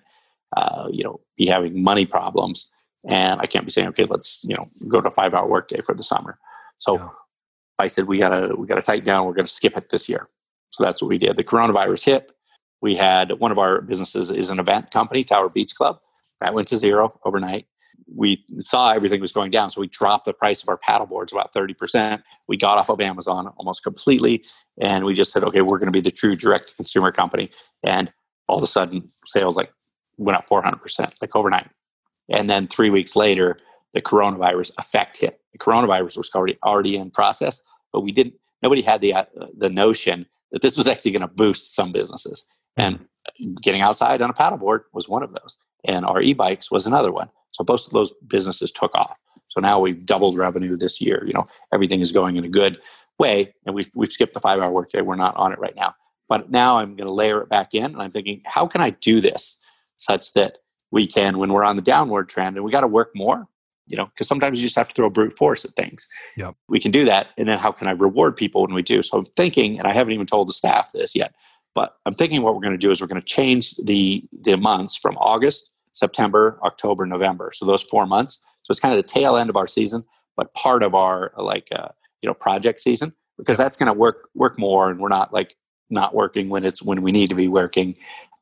uh, 0.57 0.89
you 0.91 1.03
know, 1.03 1.21
be 1.37 1.47
having 1.47 1.83
money 1.83 2.05
problems, 2.05 2.71
and 3.09 3.41
I 3.41 3.47
can't 3.47 3.65
be 3.65 3.71
saying, 3.71 3.89
okay, 3.89 4.05
let's, 4.05 4.45
you 4.45 4.55
know, 4.55 4.67
go 4.89 5.01
to 5.01 5.09
a 5.09 5.13
five-hour 5.13 5.49
workday 5.49 5.81
for 5.81 5.95
the 5.95 6.03
summer. 6.03 6.39
So, 6.79 6.97
yeah. 6.99 7.09
I 7.79 7.87
said, 7.87 8.07
we 8.07 8.19
gotta, 8.19 8.55
we 8.55 8.67
gotta 8.67 8.83
tighten 8.83 9.07
down. 9.07 9.25
We're 9.27 9.33
gonna 9.33 9.49
skip 9.49 9.77
it 9.77 9.89
this 9.89 10.07
year. 10.07 10.29
So 10.71 10.85
that's 10.85 11.01
what 11.01 11.09
we 11.09 11.17
did. 11.17 11.37
The 11.37 11.45
coronavirus 11.45 12.05
hit. 12.05 12.31
We 12.83 12.95
had 12.95 13.33
one 13.41 13.53
of 13.53 13.59
our 13.59 13.81
businesses 13.81 14.31
is 14.31 14.51
an 14.51 14.59
event 14.59 14.91
company, 14.91 15.25
Tower 15.25 15.49
Beach 15.49 15.75
Club. 15.75 15.99
That 16.41 16.55
went 16.55 16.69
to 16.69 16.79
zero 16.79 17.19
overnight 17.25 17.67
we 18.15 18.45
saw 18.59 18.91
everything 18.91 19.21
was 19.21 19.33
going 19.33 19.51
down. 19.51 19.71
So 19.71 19.81
we 19.81 19.89
dropped 19.89 20.25
the 20.25 20.33
price 20.33 20.63
of 20.63 20.69
our 20.69 20.77
paddle 20.77 21.07
boards 21.07 21.33
about 21.33 21.53
30%. 21.53 22.23
We 22.49 22.57
got 22.57 22.79
off 22.79 22.91
of 22.91 23.01
Amazon 23.01 23.49
almost 23.57 23.83
completely. 23.83 24.45
And 24.81 25.05
we 25.05 25.15
just 25.15 25.33
said, 25.33 25.45
okay, 25.45 25.61
we're 25.61 25.79
going 25.79 25.87
to 25.87 25.93
be 25.93 26.01
the 26.01 26.11
true 26.11 26.35
direct 26.35 26.69
to 26.69 26.75
consumer 26.75 27.13
company. 27.13 27.51
And 27.83 28.13
all 28.49 28.57
of 28.57 28.63
a 28.63 28.67
sudden, 28.67 29.07
sales 29.27 29.57
like 29.57 29.73
went 30.17 30.39
up 30.39 30.47
400%, 30.49 31.15
like 31.21 31.37
overnight. 31.37 31.69
And 32.31 32.49
then 32.49 32.67
three 32.67 32.91
weeks 32.91 33.15
later, 33.15 33.59
the 33.93 34.01
coronavirus 34.01 34.73
effect 34.79 35.19
hit. 35.19 35.41
The 35.53 35.59
coronavirus 35.59 36.17
was 36.17 36.31
already 36.35 36.59
already 36.65 36.97
in 36.97 37.11
process, 37.11 37.61
but 37.93 38.01
we 38.01 38.13
didn't. 38.13 38.35
Nobody 38.63 38.83
had 38.83 39.01
the 39.01 39.15
uh, 39.15 39.25
the 39.57 39.69
notion 39.69 40.27
that 40.53 40.63
this 40.63 40.77
was 40.77 40.87
actually 40.87 41.11
going 41.11 41.23
to 41.23 41.29
boost 41.29 41.75
some 41.75 41.93
businesses. 41.93 42.47
And 42.77 43.07
getting 43.63 43.81
outside 43.81 44.23
on 44.23 44.31
a 44.31 44.33
paddleboard 44.35 44.83
was 44.93 45.09
one 45.09 45.23
of 45.23 45.35
those, 45.35 45.57
and 45.85 46.05
our 46.05 46.23
e-bikes 46.23 46.71
was 46.71 46.87
another 46.87 47.11
one. 47.11 47.29
So 47.51 47.65
both 47.65 47.87
of 47.87 47.93
those 47.93 48.13
businesses 48.29 48.71
took 48.71 48.95
off. 48.95 49.17
So 49.49 49.61
now 49.61 49.81
we've 49.81 50.07
doubled 50.07 50.37
revenue 50.37 50.77
this 50.77 51.01
year. 51.01 51.25
You 51.27 51.33
know, 51.33 51.47
everything 51.73 52.01
is 52.01 52.13
going 52.13 52.37
in 52.37 52.45
a 52.45 52.49
good 52.49 52.79
way, 53.21 53.55
and 53.65 53.75
we've 53.75 53.91
we've 53.95 54.11
skipped 54.11 54.35
the 54.35 54.41
five 54.41 54.59
hour 54.59 54.73
workday. 54.73 55.03
We're 55.03 55.15
not 55.15 55.37
on 55.37 55.53
it 55.53 55.61
right 55.61 55.77
now, 55.77 55.95
but 56.29 56.51
now 56.51 56.79
I'm 56.79 56.97
going 56.97 57.07
to 57.07 57.15
layer 57.15 57.41
it 57.43 57.49
back 57.49 57.75
in, 57.75 57.85
and 57.85 58.03
I'm 58.03 58.11
thinking, 58.11 58.43
how 58.45 58.67
can 58.67 58.81
I 58.81 58.91
do 58.91 59.21
this 59.21 59.59
such 59.97 60.33
that 60.33 60.59
we 60.91 61.07
can, 61.07 61.39
when 61.39 61.53
we're 61.53 61.63
on 61.63 61.77
the 61.77 61.83
downward 61.83 62.29
trend, 62.29 62.57
and 62.57 62.65
we 62.65 62.73
got 62.73 62.81
to 62.81 62.89
work 62.89 63.11
more. 63.15 63.47
You 63.87 63.97
know, 63.97 64.07
because 64.07 64.29
sometimes 64.29 64.61
you 64.61 64.67
just 64.67 64.77
have 64.77 64.89
to 64.89 64.95
throw 64.95 65.11
brute 65.11 65.37
force 65.37 65.65
at 65.65 65.73
things. 65.73 66.09
Yeah, 66.37 66.53
we 66.69 66.81
can 66.81 66.91
do 66.91 67.05
that, 67.05 67.29
and 67.37 67.49
then 67.49 67.59
how 67.59 67.73
can 67.73 67.87
I 67.87 67.93
reward 67.93 68.37
people 68.37 68.63
when 68.63 68.75
we 68.75 68.83
do? 68.83 69.03
So 69.03 69.19
I'm 69.19 69.27
thinking, 69.37 69.79
and 69.79 69.87
I 69.87 69.93
haven't 69.93 70.13
even 70.13 70.27
told 70.27 70.49
the 70.49 70.53
staff 70.53 70.91
this 70.93 71.15
yet, 71.15 71.35
but 71.75 71.97
I'm 72.07 72.15
thinking 72.15 72.43
what 72.43 72.55
we're 72.55 72.61
going 72.61 72.79
to 72.79 72.87
do 72.87 72.91
is 72.91 73.01
we're 73.01 73.09
going 73.09 73.21
to 73.21 73.27
change 73.27 73.77
the 73.77 74.25
the 74.43 74.57
months 74.57 74.97
from 74.97 75.17
August 75.19 75.71
September, 75.93 76.59
October, 76.65 77.07
November. 77.07 77.51
So 77.55 77.67
those 77.67 77.83
four 77.83 78.07
months. 78.07 78.41
So 78.63 78.73
it's 78.73 78.81
kind 78.81 78.95
of 78.95 78.99
the 78.99 79.09
tail 79.09 79.37
end 79.37 79.51
of 79.51 79.57
our 79.57 79.67
season, 79.67 80.05
but 80.37 80.53
part 80.55 80.83
of 80.83 80.95
our 80.95 81.33
like 81.37 81.69
uh, 81.73 81.89
you 82.23 82.29
know 82.29 82.35
project 82.35 82.81
season 82.81 83.13
because 83.39 83.59
that's 83.59 83.77
going 83.77 83.87
to 83.87 83.93
work 83.93 84.29
work 84.35 84.59
more, 84.59 84.91
and 84.91 85.01
we're 85.01 85.09
not 85.09 85.33
like 85.33 85.57
not 85.89 86.15
working 86.15 86.49
when 86.49 86.65
it's 86.65 86.83
when 86.83 87.03
we 87.03 87.13
need 87.13 87.31
to 87.31 87.37
be 87.37 87.49
working. 87.49 87.95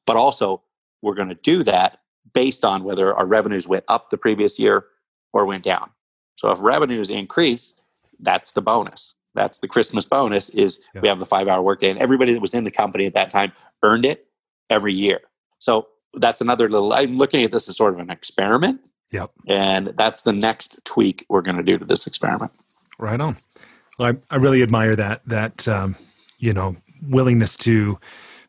But 0.07 0.17
also, 0.17 0.63
we're 1.03 1.15
going 1.15 1.29
to 1.29 1.35
do 1.35 1.63
that 1.65 1.99
based 2.35 2.65
on 2.65 2.85
whether 2.85 3.15
our 3.15 3.27
revenues 3.27 3.67
went 3.69 3.85
up 3.89 4.11
the 4.11 4.19
previous 4.19 4.59
year 4.59 4.87
or 5.33 5.47
went 5.47 5.65
down. 5.65 5.91
So 6.37 6.51
if 6.51 6.61
revenues 6.61 7.11
increase, 7.11 7.73
that's 8.21 8.53
the 8.53 8.63
bonus. 8.63 9.15
That's 9.35 9.59
the 9.61 9.69
Christmas 9.69 10.05
bonus 10.05 10.49
is 10.51 10.81
we 11.01 11.09
have 11.09 11.21
the 11.21 11.27
five 11.27 11.49
hour 11.49 11.63
workday 11.63 11.91
and 11.91 11.99
everybody 11.99 12.33
that 12.33 12.41
was 12.41 12.55
in 12.55 12.65
the 12.65 12.71
company 12.71 13.07
at 13.07 13.15
that 13.15 13.31
time 13.31 13.53
earned 13.83 14.05
it 14.05 14.27
every 14.71 14.95
year. 14.95 15.21
So 15.59 15.89
that's 16.15 16.41
another 16.41 16.69
little 16.69 16.93
i'm 16.93 17.19
looking 17.19 17.43
at 17.43 17.53
this 17.53 17.69
as 17.69 17.77
sort 17.77 17.95
of 17.95 18.01
an 18.01 18.11
experiment 18.11 18.89
yep 19.13 19.31
and 19.47 19.89
that's 19.97 20.23
the 20.23 20.33
next 20.33 20.85
tweak 20.85 21.25
we're 21.29 21.43
going 21.43 21.57
to 21.57 21.63
do 21.63 21.79
to 21.79 21.85
this 21.85 22.07
experiment 22.07 22.53
right 22.99 23.21
on 23.21 23.37
well, 23.99 24.13
I, 24.13 24.35
I 24.35 24.39
really 24.39 24.63
admire 24.63 24.97
that 24.97 25.23
that 25.27 25.67
um, 25.69 25.97
you 26.39 26.53
know 26.53 26.77
willingness 27.03 27.57
to 27.59 27.99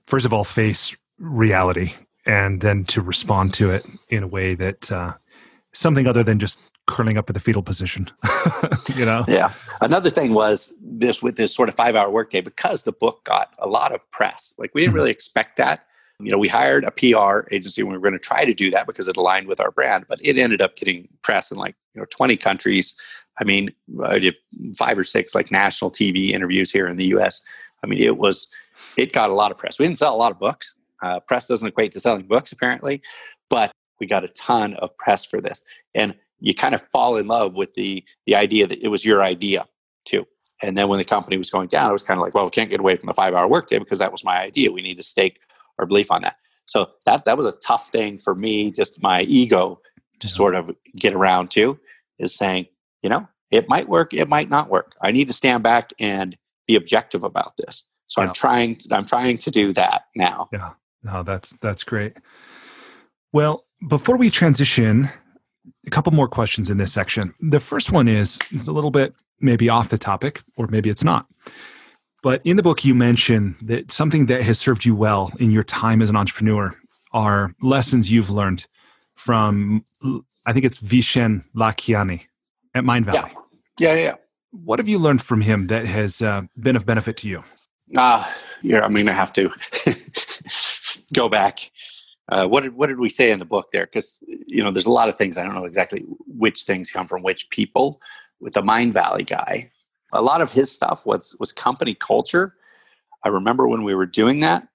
first 0.08 0.26
of 0.26 0.34
all 0.34 0.44
face 0.44 0.96
reality 1.18 1.94
and 2.26 2.62
then 2.62 2.86
to 2.86 3.02
respond 3.02 3.54
to 3.56 3.70
it 3.72 3.86
in 4.10 4.24
a 4.24 4.28
way 4.28 4.56
that 4.56 4.92
uh, 4.92 5.14
something 5.74 6.08
other 6.08 6.24
than 6.24 6.40
just 6.40 6.60
curling 6.88 7.18
up 7.18 7.30
in 7.30 7.36
the 7.36 7.40
fetal 7.40 7.62
position 7.62 8.10
you 8.96 9.06
know 9.06 9.24
yeah 9.28 9.54
another 9.82 10.10
thing 10.10 10.34
was 10.34 10.74
this 10.82 11.22
with 11.22 11.36
this 11.36 11.54
sort 11.54 11.70
of 11.70 11.76
five 11.76 11.96
hour 11.96 12.10
workday 12.10 12.42
because 12.42 12.82
the 12.82 12.92
book 12.92 13.24
got 13.26 13.54
a 13.60 13.68
lot 13.68 13.94
of 13.94 14.10
press 14.10 14.56
like 14.58 14.72
we 14.74 14.82
didn't 14.82 14.90
mm-hmm. 14.90 14.96
really 14.96 15.12
expect 15.12 15.58
that 15.58 15.86
you 16.22 16.32
know, 16.32 16.38
we 16.38 16.50
hired 16.50 16.84
a 16.84 16.92
PR 16.92 17.48
agency 17.54 17.82
and 17.82 17.90
we 17.90 17.96
were 17.98 18.02
going 18.02 18.14
to 18.14 18.20
try 18.20 18.44
to 18.44 18.54
do 18.54 18.70
that 18.72 18.86
because 18.86 19.08
it 19.08 19.16
aligned 19.16 19.48
with 19.48 19.62
our 19.62 19.72
brand, 19.72 20.06
but 20.10 20.20
it 20.22 20.38
ended 20.38 20.62
up 20.62 20.76
getting 20.76 21.08
press 21.22 21.50
in 21.50 21.58
like, 21.58 21.76
you 21.94 22.02
know, 22.02 22.06
20 22.12 22.36
countries. 22.36 22.94
I 23.40 23.44
mean, 23.44 23.72
I 24.04 24.20
did 24.20 24.36
five 24.78 24.98
or 24.98 25.04
six 25.04 25.34
like 25.34 25.52
national 25.52 25.92
TV 25.92 26.32
interviews 26.32 26.72
here 26.72 26.88
in 26.88 26.98
the 26.98 27.06
US. 27.16 27.42
I 27.84 27.88
mean, 27.88 28.02
it 28.02 28.18
was, 28.18 28.48
it 28.98 29.14
got 29.14 29.30
a 29.30 29.34
lot 29.34 29.52
of 29.52 29.58
press. 29.58 29.80
We 29.80 29.86
didn't 29.86 29.98
sell 29.98 30.16
a 30.16 30.18
lot 30.18 30.32
of 30.32 30.40
books, 30.40 30.76
Uh, 31.02 31.20
press 31.22 31.48
doesn't 31.48 31.68
equate 31.68 31.92
to 31.94 32.00
selling 32.00 32.28
books, 32.28 32.52
apparently, 32.52 33.02
but 33.50 33.72
we 34.00 34.08
got 34.08 34.24
a 34.24 34.30
ton 34.30 34.74
of 34.76 34.98
press 34.98 35.26
for 35.26 35.40
this. 35.42 35.64
And 35.96 36.16
you 36.40 36.54
kind 36.54 36.76
of 36.76 36.84
fall 36.92 37.18
in 37.18 37.28
love 37.28 37.56
with 37.56 37.74
the 37.74 38.04
the 38.26 38.36
idea 38.36 38.68
that 38.68 38.82
it 38.82 38.88
was 38.90 39.04
your 39.06 39.24
idea 39.24 39.66
too. 40.06 40.26
And 40.62 40.78
then 40.78 40.88
when 40.90 41.00
the 41.00 41.06
company 41.06 41.38
was 41.38 41.50
going 41.50 41.70
down, 41.70 41.90
it 41.90 41.94
was 41.94 42.02
kind 42.02 42.20
of 42.20 42.24
like, 42.24 42.34
well, 42.34 42.46
we 42.46 42.52
can't 42.52 42.70
get 42.70 42.80
away 42.80 42.96
from 42.96 43.08
the 43.08 43.14
five 43.14 43.34
hour 43.34 43.48
workday 43.48 43.80
because 43.80 44.00
that 44.00 44.12
was 44.12 44.24
my 44.24 44.40
idea. 44.42 44.72
We 44.72 44.82
need 44.82 44.96
to 44.96 45.04
stake 45.04 45.40
our 45.78 45.86
belief 45.86 46.12
on 46.12 46.22
that. 46.24 46.36
So 46.66 46.92
that 47.06 47.26
that 47.26 47.38
was 47.38 47.54
a 47.54 47.58
tough 47.60 47.90
thing 47.90 48.20
for 48.20 48.36
me, 48.36 48.72
just 48.72 49.02
my 49.02 49.22
ego 49.24 49.82
to 50.20 50.28
sort 50.28 50.56
of 50.56 50.72
get 50.96 51.14
around 51.14 51.50
to, 51.52 51.80
is 52.20 52.36
saying, 52.36 52.68
you 53.02 53.10
know, 53.10 53.28
it 53.52 53.68
might 53.68 53.88
work, 53.88 54.14
it 54.14 54.28
might 54.28 54.50
not 54.50 54.70
work. 54.70 54.94
I 55.02 55.12
need 55.12 55.28
to 55.28 55.34
stand 55.34 55.64
back 55.64 55.92
and 56.00 56.38
be 56.68 56.76
objective 56.76 57.24
about 57.24 57.54
this. 57.58 57.84
So 58.08 58.22
yeah. 58.22 58.28
I'm 58.28 58.34
trying. 58.34 58.80
I'm 58.92 59.06
trying 59.06 59.38
to 59.40 59.52
do 59.52 59.74
that 59.74 60.04
now. 60.16 60.50
Yeah. 60.52 60.72
No, 61.04 61.24
that's 61.24 61.52
that's 61.62 61.84
great. 61.84 62.18
Well, 63.32 63.66
before 63.88 64.18
we 64.18 64.30
transition, 64.30 65.10
a 65.88 65.90
couple 65.90 66.12
more 66.12 66.28
questions 66.28 66.70
in 66.70 66.78
this 66.78 66.92
section. 66.92 67.34
The 67.40 67.60
first 67.60 67.92
one 67.92 68.08
is 68.08 68.40
is 68.52 68.68
a 68.68 68.72
little 68.72 68.92
bit 68.92 69.14
maybe 69.40 69.70
off 69.70 69.90
the 69.90 69.98
topic, 69.98 70.42
or 70.58 70.68
maybe 70.68 70.90
it's 70.90 71.04
not. 71.04 71.28
But 72.22 72.42
in 72.44 72.58
the 72.58 72.64
book, 72.64 72.84
you 72.84 72.94
mention 72.94 73.56
that 73.62 73.92
something 73.92 74.26
that 74.26 74.44
has 74.44 74.60
served 74.60 74.84
you 74.84 74.96
well 74.96 75.32
in 75.40 75.52
your 75.52 75.64
time 75.64 76.02
as 76.02 76.10
an 76.10 76.18
entrepreneur 76.18 76.76
are 77.14 77.56
lessons 77.62 78.12
you've 78.12 78.30
learned 78.30 78.66
from, 79.16 79.84
I 80.46 80.52
think 80.52 80.66
it's 80.66 80.80
Vishen 80.80 81.44
Lakhiani 81.56 82.26
at 82.76 82.84
Mindvalley. 82.84 83.32
Yeah, 83.80 83.94
yeah, 83.94 83.96
yeah. 83.96 84.16
What 84.52 84.80
have 84.80 84.90
you 84.90 85.00
learned 85.00 85.22
from 85.22 85.42
him 85.42 85.68
that 85.68 85.86
has 85.86 86.22
uh, 86.22 86.44
been 86.60 86.76
of 86.76 86.86
benefit 86.86 87.18
to 87.18 87.28
you? 87.28 87.44
Ah, 87.98 88.30
uh, 88.30 88.34
yeah, 88.62 88.82
I'm 88.82 88.92
going 88.92 89.06
to 89.06 89.14
have 89.14 89.34
to 89.34 89.52
go 91.14 91.30
back 91.30 91.72
uh, 92.30 92.48
what 92.48 92.64
did 92.64 92.76
what 92.76 92.88
did 92.88 93.00
we 93.00 93.10
say 93.10 93.32
in 93.32 93.40
the 93.40 93.46
book 93.46 93.70
there? 93.72 93.86
Because 93.86 94.20
you 94.28 94.64
know, 94.64 94.72
there's 94.72 94.86
a 94.86 94.92
lot 94.92 95.10
of 95.10 95.18
things 95.18 95.38
I 95.38 95.44
don't 95.44 95.56
know 95.56 95.66
exactly 95.66 96.06
which 96.28 96.64
things 96.64 96.92
come 96.92 97.08
from 97.08 97.24
which 97.24 97.50
people. 97.50 98.02
With 98.40 98.54
the 98.54 98.62
Mindvalley 98.62 99.28
guy, 99.28 99.70
a 100.14 100.22
lot 100.22 100.42
of 100.42 100.52
his 100.52 100.72
stuff 100.72 101.06
was 101.06 101.36
was 101.40 101.52
company 101.52 101.96
culture. 101.96 102.56
I 103.24 103.30
remember 103.30 103.68
when 103.68 103.84
we 103.84 103.96
were 103.96 104.06
doing 104.06 104.40
that. 104.40 104.68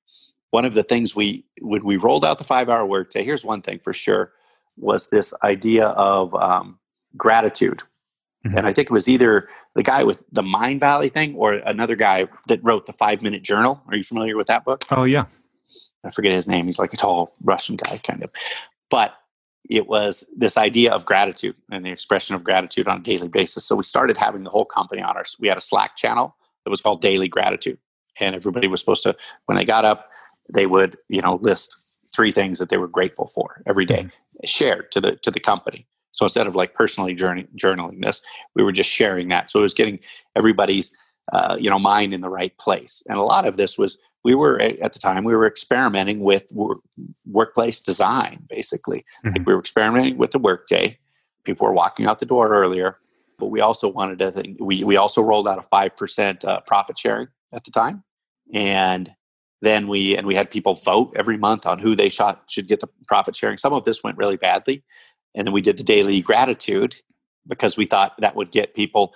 One 0.51 0.65
of 0.65 0.75
the 0.75 0.83
things 0.83 1.15
we 1.15 1.47
when 1.61 1.85
we 1.85 1.97
rolled 1.97 2.25
out 2.25 2.39
the 2.39 2.45
five 2.45 2.69
hour 2.69 2.85
workday. 2.85 3.25
Here's 3.25 3.45
one 3.45 3.63
thing 3.63 3.79
for 3.79 3.93
sure 3.93 4.33
was 4.77 5.09
this 5.09 5.33
idea 5.45 5.87
of 5.87 6.35
um, 6.35 6.81
gratitude, 7.17 7.83
mm-hmm. 8.47 8.57
and 8.57 8.67
I 8.67 8.73
think 8.73 8.87
it 8.87 8.93
was 8.93 9.09
either 9.09 9.49
the 9.75 9.83
guy 9.83 10.05
with 10.05 10.25
the 10.33 10.43
Mindvalley 10.43 11.13
thing 11.13 11.35
or 11.35 11.55
another 11.55 11.97
guy 11.97 12.27
that 12.49 12.63
wrote 12.63 12.87
the 12.87 12.93
five 12.93 13.23
minute 13.23 13.43
journal. 13.43 13.83
Are 13.89 13.97
you 13.97 14.05
familiar 14.05 14.37
with 14.37 14.47
that 14.47 14.65
book? 14.65 14.85
Oh 14.91 15.05
yeah, 15.05 15.27
I 16.05 16.11
forget 16.11 16.33
his 16.33 16.49
name. 16.49 16.67
He's 16.67 16.79
like 16.79 16.93
a 16.93 16.97
tall 16.97 17.35
Russian 17.43 17.77
guy, 17.77 17.99
kind 17.99 18.23
of. 18.23 18.31
But 18.91 19.15
it 19.69 19.87
was 19.87 20.25
this 20.37 20.57
idea 20.57 20.93
of 20.93 21.07
gratitude 21.07 21.57
and 21.71 21.85
the 21.85 21.91
expression 21.91 22.35
of 22.35 22.45
gratitude 22.45 22.87
on 22.87 22.99
a 22.99 23.03
daily 23.03 23.29
basis. 23.29 23.65
So 23.65 23.77
we 23.77 23.85
started 23.85 24.17
having 24.17 24.45
the 24.45 24.51
whole 24.51 24.67
company 24.67 25.03
on 25.03 25.17
our. 25.17 25.25
We 25.39 25.49
had 25.49 25.57
a 25.57 25.63
Slack 25.63 25.97
channel 25.97 26.37
that 26.65 26.71
was 26.71 26.81
called 26.81 27.01
Daily 27.01 27.29
Gratitude, 27.29 27.79
and 28.21 28.35
everybody 28.35 28.69
was 28.69 28.81
supposed 28.81 29.03
to 29.05 29.17
when 29.47 29.57
they 29.57 29.65
got 29.65 29.85
up, 29.85 30.09
they 30.53 30.67
would 30.67 30.99
you 31.09 31.23
know 31.23 31.37
list 31.37 31.81
three 32.15 32.33
things 32.33 32.59
that 32.59 32.69
they 32.69 32.77
were 32.77 32.89
grateful 32.89 33.27
for 33.27 33.63
every 33.67 33.87
day, 33.87 34.05
mm-hmm. 34.05 34.47
shared 34.47 34.93
to 34.93 35.01
the 35.01 35.17
to 35.17 35.31
the 35.31 35.41
company. 35.41 35.87
So 36.15 36.25
instead 36.25 36.47
of 36.47 36.57
like 36.57 36.75
personally 36.75 37.15
journey, 37.15 37.47
journaling 37.57 38.03
this, 38.03 38.23
we 38.55 38.63
were 38.63 38.73
just 38.73 38.91
sharing 38.91 39.29
that. 39.29 39.51
So 39.51 39.59
it 39.59 39.63
was 39.63 39.75
getting 39.75 39.99
everybody's 40.35 40.97
uh, 41.33 41.57
you 41.59 41.71
know 41.71 41.79
mind 41.79 42.15
in 42.15 42.21
the 42.21 42.29
right 42.29 42.57
place. 42.59 43.03
And 43.09 43.19
a 43.19 43.23
lot 43.23 43.47
of 43.47 43.57
this 43.57 43.79
was 43.79 43.99
we 44.25 44.35
were 44.35 44.59
at 44.61 44.93
the 44.93 44.99
time 44.99 45.23
we 45.23 45.37
were 45.37 45.47
experimenting 45.47 46.21
with 46.21 46.51
workplace 47.27 47.81
design 47.81 48.43
basically 48.49 49.05
mm-hmm. 49.25 49.37
like 49.37 49.47
we 49.47 49.53
were 49.53 49.61
experimenting 49.61 50.17
with 50.17 50.33
the 50.33 50.39
workday 50.39 50.99
people 51.45 51.67
were 51.67 51.73
walking 51.73 52.07
out 52.07 52.19
the 52.19 52.27
door 52.27 52.53
earlier 52.53 52.99
but 53.39 53.47
we 53.47 53.61
also 53.61 53.89
wanted 53.89 54.19
to 54.19 54.31
think 54.33 54.57
we, 54.61 54.83
we 54.83 54.97
also 54.97 55.21
rolled 55.21 55.47
out 55.47 55.59
a 55.59 55.69
5% 55.75 56.45
uh, 56.45 56.61
profit 56.61 56.99
sharing 56.99 57.29
at 57.53 57.65
the 57.65 57.71
time 57.71 58.03
and 58.53 59.11
then 59.61 59.89
we 59.89 60.17
and 60.17 60.27
we 60.27 60.35
had 60.35 60.51
people 60.51 60.75
vote 60.75 61.13
every 61.17 61.37
month 61.37 61.67
on 61.67 61.79
who 61.79 61.95
they 61.95 62.09
shot 62.09 62.43
should 62.49 62.67
get 62.67 62.81
the 62.81 62.89
profit 63.07 63.37
sharing 63.37 63.59
some 63.59 63.73
of 63.73 63.85
this 63.85 64.03
went 64.03 64.17
really 64.17 64.37
badly 64.37 64.83
and 65.35 65.47
then 65.47 65.53
we 65.53 65.61
did 65.61 65.77
the 65.77 65.85
daily 65.85 66.21
gratitude 66.21 66.97
because 67.47 67.77
we 67.77 67.87
thought 67.87 68.15
that 68.19 68.37
would 68.37 68.51
get 68.51 68.75
people 68.75 69.15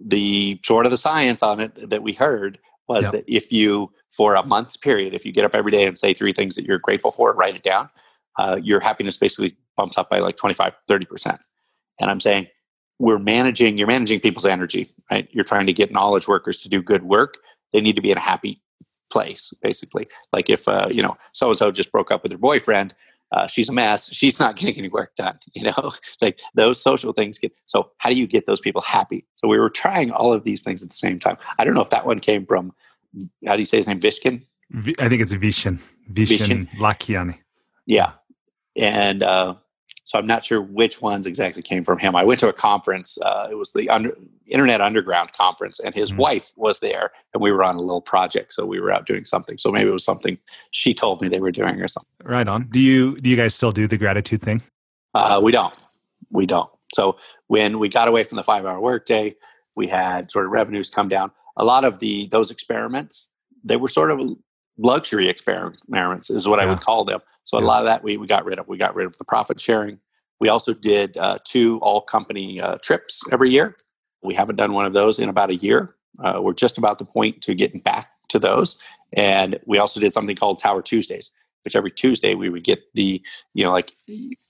the 0.00 0.60
sort 0.64 0.86
of 0.86 0.90
the 0.90 0.98
science 0.98 1.42
on 1.42 1.60
it 1.60 1.90
that 1.90 2.02
we 2.02 2.12
heard 2.12 2.58
was 2.88 3.04
yep. 3.04 3.12
that 3.12 3.24
if 3.26 3.52
you 3.52 3.90
for 4.10 4.34
a 4.34 4.44
month's 4.44 4.76
period, 4.76 5.14
if 5.14 5.26
you 5.26 5.32
get 5.32 5.44
up 5.44 5.54
every 5.54 5.70
day 5.70 5.86
and 5.86 5.98
say 5.98 6.14
three 6.14 6.32
things 6.32 6.54
that 6.54 6.64
you're 6.64 6.78
grateful 6.78 7.10
for, 7.10 7.34
write 7.34 7.56
it 7.56 7.62
down, 7.62 7.88
uh, 8.38 8.58
your 8.62 8.80
happiness 8.80 9.16
basically 9.16 9.56
bumps 9.76 9.98
up 9.98 10.08
by 10.08 10.18
like 10.18 10.36
25, 10.36 10.72
30%. 10.88 11.38
And 12.00 12.10
I'm 12.10 12.20
saying 12.20 12.46
we're 12.98 13.18
managing, 13.18 13.76
you're 13.76 13.86
managing 13.86 14.20
people's 14.20 14.46
energy, 14.46 14.90
right? 15.10 15.28
You're 15.32 15.44
trying 15.44 15.66
to 15.66 15.72
get 15.72 15.92
knowledge 15.92 16.28
workers 16.28 16.58
to 16.58 16.68
do 16.68 16.80
good 16.80 17.02
work. 17.02 17.34
They 17.72 17.80
need 17.80 17.96
to 17.96 18.00
be 18.00 18.10
in 18.10 18.16
a 18.16 18.22
happy 18.22 18.62
place, 19.10 19.52
basically. 19.62 20.08
Like 20.32 20.48
if, 20.48 20.66
uh, 20.66 20.88
you 20.90 21.02
know, 21.02 21.16
so 21.32 21.48
and 21.48 21.58
so 21.58 21.70
just 21.70 21.92
broke 21.92 22.10
up 22.10 22.22
with 22.22 22.32
her 22.32 22.38
boyfriend, 22.38 22.94
uh, 23.32 23.46
she's 23.46 23.68
a 23.68 23.72
mess. 23.72 24.12
She's 24.12 24.38
not 24.38 24.56
getting 24.56 24.76
any 24.76 24.88
work 24.88 25.14
done. 25.16 25.38
You 25.54 25.62
know, 25.64 25.92
like 26.20 26.40
those 26.54 26.80
social 26.80 27.12
things 27.12 27.38
get. 27.38 27.52
So 27.66 27.90
how 27.98 28.10
do 28.10 28.16
you 28.16 28.26
get 28.26 28.46
those 28.46 28.60
people 28.60 28.82
happy? 28.82 29.26
So 29.36 29.48
we 29.48 29.58
were 29.58 29.70
trying 29.70 30.10
all 30.10 30.32
of 30.32 30.44
these 30.44 30.62
things 30.62 30.82
at 30.82 30.90
the 30.90 30.94
same 30.96 31.18
time. 31.18 31.36
I 31.58 31.64
don't 31.64 31.74
know 31.74 31.82
if 31.82 31.90
that 31.90 32.06
one 32.06 32.20
came 32.20 32.46
from 32.46 32.72
how 33.46 33.56
do 33.56 33.62
you 33.62 33.66
say 33.66 33.78
his 33.78 33.86
name? 33.86 34.00
Vishkin? 34.00 34.42
I 34.98 35.08
think 35.08 35.22
it's 35.22 35.32
Vishen. 35.32 35.80
Vishen, 36.12 36.70
Lakhiani. 36.74 37.38
Yeah. 37.86 38.12
And 38.76 39.22
uh, 39.22 39.54
so 40.06 40.18
I'm 40.18 40.26
not 40.26 40.44
sure 40.44 40.62
which 40.62 41.02
ones 41.02 41.26
exactly 41.26 41.62
came 41.62 41.84
from 41.84 41.98
him. 41.98 42.16
I 42.16 42.24
went 42.24 42.40
to 42.40 42.48
a 42.48 42.52
conference. 42.52 43.18
Uh, 43.20 43.48
it 43.50 43.56
was 43.56 43.72
the 43.72 43.90
under, 43.90 44.16
Internet 44.46 44.80
Underground 44.80 45.32
conference, 45.32 45.80
and 45.80 45.94
his 45.94 46.10
mm-hmm. 46.10 46.20
wife 46.20 46.52
was 46.56 46.78
there, 46.78 47.10
and 47.34 47.42
we 47.42 47.50
were 47.52 47.64
on 47.64 47.74
a 47.74 47.80
little 47.80 48.00
project. 48.00 48.54
So 48.54 48.64
we 48.64 48.80
were 48.80 48.92
out 48.92 49.06
doing 49.06 49.24
something. 49.24 49.58
So 49.58 49.70
maybe 49.70 49.88
it 49.88 49.92
was 49.92 50.04
something 50.04 50.38
she 50.70 50.94
told 50.94 51.20
me 51.20 51.28
they 51.28 51.40
were 51.40 51.50
doing 51.50 51.82
or 51.82 51.88
something. 51.88 52.08
Right 52.24 52.48
on. 52.48 52.68
Do 52.70 52.80
you 52.80 53.20
do 53.20 53.28
you 53.28 53.36
guys 53.36 53.54
still 53.54 53.72
do 53.72 53.86
the 53.86 53.98
gratitude 53.98 54.40
thing? 54.40 54.62
Uh, 55.12 55.40
we 55.42 55.52
don't. 55.52 55.76
We 56.30 56.46
don't. 56.46 56.70
So 56.94 57.16
when 57.48 57.78
we 57.78 57.88
got 57.88 58.08
away 58.08 58.22
from 58.24 58.36
the 58.36 58.44
five 58.44 58.64
hour 58.64 58.80
workday, 58.80 59.34
we 59.76 59.88
had 59.88 60.30
sort 60.30 60.46
of 60.46 60.52
revenues 60.52 60.88
come 60.88 61.08
down 61.08 61.32
a 61.56 61.64
lot 61.64 61.84
of 61.84 61.98
the 61.98 62.28
those 62.28 62.50
experiments 62.50 63.28
they 63.66 63.76
were 63.76 63.88
sort 63.88 64.10
of 64.10 64.20
luxury 64.78 65.28
experiments 65.28 66.30
is 66.30 66.46
what 66.46 66.58
yeah. 66.58 66.64
i 66.64 66.68
would 66.68 66.80
call 66.80 67.04
them. 67.04 67.20
So 67.44 67.58
yeah. 67.58 67.64
a 67.64 67.66
lot 67.66 67.80
of 67.80 67.86
that 67.86 68.02
we, 68.02 68.16
we 68.16 68.26
got 68.26 68.44
rid 68.44 68.58
of. 68.58 68.68
We 68.68 68.76
got 68.76 68.94
rid 68.94 69.06
of 69.06 69.16
the 69.18 69.24
profit 69.24 69.60
sharing. 69.60 69.98
We 70.40 70.48
also 70.48 70.74
did 70.74 71.16
uh, 71.16 71.38
two 71.44 71.78
all 71.80 72.02
company 72.02 72.60
uh, 72.60 72.76
trips 72.82 73.22
every 73.32 73.50
year. 73.50 73.76
We 74.22 74.34
haven't 74.34 74.56
done 74.56 74.72
one 74.72 74.84
of 74.84 74.92
those 74.92 75.18
in 75.18 75.28
about 75.28 75.50
a 75.50 75.56
year. 75.56 75.94
Uh, 76.18 76.40
we're 76.42 76.54
just 76.54 76.78
about 76.78 76.98
the 76.98 77.04
point 77.04 77.42
to 77.42 77.54
getting 77.54 77.80
back 77.80 78.08
to 78.28 78.38
those. 78.38 78.78
And 79.12 79.58
we 79.66 79.78
also 79.78 80.00
did 80.00 80.12
something 80.12 80.36
called 80.36 80.58
tower 80.58 80.82
tuesdays 80.82 81.30
which 81.66 81.74
every 81.74 81.90
tuesday 81.90 82.34
we 82.34 82.48
would 82.48 82.62
get 82.62 82.80
the 82.94 83.20
you 83.52 83.64
know 83.64 83.72
like 83.72 83.90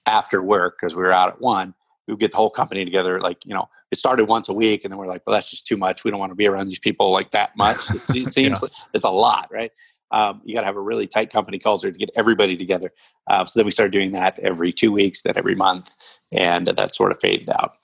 after 0.05 0.43
work 0.43 0.77
because 0.79 0.95
we 0.95 1.03
were 1.03 1.11
out 1.11 1.31
at 1.31 1.41
one 1.41 1.74
we 2.07 2.12
would 2.12 2.20
get 2.20 2.31
the 2.31 2.37
whole 2.37 2.51
company 2.51 2.85
together 2.85 3.22
like 3.22 3.39
you 3.47 3.55
know 3.55 3.66
it 3.91 3.97
started 3.97 4.27
once 4.27 4.51
a 4.51 4.53
week 4.53 4.85
and 4.85 4.93
then 4.93 4.99
we're 4.99 5.07
like 5.07 5.22
well 5.27 5.35
that's 5.35 5.51
just 5.51 5.66
too 5.66 5.79
much. 5.79 6.05
We 6.05 6.11
don't 6.11 6.20
want 6.20 6.31
to 6.31 6.37
be 6.37 6.47
around 6.47 6.68
these 6.68 6.79
people 6.79 7.11
like 7.12 7.31
that 7.31 7.57
much. 7.57 7.91
It, 7.91 8.03
it 8.14 8.33
seems 8.35 8.37
yeah. 8.37 8.55
like 8.61 8.72
it's 8.93 9.05
a 9.05 9.11
lot 9.11 9.49
right 9.51 9.72
um, 10.11 10.41
you 10.45 10.55
got 10.55 10.61
to 10.61 10.67
have 10.67 10.77
a 10.77 10.81
really 10.81 11.07
tight 11.07 11.31
company 11.31 11.59
culture 11.59 11.91
to 11.91 11.99
get 11.99 12.11
everybody 12.17 12.57
together. 12.57 12.93
Uh, 13.29 13.45
so 13.45 13.59
then 13.59 13.65
we 13.65 13.73
started 13.73 13.93
doing 13.93 14.13
that 14.13 14.39
every 14.39 14.73
two 14.73 14.93
weeks 14.93 15.23
then 15.23 15.35
every 15.37 15.55
month 15.55 15.95
and 16.33 16.69
that 16.69 16.95
sort 16.95 17.13
of 17.13 17.21
faded 17.21 17.49
out. 17.61 17.75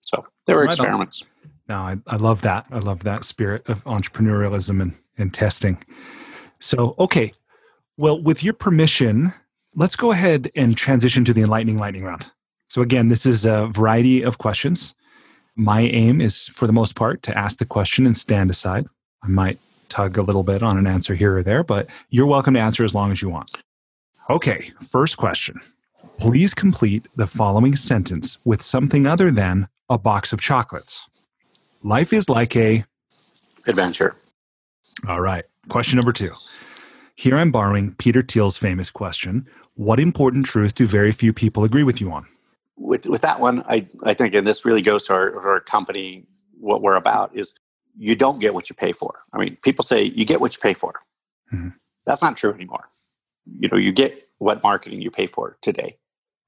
So 0.00 0.24
there 0.46 0.56
were 0.56 0.64
experiments. 0.64 1.24
No 1.68 1.76
I, 1.76 1.96
I 2.06 2.16
love 2.16 2.42
that. 2.42 2.66
I 2.70 2.78
love 2.78 3.04
that 3.04 3.24
spirit 3.24 3.68
of 3.68 3.84
entrepreneurialism 3.84 4.80
and, 4.80 4.94
and 5.18 5.32
testing. 5.32 5.82
So 6.60 6.94
okay. 6.98 7.32
Well 7.96 8.20
with 8.20 8.42
your 8.42 8.54
permission 8.54 9.32
let's 9.74 9.96
go 9.96 10.12
ahead 10.12 10.50
and 10.54 10.76
transition 10.76 11.24
to 11.24 11.32
the 11.32 11.42
enlightening 11.42 11.78
lightning 11.78 12.04
round. 12.04 12.30
So, 12.68 12.82
again, 12.82 13.08
this 13.08 13.26
is 13.26 13.44
a 13.44 13.66
variety 13.66 14.22
of 14.22 14.38
questions. 14.38 14.94
My 15.56 15.82
aim 15.82 16.20
is, 16.20 16.48
for 16.48 16.66
the 16.66 16.72
most 16.72 16.94
part, 16.94 17.22
to 17.24 17.36
ask 17.36 17.58
the 17.58 17.66
question 17.66 18.06
and 18.06 18.16
stand 18.16 18.50
aside. 18.50 18.86
I 19.22 19.28
might 19.28 19.58
tug 19.92 20.16
a 20.16 20.22
little 20.22 20.42
bit 20.42 20.62
on 20.62 20.78
an 20.78 20.86
answer 20.86 21.14
here 21.14 21.36
or 21.36 21.42
there, 21.42 21.62
but 21.62 21.86
you're 22.10 22.26
welcome 22.26 22.54
to 22.54 22.60
answer 22.60 22.84
as 22.84 22.94
long 22.94 23.12
as 23.12 23.20
you 23.20 23.28
want. 23.28 23.62
Okay, 24.30 24.72
first 24.82 25.18
question. 25.18 25.60
Please 26.18 26.54
complete 26.54 27.06
the 27.16 27.26
following 27.26 27.76
sentence 27.76 28.38
with 28.44 28.62
something 28.62 29.06
other 29.06 29.30
than 29.30 29.68
a 29.90 29.98
box 29.98 30.32
of 30.32 30.40
chocolates. 30.40 31.06
Life 31.82 32.12
is 32.12 32.28
like 32.28 32.56
a 32.56 32.84
adventure. 33.66 34.16
All 35.08 35.20
right. 35.20 35.44
Question 35.68 35.96
number 35.96 36.12
two. 36.12 36.32
Here 37.16 37.36
I'm 37.36 37.52
borrowing 37.52 37.94
Peter 37.94 38.22
Thiel's 38.22 38.56
famous 38.56 38.90
question 38.90 39.46
What 39.74 40.00
important 40.00 40.46
truth 40.46 40.74
do 40.74 40.86
very 40.86 41.12
few 41.12 41.32
people 41.32 41.64
agree 41.64 41.84
with 41.84 42.00
you 42.00 42.10
on? 42.12 42.26
with 42.76 43.06
with 43.06 43.22
that 43.22 43.40
one, 43.40 43.62
I 43.68 43.86
I 44.02 44.14
think, 44.14 44.34
and 44.34 44.46
this 44.46 44.64
really 44.64 44.82
goes 44.82 45.04
to 45.04 45.14
our, 45.14 45.48
our 45.48 45.60
company. 45.60 46.24
What 46.58 46.82
we're 46.82 46.96
about 46.96 47.36
is 47.36 47.54
you 47.96 48.14
don't 48.16 48.40
get 48.40 48.54
what 48.54 48.70
you 48.70 48.76
pay 48.76 48.92
for. 48.92 49.20
I 49.32 49.38
mean, 49.38 49.56
people 49.62 49.84
say 49.84 50.04
you 50.04 50.24
get 50.24 50.40
what 50.40 50.54
you 50.54 50.60
pay 50.60 50.74
for. 50.74 50.94
Mm-hmm. 51.52 51.68
That's 52.06 52.22
not 52.22 52.36
true 52.36 52.52
anymore. 52.52 52.86
you 53.58 53.68
know 53.68 53.76
you 53.76 53.92
get 53.92 54.18
what 54.38 54.62
marketing 54.62 55.00
you 55.00 55.10
pay 55.10 55.26
for 55.26 55.56
today. 55.62 55.96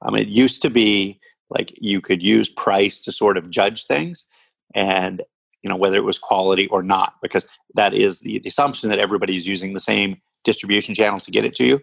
Um, 0.02 0.16
it 0.16 0.28
used 0.28 0.62
to 0.62 0.70
be 0.70 1.20
like 1.50 1.72
you 1.80 2.00
could 2.00 2.22
use 2.22 2.48
price 2.48 3.00
to 3.00 3.12
sort 3.12 3.36
of 3.36 3.50
judge 3.50 3.86
things, 3.86 4.26
and 4.74 5.22
you 5.62 5.70
know 5.70 5.76
whether 5.76 5.96
it 5.96 6.04
was 6.04 6.18
quality 6.18 6.66
or 6.68 6.82
not, 6.82 7.14
because 7.22 7.46
that 7.74 7.94
is 7.94 8.20
the, 8.20 8.38
the 8.40 8.48
assumption 8.48 8.90
that 8.90 8.98
everybody 8.98 9.36
is 9.36 9.46
using 9.46 9.74
the 9.74 9.80
same 9.80 10.20
distribution 10.44 10.94
channels 10.94 11.24
to 11.24 11.30
get 11.30 11.44
it 11.44 11.54
to 11.56 11.64
you. 11.64 11.80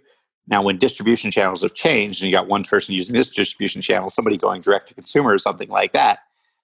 Now, 0.47 0.63
when 0.63 0.77
distribution 0.77 1.31
channels 1.31 1.61
have 1.61 1.75
changed, 1.75 2.21
and 2.21 2.29
you 2.29 2.35
got 2.35 2.47
one 2.47 2.63
person 2.63 2.93
using 2.93 3.15
this 3.15 3.29
distribution 3.29 3.81
channel, 3.81 4.09
somebody 4.09 4.37
going 4.37 4.61
direct 4.61 4.87
to 4.89 4.93
consumer 4.93 5.31
or 5.31 5.37
something 5.37 5.69
like 5.69 5.93
that, 5.93 6.19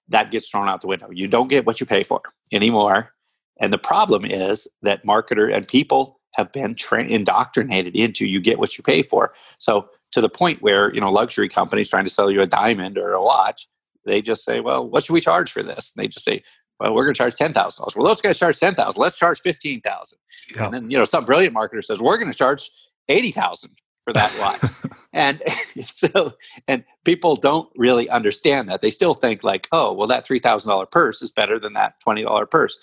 that 0.08 0.30
gets 0.30 0.48
thrown 0.48 0.68
out 0.68 0.80
the 0.80 0.86
window. 0.86 1.10
You 1.10 1.28
don't 1.28 1.48
get 1.48 1.66
what 1.66 1.80
you 1.80 1.86
pay 1.86 2.02
for 2.02 2.20
anymore. 2.52 3.12
And 3.60 3.72
the 3.72 3.78
problem 3.78 4.24
is 4.24 4.66
that 4.82 5.04
marketer 5.04 5.54
and 5.54 5.66
people 5.66 6.20
have 6.34 6.52
been 6.52 6.74
tra- 6.74 7.04
indoctrinated 7.04 7.96
into 7.96 8.26
you 8.26 8.40
get 8.40 8.58
what 8.58 8.78
you 8.78 8.84
pay 8.84 9.02
for. 9.02 9.34
So 9.58 9.88
to 10.12 10.20
the 10.20 10.28
point 10.28 10.62
where 10.62 10.92
you 10.94 11.00
know 11.00 11.10
luxury 11.10 11.48
companies 11.48 11.90
trying 11.90 12.04
to 12.04 12.10
sell 12.10 12.30
you 12.30 12.40
a 12.40 12.46
diamond 12.46 12.96
or 12.96 13.12
a 13.12 13.22
watch, 13.22 13.68
they 14.04 14.22
just 14.22 14.44
say, 14.44 14.60
"Well, 14.60 14.88
what 14.88 15.04
should 15.04 15.12
we 15.12 15.20
charge 15.20 15.50
for 15.50 15.62
this?" 15.62 15.92
And 15.94 16.02
they 16.02 16.08
just 16.08 16.24
say, 16.24 16.42
"Well, 16.78 16.94
we're 16.94 17.04
going 17.04 17.14
to 17.14 17.18
charge 17.18 17.36
ten 17.36 17.52
thousand 17.52 17.80
dollars." 17.80 17.96
Well, 17.96 18.06
those 18.06 18.20
guys 18.20 18.38
charge 18.38 18.58
ten 18.58 18.74
thousand. 18.74 19.00
Let's 19.00 19.18
charge 19.18 19.40
fifteen 19.40 19.80
thousand. 19.80 20.18
Yep. 20.54 20.60
And 20.60 20.74
then 20.74 20.90
you 20.90 20.98
know 20.98 21.04
some 21.04 21.24
brilliant 21.24 21.54
marketer 21.54 21.84
says, 21.84 22.00
"We're 22.00 22.18
going 22.18 22.30
to 22.30 22.36
charge 22.36 22.70
eighty 23.08 23.32
thousand 23.32 23.76
for 24.04 24.12
that 24.12 24.32
watch." 24.40 24.92
And 25.12 25.42
so 25.84 26.34
and 26.66 26.84
people 27.04 27.36
don't 27.36 27.70
really 27.76 28.08
understand 28.08 28.68
that. 28.68 28.80
They 28.80 28.90
still 28.90 29.14
think 29.14 29.44
like, 29.44 29.68
"Oh, 29.72 29.92
well, 29.92 30.08
that 30.08 30.26
three 30.26 30.38
thousand 30.38 30.70
dollar 30.70 30.86
purse 30.86 31.22
is 31.22 31.32
better 31.32 31.58
than 31.58 31.74
that 31.74 32.00
twenty 32.00 32.22
dollar 32.22 32.46
purse." 32.46 32.78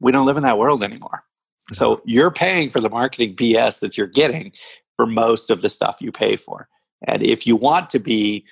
We 0.00 0.12
don't 0.12 0.26
live 0.26 0.36
in 0.36 0.44
that 0.44 0.58
world 0.58 0.82
anymore. 0.82 1.24
So 1.72 2.00
you're 2.04 2.30
paying 2.30 2.70
for 2.70 2.80
the 2.80 2.88
marketing 2.88 3.34
BS 3.34 3.80
that 3.80 3.98
you're 3.98 4.06
getting 4.06 4.52
for 4.96 5.06
most 5.06 5.50
of 5.50 5.60
the 5.60 5.68
stuff 5.68 5.98
you 6.00 6.12
pay 6.12 6.36
for. 6.36 6.68
And 7.06 7.22
if 7.22 7.46
you 7.46 7.56
want 7.56 7.90
to 7.90 7.98
be 7.98 8.44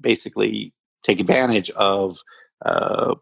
basically 0.00 0.72
take 1.02 1.20
advantage 1.20 1.70
of 1.70 2.18
uh, 2.64 3.14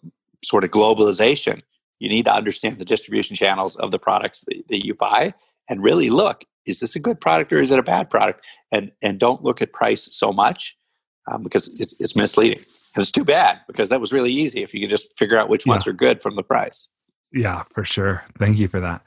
sort 0.44 0.64
of 0.64 0.70
globalization, 0.70 1.62
you 1.98 2.08
need 2.08 2.24
to 2.24 2.34
understand 2.34 2.78
the 2.78 2.84
distribution 2.84 3.36
channels 3.36 3.76
of 3.76 3.90
the 3.90 3.98
products 3.98 4.40
that, 4.46 4.62
that 4.68 4.84
you 4.84 4.94
buy 4.94 5.34
and 5.68 5.82
really 5.82 6.10
look 6.10 6.44
is 6.66 6.80
this 6.80 6.96
a 6.96 7.00
good 7.00 7.20
product 7.20 7.52
or 7.52 7.60
is 7.60 7.70
it 7.70 7.78
a 7.78 7.82
bad 7.82 8.10
product? 8.10 8.44
And, 8.70 8.92
and 9.02 9.18
don't 9.18 9.42
look 9.42 9.60
at 9.60 9.72
price 9.72 10.08
so 10.10 10.32
much 10.32 10.76
um, 11.30 11.42
because 11.42 11.68
it's, 11.80 12.00
it's 12.00 12.16
misleading. 12.16 12.62
And 12.94 13.02
it's 13.02 13.12
too 13.12 13.24
bad 13.24 13.60
because 13.66 13.88
that 13.88 14.00
was 14.00 14.12
really 14.12 14.32
easy 14.32 14.62
if 14.62 14.74
you 14.74 14.80
could 14.80 14.90
just 14.90 15.16
figure 15.18 15.38
out 15.38 15.48
which 15.48 15.66
yeah. 15.66 15.72
ones 15.72 15.86
are 15.86 15.92
good 15.92 16.22
from 16.22 16.36
the 16.36 16.42
price. 16.42 16.88
Yeah, 17.32 17.62
for 17.74 17.84
sure. 17.84 18.24
Thank 18.38 18.58
you 18.58 18.68
for 18.68 18.80
that. 18.80 19.02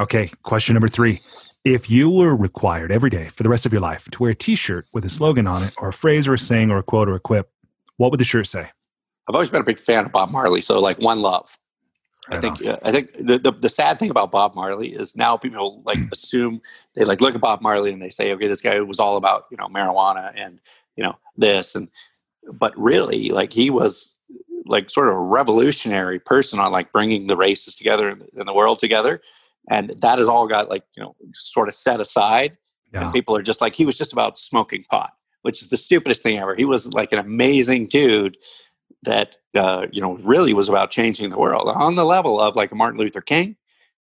Okay, 0.00 0.30
question 0.42 0.74
number 0.74 0.88
three. 0.88 1.20
If 1.64 1.90
you 1.90 2.08
were 2.08 2.36
required 2.36 2.92
every 2.92 3.10
day 3.10 3.28
for 3.28 3.42
the 3.42 3.48
rest 3.48 3.66
of 3.66 3.72
your 3.72 3.82
life 3.82 4.08
to 4.12 4.22
wear 4.22 4.30
a 4.30 4.34
t 4.34 4.54
shirt 4.54 4.86
with 4.94 5.04
a 5.04 5.10
slogan 5.10 5.46
on 5.46 5.62
it, 5.62 5.74
or 5.78 5.88
a 5.88 5.92
phrase, 5.92 6.28
or 6.28 6.34
a 6.34 6.38
saying, 6.38 6.70
or 6.70 6.78
a 6.78 6.82
quote, 6.82 7.08
or 7.08 7.16
a 7.16 7.20
quip, 7.20 7.50
what 7.96 8.10
would 8.10 8.20
the 8.20 8.24
shirt 8.24 8.46
say? 8.46 8.70
I've 9.28 9.34
always 9.34 9.50
been 9.50 9.60
a 9.60 9.64
big 9.64 9.78
fan 9.78 10.06
of 10.06 10.12
Bob 10.12 10.30
Marley, 10.30 10.60
so 10.60 10.78
like 10.78 10.98
one 10.98 11.20
love. 11.20 11.58
I 12.30 12.40
think 12.40 12.64
uh, 12.64 12.78
I 12.82 12.92
think 12.92 13.12
the, 13.12 13.38
the, 13.38 13.52
the 13.52 13.68
sad 13.68 13.98
thing 13.98 14.10
about 14.10 14.30
Bob 14.30 14.54
Marley 14.54 14.88
is 14.94 15.16
now 15.16 15.36
people 15.36 15.82
like 15.84 15.98
assume 16.12 16.60
they 16.94 17.04
like 17.04 17.20
look 17.20 17.34
at 17.34 17.40
Bob 17.40 17.60
Marley 17.60 17.92
and 17.92 18.02
they 18.02 18.10
say 18.10 18.32
okay 18.32 18.46
this 18.46 18.60
guy 18.60 18.80
was 18.80 19.00
all 19.00 19.16
about 19.16 19.44
you 19.50 19.56
know 19.56 19.66
marijuana 19.66 20.32
and 20.36 20.60
you 20.96 21.02
know 21.02 21.14
this 21.36 21.74
and 21.74 21.88
but 22.52 22.76
really 22.78 23.30
like 23.30 23.52
he 23.52 23.70
was 23.70 24.18
like 24.66 24.90
sort 24.90 25.08
of 25.08 25.14
a 25.14 25.20
revolutionary 25.20 26.18
person 26.18 26.58
on 26.58 26.70
like 26.70 26.92
bringing 26.92 27.26
the 27.26 27.36
races 27.36 27.74
together 27.74 28.08
and 28.08 28.22
the 28.46 28.54
world 28.54 28.78
together 28.78 29.20
and 29.70 29.92
that 30.00 30.18
has 30.18 30.28
all 30.28 30.46
got 30.46 30.68
like 30.68 30.84
you 30.96 31.02
know 31.02 31.16
sort 31.34 31.68
of 31.68 31.74
set 31.74 32.00
aside 32.00 32.56
yeah. 32.92 33.04
and 33.04 33.12
people 33.12 33.34
are 33.34 33.42
just 33.42 33.60
like 33.60 33.74
he 33.74 33.86
was 33.86 33.96
just 33.96 34.12
about 34.12 34.36
smoking 34.36 34.84
pot 34.90 35.12
which 35.42 35.62
is 35.62 35.68
the 35.68 35.76
stupidest 35.76 36.22
thing 36.22 36.38
ever. 36.38 36.54
He 36.54 36.64
was 36.64 36.92
like 36.92 37.12
an 37.12 37.18
amazing 37.18 37.86
dude 37.86 38.36
that 39.04 39.36
uh, 39.54 39.86
you 39.92 40.00
know 40.00 40.14
really 40.18 40.54
was 40.54 40.68
about 40.68 40.90
changing 40.90 41.30
the 41.30 41.38
world 41.38 41.68
on 41.68 41.94
the 41.94 42.04
level 42.04 42.40
of 42.40 42.56
like 42.56 42.72
martin 42.72 42.98
luther 42.98 43.20
king 43.20 43.56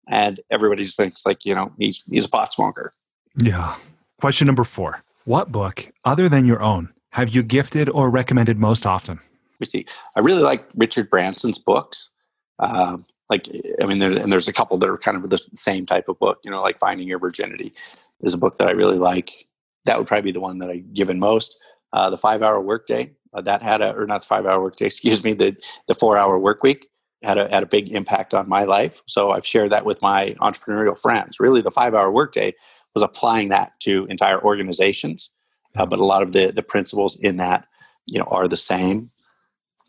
and 0.09 0.41
everybody 0.51 0.85
just 0.85 0.97
thinks 0.97 1.25
like 1.27 1.45
you 1.45 1.55
know 1.55 1.73
he's 1.79 2.03
he's 2.09 2.25
a 2.25 2.29
pot 2.29 2.53
smoker. 2.53 2.95
Yeah. 3.37 3.77
Question 4.21 4.47
number 4.47 4.65
four. 4.65 5.03
What 5.25 5.53
book 5.53 5.93
other 6.05 6.29
than 6.29 6.45
your 6.45 6.63
own 6.63 6.93
have 7.11 7.35
you 7.35 7.43
gifted 7.43 7.89
or 7.89 8.11
recommended 8.11 8.59
most 8.59 8.87
often? 8.87 9.21
We 9.61 9.67
see. 9.67 9.87
I 10.17 10.21
really 10.21 10.43
like 10.43 10.69
richard 10.75 11.11
branson's 11.11 11.59
books. 11.59 12.11
Um, 12.59 13.05
like 13.31 13.49
i 13.83 13.87
mean 13.87 13.99
there, 13.99 14.13
and 14.13 14.33
there's 14.33 14.49
a 14.49 14.53
couple 14.53 14.77
that 14.77 14.89
are 14.89 14.99
kind 14.99 15.17
of 15.17 15.29
the 15.31 15.39
same 15.55 15.87
type 15.87 16.09
of 16.09 16.19
book 16.19 16.39
you 16.45 16.51
know 16.51 16.61
like 16.61 16.79
finding 16.79 17.09
your 17.09 17.19
virginity 17.19 17.73
is 18.21 18.35
a 18.35 18.39
book 18.39 18.59
that 18.59 18.69
i 18.69 18.73
really 18.73 18.99
like. 18.99 19.47
That 19.87 19.99
would 19.99 20.07
probably 20.07 20.31
be 20.31 20.33
the 20.33 20.41
one 20.41 20.59
that 20.59 20.71
i 20.71 20.79
given 20.79 21.19
most. 21.19 21.59
Uh, 21.93 22.11
the 22.11 22.19
five 22.19 22.43
hour 22.43 22.61
workday 22.61 23.13
uh, 23.35 23.41
that 23.41 23.63
had 23.63 23.81
a 23.81 23.95
or 23.95 24.07
not 24.07 24.23
the 24.23 24.27
five 24.27 24.47
hour 24.47 24.63
workday 24.63 24.87
excuse 24.93 25.23
me 25.23 25.33
the 25.33 25.57
the 25.89 25.95
four 25.95 26.17
hour 26.17 26.39
work 26.39 26.63
week 26.63 26.89
had 27.23 27.39
a 27.39 27.49
had 27.49 27.63
a 27.63 27.67
big 27.67 27.91
impact 27.91 28.35
on 28.35 28.49
my 28.49 28.65
life 28.65 29.03
so 29.07 29.31
i've 29.31 29.47
shared 29.47 29.71
that 29.71 29.85
with 29.85 30.01
my 30.03 30.29
entrepreneurial 30.41 30.99
friends 30.99 31.41
really 31.41 31.61
the 31.61 31.71
five 31.71 31.95
hour 31.95 32.11
workday 32.11 32.53
was 32.95 33.03
applying 33.03 33.49
that 33.49 33.73
to 33.81 34.07
entire 34.07 34.43
organizations 34.43 35.31
uh, 35.77 35.87
but 35.87 35.99
a 35.99 36.05
lot 36.05 36.23
of 36.23 36.33
the 36.33 36.53
the 36.53 36.63
principles 36.63 37.19
in 37.21 37.37
that 37.37 37.67
you 38.07 38.19
know 38.19 38.27
are 38.31 38.49
the 38.49 38.57
same 38.57 39.11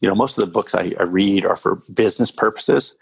you 0.01 0.09
know 0.09 0.15
most 0.15 0.37
of 0.37 0.45
the 0.45 0.51
books 0.51 0.73
I, 0.73 0.93
I 0.99 1.03
read 1.03 1.45
are 1.45 1.57
for 1.57 1.81
business 1.93 2.31
purposes 2.31 2.95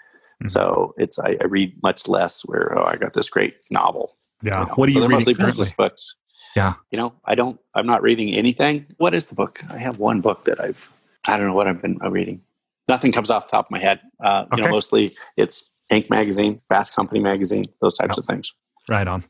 Mm-hmm. 0.43 0.47
So 0.49 0.93
it's 0.97 1.19
I, 1.19 1.37
I, 1.41 1.45
read 1.45 1.81
much 1.83 2.07
less. 2.07 2.41
Where 2.41 2.77
oh, 2.77 2.83
I 2.83 2.97
got 2.97 3.13
this 3.13 3.29
great 3.29 3.55
novel. 3.71 4.13
Yeah. 4.41 4.59
You 4.59 4.67
know? 4.67 4.73
What 4.75 4.89
are 4.89 4.91
you 4.91 4.97
so 4.97 5.01
reading? 5.03 5.15
Mostly 5.15 5.33
currently? 5.35 5.51
business 5.51 5.71
books. 5.71 6.15
Yeah. 6.55 6.75
You 6.91 6.97
know, 6.97 7.13
I 7.25 7.35
don't. 7.35 7.59
I'm 7.73 7.87
not 7.87 8.01
reading 8.01 8.33
anything. 8.33 8.85
What 8.97 9.13
is 9.13 9.27
the 9.27 9.35
book? 9.35 9.61
I 9.69 9.77
have 9.77 9.99
one 9.99 10.21
book 10.21 10.45
that 10.45 10.59
I've. 10.61 10.91
I 11.25 11.37
don't 11.37 11.47
know 11.47 11.53
what 11.53 11.67
I've 11.67 11.81
been 11.81 11.97
reading. 11.97 12.41
Nothing 12.87 13.11
comes 13.11 13.29
off 13.29 13.47
the 13.47 13.51
top 13.51 13.67
of 13.67 13.71
my 13.71 13.79
head. 13.79 14.01
Uh, 14.23 14.45
okay. 14.51 14.57
You 14.57 14.67
know, 14.67 14.71
mostly 14.71 15.11
it's 15.37 15.73
Inc. 15.91 16.09
magazine, 16.09 16.61
Fast 16.69 16.95
Company 16.95 17.21
magazine, 17.21 17.65
those 17.81 17.97
types 17.97 18.17
of 18.17 18.25
things. 18.25 18.51
Right 18.89 19.07
on. 19.07 19.23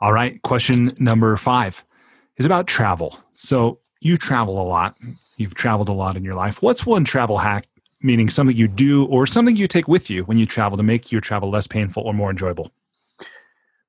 All 0.00 0.12
right. 0.12 0.40
Question 0.42 0.90
number 0.98 1.36
five 1.36 1.84
is 2.38 2.46
about 2.46 2.66
travel. 2.66 3.18
So 3.34 3.78
you 4.00 4.16
travel 4.16 4.60
a 4.60 4.64
lot. 4.64 4.94
You've 5.36 5.54
traveled 5.54 5.88
a 5.88 5.92
lot 5.92 6.16
in 6.16 6.24
your 6.24 6.34
life. 6.34 6.62
What's 6.62 6.86
one 6.86 7.04
travel 7.04 7.38
hack 7.38 7.66
meaning 8.02 8.30
something 8.30 8.56
you 8.56 8.66
do 8.66 9.04
or 9.06 9.26
something 9.26 9.56
you 9.56 9.68
take 9.68 9.88
with 9.88 10.08
you 10.08 10.24
when 10.24 10.38
you 10.38 10.46
travel 10.46 10.78
to 10.78 10.82
make 10.82 11.12
your 11.12 11.20
travel 11.20 11.50
less 11.50 11.66
painful 11.66 12.02
or 12.02 12.14
more 12.14 12.30
enjoyable? 12.30 12.72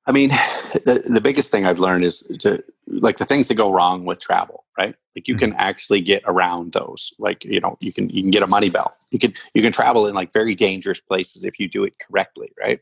I 0.06 0.12
mean, 0.12 0.28
the, 0.84 1.04
the 1.06 1.20
biggest 1.20 1.50
thing 1.50 1.66
I've 1.66 1.78
learned 1.78 2.04
is 2.04 2.20
to 2.40 2.62
like 2.86 3.18
the 3.18 3.24
things 3.24 3.48
that 3.48 3.54
go 3.54 3.72
wrong 3.72 4.04
with 4.04 4.20
travel, 4.20 4.64
right? 4.78 4.94
Like 5.16 5.28
you 5.28 5.34
mm-hmm. 5.34 5.52
can 5.52 5.54
actually 5.54 6.00
get 6.00 6.22
around 6.26 6.72
those. 6.72 7.12
Like, 7.18 7.44
you 7.44 7.60
know, 7.60 7.76
you 7.80 7.92
can 7.92 8.08
you 8.10 8.22
can 8.22 8.30
get 8.30 8.42
a 8.42 8.46
money 8.46 8.70
belt. 8.70 8.92
You 9.10 9.18
can 9.18 9.34
you 9.54 9.62
can 9.62 9.72
travel 9.72 10.06
in 10.06 10.14
like 10.14 10.32
very 10.32 10.54
dangerous 10.54 11.00
places 11.00 11.44
if 11.44 11.58
you 11.58 11.68
do 11.68 11.84
it 11.84 11.94
correctly, 11.98 12.52
right? 12.58 12.80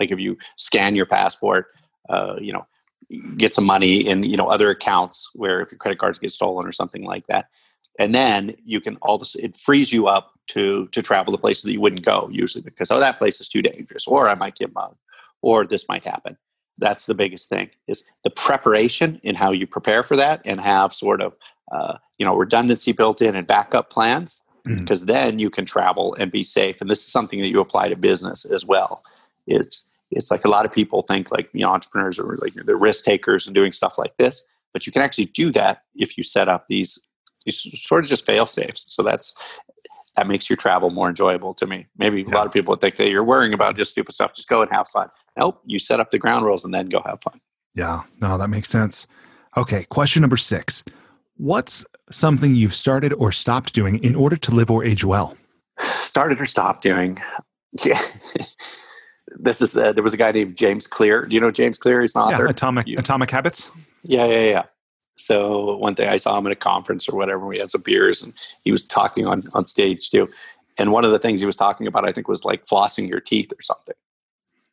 Like 0.00 0.10
if 0.10 0.18
you 0.18 0.36
scan 0.56 0.96
your 0.96 1.06
passport, 1.06 1.66
uh, 2.08 2.36
you 2.40 2.52
know, 2.52 2.66
get 3.36 3.54
some 3.54 3.64
money 3.64 4.06
in, 4.06 4.22
you 4.24 4.36
know, 4.36 4.48
other 4.48 4.70
accounts 4.70 5.30
where 5.34 5.60
if 5.60 5.70
your 5.70 5.78
credit 5.78 5.98
cards 5.98 6.18
get 6.18 6.32
stolen 6.32 6.66
or 6.66 6.72
something 6.72 7.04
like 7.04 7.26
that. 7.26 7.46
And 7.98 8.14
then 8.14 8.56
you 8.64 8.80
can 8.80 8.96
all 8.96 9.18
this 9.18 9.36
it 9.36 9.56
frees 9.56 9.92
you 9.92 10.08
up 10.08 10.32
to 10.48 10.88
to 10.88 11.02
travel 11.02 11.32
to 11.32 11.38
places 11.38 11.62
that 11.64 11.72
you 11.72 11.80
wouldn't 11.80 12.04
go 12.04 12.28
usually 12.30 12.62
because 12.62 12.90
oh 12.90 12.98
that 12.98 13.18
place 13.18 13.40
is 13.40 13.48
too 13.48 13.62
dangerous 13.62 14.06
or 14.06 14.28
I 14.28 14.34
might 14.34 14.56
get 14.56 14.74
mugged 14.74 14.98
or 15.42 15.64
this 15.64 15.86
might 15.88 16.04
happen. 16.04 16.36
That's 16.78 17.06
the 17.06 17.14
biggest 17.14 17.48
thing 17.48 17.70
is 17.86 18.04
the 18.24 18.30
preparation 18.30 19.20
in 19.22 19.34
how 19.34 19.52
you 19.52 19.66
prepare 19.66 20.02
for 20.02 20.16
that 20.16 20.40
and 20.44 20.60
have 20.60 20.92
sort 20.92 21.22
of 21.22 21.34
uh, 21.72 21.98
you 22.18 22.26
know 22.26 22.34
redundancy 22.36 22.92
built 22.92 23.22
in 23.22 23.34
and 23.34 23.46
backup 23.46 23.90
plans 23.90 24.42
because 24.64 25.00
mm-hmm. 25.00 25.12
then 25.12 25.38
you 25.38 25.50
can 25.50 25.66
travel 25.66 26.14
and 26.18 26.32
be 26.32 26.42
safe. 26.42 26.80
And 26.80 26.90
this 26.90 27.00
is 27.00 27.12
something 27.12 27.38
that 27.40 27.48
you 27.48 27.60
apply 27.60 27.88
to 27.88 27.96
business 27.96 28.44
as 28.44 28.64
well. 28.64 29.02
It's 29.46 29.84
it's 30.10 30.30
like 30.30 30.44
a 30.44 30.50
lot 30.50 30.64
of 30.64 30.72
people 30.72 31.02
think 31.02 31.30
like 31.30 31.48
you 31.52 31.60
know 31.60 31.70
entrepreneurs 31.70 32.18
are 32.18 32.36
like 32.36 32.54
they're 32.54 32.76
risk 32.76 33.04
takers 33.04 33.46
and 33.46 33.54
doing 33.54 33.72
stuff 33.72 33.98
like 33.98 34.16
this, 34.16 34.44
but 34.72 34.86
you 34.86 34.92
can 34.92 35.02
actually 35.02 35.26
do 35.26 35.50
that 35.52 35.82
if 35.94 36.16
you 36.16 36.22
set 36.22 36.48
up 36.48 36.66
these 36.68 36.98
these 37.44 37.66
sort 37.74 38.04
of 38.04 38.10
just 38.10 38.24
fail 38.24 38.46
safes. 38.46 38.86
So 38.88 39.02
that's 39.02 39.34
that 40.16 40.26
makes 40.26 40.48
your 40.48 40.56
travel 40.56 40.90
more 40.90 41.08
enjoyable 41.08 41.54
to 41.54 41.66
me. 41.66 41.86
Maybe 41.98 42.22
yeah. 42.22 42.28
a 42.28 42.34
lot 42.34 42.46
of 42.46 42.52
people 42.52 42.72
would 42.72 42.80
think 42.80 42.96
that 42.96 43.10
you're 43.10 43.24
worrying 43.24 43.52
about 43.52 43.76
just 43.76 43.92
stupid 43.92 44.14
stuff. 44.14 44.34
Just 44.34 44.48
go 44.48 44.62
and 44.62 44.70
have 44.70 44.88
fun. 44.88 45.08
Nope, 45.38 45.60
you 45.66 45.78
set 45.78 46.00
up 46.00 46.10
the 46.10 46.18
ground 46.18 46.44
rules 46.44 46.64
and 46.64 46.72
then 46.72 46.88
go 46.88 47.02
have 47.04 47.20
fun. 47.22 47.40
Yeah, 47.74 48.02
no, 48.20 48.38
that 48.38 48.48
makes 48.48 48.68
sense. 48.68 49.06
Okay, 49.56 49.84
question 49.84 50.20
number 50.20 50.36
six. 50.36 50.84
What's 51.36 51.84
something 52.10 52.54
you've 52.54 52.74
started 52.74 53.12
or 53.14 53.32
stopped 53.32 53.72
doing 53.72 54.02
in 54.04 54.14
order 54.14 54.36
to 54.36 54.54
live 54.54 54.70
or 54.70 54.84
age 54.84 55.04
well? 55.04 55.36
Started 55.80 56.40
or 56.40 56.46
stopped 56.46 56.82
doing? 56.82 57.20
Yeah. 57.84 57.98
this 59.38 59.60
is 59.60 59.76
uh, 59.76 59.92
there 59.92 60.04
was 60.04 60.14
a 60.14 60.16
guy 60.16 60.30
named 60.30 60.56
James 60.56 60.86
Clear. 60.86 61.24
Do 61.24 61.34
you 61.34 61.40
know 61.40 61.50
James 61.50 61.78
Clear? 61.78 62.00
He's 62.00 62.14
an 62.14 62.22
author. 62.22 62.44
Yeah, 62.44 62.50
Atomic 62.50 62.86
you, 62.86 62.98
Atomic 62.98 63.30
Habits. 63.30 63.70
Yeah, 64.04 64.26
yeah, 64.26 64.50
yeah. 64.50 64.62
So 65.16 65.76
one 65.76 65.94
day 65.94 66.08
I 66.08 66.16
saw 66.16 66.36
him 66.38 66.46
at 66.46 66.52
a 66.52 66.56
conference 66.56 67.08
or 67.08 67.16
whatever. 67.16 67.46
We 67.46 67.58
had 67.58 67.70
some 67.70 67.82
beers, 67.82 68.22
and 68.22 68.32
he 68.64 68.72
was 68.72 68.84
talking 68.84 69.26
on 69.26 69.42
on 69.52 69.64
stage 69.64 70.10
too. 70.10 70.28
And 70.76 70.90
one 70.90 71.04
of 71.04 71.12
the 71.12 71.18
things 71.20 71.40
he 71.40 71.46
was 71.46 71.56
talking 71.56 71.86
about, 71.86 72.08
I 72.08 72.12
think, 72.12 72.26
was 72.28 72.44
like 72.44 72.66
flossing 72.66 73.08
your 73.08 73.20
teeth 73.20 73.52
or 73.52 73.62
something. 73.62 73.94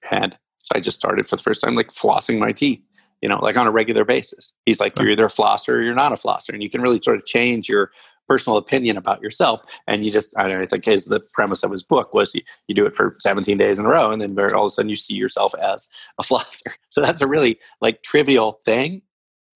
And 0.10 0.36
so 0.64 0.74
I 0.76 0.80
just 0.80 0.98
started 0.98 1.28
for 1.28 1.36
the 1.36 1.44
first 1.44 1.62
time, 1.62 1.76
like 1.76 1.90
flossing 1.90 2.40
my 2.40 2.52
teeth. 2.52 2.82
you 3.22 3.30
know, 3.30 3.38
like 3.40 3.56
on 3.58 3.68
a 3.68 3.72
regular 3.72 4.04
basis. 4.04 4.52
He's 4.66 4.80
like, 4.80 4.98
you're 4.98 5.10
either 5.10 5.26
a 5.26 5.30
flosser 5.30 5.74
or 5.74 5.82
you're 5.82 5.94
not 5.94 6.12
a 6.12 6.16
flosser. 6.16 6.50
And 6.50 6.64
you 6.64 6.70
can 6.70 6.82
really 6.82 7.00
sort 7.04 7.18
of 7.18 7.26
change 7.26 7.70
your 7.70 7.92
personal 8.28 8.58
opinion 8.58 8.98
about 8.98 9.22
yourself. 9.22 9.62
And 9.88 10.04
you 10.04 10.10
just, 10.10 10.38
I, 10.40 10.48
know, 10.48 10.62
I 10.62 10.66
think 10.66 10.86
his, 10.86 11.06
the 11.06 11.22
premise 11.34 11.64
of 11.64 11.72
his 11.72 11.84
book 11.84 12.14
was 12.14 12.34
you, 12.34 12.42
you 12.68 12.74
do 12.74 12.86
it 12.86 12.94
for 12.94 13.16
17 13.20 13.58
days 13.58 13.78
in 13.78 13.86
a 13.86 13.90
row 13.90 14.10
and 14.10 14.22
then 14.22 14.38
all 14.56 14.66
of 14.66 14.68
a 14.68 14.70
sudden 14.70 14.90
you 14.90 14.96
see 14.96 15.14
yourself 15.14 15.54
as 15.62 15.88
a 16.18 16.24
flosser. 16.30 16.72
So 16.90 17.02
that's 17.02 17.22
a 17.22 17.28
really 17.28 17.60
like 17.80 18.02
trivial 18.02 18.60
thing. 18.66 19.04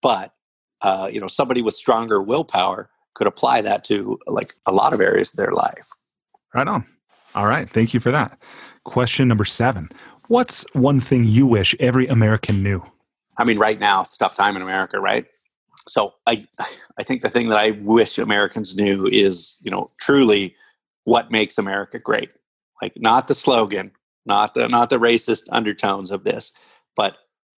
But, 0.01 0.34
uh, 0.85 1.09
you 1.11 1.19
know, 1.19 1.27
somebody 1.27 1.63
with 1.63 1.73
stronger 1.73 2.21
willpower 2.21 2.91
could 3.15 3.25
apply 3.25 3.59
that 3.59 3.83
to 3.83 4.19
like 4.27 4.53
a 4.67 4.71
lot 4.71 4.93
of 4.93 5.01
areas 5.01 5.33
of 5.33 5.37
their 5.37 5.51
life. 5.51 5.89
Right 6.53 6.67
on. 6.67 6.85
All 7.33 7.47
right. 7.47 7.67
Thank 7.67 7.93
you 7.95 7.99
for 7.99 8.11
that. 8.11 8.37
Question 8.83 9.27
number 9.27 9.45
seven 9.45 9.89
What's 10.27 10.63
one 10.73 11.01
thing 11.01 11.25
you 11.25 11.47
wish 11.47 11.75
every 11.79 12.05
American 12.05 12.61
knew? 12.61 12.83
I 13.39 13.45
mean, 13.45 13.57
right 13.57 13.79
now, 13.79 14.01
it's 14.01 14.15
tough 14.15 14.35
time 14.35 14.55
in 14.55 14.61
America, 14.61 14.99
right? 14.99 15.25
So 15.87 16.13
I, 16.27 16.45
I 16.99 17.03
think 17.03 17.23
the 17.23 17.31
thing 17.31 17.49
that 17.49 17.57
I 17.57 17.71
wish 17.71 18.19
Americans 18.19 18.75
knew 18.75 19.07
is, 19.07 19.57
you 19.63 19.71
know, 19.71 19.87
truly 19.99 20.55
what 21.05 21.31
makes 21.31 21.57
America 21.57 21.97
great. 21.97 22.31
Like 22.79 22.93
not 22.95 23.27
the 23.27 23.33
slogan, 23.33 23.91
not 24.27 24.53
the 24.53 24.67
not 24.67 24.91
the 24.91 24.99
racist 24.99 25.45
undertones 25.51 26.11
of 26.11 26.25
this, 26.25 26.51
but 26.95 27.17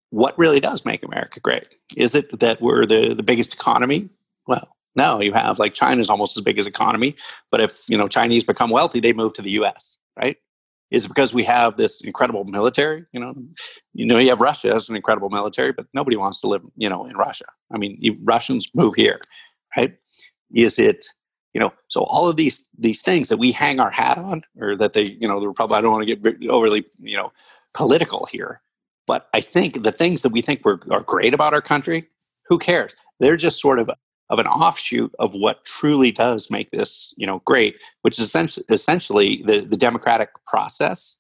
what 0.10 0.38
really 0.38 0.60
does 0.60 0.86
make 0.86 1.03
America 1.03 1.39
great? 1.39 1.68
Is 1.95 2.16
it 2.16 2.39
that 2.39 2.62
we're 2.62 2.86
the, 2.86 3.14
the 3.14 3.24
biggest 3.24 3.53
economy? 3.53 4.10
Well, 4.47 4.76
no, 4.95 5.22
you 5.22 5.34
have 5.34 5.60
like 5.60 5.74
China's 5.74 6.10
almost 6.10 6.38
as 6.38 6.43
big 6.43 6.58
as 6.58 6.66
economy, 6.66 7.16
but 7.51 7.62
if 7.62 7.84
you 7.88 7.97
know 7.97 8.08
Chinese 8.08 8.43
become 8.43 8.70
wealthy, 8.70 8.99
they 8.99 9.14
move 9.14 9.34
to 9.34 9.41
the 9.41 9.51
U.S. 9.51 9.97
Right? 10.18 10.38
Is 10.89 11.05
it 11.05 11.10
because 11.10 11.34
we 11.34 11.43
have 11.43 11.76
this 11.76 12.01
incredible 12.01 12.45
military? 12.45 13.05
You 13.12 13.20
know, 13.20 13.36
you 13.93 14.05
know, 14.05 14.18
you 14.18 14.30
have 14.30 14.39
Russia 14.39 14.74
as 14.74 14.89
an 14.89 14.95
incredible 14.95 15.30
military, 15.30 15.74
but 15.74 15.86
nobody 15.93 16.16
wants 16.16 16.39
to 16.41 16.47
live, 16.47 16.62
you 16.78 16.89
know, 16.89 17.05
in 17.05 17.18
Russia. 17.18 17.45
I 17.74 17.78
mean, 17.78 17.97
you, 17.99 18.18
Russians 18.24 18.70
move 18.74 18.95
here, 18.95 19.20
right? 19.76 19.95
Is 20.53 20.80
it, 20.80 21.05
you 21.53 21.60
know, 21.60 21.74
so 21.89 22.03
all 22.03 22.30
of 22.30 22.38
these 22.38 22.66
these 22.78 23.01
things 23.01 23.28
that 23.30 23.38
we 23.38 23.51
hang 23.51 23.80
our 23.80 23.91
hat 23.91 24.18
on, 24.18 24.43
or 24.60 24.78
that 24.78 24.93
they, 24.93 25.18
you 25.20 25.28
know, 25.28 25.39
the 25.41 25.47
Republic. 25.47 25.78
I 25.78 25.82
don't 25.82 25.91
want 25.91 26.08
to 26.08 26.16
get 26.16 26.49
overly, 26.49 26.86
you 27.01 27.18
know, 27.18 27.34
political 27.74 28.26
here, 28.32 28.62
but 29.08 29.30
I 29.34 29.41
think 29.41 29.84
the 29.84 29.91
things 29.91 30.22
that 30.22 30.32
we 30.32 30.41
think 30.41 30.64
were, 30.64 30.80
are 30.91 31.01
great 31.01 31.34
about 31.34 31.53
our 31.53 31.62
country, 31.62 32.08
who 32.45 32.60
cares? 32.60 32.93
They're 33.20 33.38
just 33.38 33.60
sort 33.60 33.80
of 33.80 33.89
of 34.30 34.39
an 34.39 34.47
offshoot 34.47 35.14
of 35.20 35.34
what 35.34 35.64
truly 35.64 36.12
does 36.12 36.51
make 36.51 36.70
this 36.72 37.14
you 37.18 37.26
know 37.26 37.41
great 37.45 37.78
which 38.01 38.20
is 38.20 38.36
essentially 38.70 39.41
the, 39.45 39.62
the 39.62 39.78
democratic 39.78 40.30
process 40.45 41.18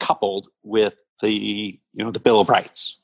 coupled 0.00 0.48
with 0.64 0.96
the 1.22 1.32
you 1.32 2.04
know 2.04 2.10
the 2.10 2.20
bill 2.20 2.40
of 2.40 2.48
rights. 2.48 2.98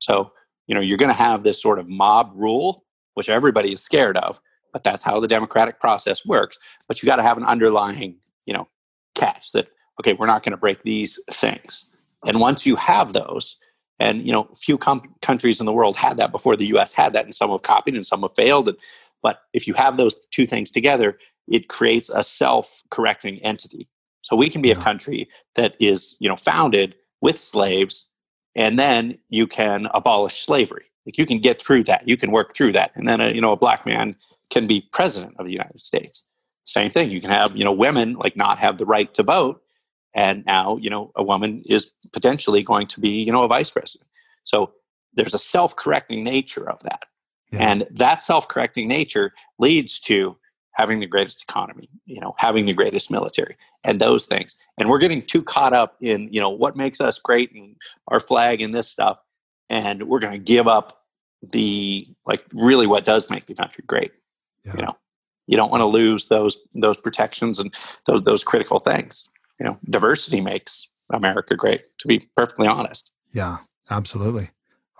So 0.00 0.32
you 0.66 0.74
know 0.74 0.80
you're 0.80 0.98
going 0.98 1.10
to 1.10 1.14
have 1.14 1.42
this 1.42 1.60
sort 1.62 1.78
of 1.78 1.88
mob 1.88 2.32
rule 2.34 2.84
which 3.14 3.28
everybody 3.28 3.72
is 3.72 3.80
scared 3.80 4.16
of 4.16 4.40
but 4.72 4.84
that's 4.84 5.02
how 5.02 5.20
the 5.20 5.28
democratic 5.28 5.80
process 5.80 6.26
works. 6.26 6.58
But 6.86 7.02
you 7.02 7.06
got 7.06 7.16
to 7.16 7.22
have 7.22 7.38
an 7.38 7.44
underlying 7.44 8.16
you 8.44 8.54
know 8.54 8.68
catch 9.14 9.52
that 9.52 9.68
okay 10.00 10.14
we're 10.14 10.26
not 10.26 10.42
going 10.42 10.52
to 10.52 10.56
break 10.56 10.82
these 10.82 11.18
things. 11.30 11.84
And 12.26 12.40
once 12.40 12.66
you 12.66 12.74
have 12.76 13.12
those 13.12 13.56
and 13.98 14.26
you 14.26 14.32
know, 14.32 14.48
few 14.56 14.78
com- 14.78 15.14
countries 15.22 15.60
in 15.60 15.66
the 15.66 15.72
world 15.72 15.96
had 15.96 16.16
that 16.18 16.32
before 16.32 16.56
the 16.56 16.66
U.S. 16.66 16.92
had 16.92 17.12
that, 17.14 17.24
and 17.24 17.34
some 17.34 17.50
have 17.50 17.62
copied 17.62 17.94
and 17.94 18.06
some 18.06 18.22
have 18.22 18.34
failed. 18.34 18.68
And, 18.68 18.78
but 19.22 19.40
if 19.52 19.66
you 19.66 19.74
have 19.74 19.96
those 19.96 20.26
two 20.26 20.46
things 20.46 20.70
together, 20.70 21.18
it 21.48 21.68
creates 21.68 22.10
a 22.10 22.22
self-correcting 22.22 23.38
entity. 23.42 23.88
So 24.22 24.36
we 24.36 24.50
can 24.50 24.60
be 24.60 24.70
a 24.72 24.76
country 24.76 25.28
that 25.54 25.76
is 25.80 26.16
you 26.20 26.28
know 26.28 26.36
founded 26.36 26.94
with 27.20 27.38
slaves, 27.38 28.08
and 28.54 28.78
then 28.78 29.18
you 29.28 29.46
can 29.46 29.88
abolish 29.94 30.44
slavery. 30.44 30.84
Like 31.06 31.18
you 31.18 31.26
can 31.26 31.38
get 31.38 31.62
through 31.62 31.84
that, 31.84 32.08
you 32.08 32.16
can 32.16 32.32
work 32.32 32.54
through 32.54 32.72
that, 32.72 32.90
and 32.94 33.06
then 33.08 33.20
a, 33.20 33.30
you 33.30 33.40
know 33.40 33.52
a 33.52 33.56
black 33.56 33.86
man 33.86 34.16
can 34.50 34.66
be 34.66 34.88
president 34.92 35.34
of 35.38 35.46
the 35.46 35.52
United 35.52 35.80
States. 35.80 36.24
Same 36.64 36.90
thing. 36.90 37.10
You 37.10 37.20
can 37.20 37.30
have 37.30 37.56
you 37.56 37.64
know 37.64 37.72
women 37.72 38.14
like 38.14 38.36
not 38.36 38.58
have 38.58 38.78
the 38.78 38.86
right 38.86 39.12
to 39.14 39.22
vote, 39.22 39.62
and 40.16 40.44
now 40.46 40.76
you 40.78 40.90
know 40.90 41.12
a 41.14 41.22
woman 41.22 41.62
is 41.66 41.92
potentially 42.12 42.62
going 42.62 42.88
to 42.88 43.00
be 43.00 43.10
you 43.10 43.30
know 43.30 43.44
a 43.44 43.48
vice 43.48 43.70
president. 43.70 44.08
So 44.42 44.72
there's 45.14 45.34
a 45.34 45.38
self-correcting 45.38 46.24
nature 46.24 46.68
of 46.68 46.82
that. 46.82 47.04
Yeah. 47.52 47.60
and 47.62 47.86
that 47.92 48.20
self-correcting 48.20 48.88
nature 48.88 49.32
leads 49.60 50.00
to 50.00 50.36
having 50.72 50.98
the 50.98 51.06
greatest 51.06 51.44
economy 51.48 51.88
you 52.04 52.20
know 52.20 52.34
having 52.38 52.66
the 52.66 52.74
greatest 52.74 53.10
military 53.10 53.56
and 53.84 54.00
those 54.00 54.26
things. 54.26 54.56
And 54.78 54.88
we're 54.88 54.98
getting 54.98 55.22
too 55.22 55.42
caught 55.42 55.72
up 55.72 55.96
in 56.00 56.32
you 56.32 56.40
know 56.40 56.50
what 56.50 56.76
makes 56.76 57.00
us 57.00 57.18
great 57.18 57.52
and 57.52 57.76
our 58.08 58.18
flag 58.18 58.62
and 58.62 58.74
this 58.74 58.88
stuff 58.88 59.18
and 59.68 60.08
we're 60.08 60.20
going 60.20 60.32
to 60.32 60.38
give 60.38 60.66
up 60.66 61.02
the 61.42 62.08
like 62.26 62.44
really 62.54 62.86
what 62.86 63.04
does 63.04 63.28
make 63.30 63.46
the 63.46 63.54
country 63.54 63.84
great 63.86 64.12
yeah. 64.64 64.72
you 64.76 64.82
know? 64.82 64.96
You 65.46 65.56
don't 65.56 65.70
want 65.70 65.82
to 65.82 65.86
lose 65.86 66.26
those 66.26 66.58
those 66.74 66.98
protections 66.98 67.60
and 67.60 67.72
those 68.06 68.24
those 68.24 68.42
critical 68.42 68.80
things 68.80 69.28
you 69.58 69.66
know 69.66 69.78
diversity 69.90 70.40
makes 70.40 70.88
america 71.12 71.54
great 71.54 71.82
to 71.98 72.08
be 72.08 72.28
perfectly 72.36 72.66
honest. 72.66 73.12
Yeah 73.32 73.58
absolutely. 73.90 74.50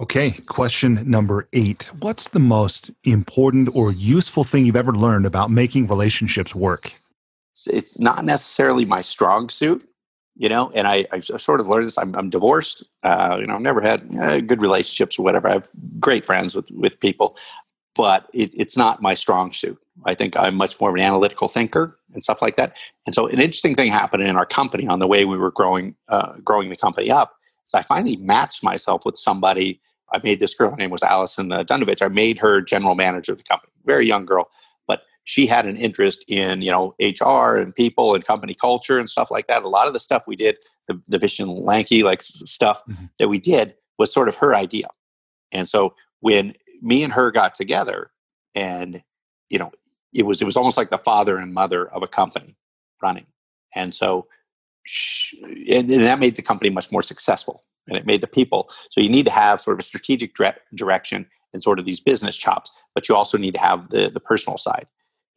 Okay 0.00 0.32
question 0.46 1.02
number 1.08 1.48
eight. 1.52 1.90
What's 2.00 2.28
the 2.28 2.40
most 2.40 2.90
important 3.04 3.74
or 3.74 3.92
useful 3.92 4.44
thing 4.44 4.66
you've 4.66 4.76
ever 4.76 4.92
learned 4.92 5.26
about 5.26 5.50
making 5.50 5.86
relationships 5.86 6.54
work? 6.54 6.92
It's 7.66 7.98
not 7.98 8.24
necessarily 8.24 8.84
my 8.84 9.02
strong 9.02 9.48
suit 9.48 9.88
you 10.38 10.50
know 10.50 10.70
and 10.74 10.86
i, 10.86 11.06
I 11.12 11.20
sort 11.20 11.60
of 11.60 11.68
learned 11.68 11.86
this. 11.86 11.96
I'm, 11.96 12.14
I'm 12.14 12.28
divorced 12.28 12.84
uh, 13.02 13.38
you 13.40 13.46
know 13.46 13.54
i've 13.54 13.62
never 13.62 13.80
had 13.80 14.14
uh, 14.20 14.40
good 14.40 14.60
relationships 14.60 15.18
or 15.18 15.22
whatever. 15.22 15.48
I 15.48 15.54
have 15.54 15.68
great 15.98 16.24
friends 16.26 16.54
with 16.54 16.70
with 16.70 17.00
people 17.00 17.36
but 17.96 18.28
it, 18.32 18.50
it's 18.54 18.76
not 18.76 19.02
my 19.02 19.14
strong 19.14 19.52
suit. 19.52 19.78
I 20.04 20.14
think 20.14 20.36
I'm 20.36 20.54
much 20.54 20.78
more 20.80 20.90
of 20.90 20.94
an 20.96 21.00
analytical 21.00 21.48
thinker 21.48 21.98
and 22.12 22.22
stuff 22.22 22.42
like 22.42 22.56
that. 22.56 22.74
And 23.06 23.14
so, 23.14 23.26
an 23.26 23.40
interesting 23.40 23.74
thing 23.74 23.90
happened 23.90 24.22
in 24.22 24.36
our 24.36 24.46
company 24.46 24.86
on 24.86 24.98
the 24.98 25.06
way 25.06 25.24
we 25.24 25.36
were 25.36 25.50
growing, 25.50 25.94
uh, 26.08 26.34
growing 26.44 26.70
the 26.70 26.76
company 26.76 27.10
up. 27.10 27.36
Is 27.66 27.74
I 27.74 27.82
finally 27.82 28.16
matched 28.16 28.62
myself 28.62 29.04
with 29.04 29.16
somebody. 29.16 29.80
I 30.12 30.20
made 30.22 30.40
this 30.40 30.54
girl. 30.54 30.70
Her 30.70 30.76
name 30.76 30.90
was 30.90 31.02
Allison 31.02 31.50
uh, 31.50 31.64
Dunovich. 31.64 32.02
I 32.02 32.08
made 32.08 32.38
her 32.38 32.60
general 32.60 32.94
manager 32.94 33.32
of 33.32 33.38
the 33.38 33.44
company. 33.44 33.72
Very 33.84 34.06
young 34.06 34.24
girl, 34.24 34.48
but 34.86 35.02
she 35.24 35.46
had 35.46 35.66
an 35.66 35.76
interest 35.76 36.24
in 36.28 36.62
you 36.62 36.70
know 36.70 36.94
HR 37.00 37.56
and 37.56 37.74
people 37.74 38.14
and 38.14 38.24
company 38.24 38.54
culture 38.54 38.98
and 38.98 39.10
stuff 39.10 39.30
like 39.30 39.48
that. 39.48 39.62
A 39.62 39.68
lot 39.68 39.86
of 39.86 39.92
the 39.92 40.00
stuff 40.00 40.24
we 40.26 40.36
did, 40.36 40.56
the, 40.86 41.00
the 41.08 41.18
Vishen 41.18 41.64
Lakhiani 41.64 42.04
like 42.04 42.22
stuff 42.22 42.82
mm-hmm. 42.88 43.06
that 43.18 43.28
we 43.28 43.38
did, 43.38 43.74
was 43.98 44.12
sort 44.12 44.28
of 44.28 44.36
her 44.36 44.54
idea. 44.54 44.88
And 45.52 45.68
so 45.68 45.94
when 46.20 46.54
me 46.82 47.02
and 47.02 47.12
her 47.12 47.30
got 47.30 47.54
together, 47.54 48.10
and 48.54 49.02
you 49.48 49.58
know 49.58 49.72
it 50.14 50.24
was 50.24 50.40
it 50.40 50.44
was 50.44 50.56
almost 50.56 50.76
like 50.76 50.90
the 50.90 50.98
father 50.98 51.38
and 51.38 51.52
mother 51.54 51.88
of 51.88 52.02
a 52.02 52.06
company 52.06 52.56
running, 53.02 53.26
and 53.74 53.94
so 53.94 54.26
and, 55.42 55.90
and 55.90 56.04
that 56.04 56.18
made 56.18 56.36
the 56.36 56.42
company 56.42 56.70
much 56.70 56.90
more 56.92 57.02
successful, 57.02 57.64
and 57.88 57.96
it 57.96 58.06
made 58.06 58.20
the 58.20 58.26
people. 58.26 58.70
So 58.90 59.00
you 59.00 59.08
need 59.08 59.26
to 59.26 59.32
have 59.32 59.60
sort 59.60 59.74
of 59.74 59.80
a 59.80 59.82
strategic 59.84 60.34
dire- 60.34 60.60
direction 60.74 61.26
and 61.52 61.62
sort 61.62 61.78
of 61.78 61.84
these 61.84 62.00
business 62.00 62.36
chops, 62.36 62.70
but 62.94 63.08
you 63.08 63.14
also 63.14 63.38
need 63.38 63.54
to 63.54 63.60
have 63.60 63.90
the 63.90 64.10
the 64.10 64.20
personal 64.20 64.58
side, 64.58 64.86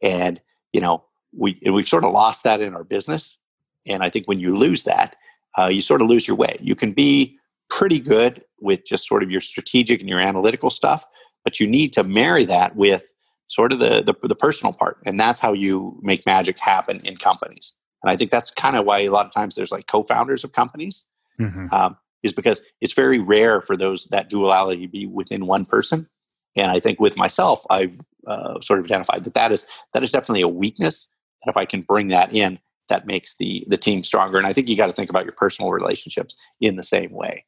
and 0.02 0.40
you 0.72 0.80
know 0.80 1.04
we 1.36 1.60
we've 1.70 1.88
sort 1.88 2.04
of 2.04 2.12
lost 2.12 2.44
that 2.44 2.60
in 2.60 2.74
our 2.74 2.84
business, 2.84 3.38
and 3.86 4.02
I 4.02 4.10
think 4.10 4.26
when 4.26 4.40
you 4.40 4.54
lose 4.54 4.84
that, 4.84 5.16
uh, 5.58 5.66
you 5.66 5.80
sort 5.80 6.02
of 6.02 6.08
lose 6.08 6.26
your 6.26 6.36
way. 6.36 6.56
You 6.60 6.74
can 6.74 6.92
be 6.92 7.38
pretty 7.68 8.00
good 8.00 8.44
with 8.60 8.84
just 8.84 9.06
sort 9.06 9.22
of 9.22 9.30
your 9.30 9.40
strategic 9.40 10.00
and 10.00 10.08
your 10.08 10.20
analytical 10.20 10.70
stuff, 10.70 11.04
but 11.44 11.60
you 11.60 11.66
need 11.66 11.92
to 11.94 12.04
marry 12.04 12.44
that 12.44 12.76
with 12.76 13.04
sort 13.50 13.72
of 13.72 13.80
the, 13.80 14.02
the, 14.02 14.28
the 14.28 14.34
personal 14.34 14.72
part. 14.72 14.98
And 15.04 15.20
that's 15.20 15.40
how 15.40 15.52
you 15.52 15.98
make 16.02 16.24
magic 16.24 16.56
happen 16.56 17.00
in 17.04 17.16
companies. 17.16 17.74
And 18.02 18.10
i 18.10 18.16
think 18.16 18.30
that's 18.30 18.50
kind 18.50 18.76
of 18.76 18.86
why 18.86 19.00
a 19.00 19.10
lot 19.10 19.26
of 19.26 19.32
times 19.32 19.54
there's 19.54 19.72
like 19.72 19.86
co-founders 19.86 20.42
of 20.42 20.52
companies 20.52 21.04
mm-hmm. 21.38 21.66
um, 21.72 21.96
is 22.22 22.32
because 22.32 22.62
it's 22.80 22.94
very 22.94 23.18
rare 23.18 23.60
for 23.60 23.76
those 23.76 24.06
that 24.06 24.30
duality 24.30 24.86
to 24.86 24.88
be 24.90 25.06
within 25.06 25.46
one 25.46 25.66
person. 25.66 26.08
And 26.56 26.70
i 26.70 26.80
think 26.80 26.98
with 26.98 27.16
myself 27.16 27.64
i've 27.68 27.98
uh, 28.26 28.60
sort 28.60 28.78
of 28.78 28.86
identified 28.86 29.24
that 29.24 29.34
that 29.34 29.52
is 29.52 29.66
that 29.92 30.02
is 30.02 30.12
definitely 30.12 30.42
a 30.42 30.48
weakness 30.48 31.10
that 31.44 31.50
if 31.50 31.56
i 31.56 31.64
can 31.64 31.82
bring 31.82 32.08
that 32.08 32.32
in 32.34 32.58
that 32.88 33.06
makes 33.06 33.36
the 33.36 33.64
the 33.68 33.76
team 33.76 34.02
stronger. 34.04 34.38
And 34.38 34.46
i 34.46 34.52
think 34.52 34.68
you 34.68 34.76
got 34.76 34.86
to 34.86 34.92
think 34.92 35.10
about 35.10 35.24
your 35.24 35.34
personal 35.36 35.70
relationships 35.72 36.36
in 36.60 36.76
the 36.76 36.84
same 36.84 37.12
way. 37.12 37.44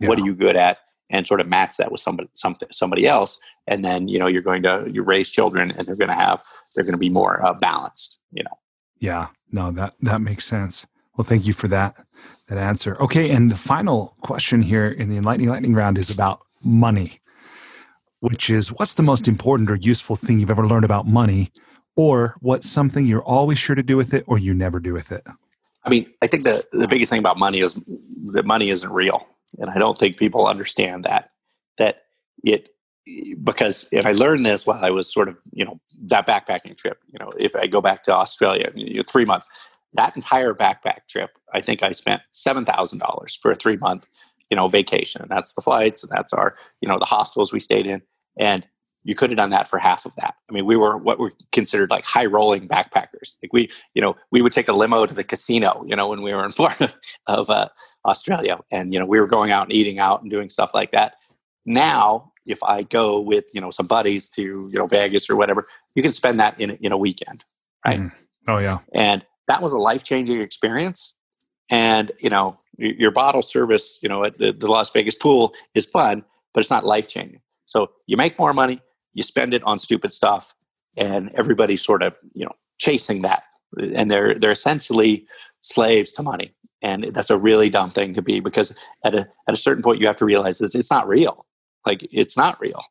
Yeah. 0.00 0.08
what 0.08 0.18
are 0.18 0.26
you 0.26 0.34
good 0.34 0.56
at 0.56 0.78
and 1.10 1.26
sort 1.26 1.40
of 1.40 1.48
match 1.48 1.76
that 1.76 1.92
with 1.92 2.00
somebody 2.00 2.28
something 2.34 2.68
somebody 2.72 3.06
else. 3.06 3.38
And 3.66 3.84
then 3.84 4.08
you 4.08 4.18
know 4.18 4.26
you're 4.26 4.42
going 4.42 4.62
to 4.62 4.88
you 4.90 5.02
raise 5.02 5.30
children 5.30 5.70
and 5.70 5.86
they're 5.86 5.96
going 5.96 6.08
to 6.08 6.14
have 6.14 6.42
they're 6.74 6.84
going 6.84 6.94
to 6.94 6.98
be 6.98 7.10
more 7.10 7.44
uh, 7.44 7.54
balanced 7.54 8.18
you 8.32 8.42
know. 8.42 8.58
Yeah. 8.98 9.28
No 9.52 9.70
that 9.72 9.94
that 10.00 10.20
makes 10.20 10.44
sense. 10.44 10.86
Well 11.16 11.24
thank 11.24 11.46
you 11.46 11.52
for 11.52 11.68
that 11.68 11.96
that 12.48 12.58
answer. 12.58 12.96
Okay 13.00 13.30
and 13.30 13.50
the 13.50 13.56
final 13.56 14.16
question 14.20 14.62
here 14.62 14.88
in 14.88 15.08
the 15.08 15.16
enlightening 15.16 15.48
lightning 15.48 15.74
round 15.74 15.98
is 15.98 16.10
about 16.10 16.40
money 16.64 17.20
which 18.20 18.50
is 18.50 18.68
what's 18.72 18.94
the 18.94 19.02
most 19.02 19.28
important 19.28 19.70
or 19.70 19.76
useful 19.76 20.16
thing 20.16 20.40
you've 20.40 20.50
ever 20.50 20.66
learned 20.66 20.84
about 20.84 21.06
money 21.06 21.52
or 21.94 22.34
what's 22.40 22.68
something 22.68 23.06
you're 23.06 23.22
always 23.22 23.58
sure 23.58 23.76
to 23.76 23.82
do 23.82 23.96
with 23.96 24.12
it 24.12 24.24
or 24.26 24.38
you 24.38 24.52
never 24.52 24.80
do 24.80 24.92
with 24.92 25.12
it? 25.12 25.24
I 25.84 25.90
mean 25.90 26.06
i 26.20 26.26
think 26.26 26.42
the, 26.42 26.64
the 26.72 26.88
biggest 26.88 27.10
thing 27.10 27.20
about 27.20 27.38
money 27.38 27.60
is 27.60 27.74
that 28.32 28.44
money 28.44 28.70
isn't 28.70 28.90
real 28.90 29.28
and 29.58 29.70
I 29.70 29.78
don't 29.78 29.98
think 29.98 30.16
people 30.16 30.46
understand 30.46 31.04
that. 31.04 31.30
That 31.78 32.02
it 32.44 32.70
because 33.44 33.88
and 33.92 34.06
I 34.06 34.12
learned 34.12 34.44
this 34.44 34.66
while 34.66 34.84
I 34.84 34.90
was 34.90 35.12
sort 35.12 35.28
of 35.28 35.36
you 35.52 35.64
know 35.64 35.80
that 36.04 36.26
backpacking 36.26 36.76
trip. 36.76 36.98
You 37.08 37.18
know, 37.18 37.32
if 37.38 37.54
I 37.54 37.66
go 37.66 37.80
back 37.80 38.02
to 38.04 38.14
Australia, 38.14 38.70
you 38.74 38.96
know, 38.96 39.02
three 39.08 39.24
months, 39.24 39.48
that 39.94 40.16
entire 40.16 40.54
backpack 40.54 41.08
trip, 41.08 41.30
I 41.54 41.60
think 41.60 41.82
I 41.82 41.92
spent 41.92 42.22
seven 42.32 42.64
thousand 42.64 42.98
dollars 42.98 43.38
for 43.40 43.50
a 43.50 43.56
three 43.56 43.76
month 43.76 44.06
you 44.50 44.56
know 44.56 44.68
vacation, 44.68 45.22
and 45.22 45.30
that's 45.30 45.54
the 45.54 45.62
flights, 45.62 46.02
and 46.02 46.10
that's 46.10 46.32
our 46.32 46.56
you 46.80 46.88
know 46.88 46.98
the 46.98 47.04
hostels 47.04 47.52
we 47.52 47.60
stayed 47.60 47.86
in, 47.86 48.02
and 48.38 48.66
you 49.06 49.14
could 49.14 49.30
have 49.30 49.36
done 49.36 49.50
that 49.50 49.68
for 49.68 49.78
half 49.78 50.04
of 50.04 50.14
that. 50.16 50.34
I 50.50 50.52
mean, 50.52 50.66
we 50.66 50.76
were 50.76 50.96
what 50.96 51.20
were 51.20 51.32
considered 51.52 51.90
like 51.90 52.04
high 52.04 52.26
rolling 52.26 52.66
backpackers. 52.66 53.36
Like 53.40 53.52
we, 53.52 53.70
you 53.94 54.02
know, 54.02 54.16
we 54.32 54.42
would 54.42 54.52
take 54.52 54.66
a 54.66 54.72
limo 54.72 55.06
to 55.06 55.14
the 55.14 55.22
casino, 55.22 55.84
you 55.86 55.94
know, 55.94 56.08
when 56.08 56.22
we 56.22 56.34
were 56.34 56.44
in 56.44 56.50
Florida 56.58 56.92
of 57.28 57.48
uh, 57.48 57.68
Australia, 58.04 58.58
and 58.72 58.92
you 58.92 58.98
know, 58.98 59.06
we 59.06 59.20
were 59.20 59.28
going 59.28 59.52
out 59.52 59.62
and 59.62 59.72
eating 59.72 60.00
out 60.00 60.22
and 60.22 60.30
doing 60.30 60.50
stuff 60.50 60.74
like 60.74 60.90
that. 60.90 61.14
Now, 61.64 62.32
if 62.46 62.60
I 62.64 62.82
go 62.82 63.20
with 63.20 63.44
you 63.54 63.60
know 63.60 63.70
some 63.70 63.86
buddies 63.86 64.28
to 64.30 64.42
you 64.42 64.78
know 64.78 64.86
Vegas 64.86 65.30
or 65.30 65.36
whatever, 65.36 65.68
you 65.94 66.02
can 66.02 66.12
spend 66.12 66.40
that 66.40 66.60
in 66.60 66.70
in 66.70 66.90
a 66.90 66.98
weekend, 66.98 67.44
right? 67.86 68.00
Mm. 68.00 68.12
Oh 68.48 68.58
yeah, 68.58 68.78
and 68.92 69.24
that 69.46 69.62
was 69.62 69.72
a 69.72 69.78
life 69.78 70.02
changing 70.02 70.42
experience. 70.42 71.14
And 71.70 72.10
you 72.18 72.30
know, 72.30 72.58
your 72.76 73.12
bottle 73.12 73.42
service, 73.42 74.00
you 74.02 74.08
know, 74.08 74.24
at 74.24 74.38
the, 74.38 74.52
the 74.52 74.66
Las 74.66 74.90
Vegas 74.90 75.14
pool 75.14 75.54
is 75.74 75.86
fun, 75.86 76.24
but 76.52 76.60
it's 76.60 76.70
not 76.70 76.84
life 76.84 77.06
changing. 77.06 77.40
So 77.66 77.90
you 78.06 78.16
make 78.16 78.38
more 78.38 78.54
money, 78.54 78.80
you 79.16 79.22
spend 79.22 79.54
it 79.54 79.62
on 79.64 79.78
stupid 79.78 80.12
stuff 80.12 80.54
and 80.96 81.30
everybody's 81.34 81.82
sort 81.82 82.02
of 82.02 82.16
you 82.34 82.44
know 82.44 82.52
chasing 82.78 83.22
that. 83.22 83.42
And 83.76 84.10
they're 84.10 84.38
they're 84.38 84.52
essentially 84.52 85.26
slaves 85.62 86.12
to 86.12 86.22
money. 86.22 86.54
And 86.82 87.08
that's 87.12 87.30
a 87.30 87.38
really 87.38 87.70
dumb 87.70 87.90
thing 87.90 88.14
to 88.14 88.22
be 88.22 88.38
because 88.40 88.74
at 89.04 89.14
a 89.14 89.26
at 89.48 89.54
a 89.54 89.56
certain 89.56 89.82
point 89.82 90.00
you 90.00 90.06
have 90.06 90.16
to 90.16 90.24
realize 90.26 90.58
that 90.58 90.74
it's 90.74 90.90
not 90.90 91.08
real. 91.08 91.46
Like 91.84 92.06
it's 92.12 92.36
not 92.36 92.60
real. 92.60 92.82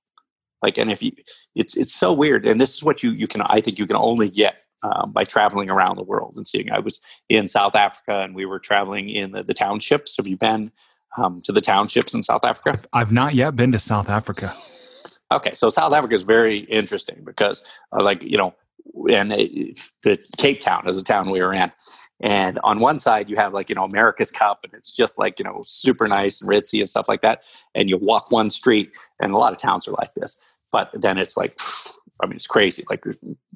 Like 0.64 0.78
and 0.80 0.92
if 0.92 1.04
you 1.04 1.12
it's 1.54 1.78
it's 1.78 1.94
so 1.94 2.12
weird. 2.12 2.46
And 2.46 2.60
this 2.60 2.76
is 2.76 2.84
what 2.84 3.04
you 3.04 3.12
you 3.12 3.28
can 3.28 3.42
i 3.44 3.62
think 3.62 3.78
you 3.78 3.88
can 3.88 3.96
only 3.96 4.30
get 4.30 4.64
um, 4.82 5.12
by 5.12 5.24
traveling 5.24 5.70
around 5.70 5.96
the 5.96 6.04
world 6.04 6.34
and 6.38 6.48
seeing. 6.48 6.72
I 6.72 6.80
was 6.80 7.00
in 7.30 7.48
south 7.48 7.76
africa 7.76 8.22
and 8.24 8.34
we 8.34 8.46
were 8.46 8.60
traveling 8.60 9.10
in 9.10 9.32
the, 9.32 9.44
the 9.44 9.54
townships. 9.54 10.18
Have 10.18 10.28
you 10.28 10.38
been 10.38 10.72
um, 11.18 11.42
to 11.44 11.52
the 11.52 11.62
townships 11.62 12.16
in 12.16 12.24
south 12.24 12.44
africa? 12.44 12.82
I've 12.94 13.12
not 13.12 13.36
yet 13.36 13.56
been 13.56 13.72
to 13.72 13.80
south 13.80 14.10
africa 14.10 14.52
Okay, 15.32 15.56
so 15.56 15.70
South 15.70 15.94
Africa 15.94 16.14
is 16.14 16.24
very 16.24 16.60
interesting 16.60 17.22
because, 17.24 17.66
uh, 17.92 18.04
like 18.04 18.22
you 18.22 18.38
know, 18.38 18.54
and 19.12 19.34
it, 19.34 19.80
the 20.04 20.24
Cape 20.38 20.62
Town 20.62 20.88
is 20.88 20.98
the 20.98 21.04
town 21.04 21.32
we 21.32 21.42
were 21.42 21.54
in, 21.54 21.72
and 22.22 22.60
on 22.64 22.80
one 22.80 23.00
side 23.00 23.28
you 23.28 23.36
have 23.36 23.52
like 23.52 23.68
you 23.68 23.76
know 23.76 23.86
America's 23.86 24.30
Cup, 24.30 24.60
and 24.64 24.74
it's 24.74 24.92
just 24.92 25.18
like 25.18 25.40
you 25.40 25.46
know 25.46 25.64
super 25.66 26.08
nice 26.08 26.42
and 26.42 26.50
ritzy 26.50 26.80
and 26.80 26.90
stuff 26.90 27.10
like 27.10 27.22
that. 27.22 27.42
And 27.74 27.90
you 27.90 27.98
walk 27.98 28.32
one 28.32 28.52
street, 28.52 28.92
and 29.20 29.32
a 29.32 29.38
lot 29.38 29.52
of 29.52 29.58
towns 29.58 29.88
are 29.88 29.94
like 29.94 30.14
this, 30.14 30.40
but 30.72 30.90
then 30.94 31.18
it's 31.18 31.38
like. 31.38 31.58
I 32.24 32.28
mean, 32.28 32.38
it's 32.38 32.48
crazy. 32.48 32.86
Like 32.90 33.04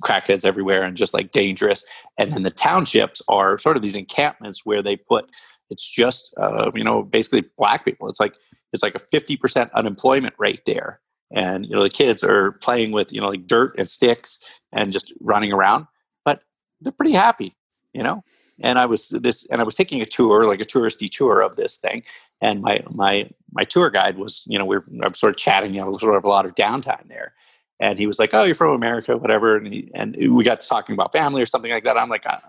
crackheads 0.04 0.44
everywhere 0.44 0.84
and 0.84 0.98
just 0.98 1.14
like 1.14 1.30
dangerous. 1.30 1.86
And 2.18 2.34
then 2.34 2.44
the 2.44 2.52
townships 2.52 3.22
are 3.30 3.58
sort 3.58 3.78
of 3.78 3.82
these 3.82 3.96
encampments 3.96 4.66
where 4.66 4.84
they 4.84 4.98
put. 4.98 5.30
It's 5.70 5.90
just 5.90 6.36
uh, 6.38 6.70
you 6.76 6.84
know 6.84 7.04
basically 7.04 7.46
black 7.58 7.86
people. 7.86 8.10
It's 8.10 8.20
like 8.20 8.36
it's 8.74 8.84
like 8.84 8.96
a 8.96 9.00
fifty 9.00 9.38
percent 9.38 9.72
unemployment 9.74 10.36
rate 10.38 10.64
there 10.66 11.00
and 11.32 11.66
you 11.66 11.76
know 11.76 11.84
the 11.84 11.90
kids 11.90 12.24
are 12.24 12.54
playing 12.54 12.92
with 12.92 13.12
you 13.14 13.22
know 13.22 13.30
like 13.30 13.48
dirt 13.48 13.74
and 13.78 13.90
sticks 13.90 14.40
and 14.72 14.92
just 14.92 15.14
running 15.20 15.52
around 15.52 15.88
but 16.26 16.42
they're 16.82 16.92
pretty 16.92 17.14
happy 17.14 17.54
you 17.94 18.04
know 18.04 18.24
and 18.60 18.80
i 18.80 18.86
was 18.86 19.10
this 19.10 19.46
and 19.48 19.62
i 19.62 19.64
was 19.64 19.76
taking 19.76 20.02
a 20.02 20.06
tour 20.06 20.46
like 20.46 20.62
a 20.62 20.66
touristy 20.66 21.10
tour 21.10 21.42
of 21.42 21.56
this 21.56 21.78
thing 21.78 22.04
and 22.42 22.62
my 22.62 22.82
my 22.90 23.30
my 23.52 23.64
tour 23.64 23.90
guide 23.90 24.18
was 24.18 24.44
you 24.46 24.58
know 24.58 24.66
we 24.66 24.78
I'm 25.04 25.14
sort 25.14 25.32
of 25.32 25.38
chatting 25.38 25.74
you 25.74 25.82
know 25.82 25.92
sort 25.98 26.18
of 26.18 26.24
a 26.24 26.30
lot 26.30 26.46
of 26.46 26.56
downtime 26.56 27.08
there 27.08 27.34
and 27.80 28.00
he 28.00 28.08
was 28.08 28.20
like 28.20 28.34
oh 28.34 28.44
you're 28.44 28.56
from 28.56 28.74
america 28.74 29.18
whatever 29.18 29.58
and 29.58 29.68
he, 29.68 29.92
and 29.94 30.16
we 30.34 30.44
got 30.44 30.62
talking 30.62 30.94
about 30.94 31.12
family 31.12 31.42
or 31.42 31.46
something 31.46 31.72
like 31.72 31.84
that 31.84 31.98
i'm 31.98 32.10
like 32.10 32.26
uh, 32.26 32.40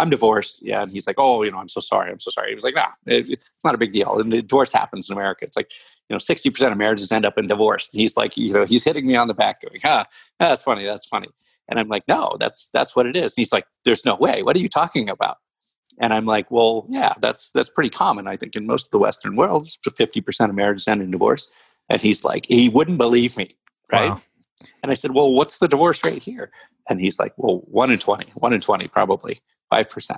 I'm 0.00 0.10
divorced. 0.10 0.62
Yeah. 0.62 0.82
And 0.82 0.90
he's 0.90 1.06
like, 1.06 1.16
oh, 1.18 1.42
you 1.42 1.50
know, 1.50 1.58
I'm 1.58 1.68
so 1.68 1.80
sorry. 1.80 2.10
I'm 2.10 2.20
so 2.20 2.30
sorry. 2.30 2.48
He 2.48 2.54
was 2.54 2.64
like, 2.64 2.74
nah, 2.74 2.88
it, 3.06 3.28
it's 3.28 3.64
not 3.64 3.74
a 3.74 3.78
big 3.78 3.92
deal. 3.92 4.18
And 4.18 4.30
divorce 4.30 4.72
happens 4.72 5.10
in 5.10 5.12
America. 5.12 5.44
It's 5.44 5.56
like, 5.56 5.72
you 6.10 6.14
know, 6.14 6.18
60% 6.18 6.72
of 6.72 6.76
marriages 6.76 7.12
end 7.12 7.24
up 7.24 7.38
in 7.38 7.46
divorce. 7.46 7.88
And 7.92 8.00
he's 8.00 8.16
like, 8.16 8.36
you 8.36 8.52
know, 8.52 8.64
he's 8.64 8.82
hitting 8.82 9.06
me 9.06 9.14
on 9.14 9.28
the 9.28 9.34
back 9.34 9.62
going, 9.62 9.80
huh, 9.80 10.04
that's 10.40 10.60
funny. 10.60 10.84
That's 10.84 11.06
funny. 11.06 11.28
And 11.68 11.78
I'm 11.78 11.88
like, 11.88 12.02
no, 12.08 12.36
that's, 12.40 12.68
that's 12.72 12.96
what 12.96 13.06
it 13.06 13.16
is. 13.16 13.32
And 13.32 13.36
he's 13.36 13.52
like, 13.52 13.64
there's 13.84 14.04
no 14.04 14.16
way. 14.16 14.42
What 14.42 14.56
are 14.56 14.60
you 14.60 14.68
talking 14.68 15.08
about? 15.08 15.36
And 16.00 16.12
I'm 16.12 16.26
like, 16.26 16.50
well, 16.50 16.86
yeah, 16.88 17.14
that's, 17.20 17.50
that's 17.52 17.70
pretty 17.70 17.90
common. 17.90 18.26
I 18.26 18.36
think 18.36 18.56
in 18.56 18.66
most 18.66 18.86
of 18.86 18.90
the 18.90 18.98
Western 18.98 19.36
world, 19.36 19.68
50% 19.86 20.48
of 20.48 20.54
marriages 20.54 20.88
end 20.88 21.00
in 21.00 21.12
divorce. 21.12 21.48
And 21.88 22.00
he's 22.00 22.24
like, 22.24 22.44
he 22.46 22.68
wouldn't 22.68 22.98
believe 22.98 23.36
me. 23.36 23.56
Right. 23.92 24.10
Wow. 24.10 24.20
And 24.82 24.90
I 24.90 24.94
said, 24.94 25.12
well, 25.12 25.32
what's 25.32 25.58
the 25.58 25.68
divorce 25.68 26.04
rate 26.04 26.24
here? 26.24 26.50
And 26.88 27.00
he's 27.00 27.20
like, 27.20 27.34
well, 27.36 27.58
one 27.66 27.92
in 27.92 28.00
20, 28.00 28.32
one 28.38 28.52
in 28.52 28.60
20, 28.60 28.88
probably. 28.88 29.40
5%. 29.72 30.16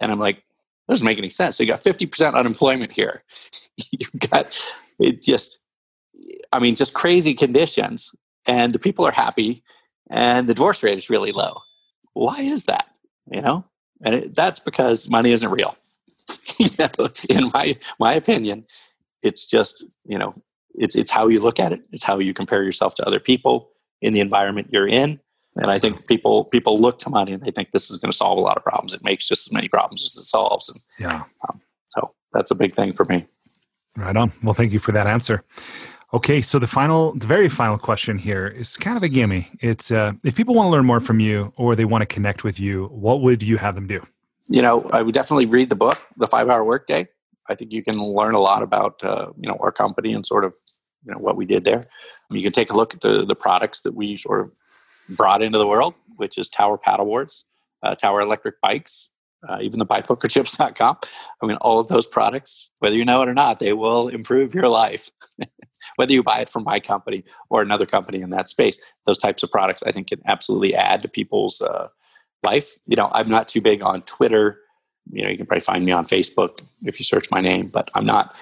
And 0.00 0.12
I'm 0.12 0.18
like, 0.18 0.36
that 0.36 0.94
doesn't 0.94 1.04
make 1.04 1.18
any 1.18 1.30
sense. 1.30 1.56
So 1.56 1.62
you 1.62 1.68
got 1.68 1.82
50% 1.82 2.34
unemployment 2.34 2.92
here. 2.92 3.22
You've 3.90 4.30
got 4.30 4.60
it 5.00 5.22
just, 5.22 5.58
I 6.52 6.58
mean, 6.58 6.76
just 6.76 6.94
crazy 6.94 7.34
conditions. 7.34 8.10
And 8.46 8.72
the 8.72 8.78
people 8.78 9.06
are 9.06 9.12
happy 9.12 9.62
and 10.10 10.48
the 10.48 10.54
divorce 10.54 10.82
rate 10.82 10.98
is 10.98 11.10
really 11.10 11.32
low. 11.32 11.60
Why 12.14 12.40
is 12.40 12.64
that? 12.64 12.86
You 13.30 13.42
know? 13.42 13.64
And 14.02 14.14
it, 14.14 14.34
that's 14.34 14.60
because 14.60 15.08
money 15.08 15.32
isn't 15.32 15.50
real. 15.50 15.76
you 16.58 16.68
know, 16.78 17.08
in 17.28 17.50
my 17.52 17.76
my 17.98 18.14
opinion, 18.14 18.66
it's 19.22 19.46
just, 19.46 19.84
you 20.04 20.18
know, 20.18 20.32
it's 20.74 20.94
it's 20.94 21.10
how 21.10 21.28
you 21.28 21.40
look 21.40 21.60
at 21.60 21.72
it. 21.72 21.82
It's 21.92 22.04
how 22.04 22.18
you 22.18 22.32
compare 22.32 22.62
yourself 22.62 22.94
to 22.96 23.06
other 23.06 23.20
people 23.20 23.70
in 24.00 24.14
the 24.14 24.20
environment 24.20 24.68
you're 24.70 24.88
in 24.88 25.20
and 25.56 25.70
I 25.70 25.78
think 25.78 26.06
people 26.06 26.44
people 26.44 26.76
look 26.76 26.98
to 27.00 27.10
money 27.10 27.32
and 27.32 27.42
they 27.42 27.50
think 27.50 27.72
this 27.72 27.90
is 27.90 27.98
going 27.98 28.10
to 28.10 28.16
solve 28.16 28.38
a 28.38 28.42
lot 28.42 28.56
of 28.56 28.62
problems. 28.62 28.92
It 28.92 29.02
makes 29.02 29.26
just 29.26 29.48
as 29.48 29.52
many 29.52 29.68
problems 29.68 30.04
as 30.04 30.16
it 30.16 30.26
solves. 30.26 30.68
And 30.68 30.80
yeah, 30.98 31.24
um, 31.48 31.60
so 31.88 32.12
that's 32.32 32.50
a 32.50 32.54
big 32.54 32.72
thing 32.72 32.92
for 32.92 33.04
me. 33.04 33.26
Right 33.96 34.16
on. 34.16 34.32
Well, 34.42 34.54
thank 34.54 34.72
you 34.72 34.78
for 34.78 34.92
that 34.92 35.06
answer. 35.06 35.44
Okay, 36.12 36.42
so 36.42 36.58
the 36.58 36.66
final, 36.66 37.14
the 37.14 37.26
very 37.26 37.48
final 37.48 37.78
question 37.78 38.18
here 38.18 38.48
is 38.48 38.76
kind 38.76 38.96
of 38.96 39.02
a 39.02 39.08
gimme. 39.08 39.48
It's 39.60 39.92
uh, 39.92 40.12
if 40.24 40.34
people 40.34 40.54
want 40.54 40.66
to 40.66 40.70
learn 40.70 40.84
more 40.84 40.98
from 40.98 41.20
you 41.20 41.52
or 41.56 41.76
they 41.76 41.84
want 41.84 42.02
to 42.02 42.06
connect 42.06 42.42
with 42.42 42.58
you, 42.58 42.86
what 42.86 43.22
would 43.22 43.42
you 43.42 43.58
have 43.58 43.76
them 43.76 43.86
do? 43.86 44.02
You 44.48 44.62
know, 44.62 44.88
I 44.92 45.02
would 45.02 45.14
definitely 45.14 45.46
read 45.46 45.68
the 45.68 45.76
book, 45.76 46.00
The 46.16 46.26
Five 46.26 46.48
Hour 46.48 46.64
Workday. 46.64 47.06
I 47.48 47.54
think 47.54 47.72
you 47.72 47.82
can 47.82 48.00
learn 48.00 48.34
a 48.34 48.40
lot 48.40 48.62
about 48.62 49.02
uh, 49.04 49.28
you 49.36 49.48
know 49.48 49.56
our 49.60 49.70
company 49.70 50.12
and 50.12 50.26
sort 50.26 50.44
of 50.44 50.54
you 51.04 51.12
know 51.12 51.18
what 51.18 51.36
we 51.36 51.44
did 51.44 51.64
there. 51.64 51.78
I 51.78 52.34
mean, 52.34 52.38
You 52.38 52.42
can 52.42 52.52
take 52.52 52.70
a 52.70 52.76
look 52.76 52.94
at 52.94 53.00
the 53.00 53.24
the 53.24 53.36
products 53.36 53.82
that 53.82 53.94
we 53.94 54.16
sort 54.16 54.40
of 54.40 54.52
brought 55.08 55.42
into 55.42 55.58
the 55.58 55.66
world, 55.66 55.94
which 56.16 56.38
is 56.38 56.48
Tower 56.48 56.78
paddleboards, 56.78 57.44
uh, 57.84 57.94
Tower 57.94 58.20
electric 58.20 58.60
bikes, 58.60 59.10
uh, 59.48 59.58
even 59.60 59.78
the 59.78 59.86
bikepokerchips.com. 59.86 60.98
I 61.42 61.46
mean, 61.46 61.56
all 61.56 61.78
of 61.78 61.88
those 61.88 62.06
products, 62.06 62.70
whether 62.78 62.96
you 62.96 63.04
know 63.04 63.22
it 63.22 63.28
or 63.28 63.34
not, 63.34 63.58
they 63.58 63.72
will 63.72 64.08
improve 64.08 64.54
your 64.54 64.68
life. 64.68 65.10
whether 65.96 66.12
you 66.12 66.22
buy 66.22 66.40
it 66.40 66.50
from 66.50 66.64
my 66.64 66.78
company 66.78 67.24
or 67.48 67.62
another 67.62 67.86
company 67.86 68.20
in 68.20 68.30
that 68.30 68.48
space, 68.48 68.80
those 69.06 69.18
types 69.18 69.42
of 69.42 69.50
products 69.50 69.82
I 69.82 69.92
think 69.92 70.08
can 70.08 70.20
absolutely 70.26 70.74
add 70.74 71.02
to 71.02 71.08
people's 71.08 71.60
uh, 71.60 71.88
life. 72.44 72.78
You 72.86 72.96
know, 72.96 73.10
I'm 73.12 73.28
not 73.28 73.48
too 73.48 73.60
big 73.60 73.82
on 73.82 74.02
Twitter. 74.02 74.60
You 75.10 75.24
know, 75.24 75.30
you 75.30 75.36
can 75.36 75.46
probably 75.46 75.62
find 75.62 75.84
me 75.84 75.92
on 75.92 76.06
Facebook 76.06 76.60
if 76.82 76.98
you 76.98 77.04
search 77.04 77.30
my 77.30 77.40
name, 77.40 77.68
but 77.68 77.90
I'm 77.94 78.06
not. 78.06 78.34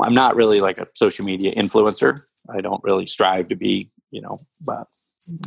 I'm 0.00 0.14
not 0.14 0.36
really 0.36 0.60
like 0.60 0.78
a 0.78 0.86
social 0.94 1.24
media 1.24 1.52
influencer. 1.56 2.20
I 2.48 2.60
don't 2.60 2.82
really 2.84 3.06
strive 3.06 3.48
to 3.48 3.56
be, 3.56 3.90
you 4.12 4.20
know, 4.20 4.38
but 4.60 4.86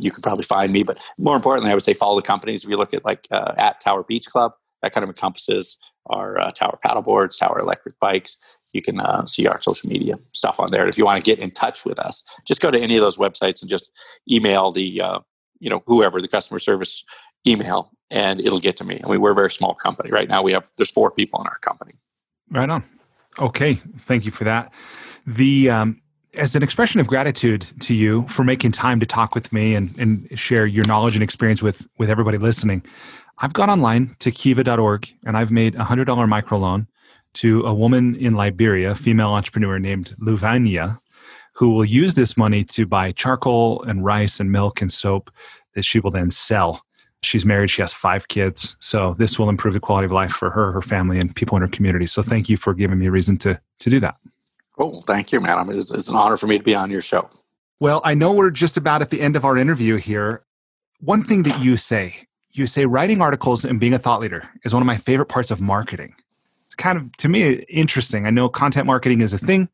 you 0.00 0.10
could 0.10 0.22
probably 0.22 0.44
find 0.44 0.70
me. 0.70 0.82
But 0.82 0.98
more 1.18 1.36
importantly, 1.36 1.70
I 1.70 1.74
would 1.74 1.82
say 1.82 1.94
follow 1.94 2.20
the 2.20 2.26
companies. 2.26 2.62
If 2.62 2.68
you 2.68 2.76
look 2.76 2.92
at 2.92 3.04
like 3.04 3.26
uh, 3.30 3.54
at 3.56 3.80
Tower 3.80 4.02
Beach 4.02 4.26
Club, 4.26 4.52
that 4.82 4.92
kind 4.92 5.04
of 5.04 5.10
encompasses 5.10 5.78
our 6.06 6.38
uh, 6.38 6.50
Tower 6.50 6.78
paddleboards, 6.84 7.38
Tower 7.38 7.58
electric 7.58 7.98
bikes. 8.00 8.36
You 8.72 8.82
can 8.82 9.00
uh, 9.00 9.26
see 9.26 9.46
our 9.46 9.60
social 9.60 9.88
media 9.88 10.18
stuff 10.32 10.58
on 10.58 10.70
there. 10.70 10.88
If 10.88 10.98
you 10.98 11.04
want 11.04 11.22
to 11.22 11.28
get 11.28 11.38
in 11.38 11.50
touch 11.50 11.84
with 11.84 11.98
us, 11.98 12.24
just 12.46 12.60
go 12.60 12.70
to 12.70 12.78
any 12.78 12.96
of 12.96 13.02
those 13.02 13.18
websites 13.18 13.60
and 13.60 13.70
just 13.70 13.90
email 14.30 14.70
the 14.70 15.00
uh, 15.00 15.18
you 15.60 15.70
know 15.70 15.82
whoever 15.86 16.20
the 16.20 16.28
customer 16.28 16.58
service 16.58 17.04
email, 17.46 17.92
and 18.10 18.40
it'll 18.40 18.60
get 18.60 18.76
to 18.78 18.84
me. 18.84 19.00
I 19.04 19.10
mean, 19.10 19.20
we're 19.20 19.32
a 19.32 19.34
very 19.34 19.50
small 19.50 19.74
company 19.74 20.10
right 20.10 20.28
now. 20.28 20.42
We 20.42 20.52
have 20.52 20.70
there's 20.76 20.90
four 20.90 21.10
people 21.10 21.40
in 21.40 21.46
our 21.46 21.58
company. 21.58 21.92
Right 22.50 22.68
on. 22.68 22.84
Okay, 23.38 23.74
thank 23.98 24.24
you 24.24 24.30
for 24.30 24.44
that. 24.44 24.72
The 25.26 25.70
um, 25.70 26.02
as 26.34 26.56
an 26.56 26.62
expression 26.62 27.00
of 27.00 27.06
gratitude 27.06 27.66
to 27.80 27.94
you 27.94 28.26
for 28.26 28.44
making 28.44 28.72
time 28.72 29.00
to 29.00 29.06
talk 29.06 29.34
with 29.34 29.52
me 29.52 29.74
and, 29.74 29.96
and 29.98 30.28
share 30.38 30.64
your 30.66 30.86
knowledge 30.86 31.14
and 31.14 31.22
experience 31.22 31.62
with, 31.62 31.86
with 31.98 32.08
everybody 32.08 32.38
listening, 32.38 32.82
I've 33.38 33.52
gone 33.52 33.70
online 33.70 34.14
to 34.20 34.30
kiva.org 34.30 35.12
and 35.24 35.36
I've 35.36 35.50
made 35.50 35.74
a 35.74 35.84
$100 35.84 36.06
microloan 36.06 36.86
to 37.34 37.62
a 37.62 37.74
woman 37.74 38.14
in 38.16 38.34
Liberia, 38.34 38.92
a 38.92 38.94
female 38.94 39.30
entrepreneur 39.30 39.78
named 39.78 40.14
Luvania, 40.20 40.96
who 41.54 41.70
will 41.70 41.84
use 41.84 42.14
this 42.14 42.36
money 42.36 42.64
to 42.64 42.86
buy 42.86 43.12
charcoal 43.12 43.82
and 43.82 44.04
rice 44.04 44.40
and 44.40 44.52
milk 44.52 44.80
and 44.80 44.92
soap 44.92 45.30
that 45.74 45.84
she 45.84 46.00
will 46.00 46.10
then 46.10 46.30
sell. 46.30 46.84
She's 47.22 47.46
married, 47.46 47.70
she 47.70 47.82
has 47.82 47.92
five 47.92 48.28
kids. 48.28 48.76
So 48.80 49.14
this 49.14 49.38
will 49.38 49.48
improve 49.48 49.74
the 49.74 49.80
quality 49.80 50.06
of 50.06 50.12
life 50.12 50.32
for 50.32 50.50
her, 50.50 50.72
her 50.72 50.82
family, 50.82 51.18
and 51.18 51.34
people 51.34 51.56
in 51.56 51.62
her 51.62 51.68
community. 51.68 52.06
So 52.06 52.20
thank 52.20 52.48
you 52.48 52.56
for 52.56 52.74
giving 52.74 52.98
me 52.98 53.06
a 53.06 53.10
reason 53.10 53.38
to, 53.38 53.60
to 53.78 53.90
do 53.90 54.00
that. 54.00 54.16
Cool. 54.76 54.98
Thank 55.06 55.32
you, 55.32 55.40
man. 55.40 55.58
I 55.58 55.64
mean, 55.64 55.78
it's, 55.78 55.92
it's 55.92 56.08
an 56.08 56.16
honor 56.16 56.36
for 56.36 56.46
me 56.46 56.58
to 56.58 56.64
be 56.64 56.74
on 56.74 56.90
your 56.90 57.02
show. 57.02 57.28
Well, 57.78 58.00
I 58.04 58.14
know 58.14 58.32
we're 58.32 58.50
just 58.50 58.76
about 58.76 59.02
at 59.02 59.10
the 59.10 59.20
end 59.20 59.36
of 59.36 59.44
our 59.44 59.56
interview 59.56 59.96
here. 59.96 60.44
One 61.00 61.22
thing 61.22 61.42
that 61.44 61.60
you 61.60 61.76
say, 61.76 62.14
you 62.52 62.66
say 62.66 62.84
writing 62.84 63.20
articles 63.20 63.64
and 63.64 63.80
being 63.80 63.94
a 63.94 63.98
thought 63.98 64.20
leader 64.20 64.48
is 64.64 64.72
one 64.74 64.82
of 64.82 64.86
my 64.86 64.96
favorite 64.96 65.26
parts 65.26 65.50
of 65.50 65.60
marketing. 65.60 66.14
It's 66.66 66.74
kind 66.74 66.98
of, 66.98 67.14
to 67.18 67.28
me, 67.28 67.64
interesting. 67.68 68.26
I 68.26 68.30
know 68.30 68.48
content 68.48 68.86
marketing 68.86 69.20
is 69.20 69.32
a 69.32 69.38
thing. 69.38 69.68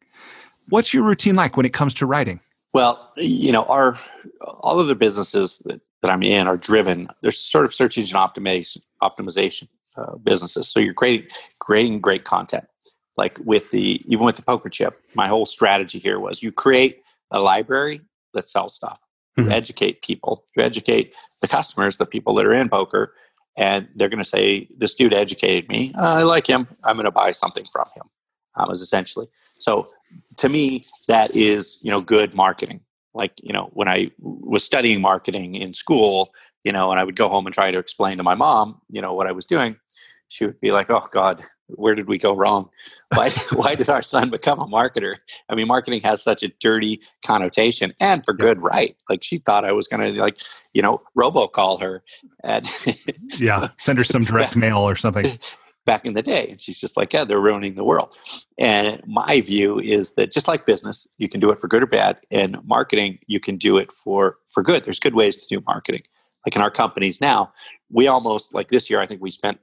What's 0.68 0.92
your 0.92 1.02
routine 1.02 1.34
like 1.34 1.56
when 1.56 1.66
it 1.66 1.72
comes 1.72 1.94
to 1.94 2.06
writing? 2.06 2.40
Well, 2.72 3.12
you 3.16 3.52
know, 3.52 3.64
our 3.64 3.98
all 4.40 4.78
of 4.78 4.88
the 4.88 4.94
businesses 4.94 5.58
that, 5.64 5.80
that 6.02 6.10
I'm 6.10 6.22
in 6.22 6.46
are 6.46 6.56
driven. 6.56 7.08
They're 7.22 7.30
sort 7.30 7.64
of 7.64 7.74
search 7.74 7.96
engine 7.96 8.16
optimization 8.16 8.82
optimization 9.02 9.68
uh, 9.96 10.16
businesses. 10.16 10.68
So 10.68 10.78
you're 10.80 10.94
creating 10.94 11.28
creating 11.60 12.00
great 12.00 12.24
content. 12.24 12.66
Like 13.16 13.38
with 13.44 13.70
the 13.70 14.02
even 14.06 14.24
with 14.24 14.36
the 14.36 14.42
poker 14.42 14.68
chip, 14.68 15.00
my 15.14 15.28
whole 15.28 15.46
strategy 15.46 15.98
here 15.98 16.20
was 16.20 16.42
you 16.42 16.52
create 16.52 17.02
a 17.30 17.40
library 17.40 18.02
that 18.34 18.44
sells 18.44 18.74
stuff. 18.74 18.98
You 19.38 19.44
mm-hmm. 19.44 19.52
educate 19.52 20.02
people. 20.02 20.44
You 20.56 20.64
educate 20.64 21.12
the 21.40 21.48
customers, 21.48 21.96
the 21.96 22.06
people 22.06 22.34
that 22.34 22.48
are 22.48 22.54
in 22.54 22.68
poker, 22.68 23.14
and 23.56 23.88
they're 23.94 24.08
going 24.08 24.22
to 24.22 24.28
say, 24.28 24.68
"This 24.76 24.94
dude 24.94 25.14
educated 25.14 25.68
me. 25.68 25.92
Uh, 25.96 26.14
I 26.14 26.22
like 26.24 26.46
him. 26.46 26.66
I'm 26.82 26.96
going 26.96 27.04
to 27.04 27.12
buy 27.12 27.30
something 27.32 27.64
from 27.72 27.86
him." 27.94 28.02
Um, 28.56 28.70
is 28.72 28.80
essentially 28.80 29.28
so. 29.58 29.86
To 30.38 30.48
me, 30.48 30.82
that 31.06 31.36
is 31.36 31.78
you 31.82 31.92
know 31.92 32.00
good 32.00 32.34
marketing. 32.34 32.80
Like 33.14 33.32
you 33.40 33.52
know 33.52 33.70
when 33.72 33.86
I 33.86 34.10
was 34.20 34.64
studying 34.64 35.00
marketing 35.00 35.54
in 35.54 35.72
school, 35.72 36.34
you 36.64 36.72
know, 36.72 36.90
and 36.90 36.98
I 36.98 37.04
would 37.04 37.16
go 37.16 37.28
home 37.28 37.46
and 37.46 37.54
try 37.54 37.70
to 37.70 37.78
explain 37.78 38.16
to 38.16 38.24
my 38.24 38.34
mom, 38.34 38.80
you 38.90 39.00
know, 39.00 39.14
what 39.14 39.28
I 39.28 39.32
was 39.32 39.46
doing 39.46 39.76
she 40.28 40.44
would 40.44 40.60
be 40.60 40.70
like, 40.70 40.90
"Oh 40.90 41.06
God, 41.10 41.42
where 41.66 41.94
did 41.94 42.06
we 42.06 42.18
go 42.18 42.34
wrong? 42.34 42.68
Why 43.14 43.30
why 43.52 43.74
did 43.74 43.88
our 43.88 44.02
son 44.02 44.30
become 44.30 44.60
a 44.60 44.66
marketer? 44.66 45.16
I 45.48 45.54
mean, 45.54 45.66
marketing 45.66 46.02
has 46.02 46.22
such 46.22 46.42
a 46.42 46.48
dirty 46.60 47.00
connotation, 47.24 47.92
and 48.00 48.24
for 48.24 48.34
good 48.34 48.60
right. 48.60 48.96
Like 49.08 49.24
she 49.24 49.38
thought 49.38 49.64
I 49.64 49.72
was 49.72 49.88
going 49.88 50.06
to 50.06 50.20
like, 50.20 50.38
you 50.74 50.82
know, 50.82 51.00
robocall 51.16 51.80
her 51.80 52.04
and 52.44 52.68
yeah, 53.38 53.68
send 53.78 53.98
her 53.98 54.04
some 54.04 54.24
direct 54.26 54.56
mail 54.56 54.78
or 54.78 54.96
something." 54.96 55.26
Back 55.86 56.04
in 56.04 56.12
the 56.12 56.22
day, 56.22 56.48
and 56.50 56.60
she's 56.60 56.78
just 56.78 56.98
like, 56.98 57.14
"Yeah, 57.14 57.24
they're 57.24 57.40
ruining 57.40 57.74
the 57.74 57.82
world." 57.82 58.14
And 58.58 59.02
my 59.06 59.40
view 59.40 59.80
is 59.80 60.16
that 60.16 60.32
just 60.32 60.46
like 60.46 60.66
business, 60.66 61.08
you 61.16 61.30
can 61.30 61.40
do 61.40 61.50
it 61.50 61.58
for 61.58 61.66
good 61.66 61.82
or 61.82 61.86
bad, 61.86 62.18
and 62.30 62.58
marketing, 62.62 63.20
you 63.26 63.40
can 63.40 63.56
do 63.56 63.78
it 63.78 63.90
for 63.90 64.36
for 64.48 64.62
good. 64.62 64.84
There's 64.84 65.00
good 65.00 65.14
ways 65.14 65.36
to 65.36 65.46
do 65.48 65.64
marketing. 65.66 66.02
Like 66.44 66.56
in 66.56 66.60
our 66.60 66.70
companies 66.70 67.22
now, 67.22 67.54
we 67.90 68.06
almost 68.06 68.52
like 68.52 68.68
this 68.68 68.90
year. 68.90 69.00
I 69.00 69.06
think 69.06 69.22
we 69.22 69.30
spent 69.30 69.60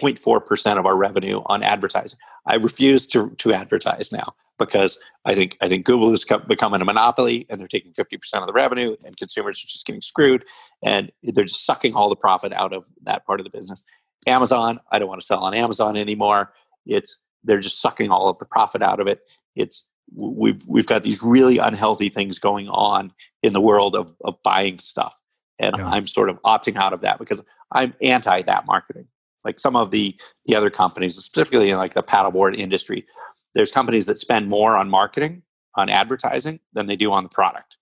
0.4% 0.00 0.78
of 0.78 0.86
our 0.86 0.96
revenue 0.96 1.42
on 1.46 1.62
advertising. 1.62 2.18
I 2.46 2.56
refuse 2.56 3.06
to, 3.08 3.30
to 3.30 3.52
advertise 3.52 4.12
now 4.12 4.34
because 4.58 4.98
I 5.24 5.34
think 5.34 5.56
I 5.60 5.68
think 5.68 5.84
Google 5.84 6.12
is 6.12 6.24
becoming 6.46 6.80
a 6.80 6.84
monopoly 6.84 7.46
and 7.48 7.60
they're 7.60 7.68
taking 7.68 7.92
50% 7.92 8.18
of 8.34 8.46
the 8.46 8.52
revenue 8.52 8.96
and 9.04 9.16
consumers 9.16 9.62
are 9.62 9.68
just 9.68 9.86
getting 9.86 10.02
screwed 10.02 10.44
and 10.82 11.10
they're 11.22 11.44
just 11.44 11.64
sucking 11.64 11.94
all 11.94 12.08
the 12.08 12.16
profit 12.16 12.52
out 12.52 12.72
of 12.72 12.84
that 13.04 13.26
part 13.26 13.40
of 13.40 13.44
the 13.44 13.50
business. 13.50 13.84
Amazon, 14.26 14.80
I 14.90 14.98
don't 14.98 15.08
want 15.08 15.20
to 15.20 15.26
sell 15.26 15.44
on 15.44 15.54
Amazon 15.54 15.96
anymore. 15.96 16.52
It's 16.84 17.18
they're 17.44 17.60
just 17.60 17.80
sucking 17.80 18.10
all 18.10 18.28
of 18.28 18.38
the 18.38 18.46
profit 18.46 18.82
out 18.82 19.00
of 19.00 19.06
it. 19.06 19.20
It's 19.54 19.86
we've 20.14 20.60
we've 20.66 20.86
got 20.86 21.02
these 21.02 21.22
really 21.22 21.58
unhealthy 21.58 22.08
things 22.08 22.38
going 22.38 22.68
on 22.68 23.12
in 23.42 23.52
the 23.52 23.60
world 23.60 23.94
of, 23.96 24.12
of 24.24 24.42
buying 24.42 24.78
stuff. 24.78 25.14
And 25.58 25.76
yeah. 25.76 25.88
I'm 25.88 26.06
sort 26.06 26.28
of 26.28 26.40
opting 26.42 26.76
out 26.76 26.92
of 26.92 27.00
that 27.00 27.18
because 27.18 27.42
I'm 27.72 27.94
anti 28.02 28.42
that 28.42 28.66
marketing 28.66 29.06
like 29.46 29.58
some 29.58 29.76
of 29.76 29.90
the 29.90 30.14
the 30.44 30.54
other 30.54 30.70
companies 30.70 31.16
specifically 31.16 31.70
in 31.70 31.78
like 31.78 31.94
the 31.94 32.02
paddleboard 32.02 32.54
industry 32.58 33.06
there's 33.56 33.72
companies 33.72 34.04
that 34.04 34.18
spend 34.18 34.48
more 34.48 34.76
on 34.76 34.90
marketing 34.90 35.42
on 35.76 35.88
advertising 35.88 36.60
than 36.74 36.86
they 36.86 36.94
do 36.94 37.10
on 37.10 37.22
the 37.22 37.28
product. 37.30 37.76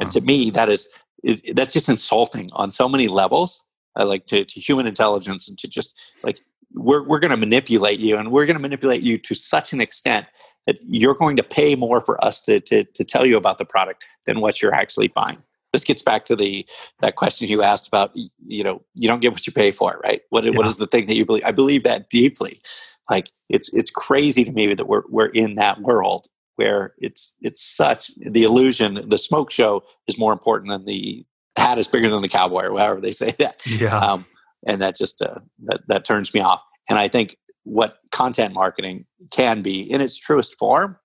And 0.00 0.10
to 0.10 0.20
me 0.20 0.50
that 0.50 0.68
is, 0.68 0.88
is 1.22 1.40
that's 1.54 1.72
just 1.72 1.88
insulting 1.88 2.50
on 2.52 2.70
so 2.70 2.88
many 2.88 3.06
levels 3.06 3.64
uh, 3.98 4.06
like 4.06 4.26
to, 4.26 4.44
to 4.44 4.60
human 4.60 4.86
intelligence 4.86 5.48
and 5.48 5.56
to 5.58 5.68
just 5.68 5.96
like 6.22 6.40
we're, 6.74 7.06
we're 7.06 7.20
going 7.20 7.30
to 7.30 7.36
manipulate 7.36 8.00
you 8.00 8.16
and 8.16 8.32
we're 8.32 8.46
going 8.46 8.56
to 8.56 8.62
manipulate 8.62 9.04
you 9.04 9.18
to 9.18 9.34
such 9.34 9.72
an 9.72 9.80
extent 9.80 10.26
that 10.66 10.76
you're 10.82 11.14
going 11.14 11.36
to 11.36 11.42
pay 11.42 11.74
more 11.76 12.00
for 12.00 12.22
us 12.24 12.40
to, 12.42 12.60
to, 12.60 12.84
to 12.84 13.04
tell 13.04 13.24
you 13.24 13.36
about 13.36 13.58
the 13.58 13.64
product 13.64 14.04
than 14.26 14.40
what 14.40 14.60
you're 14.60 14.74
actually 14.74 15.08
buying 15.08 15.42
this 15.72 15.84
gets 15.84 16.02
back 16.02 16.24
to 16.26 16.36
the 16.36 16.66
that 17.00 17.16
question 17.16 17.48
you 17.48 17.62
asked 17.62 17.86
about 17.86 18.10
you 18.14 18.64
know 18.64 18.82
you 18.94 19.08
don't 19.08 19.20
get 19.20 19.32
what 19.32 19.46
you 19.46 19.52
pay 19.52 19.70
for 19.70 20.00
right? 20.02 20.22
What, 20.30 20.44
yeah. 20.44 20.50
what 20.52 20.66
is 20.66 20.76
the 20.76 20.86
thing 20.86 21.06
that 21.06 21.14
you 21.14 21.24
believe 21.24 21.44
i 21.44 21.52
believe 21.52 21.84
that 21.84 22.10
deeply. 22.10 22.60
Like 23.08 23.30
it's 23.48 23.72
it's 23.74 23.90
crazy 23.90 24.44
to 24.44 24.52
me 24.52 24.72
that 24.74 24.86
we're 24.86 25.02
we're 25.08 25.26
in 25.26 25.56
that 25.56 25.80
world 25.80 26.26
where 26.56 26.94
it's 26.98 27.34
it's 27.40 27.60
such 27.60 28.12
the 28.18 28.44
illusion 28.44 29.08
the 29.08 29.18
smoke 29.18 29.50
show 29.50 29.82
is 30.06 30.18
more 30.18 30.32
important 30.32 30.70
than 30.70 30.84
the 30.84 31.24
hat 31.56 31.78
is 31.78 31.88
bigger 31.88 32.08
than 32.08 32.22
the 32.22 32.28
cowboy 32.28 32.62
or 32.62 32.72
whatever 32.72 33.00
they 33.00 33.12
say 33.22 33.34
that. 33.38 33.60
Yeah. 33.66 33.98
Um, 33.98 34.26
and 34.66 34.80
that 34.80 34.96
just 34.96 35.20
uh, 35.20 35.40
that 35.64 35.80
that 35.88 36.04
turns 36.04 36.32
me 36.32 36.40
off. 36.40 36.62
And 36.88 36.98
i 36.98 37.08
think 37.08 37.36
what 37.64 37.98
content 38.10 38.54
marketing 38.54 39.06
can 39.30 39.62
be 39.62 39.80
in 39.80 40.00
its 40.00 40.18
truest 40.18 40.56
form 40.58 40.96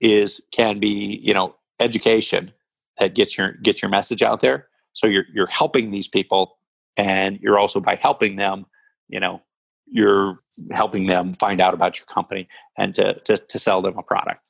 is 0.00 0.40
can 0.52 0.78
be 0.78 1.20
you 1.22 1.34
know 1.34 1.54
education 1.80 2.52
that 2.98 3.14
gets 3.14 3.38
your 3.38 3.52
gets 3.52 3.82
your 3.82 3.90
message 3.90 4.22
out 4.22 4.40
there. 4.40 4.68
So 4.92 5.06
you're 5.06 5.24
you're 5.32 5.46
helping 5.46 5.90
these 5.90 6.08
people, 6.08 6.58
and 6.96 7.38
you're 7.40 7.58
also 7.58 7.80
by 7.80 7.98
helping 8.00 8.36
them, 8.36 8.66
you 9.08 9.20
know, 9.20 9.42
you're 9.86 10.38
helping 10.70 11.06
them 11.06 11.32
find 11.32 11.60
out 11.60 11.74
about 11.74 11.98
your 11.98 12.06
company 12.06 12.48
and 12.76 12.94
to 12.94 13.14
to, 13.20 13.38
to 13.38 13.58
sell 13.58 13.82
them 13.82 13.98
a 13.98 14.02
product. 14.02 14.40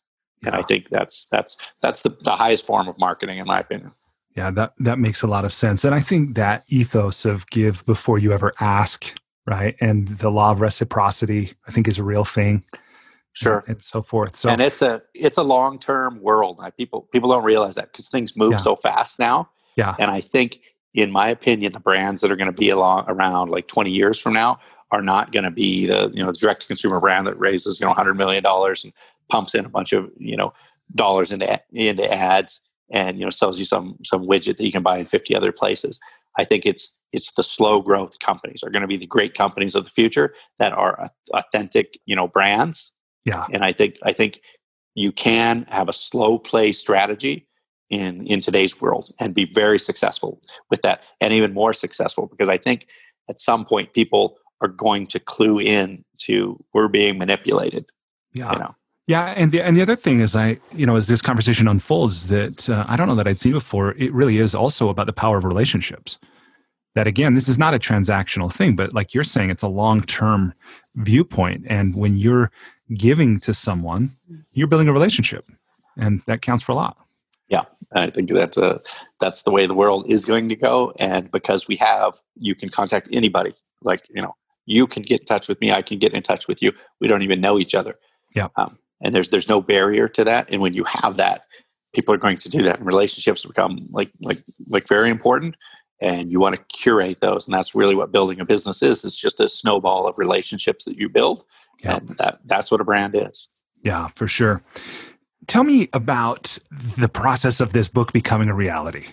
And 0.44 0.54
I 0.54 0.62
think 0.62 0.88
that's 0.88 1.26
that's 1.26 1.56
that's 1.82 2.02
the, 2.02 2.16
the 2.22 2.36
highest 2.36 2.64
form 2.64 2.88
of 2.88 2.98
marketing, 2.98 3.38
in 3.38 3.46
my 3.46 3.60
opinion. 3.60 3.92
Yeah, 4.36 4.50
that 4.52 4.72
that 4.78 4.98
makes 4.98 5.22
a 5.22 5.26
lot 5.26 5.44
of 5.44 5.52
sense, 5.52 5.84
and 5.84 5.94
I 5.94 6.00
think 6.00 6.36
that 6.36 6.62
ethos 6.68 7.24
of 7.24 7.48
give 7.50 7.84
before 7.86 8.18
you 8.18 8.32
ever 8.32 8.52
ask, 8.60 9.12
right, 9.46 9.74
and 9.80 10.06
the 10.06 10.30
law 10.30 10.52
of 10.52 10.60
reciprocity, 10.60 11.54
I 11.66 11.72
think, 11.72 11.88
is 11.88 11.98
a 11.98 12.04
real 12.04 12.24
thing 12.24 12.64
sure. 13.38 13.64
and 13.66 13.82
so 13.82 14.00
forth. 14.00 14.36
So 14.36 14.48
and 14.48 14.60
it's 14.60 14.82
a 14.82 15.02
it's 15.14 15.38
a 15.38 15.42
long 15.42 15.78
term 15.78 16.20
world 16.20 16.60
people 16.76 17.08
people 17.12 17.30
don't 17.30 17.44
realize 17.44 17.74
that 17.76 17.92
because 17.92 18.08
things 18.08 18.36
move 18.36 18.52
yeah. 18.52 18.58
so 18.58 18.76
fast 18.76 19.18
now. 19.18 19.50
Yeah. 19.76 19.94
And 19.98 20.10
i 20.10 20.20
think 20.20 20.60
in 20.94 21.10
my 21.12 21.28
opinion 21.28 21.72
the 21.72 21.80
brands 21.80 22.20
that 22.20 22.32
are 22.32 22.36
going 22.36 22.50
to 22.50 22.52
be 22.52 22.70
along 22.70 23.04
around 23.06 23.50
like 23.50 23.68
20 23.68 23.90
years 23.90 24.18
from 24.18 24.32
now 24.32 24.58
are 24.90 25.02
not 25.02 25.32
going 25.32 25.44
to 25.44 25.50
be 25.50 25.86
the 25.86 26.10
you 26.12 26.22
know 26.22 26.32
the 26.32 26.38
direct 26.38 26.62
to 26.62 26.66
consumer 26.66 27.00
brand 27.00 27.26
that 27.26 27.38
raises 27.38 27.78
you 27.78 27.86
know 27.86 27.90
100 27.90 28.14
million 28.14 28.42
dollars 28.42 28.84
and 28.84 28.92
pumps 29.28 29.54
in 29.54 29.64
a 29.64 29.68
bunch 29.68 29.92
of 29.92 30.10
you 30.18 30.36
know 30.36 30.52
dollars 30.94 31.30
into 31.30 31.60
into 31.72 32.12
ads 32.12 32.60
and 32.90 33.18
you 33.18 33.24
know 33.24 33.30
sells 33.30 33.58
you 33.58 33.64
some 33.64 33.96
some 34.04 34.26
widget 34.26 34.56
that 34.56 34.64
you 34.64 34.72
can 34.72 34.82
buy 34.82 34.98
in 34.98 35.06
50 35.06 35.34
other 35.34 35.52
places. 35.52 36.00
I 36.38 36.44
think 36.44 36.64
it's 36.66 36.94
it's 37.12 37.32
the 37.32 37.42
slow 37.42 37.80
growth 37.80 38.18
companies 38.18 38.62
are 38.62 38.70
going 38.70 38.82
to 38.82 38.88
be 38.88 38.96
the 38.96 39.06
great 39.06 39.34
companies 39.34 39.74
of 39.74 39.84
the 39.84 39.90
future 39.90 40.34
that 40.58 40.72
are 40.72 41.06
authentic 41.32 41.98
you 42.06 42.16
know 42.16 42.28
brands 42.28 42.92
yeah. 43.28 43.46
And 43.52 43.64
I 43.64 43.72
think 43.72 43.96
I 44.02 44.12
think 44.12 44.40
you 44.94 45.12
can 45.12 45.66
have 45.68 45.88
a 45.88 45.92
slow 45.92 46.38
play 46.38 46.72
strategy 46.72 47.46
in 47.90 48.26
in 48.26 48.40
today's 48.40 48.80
world 48.80 49.12
and 49.18 49.34
be 49.34 49.44
very 49.44 49.78
successful 49.78 50.40
with 50.70 50.82
that 50.82 51.02
and 51.20 51.32
even 51.32 51.54
more 51.54 51.72
successful 51.72 52.26
because 52.26 52.48
I 52.48 52.58
think 52.58 52.86
at 53.28 53.40
some 53.40 53.64
point 53.64 53.92
people 53.92 54.36
are 54.60 54.68
going 54.68 55.06
to 55.06 55.20
clue 55.20 55.58
in 55.60 56.04
to 56.18 56.62
we're 56.74 56.88
being 56.88 57.18
manipulated. 57.18 57.86
Yeah. 58.34 58.52
You 58.52 58.58
know? 58.58 58.74
Yeah, 59.08 59.32
and 59.38 59.52
the 59.52 59.62
and 59.62 59.74
the 59.74 59.80
other 59.80 59.96
thing 59.96 60.20
is, 60.20 60.36
I 60.36 60.58
you 60.72 60.84
know, 60.84 60.96
as 60.96 61.08
this 61.08 61.22
conversation 61.22 61.66
unfolds, 61.66 62.28
that 62.28 62.68
uh, 62.68 62.84
I 62.86 62.94
don't 62.94 63.08
know 63.08 63.14
that 63.14 63.26
I'd 63.26 63.38
seen 63.38 63.52
before. 63.52 63.92
It 63.92 64.12
really 64.12 64.36
is 64.36 64.54
also 64.54 64.90
about 64.90 65.06
the 65.06 65.14
power 65.14 65.38
of 65.38 65.44
relationships. 65.44 66.18
That 66.94 67.06
again, 67.06 67.32
this 67.32 67.48
is 67.48 67.56
not 67.56 67.72
a 67.72 67.78
transactional 67.78 68.52
thing, 68.52 68.76
but 68.76 68.92
like 68.92 69.14
you're 69.14 69.24
saying, 69.24 69.48
it's 69.48 69.62
a 69.62 69.68
long 69.68 70.02
term 70.02 70.52
viewpoint. 70.96 71.64
And 71.70 71.96
when 71.96 72.18
you're 72.18 72.50
giving 72.94 73.40
to 73.40 73.54
someone, 73.54 74.10
you're 74.52 74.66
building 74.66 74.88
a 74.88 74.92
relationship, 74.92 75.48
and 75.96 76.22
that 76.26 76.42
counts 76.42 76.62
for 76.62 76.72
a 76.72 76.74
lot. 76.74 76.96
Yeah, 77.48 77.64
I 77.94 78.10
think 78.10 78.30
that's 78.30 78.56
a 78.56 78.80
that's 79.20 79.42
the 79.42 79.50
way 79.50 79.66
the 79.66 79.74
world 79.74 80.04
is 80.08 80.24
going 80.24 80.48
to 80.50 80.56
go, 80.56 80.92
and 80.98 81.30
because 81.30 81.66
we 81.66 81.76
have, 81.76 82.20
you 82.36 82.54
can 82.54 82.68
contact 82.68 83.08
anybody. 83.10 83.54
Like 83.82 84.00
you 84.10 84.20
know, 84.20 84.34
you 84.66 84.86
can 84.86 85.02
get 85.02 85.20
in 85.20 85.26
touch 85.26 85.48
with 85.48 85.60
me. 85.60 85.72
I 85.72 85.82
can 85.82 85.98
get 85.98 86.12
in 86.12 86.22
touch 86.22 86.46
with 86.46 86.62
you. 86.62 86.72
We 87.00 87.08
don't 87.08 87.22
even 87.22 87.40
know 87.40 87.58
each 87.58 87.74
other. 87.74 87.94
Yeah, 88.34 88.48
um, 88.56 88.78
and 89.00 89.14
there's 89.14 89.30
there's 89.30 89.48
no 89.48 89.62
barrier 89.62 90.08
to 90.08 90.24
that. 90.24 90.48
And 90.50 90.60
when 90.60 90.74
you 90.74 90.84
have 90.84 91.16
that, 91.16 91.42
people 91.94 92.14
are 92.14 92.18
going 92.18 92.36
to 92.38 92.50
do 92.50 92.62
that, 92.64 92.78
and 92.78 92.86
relationships 92.86 93.44
become 93.46 93.88
like 93.90 94.10
like 94.20 94.42
like 94.68 94.86
very 94.86 95.10
important 95.10 95.56
and 96.00 96.30
you 96.30 96.40
want 96.40 96.54
to 96.54 96.62
curate 96.76 97.20
those 97.20 97.46
and 97.46 97.54
that's 97.54 97.74
really 97.74 97.94
what 97.94 98.12
building 98.12 98.40
a 98.40 98.44
business 98.44 98.82
is 98.82 99.04
it's 99.04 99.18
just 99.18 99.40
a 99.40 99.48
snowball 99.48 100.06
of 100.06 100.16
relationships 100.18 100.84
that 100.84 100.96
you 100.96 101.08
build 101.08 101.44
and 101.84 102.08
that, 102.18 102.40
that's 102.46 102.70
what 102.70 102.80
a 102.80 102.84
brand 102.84 103.14
is. 103.14 103.48
Yeah 103.82 104.08
for 104.14 104.26
sure. 104.26 104.62
Tell 105.46 105.64
me 105.64 105.88
about 105.92 106.58
the 106.98 107.08
process 107.08 107.60
of 107.60 107.72
this 107.72 107.88
book 107.88 108.12
becoming 108.12 108.48
a 108.48 108.54
reality. 108.54 109.06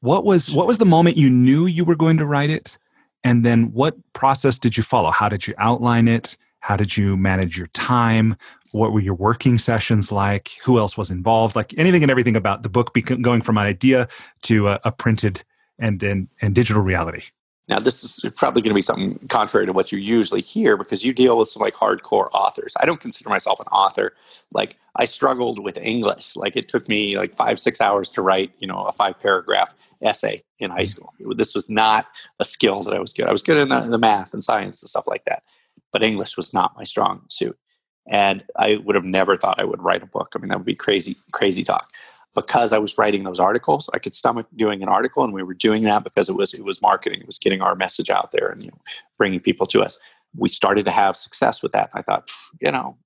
What 0.00 0.24
was 0.24 0.50
what 0.50 0.66
was 0.66 0.78
the 0.78 0.84
moment 0.84 1.16
you 1.16 1.30
knew 1.30 1.66
you 1.66 1.84
were 1.84 1.96
going 1.96 2.16
to 2.18 2.26
write 2.26 2.50
it? 2.50 2.78
And 3.24 3.44
then 3.44 3.72
what 3.72 3.96
process 4.12 4.58
did 4.58 4.76
you 4.76 4.82
follow? 4.82 5.10
How 5.10 5.28
did 5.28 5.46
you 5.46 5.54
outline 5.58 6.06
it? 6.08 6.36
How 6.60 6.76
did 6.76 6.96
you 6.96 7.16
manage 7.16 7.56
your 7.56 7.68
time? 7.68 8.36
What 8.72 8.92
were 8.92 9.00
your 9.00 9.14
working 9.14 9.58
sessions 9.58 10.10
like? 10.10 10.50
Who 10.64 10.78
else 10.78 10.98
was 10.98 11.10
involved? 11.10 11.54
Like 11.54 11.72
anything 11.78 12.02
and 12.02 12.10
everything 12.10 12.36
about 12.36 12.62
the 12.62 12.68
book 12.68 12.92
going 13.22 13.42
from 13.42 13.58
an 13.58 13.66
idea 13.66 14.08
to 14.42 14.68
a, 14.68 14.80
a 14.84 14.92
printed 14.92 15.44
and, 15.78 16.02
and, 16.02 16.28
and 16.40 16.54
digital 16.54 16.82
reality. 16.82 17.22
Now, 17.68 17.80
this 17.80 18.04
is 18.04 18.32
probably 18.36 18.62
going 18.62 18.70
to 18.70 18.76
be 18.76 18.82
something 18.82 19.18
contrary 19.26 19.66
to 19.66 19.72
what 19.72 19.90
you 19.90 19.98
usually 19.98 20.40
hear 20.40 20.76
because 20.76 21.04
you 21.04 21.12
deal 21.12 21.36
with 21.36 21.48
some 21.48 21.60
like 21.60 21.74
hardcore 21.74 22.28
authors. 22.32 22.76
I 22.78 22.86
don't 22.86 23.00
consider 23.00 23.28
myself 23.28 23.58
an 23.58 23.66
author. 23.72 24.14
Like, 24.52 24.78
I 24.94 25.04
struggled 25.04 25.58
with 25.58 25.76
English. 25.76 26.36
Like, 26.36 26.54
it 26.54 26.68
took 26.68 26.88
me 26.88 27.18
like 27.18 27.32
five, 27.32 27.58
six 27.58 27.80
hours 27.80 28.08
to 28.12 28.22
write, 28.22 28.52
you 28.60 28.68
know, 28.68 28.84
a 28.84 28.92
five 28.92 29.18
paragraph 29.20 29.74
essay 30.00 30.42
in 30.60 30.70
high 30.70 30.82
mm-hmm. 30.82 30.86
school. 30.86 31.34
This 31.34 31.56
was 31.56 31.68
not 31.68 32.06
a 32.38 32.44
skill 32.44 32.84
that 32.84 32.94
I 32.94 33.00
was 33.00 33.12
good. 33.12 33.26
I 33.26 33.32
was 33.32 33.42
good 33.42 33.58
in 33.58 33.68
the, 33.68 33.80
the 33.80 33.98
math 33.98 34.32
and 34.32 34.44
science 34.44 34.80
and 34.80 34.88
stuff 34.88 35.08
like 35.08 35.24
that, 35.24 35.42
but 35.92 36.04
English 36.04 36.36
was 36.36 36.54
not 36.54 36.76
my 36.76 36.84
strong 36.84 37.22
suit. 37.30 37.58
And 38.08 38.44
I 38.54 38.76
would 38.76 38.94
have 38.94 39.04
never 39.04 39.36
thought 39.36 39.60
I 39.60 39.64
would 39.64 39.82
write 39.82 40.04
a 40.04 40.06
book. 40.06 40.34
I 40.36 40.38
mean, 40.38 40.50
that 40.50 40.58
would 40.58 40.64
be 40.64 40.76
crazy, 40.76 41.16
crazy 41.32 41.64
talk 41.64 41.92
because 42.36 42.72
I 42.72 42.78
was 42.78 42.96
writing 42.98 43.24
those 43.24 43.40
articles, 43.40 43.90
I 43.92 43.98
could 43.98 44.14
stomach 44.14 44.46
doing 44.54 44.82
an 44.82 44.88
article, 44.88 45.24
and 45.24 45.32
we 45.32 45.42
were 45.42 45.54
doing 45.54 45.82
that 45.84 46.04
because 46.04 46.28
it 46.28 46.36
was 46.36 46.54
it 46.54 46.64
was 46.64 46.80
marketing, 46.80 47.20
it 47.20 47.26
was 47.26 47.38
getting 47.38 47.62
our 47.62 47.74
message 47.74 48.10
out 48.10 48.30
there 48.30 48.48
and 48.48 48.62
you 48.62 48.70
know, 48.70 48.78
bringing 49.18 49.40
people 49.40 49.66
to 49.68 49.82
us. 49.82 49.98
We 50.36 50.50
started 50.50 50.84
to 50.84 50.92
have 50.92 51.16
success 51.16 51.62
with 51.62 51.72
that. 51.72 51.90
I 51.94 52.02
thought, 52.02 52.30
you 52.60 52.70
know, 52.70 52.98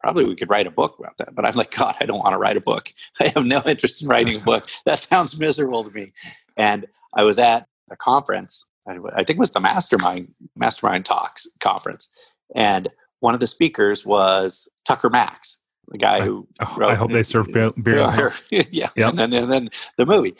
probably 0.00 0.26
we 0.26 0.36
could 0.36 0.50
write 0.50 0.66
a 0.66 0.70
book 0.70 0.96
about 0.98 1.16
that. 1.16 1.34
But 1.34 1.46
I'm 1.46 1.56
like, 1.56 1.74
God, 1.74 1.96
I 1.98 2.06
don't 2.06 2.18
want 2.18 2.32
to 2.32 2.38
write 2.38 2.58
a 2.58 2.60
book. 2.60 2.92
I 3.20 3.28
have 3.34 3.44
no 3.44 3.62
interest 3.66 4.02
in 4.02 4.08
writing 4.08 4.36
a 4.36 4.44
book. 4.44 4.68
That 4.84 4.98
sounds 4.98 5.38
miserable 5.38 5.82
to 5.84 5.90
me. 5.90 6.12
And 6.56 6.86
I 7.14 7.24
was 7.24 7.38
at 7.38 7.66
a 7.90 7.96
conference. 7.96 8.68
I 8.86 8.94
think 9.24 9.30
it 9.30 9.38
was 9.38 9.50
the 9.50 9.60
Mastermind 9.60 10.34
Mastermind 10.54 11.04
Talks 11.04 11.46
conference, 11.60 12.10
and 12.54 12.88
one 13.20 13.34
of 13.34 13.40
the 13.40 13.46
speakers 13.46 14.06
was 14.06 14.68
Tucker 14.84 15.10
Max 15.10 15.57
the 15.90 15.98
guy 15.98 16.20
who 16.20 16.46
I, 16.60 16.76
wrote, 16.76 16.90
I 16.90 16.94
hope 16.94 17.12
they 17.12 17.22
serve 17.22 17.52
beer. 17.52 17.72
beer 17.72 18.32
yeah, 18.50 18.88
yep. 18.96 19.10
and, 19.10 19.18
then, 19.18 19.32
and 19.32 19.50
then 19.50 19.70
the 19.96 20.06
movie. 20.06 20.34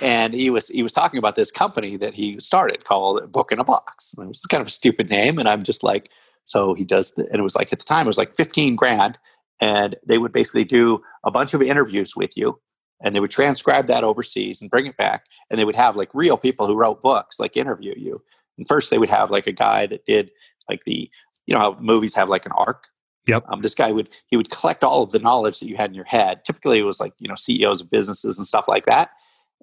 And 0.00 0.34
he 0.34 0.50
was 0.50 0.68
he 0.68 0.82
was 0.82 0.92
talking 0.92 1.18
about 1.18 1.36
this 1.36 1.52
company 1.52 1.96
that 1.98 2.14
he 2.14 2.40
started 2.40 2.84
called 2.84 3.30
Book 3.30 3.52
in 3.52 3.60
a 3.60 3.64
Box. 3.64 4.12
And 4.16 4.24
it 4.24 4.28
was 4.28 4.42
kind 4.50 4.60
of 4.60 4.66
a 4.66 4.70
stupid 4.70 5.08
name, 5.08 5.38
and 5.38 5.48
I'm 5.48 5.62
just 5.62 5.84
like, 5.84 6.10
so 6.44 6.74
he 6.74 6.84
does, 6.84 7.12
the, 7.12 7.26
and 7.30 7.36
it 7.36 7.42
was 7.42 7.54
like 7.54 7.72
at 7.72 7.78
the 7.78 7.84
time 7.84 8.06
it 8.06 8.08
was 8.08 8.18
like 8.18 8.34
15 8.34 8.74
grand, 8.76 9.18
and 9.60 9.94
they 10.04 10.18
would 10.18 10.32
basically 10.32 10.64
do 10.64 11.00
a 11.24 11.30
bunch 11.30 11.54
of 11.54 11.62
interviews 11.62 12.16
with 12.16 12.36
you, 12.36 12.58
and 13.02 13.14
they 13.14 13.20
would 13.20 13.30
transcribe 13.30 13.86
that 13.86 14.02
overseas 14.02 14.60
and 14.60 14.70
bring 14.70 14.86
it 14.86 14.96
back, 14.96 15.26
and 15.48 15.60
they 15.60 15.64
would 15.64 15.76
have 15.76 15.96
like 15.96 16.10
real 16.12 16.36
people 16.36 16.66
who 16.66 16.76
wrote 16.76 17.02
books 17.02 17.38
like 17.38 17.56
interview 17.56 17.94
you. 17.96 18.20
And 18.58 18.66
first 18.66 18.90
they 18.90 18.98
would 18.98 19.10
have 19.10 19.30
like 19.30 19.46
a 19.46 19.52
guy 19.52 19.86
that 19.86 20.06
did 20.06 20.32
like 20.68 20.82
the 20.86 21.08
you 21.46 21.54
know 21.54 21.60
how 21.60 21.76
movies 21.80 22.14
have 22.14 22.28
like 22.28 22.46
an 22.46 22.52
arc 22.52 22.88
Yep. 23.26 23.44
Um, 23.48 23.62
this 23.62 23.74
guy 23.74 23.90
would 23.90 24.10
he 24.26 24.36
would 24.36 24.50
collect 24.50 24.84
all 24.84 25.02
of 25.02 25.10
the 25.10 25.18
knowledge 25.18 25.60
that 25.60 25.68
you 25.68 25.76
had 25.76 25.90
in 25.90 25.94
your 25.94 26.04
head. 26.04 26.44
Typically, 26.44 26.78
it 26.78 26.84
was 26.84 27.00
like 27.00 27.14
you 27.18 27.28
know 27.28 27.34
CEOs 27.34 27.80
of 27.80 27.90
businesses 27.90 28.38
and 28.38 28.46
stuff 28.46 28.68
like 28.68 28.86
that. 28.86 29.10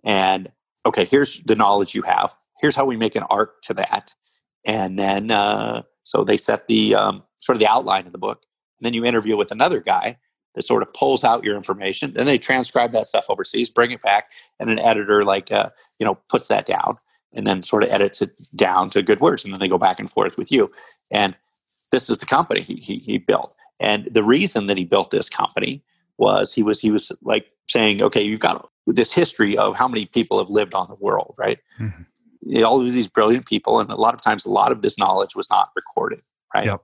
And 0.03 0.51
okay, 0.85 1.05
here's 1.05 1.41
the 1.43 1.55
knowledge 1.55 1.93
you 1.93 2.01
have. 2.01 2.33
Here's 2.59 2.75
how 2.75 2.85
we 2.85 2.97
make 2.97 3.15
an 3.15 3.23
arc 3.23 3.61
to 3.63 3.73
that. 3.75 4.13
And 4.65 4.97
then 4.97 5.31
uh, 5.31 5.83
so 6.03 6.23
they 6.23 6.37
set 6.37 6.67
the 6.67 6.95
um, 6.95 7.23
sort 7.39 7.55
of 7.55 7.59
the 7.59 7.67
outline 7.67 8.05
of 8.05 8.11
the 8.11 8.17
book. 8.17 8.43
And 8.79 8.85
then 8.85 8.93
you 8.93 9.05
interview 9.05 9.37
with 9.37 9.51
another 9.51 9.79
guy 9.79 10.17
that 10.55 10.65
sort 10.65 10.81
of 10.81 10.93
pulls 10.93 11.23
out 11.23 11.43
your 11.43 11.55
information. 11.55 12.13
Then 12.13 12.25
they 12.25 12.37
transcribe 12.37 12.91
that 12.93 13.05
stuff 13.05 13.25
overseas, 13.29 13.69
bring 13.69 13.91
it 13.91 14.01
back, 14.01 14.25
and 14.59 14.69
an 14.69 14.79
editor 14.79 15.23
like 15.23 15.51
uh, 15.51 15.69
you 15.99 16.05
know 16.05 16.15
puts 16.29 16.47
that 16.47 16.65
down 16.65 16.97
and 17.33 17.47
then 17.47 17.63
sort 17.63 17.83
of 17.83 17.89
edits 17.89 18.21
it 18.21 18.31
down 18.55 18.89
to 18.89 19.01
good 19.01 19.21
words. 19.21 19.45
And 19.45 19.53
then 19.53 19.59
they 19.59 19.67
go 19.67 19.77
back 19.77 19.99
and 19.99 20.11
forth 20.11 20.35
with 20.37 20.51
you. 20.51 20.71
And 21.09 21.37
this 21.91 22.09
is 22.09 22.17
the 22.17 22.25
company 22.25 22.61
he, 22.61 22.75
he, 22.75 22.95
he 22.95 23.17
built. 23.17 23.55
And 23.79 24.07
the 24.11 24.23
reason 24.23 24.67
that 24.67 24.77
he 24.77 24.85
built 24.85 25.11
this 25.11 25.29
company 25.29 25.83
was 26.17 26.53
he 26.53 26.63
was 26.63 26.79
he 26.79 26.91
was 26.91 27.11
like 27.23 27.51
saying, 27.67 28.01
okay, 28.01 28.21
you've 28.21 28.39
got 28.39 28.69
this 28.85 29.11
history 29.11 29.57
of 29.57 29.75
how 29.75 29.87
many 29.87 30.05
people 30.05 30.37
have 30.37 30.49
lived 30.49 30.73
on 30.73 30.87
the 30.87 30.95
world, 30.95 31.35
right? 31.37 31.59
Mm-hmm. 31.79 32.63
All 32.63 32.79
of 32.79 32.91
these 32.91 33.07
brilliant 33.07 33.45
people, 33.45 33.79
and 33.79 33.89
a 33.89 33.95
lot 33.95 34.13
of 34.13 34.21
times, 34.21 34.45
a 34.45 34.51
lot 34.51 34.71
of 34.71 34.81
this 34.81 34.97
knowledge 34.97 35.35
was 35.35 35.49
not 35.49 35.69
recorded, 35.75 36.21
right? 36.55 36.65
Yep. 36.65 36.81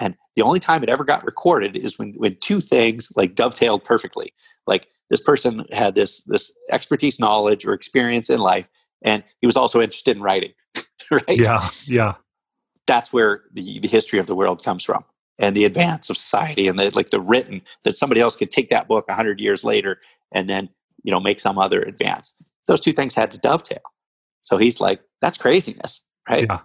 And 0.00 0.16
the 0.36 0.42
only 0.42 0.60
time 0.60 0.82
it 0.82 0.88
ever 0.88 1.04
got 1.04 1.24
recorded 1.24 1.76
is 1.76 1.98
when 1.98 2.14
when 2.14 2.36
two 2.40 2.60
things 2.60 3.08
like 3.16 3.34
dovetailed 3.34 3.84
perfectly. 3.84 4.32
Like 4.66 4.88
this 5.10 5.20
person 5.20 5.64
had 5.72 5.96
this 5.96 6.22
this 6.24 6.52
expertise, 6.70 7.18
knowledge, 7.18 7.66
or 7.66 7.72
experience 7.72 8.30
in 8.30 8.38
life, 8.38 8.68
and 9.02 9.24
he 9.40 9.46
was 9.46 9.56
also 9.56 9.80
interested 9.80 10.16
in 10.16 10.22
writing, 10.22 10.52
right? 11.10 11.22
Yeah, 11.28 11.70
yeah 11.84 12.14
that's 12.88 13.12
where 13.12 13.42
the, 13.52 13.78
the 13.78 13.86
history 13.86 14.18
of 14.18 14.26
the 14.26 14.34
world 14.34 14.64
comes 14.64 14.82
from. 14.82 15.04
And 15.38 15.56
the 15.56 15.64
advance 15.64 16.10
of 16.10 16.16
society 16.16 16.66
and 16.66 16.76
the, 16.76 16.90
like 16.96 17.10
the 17.10 17.20
written 17.20 17.62
that 17.84 17.96
somebody 17.96 18.20
else 18.20 18.34
could 18.34 18.50
take 18.50 18.70
that 18.70 18.88
book 18.88 19.06
100 19.06 19.38
years 19.38 19.62
later 19.62 20.00
and 20.34 20.50
then 20.50 20.68
you 21.04 21.12
know 21.12 21.20
make 21.20 21.38
some 21.38 21.58
other 21.58 21.80
advance. 21.80 22.34
Those 22.66 22.80
two 22.80 22.92
things 22.92 23.14
had 23.14 23.30
to 23.30 23.38
dovetail. 23.38 23.82
So 24.42 24.56
he's 24.56 24.80
like 24.80 25.00
that's 25.20 25.38
craziness 25.38 26.02
right? 26.28 26.46
Yeah. 26.48 26.58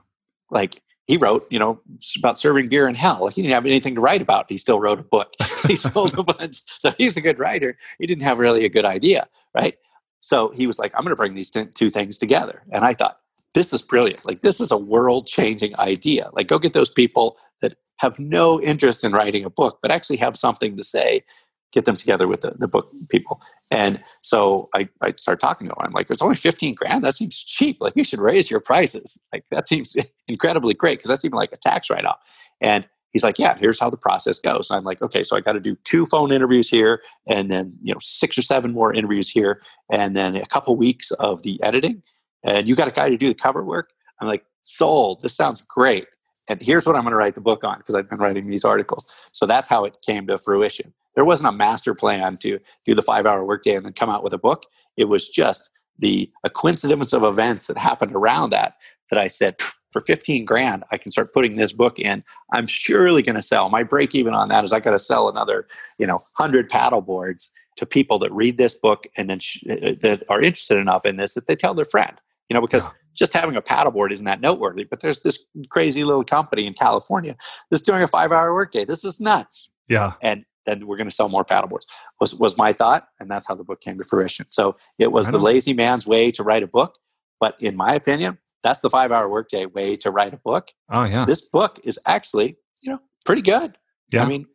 like 0.50 0.82
he 1.06 1.18
wrote 1.18 1.45
you 1.52 1.60
know 1.60 1.82
about 2.18 2.40
serving 2.40 2.70
beer 2.70 2.88
in 2.88 2.95
hell. 2.95 3.28
He 3.28 3.44
didn't 3.44 3.54
have 3.54 3.68
anything 3.68 3.94
to 3.94 4.02
write 4.02 4.24
about. 4.24 4.50
He 4.50 4.58
still 4.58 4.80
wrote 4.80 5.00
a 5.00 5.04
book. 5.04 5.34
He 5.68 5.78
sold 5.78 6.18
a 6.18 6.24
bunch. 6.24 6.60
So 6.80 6.91
he's 6.98 7.16
a 7.16 7.22
good 7.22 7.40
writer. 7.40 7.78
He 7.98 8.06
didn't 8.06 8.24
have 8.24 8.38
really 8.38 8.66
a 8.66 8.70
good 8.70 8.84
idea 8.84 9.30
right? 9.54 9.76
So 10.22 10.50
he 10.50 10.68
was 10.68 10.80
like 10.80 10.94
i'm 10.95 11.04
going 11.04 11.12
to 11.12 11.16
bring 11.16 11.36
these 11.36 11.50
t- 11.50 11.66
two 11.76 11.90
things 11.90 12.18
together. 12.18 12.64
And 12.72 12.84
i 12.84 12.94
thought 12.94 13.18
this 13.54 13.74
is 13.74 13.82
brilliant. 13.82 14.26
Like, 14.26 14.42
this 14.42 14.60
is 14.60 14.72
a 14.72 14.78
world 14.78 15.28
changing 15.28 15.78
idea. 15.78 16.30
Like, 16.34 16.48
go 16.48 16.60
get 16.60 16.74
those 16.74 16.90
people 16.90 17.38
that 17.62 17.74
have 17.98 18.20
no 18.20 18.62
interest 18.62 19.04
in 19.04 19.12
writing 19.12 19.46
a 19.46 19.50
book, 19.50 19.80
but 19.82 19.92
actually 19.92 20.18
have 20.18 20.36
something 20.36 20.76
to 20.78 20.84
say. 20.84 21.24
Get 21.72 21.86
them 21.86 21.96
together 21.96 22.28
with 22.28 22.42
the, 22.42 22.54
the 22.56 22.68
book 22.68 22.92
people. 23.10 23.42
And 23.72 24.00
so 24.22 24.70
I, 24.76 24.88
I 25.02 25.12
started 25.18 25.42
talking 25.42 25.68
to 25.68 25.74
him. 25.74 25.78
I'm 25.80 25.92
like, 25.92 26.08
it's 26.12 26.22
only 26.22 26.36
15 26.36 26.76
grand. 26.76 27.04
That 27.04 27.16
seems 27.16 27.36
cheap. 27.44 27.78
Like, 27.80 27.94
you 27.96 28.04
should 28.04 28.20
raise 28.20 28.52
your 28.52 28.60
prices. 28.60 29.18
Like, 29.32 29.44
that 29.50 29.68
seems 29.68 29.96
incredibly 30.28 30.76
great 30.76 31.00
because 31.00 31.10
that's 31.10 31.26
even 31.26 31.38
like 31.38 31.52
a 31.52 31.58
tax 31.58 31.90
write 31.90 32.06
off. 32.06 32.20
And 32.62 32.86
he's 33.12 33.24
like, 33.24 33.40
yeah, 33.40 33.58
here's 33.58 33.80
how 33.80 33.90
the 33.90 33.98
process 33.98 34.40
goes. 34.40 34.70
And 34.70 34.78
I'm 34.78 34.84
like, 34.84 35.02
okay, 35.02 35.24
so 35.24 35.36
I 35.36 35.42
got 35.42 35.54
to 35.54 35.60
do 35.60 35.76
two 35.84 36.06
phone 36.08 36.32
interviews 36.32 36.70
here 36.70 37.02
and 37.28 37.50
then, 37.50 37.74
you 37.82 37.94
know, 37.94 38.00
six 38.02 38.38
or 38.38 38.42
seven 38.42 38.72
more 38.72 38.94
interviews 38.94 39.30
here 39.30 39.62
and 39.92 40.16
then 40.16 40.36
a 40.36 40.46
couple 40.46 40.76
weeks 40.76 41.12
of 41.12 41.42
the 41.44 41.62
editing 41.64 42.04
and 42.44 42.68
you 42.68 42.76
got 42.76 42.88
a 42.88 42.91
guy 42.91 43.10
to 43.10 43.18
do 43.18 43.28
the 43.28 43.34
cover 43.34 43.64
work. 43.64 43.91
I'm 44.20 44.28
like, 44.28 44.45
sold. 44.64 45.22
This 45.22 45.36
sounds 45.36 45.61
great. 45.61 46.07
And 46.49 46.61
here's 46.61 46.86
what 46.86 46.95
I'm 46.95 47.03
going 47.03 47.11
to 47.11 47.18
write 47.18 47.36
the 47.36 47.41
book 47.41 47.64
on 47.64 47.78
because 47.78 47.95
I've 47.95 48.10
been 48.10 48.20
writing 48.20 48.49
these 48.49 48.65
articles. 48.65 49.10
So 49.32 49.45
that's 49.45 49.70
how 49.70 49.86
it 49.86 49.98
came 50.06 50.28
to 50.28 50.38
fruition. 50.38 50.94
There 51.15 51.26
wasn't 51.26 51.49
a 51.49 51.53
master 51.53 51.94
plan 51.94 52.38
to 52.38 52.60
do 52.86 52.95
the 52.95 53.02
five 53.02 53.26
hour 53.26 53.45
workday 53.45 53.76
and 53.76 53.86
then 53.86 53.94
come 53.94 54.10
out 54.10 54.24
with 54.24 54.34
a 54.34 54.38
book. 54.38 54.65
It 54.98 55.06
was 55.06 55.30
just 55.30 55.70
the 55.99 56.30
a 56.44 56.49
coincidence 56.49 57.14
of 57.14 57.24
events 57.24 57.68
that 57.68 57.78
happened 57.78 58.14
around 58.14 58.49
that 58.49 58.76
that 59.10 59.20
I 59.20 59.28
said, 59.28 59.61
for 59.91 60.02
15 60.02 60.44
grand, 60.44 60.84
I 60.91 60.98
can 60.98 61.11
start 61.11 61.34
putting 61.34 61.56
this 61.56 61.72
book 61.72 61.99
in. 61.99 62.24
I'm 62.52 62.65
surely 62.65 63.22
going 63.22 63.36
to 63.36 63.44
sell. 63.44 63.70
My 63.70 63.84
break 63.84 64.15
even 64.15 64.34
on 64.34 64.49
that 64.49 64.64
is 64.64 64.74
I 64.74 64.80
got 64.80 64.91
to 64.91 64.99
sell 64.99 65.30
another, 65.30 65.68
you 65.99 66.07
know, 66.07 66.15
100 66.38 66.68
paddle 66.68 67.02
boards 67.02 67.53
to 67.78 67.86
people 67.86 68.18
that 68.20 68.32
read 68.32 68.57
this 68.57 68.74
book 68.74 69.06
and 69.15 69.30
then 69.30 69.40
sh- 69.40 69.64
uh, 69.70 69.94
that 70.02 70.24
are 70.30 70.41
interested 70.41 70.80
enough 70.80 71.06
in 71.06 71.18
this 71.18 71.36
that 71.36 71.45
they 71.45 71.56
tell 71.56 71.76
their 71.76 71.86
friend 71.86 72.20
you 72.49 72.53
know, 72.53 72.61
because 72.61 72.86
yeah. 72.86 72.91
just 73.14 73.34
having 73.34 73.56
a 73.56 73.61
paddleboard 73.61 74.11
isn't 74.11 74.26
that 74.26 74.41
noteworthy. 74.41 74.84
But 74.84 74.99
there's 74.99 75.22
this 75.22 75.44
crazy 75.70 76.03
little 76.03 76.24
company 76.24 76.68
in 76.68 76.74
California 76.74 77.36
that's 77.70 77.84
doing 77.84 78.03
a 78.03 78.07
five 78.07 78.32
hour 78.32 78.53
workday. 78.53 78.86
This 78.86 79.03
is 79.03 79.20
nuts. 79.20 79.72
Yeah. 79.88 80.14
And 80.22 80.45
then 80.65 80.88
we're 80.88 80.98
going 80.98 81.10
to 81.10 81.15
sell 81.15 81.30
more 81.30 81.44
paddleboards 81.44 81.84
was, 82.20 82.36
was 82.36 82.57
my 82.57 82.72
thought. 82.72 83.07
And 83.20 83.30
that's 83.30 83.48
how 83.48 83.56
the 83.56 83.64
book 83.64 83.82
came 83.82 83.98
to 83.98 84.06
fruition. 84.06 84.45
So 84.49 84.78
it 84.98 85.11
was 85.11 85.28
the 85.28 85.38
lazy 85.38 85.74
man's 85.74 86.07
way 86.07 86.32
to 86.32 86.44
write 86.44 86.64
a 86.64 86.68
book. 86.68 86.98
But 87.40 87.61
in 87.61 87.76
my 87.76 87.94
opinion, 87.94 88.38
that's 88.64 88.80
the 88.80 88.90
five 88.90 89.11
hour 89.11 89.28
workday 89.28 89.65
way 89.65 89.98
to 89.98 90.11
write 90.11 90.34
a 90.34 90.38
book. 90.38 90.70
Oh, 90.90 91.03
yeah. 91.03 91.26
This 91.26 91.41
book 91.41 91.80
is 91.84 91.99
actually, 92.06 92.57
you 92.80 92.91
know, 92.91 92.99
pretty 93.26 93.41
good. 93.41 93.78
Yeah. 94.14 94.24
I 94.24 94.26
mean, 94.26 94.48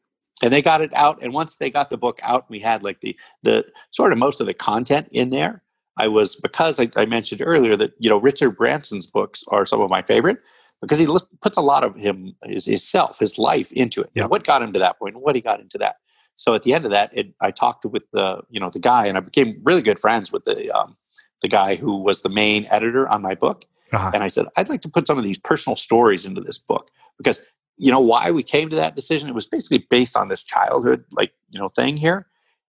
and 0.42 0.52
they 0.52 0.62
got 0.62 0.80
it 0.80 0.94
out. 0.94 1.18
And 1.22 1.32
once 1.34 1.56
they 1.56 1.68
got 1.68 1.90
the 1.90 1.98
book 1.98 2.18
out, 2.22 2.48
we 2.48 2.60
had 2.60 2.82
like 2.82 3.00
the, 3.00 3.16
the 3.42 3.66
sort 3.90 4.12
of 4.12 4.18
most 4.18 4.40
of 4.40 4.46
the 4.46 4.54
content 4.54 5.08
in 5.10 5.30
there 5.30 5.62
I 5.98 6.08
was 6.08 6.36
because 6.36 6.80
I, 6.80 6.90
I, 6.96 7.06
mentioned 7.06 7.42
earlier 7.44 7.76
that 7.76 7.92
you 7.98 8.08
know 8.08 8.18
Richard 8.18 8.52
Branson's 8.52 9.06
books 9.06 9.44
are 9.48 9.66
some 9.66 9.80
of 9.80 9.90
my 9.90 10.02
favorite 10.02 10.38
because 10.80 10.98
he 10.98 11.06
puts 11.40 11.56
a 11.56 11.62
lot 11.62 11.82
of 11.84 11.96
him 11.96 12.34
his, 12.44 12.66
his 12.66 12.88
self, 12.88 13.18
his 13.18 13.38
life 13.38 13.72
into 13.72 14.02
it. 14.02 14.10
Yep. 14.14 14.30
What 14.30 14.44
got 14.44 14.62
him 14.62 14.72
to 14.72 14.78
that 14.78 14.98
point? 14.98 15.20
What 15.20 15.34
he 15.34 15.40
got 15.40 15.60
into 15.60 15.76
that. 15.78 15.96
So 16.36 16.54
at 16.54 16.62
the 16.62 16.72
end 16.72 16.84
of 16.84 16.92
that, 16.92 17.10
it, 17.12 17.34
I 17.40 17.50
talked 17.50 17.84
with 17.84 18.04
the 18.12 18.40
you 18.48 18.60
know 18.60 18.70
the 18.70 18.78
guy, 18.78 19.06
and 19.06 19.16
I 19.16 19.20
became 19.20 19.60
really 19.64 19.82
good 19.82 19.98
friends 19.98 20.32
with 20.32 20.44
the 20.44 20.70
um, 20.70 20.96
the 21.42 21.48
guy 21.48 21.74
who 21.74 21.96
was 21.96 22.22
the 22.22 22.28
main 22.28 22.66
editor 22.70 23.08
on 23.08 23.20
my 23.20 23.34
book. 23.34 23.64
Uh-huh. 23.92 24.10
And 24.14 24.22
I 24.22 24.28
said, 24.28 24.46
I'd 24.56 24.68
like 24.68 24.82
to 24.82 24.88
put 24.88 25.06
some 25.06 25.18
of 25.18 25.24
these 25.24 25.38
personal 25.38 25.74
stories 25.74 26.26
into 26.26 26.42
this 26.42 26.58
book 26.58 26.90
because 27.16 27.42
you 27.76 27.90
know 27.90 28.00
why 28.00 28.30
we 28.30 28.42
came 28.42 28.70
to 28.70 28.76
that 28.76 28.94
decision. 28.94 29.28
It 29.28 29.34
was 29.34 29.46
basically 29.46 29.86
based 29.90 30.16
on 30.16 30.28
this 30.28 30.44
childhood 30.44 31.04
like 31.10 31.32
you 31.50 31.58
know 31.58 31.68
thing 31.68 31.96
here 31.96 32.27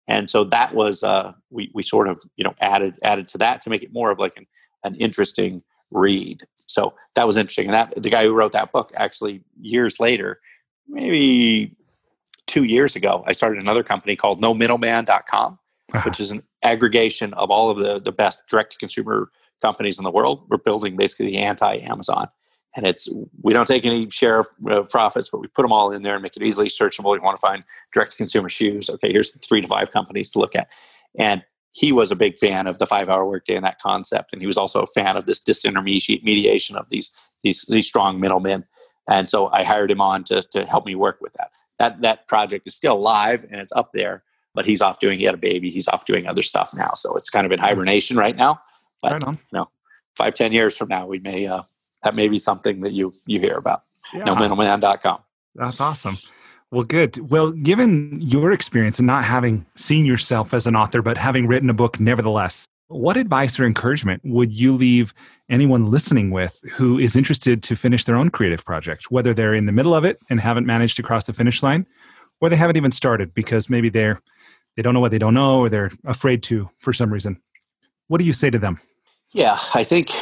and 0.08 0.28
so 0.28 0.44
that 0.44 0.74
was 0.74 1.02
uh, 1.02 1.32
we 1.50 1.70
we 1.74 1.82
sort 1.82 2.08
of 2.08 2.20
you 2.36 2.44
know 2.44 2.54
added 2.60 2.94
added 3.02 3.28
to 3.28 3.38
that 3.38 3.62
to 3.62 3.70
make 3.70 3.82
it 3.82 3.92
more 3.92 4.10
of 4.10 4.18
like 4.18 4.36
an, 4.36 4.46
an 4.84 4.94
interesting 4.96 5.62
read. 5.90 6.42
So 6.56 6.94
that 7.14 7.26
was 7.26 7.36
interesting, 7.36 7.66
and 7.66 7.74
that 7.74 7.94
the 7.96 8.10
guy 8.10 8.24
who 8.24 8.34
wrote 8.34 8.52
that 8.52 8.72
book 8.72 8.90
actually 8.96 9.42
years 9.60 10.00
later 10.00 10.40
maybe 10.88 11.76
two 12.46 12.64
years 12.64 12.96
ago, 12.96 13.22
I 13.26 13.32
started 13.32 13.60
another 13.60 13.82
company 13.82 14.16
called 14.16 14.42
NoMiddleman.com, 14.42 15.58
uh-huh. 15.92 16.02
which 16.04 16.18
is 16.18 16.30
an 16.30 16.42
aggregation 16.62 17.34
of 17.34 17.50
all 17.50 17.70
of 17.70 17.78
the, 17.78 18.00
the 18.00 18.12
best 18.12 18.46
direct 18.48 18.72
to 18.72 18.78
consumer 18.78 19.30
companies 19.62 19.98
in 19.98 20.04
the 20.04 20.10
world. 20.10 20.46
We're 20.48 20.58
building 20.58 20.96
basically 20.96 21.26
the 21.26 21.38
anti 21.38 21.76
Amazon. 21.78 22.28
And 22.76 22.86
it's 22.86 23.08
we 23.42 23.52
don't 23.52 23.66
take 23.66 23.84
any 23.84 24.08
share 24.10 24.40
of 24.40 24.46
uh, 24.70 24.82
profits, 24.82 25.30
but 25.30 25.40
we 25.40 25.48
put 25.48 25.62
them 25.62 25.72
all 25.72 25.90
in 25.90 26.02
there 26.02 26.14
and 26.14 26.22
make 26.22 26.36
it 26.36 26.42
easily 26.42 26.68
searchable. 26.68 27.16
You 27.16 27.22
want 27.22 27.36
to 27.36 27.40
find 27.40 27.64
direct 27.92 28.12
to 28.12 28.16
consumer 28.16 28.48
shoes. 28.48 28.90
Okay, 28.90 29.10
here's 29.10 29.32
the 29.32 29.38
three 29.38 29.60
to 29.60 29.66
five 29.66 29.90
companies 29.90 30.30
to 30.32 30.38
look 30.38 30.54
at. 30.54 30.68
And 31.18 31.42
he 31.72 31.92
was 31.92 32.10
a 32.10 32.16
big 32.16 32.38
fan 32.38 32.66
of 32.66 32.78
the 32.78 32.86
five 32.86 33.08
hour 33.08 33.24
workday 33.24 33.54
and 33.54 33.64
that 33.64 33.80
concept. 33.80 34.32
And 34.32 34.42
he 34.42 34.46
was 34.46 34.56
also 34.56 34.82
a 34.82 34.86
fan 34.88 35.16
of 35.16 35.26
this 35.26 35.40
disintermediation 35.42 36.74
of 36.74 36.88
these, 36.90 37.10
these, 37.42 37.62
these 37.68 37.86
strong 37.86 38.20
middlemen. 38.20 38.64
And 39.08 39.28
so 39.28 39.48
I 39.48 39.62
hired 39.62 39.90
him 39.90 40.00
on 40.00 40.24
to, 40.24 40.42
to 40.42 40.66
help 40.66 40.84
me 40.84 40.94
work 40.94 41.18
with 41.20 41.32
that. 41.34 41.54
That, 41.78 42.00
that 42.02 42.28
project 42.28 42.66
is 42.66 42.74
still 42.74 43.00
live 43.00 43.44
and 43.44 43.60
it's 43.60 43.72
up 43.72 43.92
there, 43.94 44.24
but 44.54 44.66
he's 44.66 44.82
off 44.82 44.98
doing, 44.98 45.18
he 45.18 45.24
had 45.24 45.34
a 45.34 45.38
baby, 45.38 45.70
he's 45.70 45.88
off 45.88 46.04
doing 46.04 46.26
other 46.26 46.42
stuff 46.42 46.74
now. 46.74 46.90
So 46.94 47.16
it's 47.16 47.30
kind 47.30 47.46
of 47.46 47.52
in 47.52 47.58
hibernation 47.58 48.16
right 48.16 48.36
now. 48.36 48.60
But, 49.00 49.12
right 49.12 49.24
on. 49.24 49.34
you 49.34 49.58
know, 49.58 49.70
five, 50.16 50.34
ten 50.34 50.52
years 50.52 50.76
from 50.76 50.88
now, 50.88 51.06
we 51.06 51.20
may, 51.20 51.46
uh, 51.46 51.62
that 52.02 52.14
may 52.14 52.28
be 52.28 52.38
something 52.38 52.80
that 52.80 52.92
you, 52.92 53.12
you 53.26 53.40
hear 53.40 53.56
about. 53.56 53.82
Yeah. 54.12 54.24
NoMiddleman.com. 54.24 55.18
That's 55.54 55.80
awesome. 55.80 56.18
Well, 56.70 56.84
good. 56.84 57.30
Well, 57.30 57.52
given 57.52 58.20
your 58.20 58.52
experience 58.52 58.98
and 58.98 59.06
not 59.06 59.24
having 59.24 59.64
seen 59.74 60.04
yourself 60.04 60.52
as 60.52 60.66
an 60.66 60.76
author, 60.76 61.00
but 61.00 61.16
having 61.16 61.46
written 61.46 61.70
a 61.70 61.74
book 61.74 61.98
nevertheless, 61.98 62.66
what 62.88 63.16
advice 63.16 63.58
or 63.58 63.64
encouragement 63.64 64.22
would 64.24 64.52
you 64.52 64.74
leave 64.74 65.14
anyone 65.50 65.86
listening 65.86 66.30
with 66.30 66.62
who 66.70 66.98
is 66.98 67.16
interested 67.16 67.62
to 67.62 67.76
finish 67.76 68.04
their 68.04 68.16
own 68.16 68.30
creative 68.30 68.64
project, 68.64 69.10
whether 69.10 69.32
they're 69.32 69.54
in 69.54 69.66
the 69.66 69.72
middle 69.72 69.94
of 69.94 70.04
it 70.04 70.18
and 70.30 70.40
haven't 70.40 70.66
managed 70.66 70.96
to 70.96 71.02
cross 71.02 71.24
the 71.24 71.32
finish 71.32 71.62
line, 71.62 71.86
or 72.40 72.48
they 72.48 72.56
haven't 72.56 72.76
even 72.76 72.90
started 72.90 73.32
because 73.34 73.70
maybe 73.70 73.88
they're 73.88 74.20
they 74.76 74.82
don't 74.82 74.94
know 74.94 75.00
what 75.00 75.10
they 75.10 75.18
don't 75.18 75.34
know 75.34 75.58
or 75.58 75.68
they're 75.68 75.90
afraid 76.04 76.42
to 76.44 76.70
for 76.78 76.92
some 76.92 77.12
reason? 77.12 77.40
What 78.06 78.18
do 78.18 78.24
you 78.24 78.32
say 78.32 78.48
to 78.48 78.58
them? 78.58 78.78
Yeah, 79.32 79.58
I 79.74 79.84
think 79.84 80.12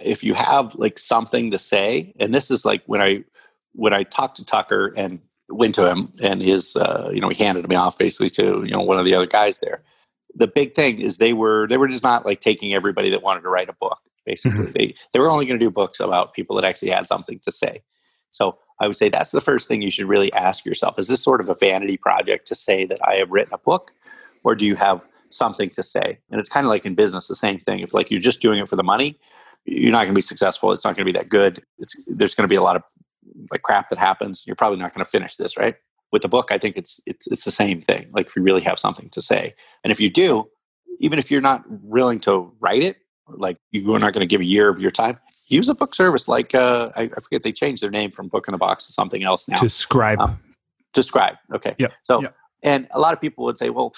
if 0.00 0.22
you 0.22 0.34
have 0.34 0.74
like 0.74 0.98
something 0.98 1.50
to 1.50 1.58
say, 1.58 2.14
and 2.18 2.34
this 2.34 2.50
is 2.50 2.64
like 2.64 2.82
when 2.86 3.00
I 3.00 3.24
when 3.72 3.92
I 3.92 4.02
talked 4.02 4.36
to 4.36 4.44
Tucker 4.44 4.92
and 4.96 5.20
went 5.48 5.74
to 5.76 5.88
him 5.88 6.12
and 6.20 6.42
his 6.42 6.76
uh, 6.76 7.10
you 7.12 7.20
know 7.20 7.28
he 7.28 7.42
handed 7.42 7.68
me 7.68 7.76
off 7.76 7.98
basically 7.98 8.30
to 8.30 8.64
you 8.64 8.72
know 8.72 8.82
one 8.82 8.98
of 8.98 9.04
the 9.04 9.14
other 9.14 9.26
guys 9.26 9.58
there. 9.58 9.82
The 10.34 10.48
big 10.48 10.74
thing 10.74 11.00
is 11.00 11.16
they 11.16 11.32
were 11.32 11.66
they 11.68 11.76
were 11.76 11.88
just 11.88 12.04
not 12.04 12.26
like 12.26 12.40
taking 12.40 12.74
everybody 12.74 13.10
that 13.10 13.22
wanted 13.22 13.42
to 13.42 13.48
write 13.48 13.68
a 13.68 13.74
book 13.74 13.98
basically. 14.24 14.58
Mm-hmm. 14.58 14.72
they 14.72 14.94
they 15.12 15.20
were 15.20 15.30
only 15.30 15.46
going 15.46 15.58
to 15.58 15.64
do 15.64 15.70
books 15.70 16.00
about 16.00 16.34
people 16.34 16.56
that 16.56 16.64
actually 16.64 16.90
had 16.90 17.06
something 17.06 17.38
to 17.40 17.52
say. 17.52 17.82
So 18.30 18.58
i 18.78 18.86
would 18.86 18.96
say 18.96 19.08
that's 19.08 19.30
the 19.30 19.40
first 19.40 19.68
thing 19.68 19.80
you 19.80 19.90
should 19.90 20.08
really 20.08 20.32
ask 20.32 20.66
yourself. 20.66 20.98
Is 20.98 21.08
this 21.08 21.22
sort 21.22 21.40
of 21.40 21.48
a 21.48 21.54
vanity 21.54 21.96
project 21.96 22.46
to 22.48 22.54
say 22.54 22.84
that 22.86 23.00
i 23.06 23.14
have 23.16 23.30
written 23.30 23.54
a 23.54 23.58
book 23.58 23.92
or 24.44 24.54
do 24.54 24.64
you 24.64 24.76
have 24.76 25.02
something 25.30 25.70
to 25.70 25.82
say? 25.82 26.18
And 26.30 26.40
it's 26.40 26.48
kind 26.48 26.66
of 26.66 26.70
like 26.70 26.86
in 26.86 26.94
business 26.94 27.28
the 27.28 27.34
same 27.34 27.58
thing. 27.58 27.80
If 27.80 27.94
like 27.94 28.10
you're 28.10 28.20
just 28.20 28.40
doing 28.40 28.58
it 28.58 28.68
for 28.68 28.76
the 28.76 28.82
money 28.82 29.18
you're 29.66 29.92
not 29.92 29.98
going 29.98 30.10
to 30.10 30.14
be 30.14 30.22
successful 30.22 30.72
it's 30.72 30.84
not 30.84 30.96
going 30.96 31.06
to 31.06 31.12
be 31.12 31.18
that 31.18 31.28
good 31.28 31.62
it's 31.78 31.94
there's 32.06 32.34
going 32.34 32.44
to 32.44 32.48
be 32.48 32.56
a 32.56 32.62
lot 32.62 32.76
of 32.76 32.82
like 33.50 33.62
crap 33.62 33.88
that 33.88 33.98
happens, 33.98 34.44
you're 34.46 34.56
probably 34.56 34.78
not 34.78 34.94
going 34.94 35.04
to 35.04 35.10
finish 35.10 35.36
this, 35.36 35.56
right? 35.56 35.76
With 36.12 36.22
the 36.22 36.28
book, 36.28 36.50
I 36.50 36.58
think 36.58 36.76
it's 36.76 37.00
it's 37.06 37.26
it's 37.26 37.44
the 37.44 37.50
same 37.50 37.80
thing. 37.80 38.08
Like 38.12 38.26
if 38.26 38.36
you 38.36 38.42
really 38.42 38.62
have 38.62 38.78
something 38.78 39.10
to 39.10 39.20
say, 39.20 39.54
and 39.82 39.90
if 39.90 40.00
you 40.00 40.08
do, 40.08 40.48
even 41.00 41.18
if 41.18 41.30
you're 41.30 41.40
not 41.40 41.64
willing 41.82 42.20
to 42.20 42.52
write 42.60 42.82
it, 42.82 42.98
like 43.28 43.58
you're 43.72 43.98
not 43.98 44.12
going 44.12 44.20
to 44.20 44.26
give 44.26 44.40
a 44.40 44.44
year 44.44 44.68
of 44.68 44.80
your 44.80 44.92
time, 44.92 45.18
use 45.48 45.68
a 45.68 45.74
book 45.74 45.94
service. 45.94 46.28
Like 46.28 46.54
uh, 46.54 46.92
I, 46.94 47.02
I, 47.02 47.20
forget 47.20 47.42
they 47.42 47.52
changed 47.52 47.82
their 47.82 47.90
name 47.90 48.12
from 48.12 48.28
Book 48.28 48.46
in 48.46 48.54
a 48.54 48.58
Box 48.58 48.86
to 48.86 48.92
something 48.92 49.24
else 49.24 49.48
now. 49.48 49.56
Describe. 49.56 50.18
Scribe. 50.18 50.30
Um, 50.30 50.40
to 50.92 51.02
Scribe. 51.02 51.36
Okay. 51.52 51.74
Yeah. 51.78 51.88
So, 52.04 52.22
yep. 52.22 52.36
and 52.62 52.86
a 52.92 53.00
lot 53.00 53.12
of 53.12 53.20
people 53.20 53.44
would 53.44 53.58
say, 53.58 53.70
well, 53.70 53.92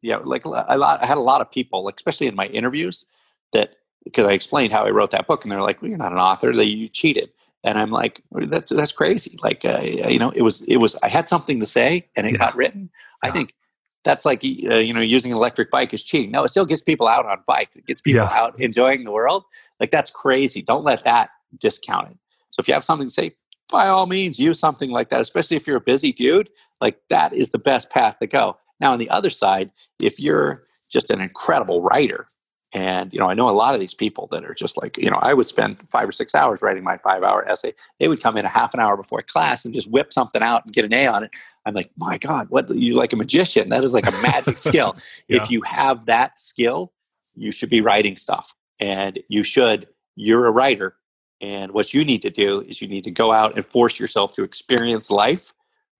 yeah, 0.00 0.16
like 0.16 0.46
a 0.46 0.48
lot. 0.48 0.66
I 0.68 1.06
had 1.06 1.18
a 1.18 1.20
lot 1.20 1.42
of 1.42 1.50
people, 1.50 1.84
like, 1.84 1.96
especially 1.98 2.26
in 2.26 2.34
my 2.34 2.46
interviews, 2.46 3.04
that 3.52 3.74
because 4.04 4.26
I 4.26 4.32
explained 4.32 4.72
how 4.72 4.84
I 4.84 4.90
wrote 4.90 5.10
that 5.10 5.26
book, 5.26 5.44
and 5.44 5.52
they're 5.52 5.62
like, 5.62 5.82
"Well, 5.82 5.88
you're 5.90 5.98
not 5.98 6.12
an 6.12 6.18
author. 6.18 6.54
That 6.54 6.66
you 6.66 6.88
cheated." 6.88 7.30
and 7.62 7.78
I'm 7.78 7.90
like, 7.90 8.22
that's 8.32 8.70
that's 8.70 8.92
crazy. 8.92 9.38
Like, 9.42 9.64
uh, 9.64 9.80
you 9.82 10.18
know, 10.18 10.30
it 10.30 10.42
was 10.42 10.62
it 10.62 10.76
was 10.76 10.96
I 11.02 11.08
had 11.08 11.28
something 11.28 11.60
to 11.60 11.66
say, 11.66 12.08
and 12.16 12.26
it 12.26 12.32
yeah. 12.32 12.38
got 12.38 12.56
written. 12.56 12.90
Yeah. 13.22 13.30
I 13.30 13.32
think 13.32 13.54
that's 14.02 14.24
like 14.24 14.42
uh, 14.42 14.76
you 14.76 14.94
know 14.94 15.00
using 15.00 15.32
an 15.32 15.36
electric 15.36 15.70
bike 15.70 15.92
is 15.92 16.02
cheating. 16.02 16.30
No, 16.30 16.44
it 16.44 16.48
still 16.48 16.64
gets 16.64 16.82
people 16.82 17.06
out 17.06 17.26
on 17.26 17.42
bikes. 17.46 17.76
It 17.76 17.86
gets 17.86 18.00
people 18.00 18.22
yeah. 18.22 18.32
out 18.32 18.58
enjoying 18.58 19.04
the 19.04 19.10
world. 19.10 19.44
Like 19.78 19.90
that's 19.90 20.10
crazy. 20.10 20.62
Don't 20.62 20.84
let 20.84 21.04
that 21.04 21.30
discount 21.58 22.10
it. 22.10 22.16
So 22.50 22.60
if 22.60 22.68
you 22.68 22.74
have 22.74 22.84
something 22.84 23.08
to 23.08 23.12
say, 23.12 23.34
by 23.70 23.88
all 23.88 24.06
means, 24.06 24.40
use 24.40 24.58
something 24.58 24.90
like 24.90 25.10
that. 25.10 25.20
Especially 25.20 25.56
if 25.56 25.66
you're 25.66 25.76
a 25.76 25.82
busy 25.82 26.12
dude, 26.12 26.48
like 26.80 26.98
that 27.10 27.34
is 27.34 27.50
the 27.50 27.58
best 27.58 27.90
path 27.90 28.18
to 28.20 28.26
go. 28.26 28.56
Now 28.80 28.92
on 28.92 28.98
the 28.98 29.10
other 29.10 29.30
side, 29.30 29.70
if 29.98 30.18
you're 30.18 30.64
just 30.88 31.10
an 31.10 31.20
incredible 31.20 31.82
writer 31.82 32.26
and, 32.72 33.12
you 33.12 33.18
know, 33.18 33.28
I 33.28 33.34
know 33.34 33.48
a 33.48 33.50
lot 33.50 33.74
of 33.74 33.80
these 33.80 33.94
people 33.94 34.28
that 34.28 34.44
are 34.44 34.54
just 34.54 34.80
like, 34.80 34.96
you 34.96 35.10
know, 35.10 35.18
I 35.20 35.34
would 35.34 35.46
spend 35.46 35.78
five 35.90 36.08
or 36.08 36.12
six 36.12 36.36
hours 36.36 36.62
writing 36.62 36.84
my 36.84 36.98
five 36.98 37.24
hour 37.24 37.46
essay. 37.48 37.74
They 37.98 38.06
would 38.06 38.22
come 38.22 38.36
in 38.36 38.44
a 38.44 38.48
half 38.48 38.74
an 38.74 38.80
hour 38.80 38.96
before 38.96 39.22
class 39.22 39.64
and 39.64 39.74
just 39.74 39.90
whip 39.90 40.12
something 40.12 40.42
out 40.42 40.64
and 40.64 40.72
get 40.72 40.84
an 40.84 40.94
A 40.94 41.08
on 41.08 41.24
it. 41.24 41.30
I'm 41.66 41.74
like, 41.74 41.90
my 41.96 42.16
God, 42.16 42.48
what 42.48 42.70
you 42.70 42.94
like 42.94 43.12
a 43.12 43.16
magician. 43.16 43.70
That 43.70 43.82
is 43.82 43.92
like 43.92 44.06
a 44.06 44.22
magic 44.22 44.56
skill. 44.56 44.96
yeah. 45.28 45.42
If 45.42 45.50
you 45.50 45.62
have 45.62 46.06
that 46.06 46.38
skill, 46.38 46.92
you 47.34 47.50
should 47.50 47.70
be 47.70 47.80
writing 47.80 48.16
stuff. 48.16 48.54
And 48.78 49.18
you 49.28 49.42
should, 49.42 49.88
you're 50.14 50.46
a 50.46 50.52
writer. 50.52 50.94
And 51.40 51.72
what 51.72 51.92
you 51.92 52.04
need 52.04 52.22
to 52.22 52.30
do 52.30 52.60
is 52.60 52.80
you 52.80 52.86
need 52.86 53.04
to 53.04 53.10
go 53.10 53.32
out 53.32 53.56
and 53.56 53.66
force 53.66 53.98
yourself 53.98 54.34
to 54.34 54.44
experience 54.44 55.10
life 55.10 55.52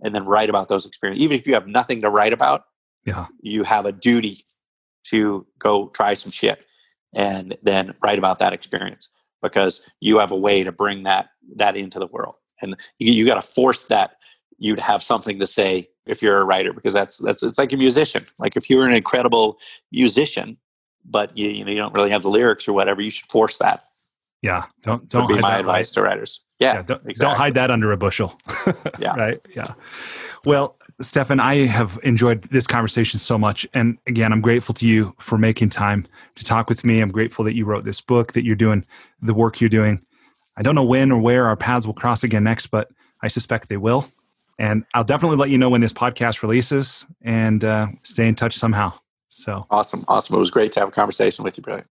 and 0.03 0.15
then 0.15 0.25
write 0.25 0.49
about 0.49 0.69
those 0.69 0.87
experiences. 0.87 1.25
Even 1.25 1.37
if 1.37 1.47
you 1.47 1.55
have 1.55 1.67
nothing 1.67 2.01
to 2.03 2.11
write 2.11 2.33
about, 2.33 2.67
yeah. 3.05 3.27
you 3.41 3.65
have 3.65 3.87
a 3.87 3.93
duty 3.93 4.45
to 5.11 5.47
go 5.59 5.89
try 5.89 6.15
some 6.15 6.31
shit 6.31 6.65
and 7.15 7.57
then 7.63 7.95
write 8.03 8.19
about 8.19 8.39
that 8.39 8.53
experience 8.53 9.09
because 9.43 9.81
you 10.01 10.19
have 10.19 10.33
a 10.33 10.37
way 10.37 10.63
to 10.63 10.73
bring 10.73 11.05
that 11.05 11.29
that 11.57 11.77
into 11.77 11.99
the 11.99 12.07
world. 12.07 12.35
And 12.63 12.77
you, 12.99 13.13
you 13.13 13.27
got 13.27 13.41
to 13.41 13.47
force 13.47 13.85
that 13.85 14.13
you 14.59 14.77
to 14.77 14.83
have 14.83 15.03
something 15.03 15.39
to 15.41 15.47
say 15.47 15.89
if 16.07 16.23
you're 16.23 16.41
a 16.41 16.45
writer 16.45 16.73
because 16.73 16.93
that's 16.93 17.19
that's 17.19 17.43
it's 17.43 17.59
like 17.59 17.73
a 17.73 17.77
musician. 17.77 18.25
Like 18.39 18.57
if 18.57 18.69
you're 18.71 18.87
an 18.87 18.93
incredible 18.93 19.59
musician 19.91 20.57
but 21.05 21.37
you 21.37 21.49
you 21.49 21.65
know 21.65 21.71
you 21.71 21.79
don't 21.79 21.95
really 21.95 22.11
have 22.11 22.23
the 22.23 22.31
lyrics 22.31 22.69
or 22.69 22.73
whatever 22.73 23.01
you 23.01 23.11
should 23.11 23.31
force 23.31 23.59
that. 23.59 23.81
Yeah 24.43 24.65
don't 24.83 25.09
don't 25.09 25.29
be 25.29 25.39
my 25.39 25.59
advice 25.59 25.97
right. 25.97 26.03
to 26.03 26.09
writers. 26.09 26.41
Yeah, 26.59 26.75
yeah 26.75 26.83
don't, 26.83 26.97
exactly. 26.99 27.15
don't 27.15 27.37
hide 27.37 27.55
that 27.55 27.71
under 27.71 27.93
a 27.93 27.97
bushel. 27.97 28.39
Yeah. 28.99 29.15
Right? 29.15 29.41
Yeah. 29.57 29.65
Well 30.45 30.77
Stephan, 31.01 31.41
I 31.41 31.67
have 31.67 31.99
enjoyed 32.03 32.43
this 32.45 32.67
conversation 32.67 33.19
so 33.19 33.39
much. 33.39 33.67
And 33.73 33.97
again, 34.07 34.33
I'm 34.33 34.43
grateful 34.43 34.75
to 34.77 34.87
you 34.87 35.15
for 35.19 35.39
making 35.39 35.71
time 35.71 36.07
to 36.35 36.45
talk 36.45 36.69
with 36.69 36.85
me. 36.85 37.01
I'm 37.01 37.11
grateful 37.11 37.45
that 37.47 37.55
you 37.55 37.65
wrote 37.65 37.85
this 37.85 38.01
book, 38.01 38.33
that 38.33 38.45
you're 38.45 38.55
doing 38.55 38.85
the 39.23 39.33
work 39.33 39.61
you're 39.61 39.71
doing. 39.71 40.05
I 40.57 40.63
don't 40.63 40.75
know 40.75 40.85
when 40.85 41.11
or 41.11 41.19
where 41.19 41.47
our 41.47 41.57
paths 41.57 41.87
will 41.87 41.95
cross 41.95 42.23
again 42.23 42.45
next, 42.45 42.67
but 42.67 42.89
I 43.23 43.29
suspect 43.29 43.69
they 43.69 43.79
will. 43.79 44.11
And 44.59 44.85
I'll 44.93 45.05
definitely 45.05 45.39
let 45.39 45.49
you 45.49 45.57
know 45.57 45.71
when 45.71 45.81
this 45.81 45.93
podcast 45.93 46.43
releases 46.43 47.07
and 47.23 47.65
uh, 47.65 47.87
stay 48.03 48.29
in 48.29 48.35
touch 48.35 48.59
somehow. 48.59 48.93
So 49.29 49.67
awesome. 49.71 50.05
Awesome. 50.07 50.37
It 50.37 50.41
was 50.41 50.51
great 50.51 50.73
to 50.73 50.81
have 50.81 50.91
a 50.91 50.93
conversation 50.93 51.45
with 51.45 51.57
you, 51.57 51.63
Brilliant. 51.63 51.89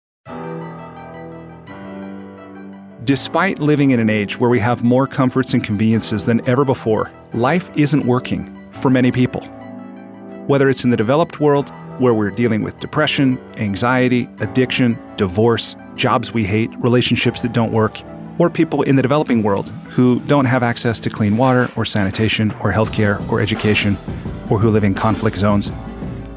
Despite 3.05 3.57
living 3.57 3.89
in 3.89 3.99
an 3.99 4.09
age 4.11 4.39
where 4.39 4.51
we 4.51 4.59
have 4.59 4.83
more 4.83 5.07
comforts 5.07 5.55
and 5.55 5.63
conveniences 5.63 6.25
than 6.25 6.47
ever 6.47 6.63
before, 6.63 7.11
life 7.33 7.71
isn't 7.75 8.05
working 8.05 8.55
for 8.71 8.89
many 8.89 9.11
people. 9.11 9.41
Whether 10.47 10.69
it's 10.69 10.83
in 10.83 10.89
the 10.89 10.97
developed 10.97 11.39
world, 11.39 11.69
where 11.99 12.13
we're 12.13 12.31
dealing 12.31 12.63
with 12.63 12.79
depression, 12.79 13.39
anxiety, 13.57 14.29
addiction, 14.39 14.97
divorce, 15.17 15.75
jobs 15.95 16.33
we 16.33 16.43
hate, 16.43 16.71
relationships 16.79 17.41
that 17.41 17.53
don't 17.53 17.71
work, 17.71 18.01
or 18.39 18.49
people 18.49 18.81
in 18.83 18.95
the 18.95 19.01
developing 19.01 19.43
world 19.43 19.69
who 19.89 20.19
don't 20.21 20.45
have 20.45 20.63
access 20.63 20.99
to 21.01 21.09
clean 21.09 21.37
water 21.37 21.69
or 21.75 21.85
sanitation 21.85 22.51
or 22.61 22.71
healthcare 22.71 23.29
or 23.29 23.41
education, 23.41 23.97
or 24.49 24.57
who 24.57 24.69
live 24.69 24.83
in 24.83 24.95
conflict 24.95 25.37
zones. 25.37 25.71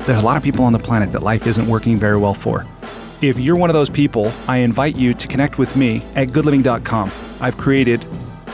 There's 0.01 0.21
a 0.21 0.25
lot 0.25 0.37
of 0.37 0.43
people 0.43 0.65
on 0.65 0.73
the 0.73 0.81
planet 0.81 1.13
that 1.13 1.23
life 1.23 1.47
isn't 1.47 1.67
working 1.67 1.97
very 1.97 2.19
well 2.19 2.35
for. 2.35 2.67
If 3.23 3.39
you're 3.39 3.55
one 3.55 3.71
of 3.71 3.75
those 3.75 3.89
people, 3.89 4.33
I 4.49 4.59
invite 4.59 4.97
you 4.97 5.15
to 5.15 5.29
connect 5.29 5.59
with 5.59 5.77
me 5.77 6.03
at 6.17 6.29
goodliving.com. 6.29 7.13
I've 7.41 7.57
created 7.57 8.05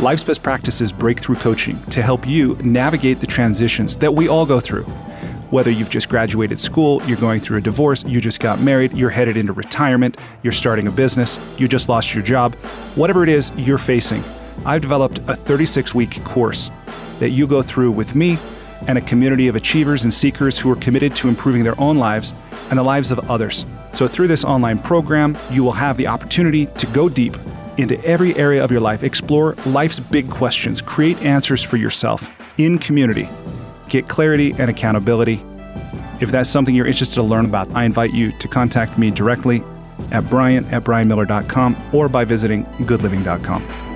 Life's 0.01 0.23
Best 0.23 0.45
Practices 0.45 0.93
Breakthrough 0.93 1.35
Coaching 1.35 1.83
to 1.87 2.03
help 2.03 2.25
you 2.25 2.55
navigate 2.63 3.19
the 3.19 3.27
transitions 3.27 3.97
that 3.97 4.15
we 4.15 4.29
all 4.29 4.47
go 4.47 4.61
through. 4.61 4.85
Whether 5.51 5.73
you've 5.73 5.91
just 5.91 6.09
graduated 6.09 6.61
school, 6.61 7.03
you're 7.05 7.19
going 7.19 7.41
through 7.41 7.59
a 7.59 7.61
divorce, 7.61 8.05
you 8.05 8.21
just 8.21 8.39
got 8.39 8.61
married, 8.61 8.93
you're 8.93 9.11
headed 9.11 9.37
into 9.37 9.53
retirement, 9.53 10.17
you're 10.45 10.53
starting 10.53 10.87
a 10.87 10.93
business, 10.93 11.41
you 11.59 11.67
just 11.67 11.89
lost 11.89 12.15
your 12.15 12.23
job, 12.23 12.55
whatever 12.95 13.25
it 13.25 13.29
is 13.29 13.51
you're 13.57 13.77
facing, 13.77 14.23
I've 14.65 14.83
developed 14.83 15.19
a 15.27 15.35
36 15.35 15.97
week 15.97 16.23
course 16.23 16.71
that 17.19 17.31
you 17.31 17.49
go 17.49 17.61
through 17.61 17.91
with 17.91 18.15
me 18.15 18.39
and 18.87 18.99
a 18.99 19.01
community 19.01 19.49
of 19.49 19.57
achievers 19.57 20.05
and 20.05 20.15
seekers 20.15 20.61
who 20.61 20.71
are 20.71 20.77
committed 20.77 21.17
to 21.17 21.29
improving 21.29 21.65
their 21.65 21.79
own 21.81 21.99
lives 21.99 22.35
and 22.71 22.79
the 22.79 22.85
lives 22.85 23.11
of 23.11 23.19
others. 23.29 23.65
So, 23.93 24.07
through 24.07 24.29
this 24.29 24.45
online 24.45 24.79
program, 24.79 25.37
you 25.51 25.65
will 25.65 25.73
have 25.73 25.97
the 25.97 26.07
opportunity 26.07 26.67
to 26.67 26.87
go 26.89 27.09
deep 27.09 27.37
into 27.79 28.03
every 28.05 28.37
area 28.37 28.63
of 28.63 28.71
your 28.71 28.81
life, 28.81 29.03
explore 29.03 29.55
life's 29.65 29.99
big 29.99 30.31
questions, 30.31 30.83
create 30.83 31.21
answers 31.23 31.63
for 31.63 31.77
yourself, 31.77 32.29
in 32.59 32.79
community, 32.79 33.29
get 33.89 34.09
clarity 34.09 34.53
and 34.59 34.69
accountability. 34.69 35.43
If 36.21 36.31
that's 36.31 36.51
something 36.51 36.75
you're 36.75 36.87
interested 36.87 37.15
to 37.15 37.23
learn 37.23 37.45
about, 37.45 37.71
I 37.75 37.85
invite 37.85 38.13
you 38.13 38.33
to 38.33 38.49
contact 38.49 38.99
me 38.99 39.11
directly 39.11 39.63
at 40.11 40.29
brian 40.29 40.65
at 40.67 40.85
brianmiller.com 40.85 41.77
or 41.93 42.09
by 42.09 42.25
visiting 42.25 42.65
goodliving.com. 42.65 43.88